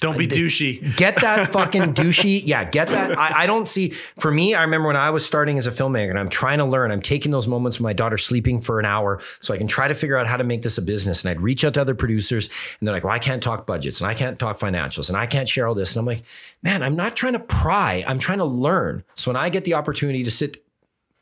Don't 0.00 0.18
be 0.18 0.26
douchey. 0.26 0.96
Get 0.96 1.16
that 1.22 1.48
fucking 1.52 1.94
douchey. 1.94 2.42
Yeah, 2.44 2.64
get 2.64 2.88
that. 2.88 3.18
I, 3.18 3.44
I 3.44 3.46
don't 3.46 3.66
see. 3.66 3.90
For 4.18 4.30
me, 4.30 4.54
I 4.54 4.62
remember 4.62 4.88
when 4.88 4.96
I 4.96 5.08
was 5.08 5.24
starting 5.24 5.56
as 5.56 5.66
a 5.66 5.70
filmmaker 5.70 6.10
and 6.10 6.18
I'm 6.18 6.28
trying 6.28 6.58
to 6.58 6.64
learn. 6.66 6.90
I'm 6.90 7.00
taking 7.00 7.32
those 7.32 7.48
moments 7.48 7.78
when 7.78 7.84
my 7.84 7.94
daughter's 7.94 8.22
sleeping 8.22 8.60
for 8.60 8.78
an 8.78 8.84
hour 8.84 9.22
so 9.40 9.54
I 9.54 9.56
can 9.56 9.66
try 9.66 9.88
to 9.88 9.94
figure 9.94 10.18
out 10.18 10.26
how 10.26 10.36
to 10.36 10.44
make 10.44 10.60
this 10.60 10.76
a 10.76 10.82
business. 10.82 11.24
And 11.24 11.30
I'd 11.30 11.40
reach 11.40 11.64
out 11.64 11.74
to 11.74 11.80
other 11.80 11.94
producers 11.94 12.50
and 12.78 12.86
they're 12.86 12.94
like, 12.94 13.04
well, 13.04 13.14
I 13.14 13.18
can't 13.18 13.42
talk 13.42 13.66
budgets 13.66 14.00
and 14.00 14.06
I 14.06 14.12
can't 14.12 14.38
talk 14.38 14.58
financials 14.58 15.08
and 15.08 15.16
I 15.16 15.24
can't 15.24 15.48
share 15.48 15.66
all 15.66 15.74
this. 15.74 15.96
And 15.96 16.00
I'm 16.00 16.06
like, 16.06 16.22
man, 16.62 16.82
I'm 16.82 16.96
not 16.96 17.16
trying 17.16 17.34
to 17.34 17.38
pry. 17.38 18.04
I'm 18.06 18.18
trying 18.18 18.38
to 18.38 18.44
learn. 18.44 19.04
So 19.14 19.30
when 19.30 19.36
I 19.36 19.48
get 19.48 19.64
the 19.64 19.74
opportunity 19.74 20.22
to 20.24 20.30
sit 20.30 20.62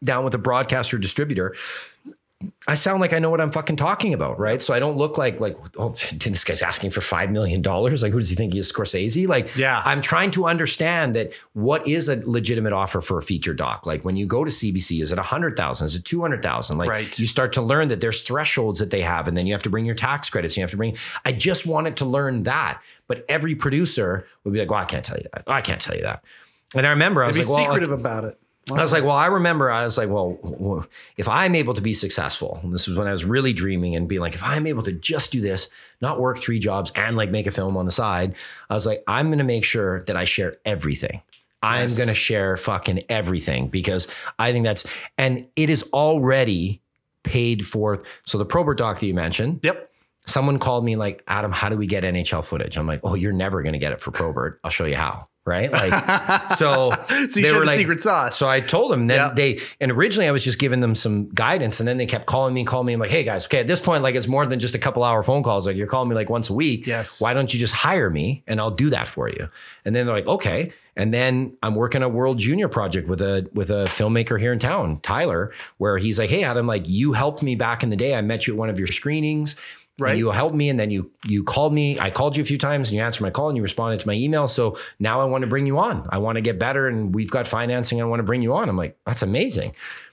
down 0.02 0.24
with 0.24 0.34
a 0.34 0.38
broadcaster 0.38 0.98
distributor, 0.98 1.54
I 2.66 2.74
sound 2.74 3.01
like 3.01 3.12
I 3.12 3.18
know 3.18 3.30
what 3.30 3.40
I'm 3.40 3.51
fucking 3.51 3.76
talking 3.76 4.14
about, 4.14 4.38
right? 4.38 4.62
So 4.62 4.72
I 4.74 4.78
don't 4.78 4.97
look 4.97 5.18
like 5.18 5.40
like 5.40 5.57
oh 5.78 5.90
this 6.12 6.45
guy's 6.45 6.62
asking 6.62 6.90
for 6.90 7.01
five 7.01 7.30
million 7.30 7.62
dollars. 7.62 8.03
Like 8.03 8.12
who 8.12 8.18
does 8.18 8.28
he 8.30 8.36
think 8.36 8.53
he 8.53 8.59
is, 8.59 8.72
Scorsese? 8.72 9.26
Like 9.28 9.57
Yeah. 9.57 9.82
I'm 9.84 10.01
trying 10.01 10.30
to 10.32 10.47
understand 10.47 11.16
that 11.16 11.32
what 11.53 11.86
is 11.86 12.09
a 12.09 12.16
legitimate 12.28 12.72
offer 12.72 13.01
for 13.01 13.18
a 13.18 13.22
feature 13.22 13.55
doc. 13.55 13.86
Like 13.86 14.05
when 14.05 14.16
you 14.16 14.26
go 14.26 14.45
to 14.45 14.51
CBC, 14.51 15.03
is 15.03 15.12
it 15.12 15.18
a 15.18 15.22
hundred 15.22 15.57
thousand? 15.57 15.86
Is 15.86 15.95
it 15.95 16.05
two 16.05 16.20
hundred 16.20 16.43
thousand? 16.43 16.78
Like 16.78 16.90
Right. 16.90 17.18
you 17.18 17.26
start 17.26 17.53
to 17.55 17.62
learn 17.62 17.88
that 17.88 18.01
there's 18.01 18.22
thresholds 18.22 18.78
that 18.78 18.90
they 18.90 19.03
have, 19.03 19.28
and 19.28 19.36
then 19.36 19.47
you 19.47 19.53
have 19.55 19.62
to 19.64 19.70
bring 19.70 19.84
your 19.84 19.95
tax 19.95 20.30
credits. 20.30 20.57
You 20.57 20.62
have 20.62 20.70
to 20.70 20.76
bring. 20.76 20.97
I 21.24 21.32
just 21.32 21.66
wanted 21.66 21.97
to 21.99 22.05
learn 22.05 22.45
that, 22.45 22.82
but 23.09 23.24
every 23.28 23.55
producer 23.55 24.26
would 24.45 24.53
be 24.53 24.59
like, 24.59 24.70
"Well, 24.70 24.80
I 24.80 24.84
can't 24.84 25.05
tell 25.05 25.16
you 25.18 25.26
that. 25.32 25.45
I 25.47 25.61
can't 25.61 25.80
tell 25.80 25.97
you 25.97 26.03
that." 26.03 26.22
And 26.74 26.86
I 26.86 26.90
remember 26.90 27.22
I 27.22 27.26
was 27.26 27.36
Be 27.36 27.43
like, 27.43 27.49
"Well, 27.51 27.59
like, 27.59 27.68
secretive 27.68 27.93
about 27.93 28.24
it. 28.24 28.38
I 28.79 28.83
was 28.83 28.93
like, 28.93 29.05
well, 29.05 29.16
I 29.16 29.27
remember 29.27 29.70
I 29.70 29.85
was 29.85 29.97
like, 29.99 30.09
well, 30.09 30.87
if 31.16 31.29
I'm 31.29 31.55
able 31.55 31.75
to 31.75 31.81
be 31.81 31.95
successful, 31.95 32.61
and 32.62 32.73
this 32.73 32.87
was 32.89 32.97
when 32.97 33.07
I 33.07 33.12
was 33.12 33.25
really 33.25 33.53
dreaming 33.53 33.95
and 33.97 34.09
being 34.09 34.20
like, 34.20 34.35
if 34.35 34.43
I'm 34.45 34.66
able 34.66 34.83
to 34.83 34.93
just 34.93 35.33
do 35.33 35.41
this, 35.41 35.68
not 36.01 36.20
work 36.20 36.39
three 36.39 36.59
jobs 36.59 36.93
and 36.95 37.16
like 37.16 37.31
make 37.31 37.47
a 37.47 37.51
film 37.51 37.77
on 37.77 37.85
the 37.87 37.91
side, 37.93 38.35
I 38.70 38.75
was 38.75 38.87
like, 38.87 39.03
I'm 39.07 39.27
going 39.29 39.39
to 39.39 39.45
make 39.45 39.64
sure 39.64 40.03
that 40.05 40.16
I 40.16 40.25
share 40.25 40.57
everything. 40.64 41.23
I'm 41.62 41.83
Yes. 41.83 41.97
going 41.97 42.09
to 42.09 42.14
share 42.14 42.57
fucking 42.57 43.05
everything 43.09 43.68
because 43.68 44.09
I 44.39 44.51
think 44.53 44.64
that's, 44.64 44.85
and 45.16 45.47
it 45.55 45.70
is 45.70 45.89
already 45.93 46.81
paid 47.23 47.64
for. 47.64 48.03
So 48.25 48.37
the 48.37 48.45
Probert 48.45 48.79
doc 48.79 48.99
that 49.01 49.07
you 49.07 49.14
mentioned, 49.14 49.61
Yep. 49.62 49.91
Someone 50.27 50.59
called 50.59 50.85
me 50.85 50.97
like, 50.97 51.23
Adam, 51.27 51.53
how 51.53 51.68
do 51.68 51.77
we 51.77 51.87
get 51.87 52.05
NHL 52.05 52.45
footage? 52.45 52.77
I'm 52.77 52.87
like, 52.87 53.01
oh, 53.05 53.14
you're 53.14 53.33
never 53.33 53.62
going 53.62 53.73
to 53.75 53.79
get 53.79 53.93
it 53.93 54.01
for 54.01 54.11
Probert. 54.11 54.61
I'll 54.64 54.70
show 54.70 54.85
you 54.85 54.97
how. 54.97 55.29
Right. 55.45 55.73
Like, 55.73 55.93
so, 56.55 56.93
So 57.27 57.41
you 57.41 57.47
shared 57.49 57.66
the 57.66 57.75
secret 57.75 58.01
sauce. 58.01 58.37
So 58.37 58.49
I 58.49 58.61
told 58.61 58.93
them 58.93 59.09
then 59.09 59.16
Yeah. 59.16 59.33
they, 59.35 59.61
and 59.81 59.91
originally 59.91 60.29
I 60.29 60.31
was 60.31 60.45
just 60.45 60.61
giving 60.61 60.79
them 60.79 60.95
some 60.95 61.31
guidance 61.31 61.81
and 61.81 61.89
then 61.89 61.97
they 61.97 62.07
kept 62.07 62.27
calling 62.27 62.55
me, 62.55 62.64
calling 62.64 62.87
me. 62.87 62.93
I'm 62.93 63.01
like, 63.01 63.11
Hey 63.11 63.25
guys, 63.25 63.47
okay. 63.47 63.59
At 63.59 63.66
this 63.66 63.81
point, 63.81 64.05
like 64.05 64.14
it's 64.14 64.29
more 64.29 64.47
than 64.47 64.61
just 64.61 64.77
a 64.77 64.79
couple 64.79 65.03
hour 65.03 65.20
phone 65.25 65.43
calls. 65.43 65.66
Like 65.66 65.77
you're 65.77 65.89
calling 65.89 66.09
me 66.09 66.14
like 66.14 66.31
once 66.31 66.49
a 66.49 66.55
week. 66.55 66.87
Yes. 66.87 67.20
Why 67.20 67.35
don't 67.35 67.53
you 67.53 67.59
just 67.59 67.75
hire 67.75 68.09
me 68.09 68.45
and 68.47 68.61
I'll 68.61 68.70
do 68.70 68.91
that 68.91 69.09
for 69.09 69.29
you? 69.29 69.49
And 69.85 69.97
then 69.97 70.07
they're 70.07 70.14
like, 70.14 70.29
okay. 70.29 70.73
And 70.95 71.12
then 71.12 71.57
I'm 71.61 71.75
working 71.75 72.03
a 72.05 72.09
World 72.09 72.39
Junior 72.39 72.68
project 72.68 73.09
with 73.09 73.20
a 73.23 73.49
with 73.55 73.70
a 73.70 73.85
filmmaker 73.87 74.39
here 74.39 74.53
in 74.53 74.59
town, 74.59 75.01
Tyler, 75.01 75.51
where 75.79 75.97
he's 75.97 76.18
like, 76.18 76.29
"Hey, 76.29 76.45
Adam, 76.45 76.66
like 76.66 76.83
you 76.87 77.14
helped 77.14 77.43
me 77.43 77.55
back 77.57 77.83
in 77.83 77.89
the 77.89 77.97
day. 77.97 78.14
I 78.14 78.20
met 78.20 78.47
you 78.47 78.53
at 78.53 78.59
one 78.59 78.68
of 78.68 78.79
your 78.79 78.89
screenings, 78.89 79.57
Right. 80.03 80.16
You 80.18 80.30
helped 80.30 80.55
me, 80.55 80.68
and 80.68 80.78
then 80.78 80.90
you 80.90 81.11
you 81.24 81.44
called 81.44 81.72
me. 81.72 81.98
I 81.98 82.11
called 82.11 82.36
you 82.36 82.42
a 82.42 82.46
few 82.46 82.59
times, 82.59 82.88
and 82.88 82.96
you 82.96 83.03
answered 83.03 83.22
my 83.22 83.30
call, 83.30 83.48
and 83.48 83.57
you 83.57 83.62
responded 83.62 84.00
to 84.00 84.07
my 84.07 84.14
email. 84.14 84.48
So 84.48 84.76
now 84.98 85.20
I 85.20 85.24
want 85.24 85.42
to 85.42 85.48
bring 85.48 85.66
you 85.66 85.78
on. 85.78 86.07
I 86.11 86.18
want 86.18 86.36
to 86.36 86.42
get 86.42 86.59
better, 86.59 86.88
and 86.88 87.14
we've 87.14 87.30
got 87.30 87.46
financing. 87.46 88.00
I 88.00 88.05
want 88.05 88.20
to 88.20 88.24
bring 88.24 88.42
you 88.42 88.55
on. 88.55 88.68
I'm 88.68 88.76
like, 88.76 88.98
that's 89.07 89.22
amazing. 89.22 89.72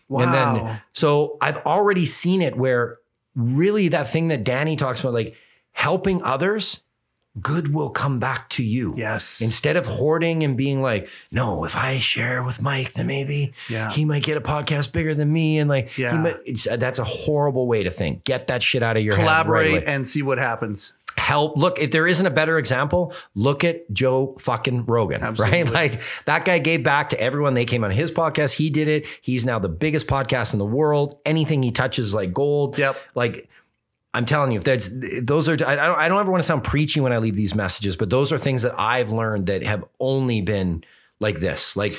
And 0.09 0.17
Wow. 0.31 0.31
then 0.31 0.81
so 0.93 1.37
I've 1.41 1.57
already 1.57 2.05
seen 2.05 2.41
it 2.41 2.55
where 2.57 2.97
really 3.35 3.89
that 3.89 4.09
thing 4.09 4.29
that 4.29 4.43
Danny 4.43 4.75
talks 4.75 4.99
about, 5.01 5.13
like 5.13 5.35
helping 5.71 6.23
others, 6.23 6.81
good 7.41 7.73
will 7.73 7.89
come 7.89 8.19
back 8.19 8.49
to 8.49 8.63
you. 8.63 8.93
Yes. 8.97 9.41
Instead 9.41 9.77
of 9.77 9.85
hoarding 9.85 10.43
and 10.43 10.57
being 10.57 10.81
like, 10.81 11.09
no, 11.31 11.63
if 11.65 11.75
I 11.75 11.97
share 11.99 12.43
with 12.43 12.61
Mike, 12.61 12.93
then 12.93 13.07
maybe 13.07 13.53
Yeah. 13.69 13.91
he 13.91 14.05
might 14.05 14.23
get 14.23 14.37
a 14.37 14.41
podcast 14.41 14.91
bigger 14.93 15.13
than 15.13 15.31
me. 15.31 15.59
And 15.59 15.69
like, 15.69 15.89
he 15.91 16.03
Yeah. 16.03 16.21
might, 16.21 16.67
uh, 16.67 16.75
that's 16.77 16.99
a 16.99 17.03
horrible 17.03 17.67
way 17.67 17.83
to 17.83 17.89
think. 17.89 18.23
Get 18.23 18.47
that 18.47 18.61
shit 18.63 18.83
out 18.83 18.97
of 18.97 19.03
your 19.03 19.13
right 19.15 19.21
Collaborate 19.21 19.83
and 19.87 20.07
see 20.07 20.21
what 20.21 20.37
happens. 20.37 20.93
Help. 21.17 21.57
Look, 21.57 21.79
if 21.79 21.91
there 21.91 22.07
isn't 22.07 22.25
a 22.25 22.29
better 22.31 22.57
example, 22.57 23.13
look 23.35 23.63
at 23.63 23.91
Joe 23.91 24.35
fucking 24.39 24.85
Rogan, 24.85 25.21
Absolutely. 25.21 25.63
right? 25.63 25.73
Like 25.73 26.01
that 26.25 26.45
guy 26.45 26.59
gave 26.59 26.83
back 26.83 27.09
to 27.09 27.19
everyone. 27.19 27.55
They 27.55 27.65
came 27.65 27.83
on 27.83 27.91
his 27.91 28.09
podcast. 28.11 28.53
He 28.53 28.69
did 28.69 28.87
it. 28.87 29.05
He's 29.21 29.45
now 29.45 29.59
the 29.59 29.69
biggest 29.69 30.07
podcast 30.07 30.53
in 30.53 30.59
the 30.59 30.65
world. 30.65 31.19
Anything 31.25 31.61
he 31.61 31.71
touches 31.71 32.07
is 32.07 32.13
like 32.13 32.33
gold. 32.33 32.77
Yep. 32.77 32.95
Like, 33.15 33.49
I'm 34.13 34.25
telling 34.25 34.51
you, 34.51 34.57
if 34.57 34.63
that's 34.63 34.89
those 35.23 35.47
are, 35.47 35.53
I 35.53 35.75
don't, 35.75 35.99
I 35.99 36.07
don't 36.07 36.19
ever 36.19 36.31
want 36.31 36.41
to 36.41 36.47
sound 36.47 36.63
preachy 36.63 36.99
when 36.99 37.13
I 37.13 37.19
leave 37.19 37.35
these 37.35 37.53
messages, 37.53 37.95
but 37.95 38.09
those 38.09 38.31
are 38.31 38.37
things 38.39 38.63
that 38.63 38.73
I've 38.79 39.11
learned 39.11 39.47
that 39.47 39.61
have 39.63 39.85
only 39.99 40.41
been 40.41 40.83
like 41.19 41.39
this. 41.39 41.77
Like, 41.77 41.91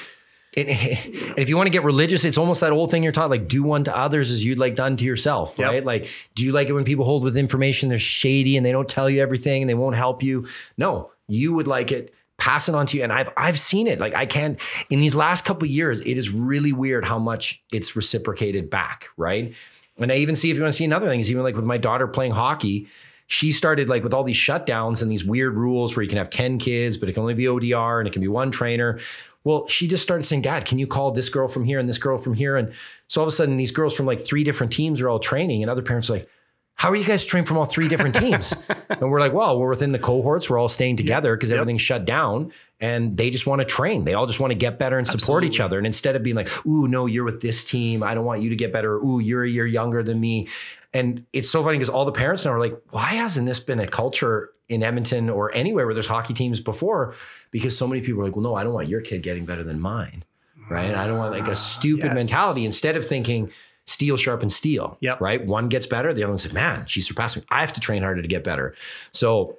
it, 0.52 0.66
and 1.28 1.38
if 1.38 1.48
you 1.48 1.56
want 1.56 1.68
to 1.68 1.70
get 1.70 1.84
religious, 1.84 2.24
it's 2.24 2.36
almost 2.36 2.62
that 2.62 2.72
old 2.72 2.90
thing 2.90 3.04
you're 3.04 3.12
taught, 3.12 3.30
like 3.30 3.46
do 3.46 3.70
unto 3.72 3.92
others 3.92 4.32
as 4.32 4.44
you'd 4.44 4.58
like 4.58 4.74
done 4.74 4.96
to 4.96 5.04
yourself, 5.04 5.54
Yep. 5.56 5.70
right? 5.70 5.84
Like, 5.84 6.10
do 6.34 6.44
you 6.44 6.50
like 6.50 6.68
it 6.68 6.72
when 6.72 6.82
people 6.84 7.04
hold 7.04 7.22
with 7.22 7.36
information 7.36 7.88
they're 7.90 7.98
shady 7.98 8.56
and 8.56 8.66
they 8.66 8.72
don't 8.72 8.88
tell 8.88 9.08
you 9.08 9.22
everything 9.22 9.62
and 9.62 9.70
they 9.70 9.74
won't 9.74 9.94
help 9.94 10.20
you? 10.22 10.48
No, 10.76 11.12
you 11.28 11.54
would 11.54 11.68
like 11.68 11.92
it. 11.92 12.12
Pass 12.38 12.68
it 12.70 12.74
on 12.74 12.86
to 12.86 12.96
you, 12.96 13.02
and 13.04 13.12
I've 13.12 13.28
I've 13.36 13.58
seen 13.58 13.86
it. 13.86 14.00
Like 14.00 14.16
I 14.16 14.24
can't. 14.24 14.58
In 14.88 14.98
these 14.98 15.14
last 15.14 15.44
couple 15.44 15.64
of 15.64 15.70
years, 15.70 16.00
it 16.00 16.16
is 16.16 16.30
really 16.32 16.72
weird 16.72 17.04
how 17.04 17.18
much 17.18 17.62
it's 17.70 17.94
reciprocated 17.94 18.70
back, 18.70 19.08
right? 19.18 19.54
And 20.00 20.10
I 20.10 20.16
even 20.16 20.36
see 20.36 20.50
if 20.50 20.56
you 20.56 20.62
want 20.62 20.72
to 20.72 20.76
see 20.76 20.84
another 20.84 21.08
thing 21.08 21.20
is 21.20 21.30
even 21.30 21.42
like 21.42 21.56
with 21.56 21.64
my 21.64 21.78
daughter 21.78 22.06
playing 22.06 22.32
hockey, 22.32 22.88
she 23.26 23.52
started 23.52 23.88
like 23.88 24.02
with 24.02 24.12
all 24.12 24.24
these 24.24 24.36
shutdowns 24.36 25.02
and 25.02 25.10
these 25.10 25.24
weird 25.24 25.54
rules 25.54 25.94
where 25.94 26.02
you 26.02 26.08
can 26.08 26.18
have 26.18 26.30
10 26.30 26.58
kids, 26.58 26.96
but 26.96 27.08
it 27.08 27.12
can 27.12 27.20
only 27.20 27.34
be 27.34 27.44
ODR 27.44 28.00
and 28.00 28.08
it 28.08 28.12
can 28.12 28.22
be 28.22 28.28
one 28.28 28.50
trainer. 28.50 28.98
Well, 29.44 29.66
she 29.68 29.86
just 29.88 30.02
started 30.02 30.24
saying, 30.24 30.42
Dad, 30.42 30.64
can 30.64 30.78
you 30.78 30.86
call 30.86 31.12
this 31.12 31.28
girl 31.28 31.48
from 31.48 31.64
here 31.64 31.78
and 31.78 31.88
this 31.88 31.96
girl 31.98 32.18
from 32.18 32.34
here? 32.34 32.56
And 32.56 32.72
so 33.08 33.20
all 33.20 33.26
of 33.26 33.28
a 33.28 33.34
sudden, 33.34 33.56
these 33.56 33.70
girls 33.70 33.94
from 33.94 34.06
like 34.06 34.20
three 34.20 34.44
different 34.44 34.72
teams 34.72 35.00
are 35.00 35.08
all 35.08 35.18
training, 35.18 35.62
and 35.62 35.70
other 35.70 35.82
parents 35.82 36.10
are 36.10 36.14
like, 36.14 36.28
how 36.74 36.88
are 36.88 36.96
you 36.96 37.04
guys 37.04 37.24
trained 37.24 37.46
from 37.46 37.56
all 37.56 37.66
three 37.66 37.88
different 37.88 38.14
teams? 38.14 38.52
and 38.88 39.10
we're 39.10 39.20
like, 39.20 39.32
well, 39.32 39.58
we're 39.58 39.68
within 39.68 39.92
the 39.92 39.98
cohorts. 39.98 40.48
We're 40.48 40.58
all 40.58 40.68
staying 40.68 40.96
together 40.96 41.36
because 41.36 41.52
everything's 41.52 41.82
shut 41.82 42.04
down 42.04 42.52
and 42.80 43.16
they 43.16 43.28
just 43.28 43.46
want 43.46 43.60
to 43.60 43.64
train. 43.66 44.04
They 44.04 44.14
all 44.14 44.26
just 44.26 44.40
want 44.40 44.52
to 44.52 44.56
get 44.56 44.78
better 44.78 44.96
and 44.96 45.06
support 45.06 45.44
each 45.44 45.60
other. 45.60 45.76
And 45.76 45.86
instead 45.86 46.16
of 46.16 46.22
being 46.22 46.36
like, 46.36 46.48
ooh, 46.66 46.88
no, 46.88 47.06
you're 47.06 47.24
with 47.24 47.42
this 47.42 47.62
team. 47.62 48.02
I 48.02 48.14
don't 48.14 48.24
want 48.24 48.40
you 48.40 48.48
to 48.50 48.56
get 48.56 48.72
better. 48.72 48.96
Ooh, 48.96 49.18
you're 49.18 49.44
a 49.44 49.48
year 49.48 49.66
younger 49.66 50.02
than 50.02 50.18
me. 50.18 50.48
And 50.94 51.26
it's 51.32 51.50
so 51.50 51.62
funny 51.62 51.76
because 51.76 51.90
all 51.90 52.04
the 52.04 52.12
parents 52.12 52.44
now 52.44 52.52
are 52.52 52.58
like, 52.58 52.74
why 52.90 53.10
hasn't 53.14 53.46
this 53.46 53.60
been 53.60 53.80
a 53.80 53.86
culture 53.86 54.50
in 54.68 54.82
Edmonton 54.82 55.28
or 55.28 55.54
anywhere 55.54 55.84
where 55.84 55.94
there's 55.94 56.06
hockey 56.06 56.32
teams 56.32 56.60
before? 56.60 57.14
Because 57.50 57.76
so 57.76 57.86
many 57.86 58.00
people 58.00 58.22
are 58.22 58.24
like, 58.24 58.34
well, 58.34 58.42
no, 58.42 58.54
I 58.54 58.64
don't 58.64 58.72
want 58.72 58.88
your 58.88 59.02
kid 59.02 59.22
getting 59.22 59.44
better 59.44 59.62
than 59.62 59.78
mine. 59.78 60.24
Right. 60.70 60.94
I 60.94 61.06
don't 61.06 61.18
want 61.18 61.32
like 61.32 61.48
a 61.48 61.52
ah, 61.52 61.54
stupid 61.54 62.04
Yes. 62.06 62.14
mentality 62.14 62.64
instead 62.64 62.96
of 62.96 63.04
thinking, 63.06 63.50
steel 63.84 64.16
sharpens 64.16 64.56
steel. 64.56 64.96
Yep. 65.00 65.20
Right. 65.20 65.44
One 65.44 65.68
gets 65.68 65.86
better. 65.86 66.14
The 66.14 66.22
other 66.22 66.32
one 66.32 66.38
says, 66.38 66.52
man, 66.52 66.86
she 66.86 67.00
surpassed 67.00 67.36
me. 67.36 67.42
I 67.50 67.60
have 67.60 67.72
to 67.74 67.80
train 67.80 68.02
harder 68.02 68.22
to 68.22 68.28
get 68.28 68.44
better. 68.44 68.74
So 69.12 69.58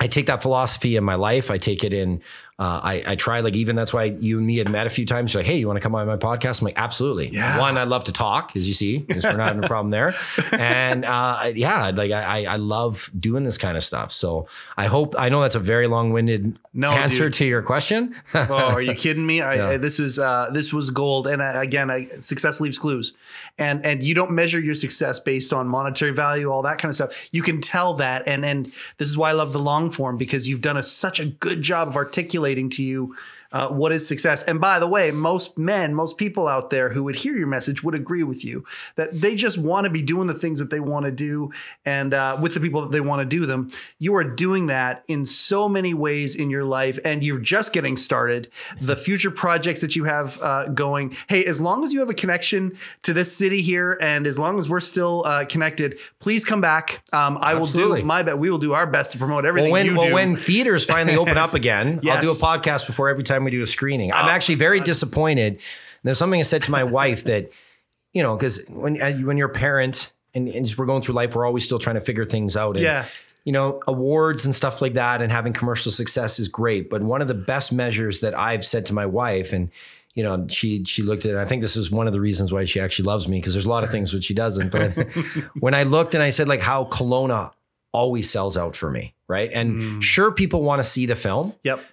I 0.00 0.06
take 0.06 0.26
that 0.26 0.40
philosophy 0.42 0.96
in 0.96 1.04
my 1.04 1.16
life. 1.16 1.50
I 1.50 1.58
take 1.58 1.84
it 1.84 1.92
in. 1.92 2.22
Uh, 2.58 2.80
I, 2.82 3.02
I 3.08 3.14
try 3.16 3.40
like 3.40 3.56
even 3.56 3.74
that's 3.74 3.92
why 3.92 4.04
you 4.04 4.38
and 4.38 4.46
me 4.46 4.56
had 4.58 4.68
met 4.68 4.86
a 4.86 4.90
few 4.90 5.04
times. 5.06 5.32
You're 5.34 5.42
like, 5.42 5.50
hey, 5.50 5.58
you 5.58 5.66
want 5.66 5.78
to 5.78 5.80
come 5.80 5.94
on 5.94 6.06
my 6.06 6.16
podcast? 6.16 6.60
I'm 6.60 6.66
like, 6.66 6.78
absolutely. 6.78 7.28
Yeah. 7.28 7.58
One, 7.58 7.76
I 7.76 7.84
love 7.84 8.04
to 8.04 8.12
talk, 8.12 8.54
as 8.54 8.68
you 8.68 8.74
see, 8.74 8.98
because 8.98 9.24
we're 9.24 9.36
not 9.36 9.48
having 9.48 9.64
a 9.64 9.66
problem 9.66 9.90
there. 9.90 10.12
And 10.52 11.04
uh, 11.04 11.50
yeah, 11.54 11.90
like 11.96 12.12
I, 12.12 12.22
I 12.44 12.52
I 12.52 12.56
love 12.56 13.10
doing 13.18 13.42
this 13.42 13.58
kind 13.58 13.76
of 13.76 13.82
stuff. 13.82 14.12
So 14.12 14.46
I 14.76 14.86
hope 14.86 15.14
I 15.18 15.28
know 15.30 15.40
that's 15.40 15.54
a 15.54 15.58
very 15.60 15.86
long 15.88 16.12
winded 16.12 16.56
No, 16.74 16.90
answer 16.92 17.24
dude. 17.24 17.32
to 17.34 17.44
your 17.46 17.62
question. 17.62 18.14
oh, 18.34 18.54
are 18.74 18.82
you 18.82 18.94
kidding 18.94 19.26
me? 19.26 19.40
I, 19.40 19.52
I- 19.72 19.76
this 19.78 19.98
was 19.98 20.18
uh, 20.18 20.50
this 20.52 20.72
was 20.72 20.90
gold, 20.90 21.26
and 21.26 21.42
I, 21.42 21.64
again, 21.64 21.90
I, 21.90 22.04
success 22.20 22.60
leaves 22.60 22.78
clues, 22.78 23.14
and 23.58 23.84
and 23.84 24.04
you 24.04 24.14
don't 24.14 24.30
measure 24.32 24.60
your 24.60 24.74
success 24.76 25.18
based 25.18 25.52
on 25.52 25.66
monetary 25.66 26.12
value, 26.12 26.50
all 26.50 26.62
that 26.62 26.78
kind 26.78 26.90
of 26.90 26.94
stuff. 26.94 27.28
You 27.32 27.42
can 27.42 27.60
tell 27.60 27.94
that, 27.94 28.22
and 28.28 28.44
and 28.44 28.70
this 28.98 29.08
is 29.08 29.16
why 29.16 29.30
I 29.30 29.32
love 29.32 29.52
the 29.52 29.58
long 29.58 29.90
form 29.90 30.16
because 30.18 30.46
you've 30.46 30.60
done 30.60 30.76
a, 30.76 30.82
such 30.82 31.18
a 31.18 31.24
good 31.26 31.62
job 31.62 31.88
of 31.88 31.96
articulating 31.96 32.51
to 32.70 32.82
you 32.82 33.14
uh, 33.52 33.68
what 33.68 33.92
is 33.92 34.06
success. 34.06 34.42
And 34.44 34.60
by 34.60 34.78
the 34.78 34.88
way, 34.88 35.10
most 35.10 35.58
men, 35.58 35.94
most 35.94 36.18
people 36.18 36.48
out 36.48 36.70
there 36.70 36.90
who 36.90 37.04
would 37.04 37.16
hear 37.16 37.36
your 37.36 37.46
message 37.46 37.82
would 37.82 37.94
agree 37.94 38.22
with 38.22 38.44
you 38.44 38.64
that 38.96 39.20
they 39.20 39.34
just 39.34 39.58
want 39.58 39.84
to 39.84 39.90
be 39.90 40.02
doing 40.02 40.26
the 40.26 40.34
things 40.34 40.58
that 40.58 40.70
they 40.70 40.80
want 40.80 41.04
to 41.06 41.12
do 41.12 41.50
and 41.84 42.14
uh, 42.14 42.36
with 42.40 42.54
the 42.54 42.60
people 42.60 42.80
that 42.82 42.92
they 42.92 43.00
want 43.00 43.20
to 43.20 43.26
do 43.26 43.46
them. 43.46 43.70
You 43.98 44.14
are 44.16 44.24
doing 44.24 44.66
that 44.66 45.04
in 45.08 45.24
so 45.24 45.68
many 45.68 45.94
ways 45.94 46.34
in 46.34 46.50
your 46.50 46.64
life, 46.64 46.98
and 47.04 47.22
you're 47.22 47.38
just 47.38 47.72
getting 47.72 47.96
started. 47.96 48.50
The 48.80 48.96
future 48.96 49.30
projects 49.30 49.80
that 49.80 49.96
you 49.96 50.04
have 50.04 50.38
uh, 50.42 50.68
going, 50.68 51.16
hey, 51.28 51.44
as 51.44 51.60
long 51.60 51.84
as 51.84 51.92
you 51.92 52.00
have 52.00 52.10
a 52.10 52.14
connection 52.14 52.76
to 53.02 53.12
this 53.12 53.36
city 53.36 53.62
here, 53.62 53.98
and 54.00 54.26
as 54.26 54.38
long 54.38 54.58
as 54.58 54.68
we're 54.68 54.80
still 54.80 55.24
uh, 55.26 55.44
connected, 55.44 55.98
please 56.18 56.44
come 56.44 56.60
back. 56.60 57.02
Um, 57.12 57.38
I 57.40 57.54
Absolutely. 57.54 57.90
will 57.90 58.00
do 58.00 58.06
my 58.06 58.22
best. 58.22 58.38
We 58.38 58.50
will 58.50 58.58
do 58.58 58.72
our 58.72 58.86
best 58.86 59.12
to 59.12 59.18
promote 59.18 59.44
everything 59.44 59.72
Well, 59.72 59.82
when 59.84 59.86
you 59.86 59.96
well, 59.96 60.08
do. 60.08 60.14
when 60.14 60.36
theaters 60.36 60.84
finally 60.84 61.16
open 61.16 61.36
up 61.36 61.54
again, 61.62 62.00
I'll 62.08 62.20
do 62.20 62.30
a 62.30 62.34
podcast 62.34 62.86
before 62.86 63.08
every 63.08 63.24
time 63.24 63.41
we 63.44 63.50
do 63.50 63.62
a 63.62 63.66
screening. 63.66 64.12
I'm 64.12 64.28
actually 64.28 64.56
very 64.56 64.80
disappointed. 64.80 65.60
There's 66.02 66.18
something 66.18 66.40
I 66.40 66.44
said 66.44 66.62
to 66.64 66.70
my 66.70 66.84
wife 66.84 67.24
that, 67.24 67.50
you 68.12 68.22
know, 68.22 68.36
because 68.36 68.66
when 68.68 69.00
uh, 69.00 69.12
when 69.18 69.36
you're 69.36 69.50
a 69.50 69.52
parent 69.52 70.12
and, 70.34 70.48
and 70.48 70.66
just 70.66 70.78
we're 70.78 70.86
going 70.86 71.02
through 71.02 71.14
life, 71.14 71.34
we're 71.34 71.46
always 71.46 71.64
still 71.64 71.78
trying 71.78 71.96
to 71.96 72.00
figure 72.00 72.24
things 72.24 72.56
out. 72.56 72.76
And, 72.76 72.84
Yeah. 72.84 73.06
You 73.44 73.50
know, 73.50 73.80
awards 73.88 74.44
and 74.44 74.54
stuff 74.54 74.80
like 74.80 74.92
that, 74.92 75.20
and 75.20 75.32
having 75.32 75.52
commercial 75.52 75.90
success 75.90 76.38
is 76.38 76.46
great. 76.46 76.88
But 76.88 77.02
one 77.02 77.20
of 77.20 77.26
the 77.26 77.34
best 77.34 77.72
measures 77.72 78.20
that 78.20 78.38
I've 78.38 78.64
said 78.64 78.86
to 78.86 78.94
my 78.94 79.04
wife, 79.04 79.52
and 79.52 79.68
you 80.14 80.22
know, 80.22 80.46
she 80.48 80.84
she 80.84 81.02
looked 81.02 81.24
at 81.24 81.32
it. 81.32 81.36
I 81.36 81.44
think 81.44 81.60
this 81.60 81.74
is 81.74 81.90
one 81.90 82.06
of 82.06 82.12
the 82.12 82.20
reasons 82.20 82.52
why 82.52 82.64
she 82.66 82.78
actually 82.78 83.06
loves 83.06 83.26
me 83.26 83.38
because 83.38 83.54
there's 83.54 83.64
a 83.64 83.70
lot 83.70 83.82
of 83.82 83.90
things 83.90 84.12
which 84.12 84.24
she 84.24 84.34
doesn't. 84.34 84.70
But 84.70 84.92
when 85.58 85.74
I 85.74 85.82
looked 85.82 86.14
and 86.14 86.22
I 86.22 86.30
said 86.30 86.46
like 86.46 86.60
how 86.60 86.84
Kelowna 86.84 87.50
always 87.92 88.30
sells 88.30 88.56
out 88.56 88.74
for 88.74 88.90
me, 88.90 89.14
right? 89.28 89.50
And 89.52 90.02
sure, 90.02 90.32
people 90.32 90.62
want 90.62 90.80
to 90.80 90.84
see 90.84 91.06
the 91.06 91.16
film, 91.16 91.54
yep. 91.62 91.84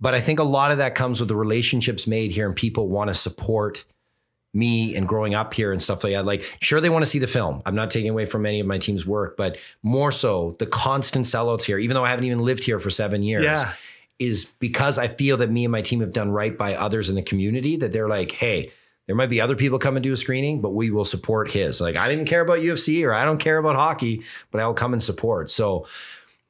But 0.00 0.14
I 0.14 0.20
think 0.20 0.38
a 0.38 0.44
lot 0.44 0.72
of 0.72 0.78
that 0.78 0.94
comes 0.94 1.20
with 1.20 1.28
the 1.28 1.36
relationships 1.36 2.06
made 2.06 2.30
here 2.30 2.46
and 2.46 2.54
people 2.54 2.88
want 2.88 3.08
to 3.08 3.14
support 3.14 3.84
me 4.54 4.96
and 4.96 5.06
growing 5.06 5.34
up 5.34 5.52
here 5.54 5.72
and 5.72 5.80
stuff 5.80 6.02
like 6.04 6.14
that. 6.14 6.24
Like, 6.24 6.44
sure, 6.60 6.80
they 6.80 6.90
want 6.90 7.02
to 7.02 7.10
see 7.10 7.18
the 7.18 7.26
film. 7.26 7.62
I'm 7.66 7.74
not 7.74 7.90
taking 7.90 8.10
away 8.10 8.26
from 8.26 8.46
any 8.46 8.60
of 8.60 8.66
my 8.66 8.78
team's 8.78 9.06
work, 9.06 9.36
but 9.36 9.58
more 9.82 10.10
so 10.10 10.56
the 10.58 10.66
constant 10.66 11.26
sellouts 11.26 11.64
here, 11.64 11.78
even 11.78 11.94
though 11.94 12.04
I 12.04 12.10
haven't 12.10 12.24
even 12.24 12.40
lived 12.40 12.64
here 12.64 12.78
for 12.78 12.90
seven 12.90 13.22
years. 13.22 13.44
Yeah. 13.44 13.72
Is 14.18 14.46
because 14.58 14.98
I 14.98 15.06
feel 15.06 15.36
that 15.36 15.48
me 15.48 15.64
and 15.64 15.70
my 15.70 15.80
team 15.80 16.00
have 16.00 16.12
done 16.12 16.32
right 16.32 16.58
by 16.58 16.74
others 16.74 17.08
in 17.08 17.14
the 17.14 17.22
community 17.22 17.76
that 17.76 17.92
they're 17.92 18.08
like, 18.08 18.32
hey, 18.32 18.72
there 19.06 19.14
might 19.14 19.30
be 19.30 19.40
other 19.40 19.54
people 19.54 19.78
come 19.78 19.96
and 19.96 20.02
do 20.02 20.12
a 20.12 20.16
screening, 20.16 20.60
but 20.60 20.70
we 20.70 20.90
will 20.90 21.04
support 21.04 21.52
his. 21.52 21.80
Like, 21.80 21.94
I 21.94 22.08
didn't 22.08 22.24
care 22.24 22.40
about 22.40 22.58
UFC 22.58 23.06
or 23.06 23.14
I 23.14 23.24
don't 23.24 23.38
care 23.38 23.58
about 23.58 23.76
hockey, 23.76 24.24
but 24.50 24.60
I'll 24.60 24.74
come 24.74 24.92
and 24.92 25.00
support. 25.00 25.50
So, 25.50 25.86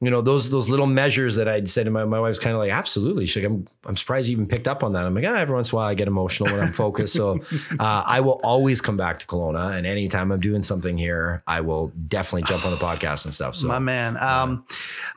you 0.01 0.09
know, 0.09 0.21
those 0.21 0.49
those 0.49 0.69
little 0.69 0.87
measures 0.87 1.35
that 1.35 1.49
I'd 1.49 1.67
said 1.67 1.83
to 1.83 1.91
my, 1.91 2.05
my 2.05 2.21
wife's 2.21 2.39
kind 2.39 2.55
of 2.55 2.61
like, 2.61 2.71
absolutely. 2.71 3.25
She's 3.25 3.43
like, 3.43 3.51
I'm 3.51 3.67
I'm 3.85 3.97
surprised 3.97 4.29
you 4.29 4.31
even 4.31 4.47
picked 4.47 4.67
up 4.67 4.81
on 4.81 4.93
that. 4.93 5.05
I'm 5.05 5.13
like, 5.13 5.25
ah, 5.27 5.35
every 5.35 5.53
once 5.53 5.71
in 5.71 5.75
a 5.75 5.77
while 5.77 5.87
I 5.87 5.93
get 5.93 6.07
emotional 6.07 6.49
when 6.53 6.61
I'm 6.63 6.71
focused. 6.71 7.13
So 7.13 7.39
uh, 7.79 8.03
I 8.07 8.21
will 8.21 8.39
always 8.41 8.79
come 8.79 8.95
back 8.95 9.19
to 9.19 9.27
Kelowna. 9.27 9.75
And 9.75 9.85
anytime 9.85 10.31
I'm 10.31 10.39
doing 10.39 10.61
something 10.61 10.97
here, 10.97 11.43
I 11.47 11.59
will 11.59 11.91
definitely 12.07 12.43
jump 12.43 12.63
on 12.65 12.71
the 12.71 12.77
podcast 12.77 13.25
and 13.25 13.33
stuff. 13.33 13.55
So 13.55 13.67
My 13.67 13.79
man. 13.79 14.15
Um, 14.17 14.65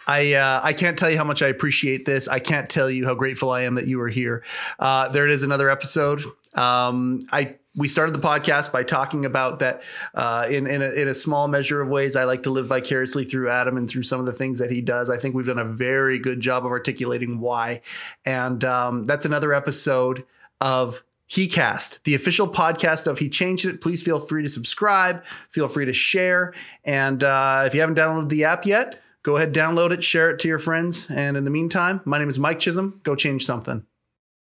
I 0.08 0.34
uh, 0.34 0.60
I 0.64 0.72
can't 0.72 0.98
tell 0.98 1.10
you 1.10 1.16
how 1.16 1.24
much 1.24 1.42
I 1.42 1.48
appreciate 1.48 2.04
this. 2.04 2.26
I 2.26 2.40
can't 2.40 2.68
tell 2.68 2.90
you 2.90 3.06
how 3.06 3.14
grateful 3.14 3.50
I 3.50 3.62
am 3.62 3.76
that 3.76 3.86
you 3.86 4.00
are 4.00 4.08
here. 4.08 4.42
Uh, 4.80 5.08
there 5.10 5.24
it 5.26 5.30
is, 5.30 5.44
another 5.44 5.70
episode. 5.70 6.22
Um, 6.56 7.20
I 7.30 7.56
we 7.74 7.88
started 7.88 8.14
the 8.14 8.20
podcast 8.20 8.70
by 8.70 8.82
talking 8.82 9.24
about 9.24 9.60
that 9.60 9.82
uh, 10.14 10.46
in 10.50 10.66
in 10.66 10.82
a, 10.82 10.90
in 10.90 11.08
a 11.08 11.14
small 11.14 11.48
measure 11.48 11.80
of 11.80 11.88
ways. 11.88 12.16
I 12.16 12.24
like 12.24 12.42
to 12.44 12.50
live 12.50 12.66
vicariously 12.66 13.24
through 13.24 13.48
Adam 13.50 13.76
and 13.76 13.88
through 13.88 14.02
some 14.02 14.20
of 14.20 14.26
the 14.26 14.32
things 14.32 14.58
that 14.58 14.70
he 14.70 14.80
does. 14.80 15.08
I 15.08 15.16
think 15.16 15.34
we've 15.34 15.46
done 15.46 15.58
a 15.58 15.64
very 15.64 16.18
good 16.18 16.40
job 16.40 16.66
of 16.66 16.72
articulating 16.72 17.40
why, 17.40 17.80
and 18.24 18.62
um, 18.64 19.04
that's 19.04 19.24
another 19.24 19.54
episode 19.54 20.24
of 20.60 21.02
HeCast, 21.30 22.02
the 22.02 22.14
official 22.14 22.46
podcast 22.46 23.06
of 23.06 23.18
He 23.18 23.30
Changed 23.30 23.64
It. 23.64 23.80
Please 23.80 24.02
feel 24.02 24.20
free 24.20 24.42
to 24.42 24.48
subscribe, 24.50 25.24
feel 25.48 25.66
free 25.66 25.86
to 25.86 25.92
share. 25.92 26.52
And 26.84 27.24
uh, 27.24 27.64
if 27.66 27.74
you 27.74 27.80
haven't 27.80 27.96
downloaded 27.96 28.28
the 28.28 28.44
app 28.44 28.66
yet, 28.66 29.00
go 29.22 29.36
ahead, 29.36 29.54
download 29.54 29.92
it, 29.92 30.04
share 30.04 30.28
it 30.30 30.38
to 30.40 30.48
your 30.48 30.58
friends. 30.58 31.08
And 31.10 31.38
in 31.38 31.44
the 31.44 31.50
meantime, 31.50 32.02
my 32.04 32.18
name 32.18 32.28
is 32.28 32.38
Mike 32.38 32.58
Chisholm. 32.58 33.00
Go 33.02 33.16
change 33.16 33.46
something. 33.46 33.86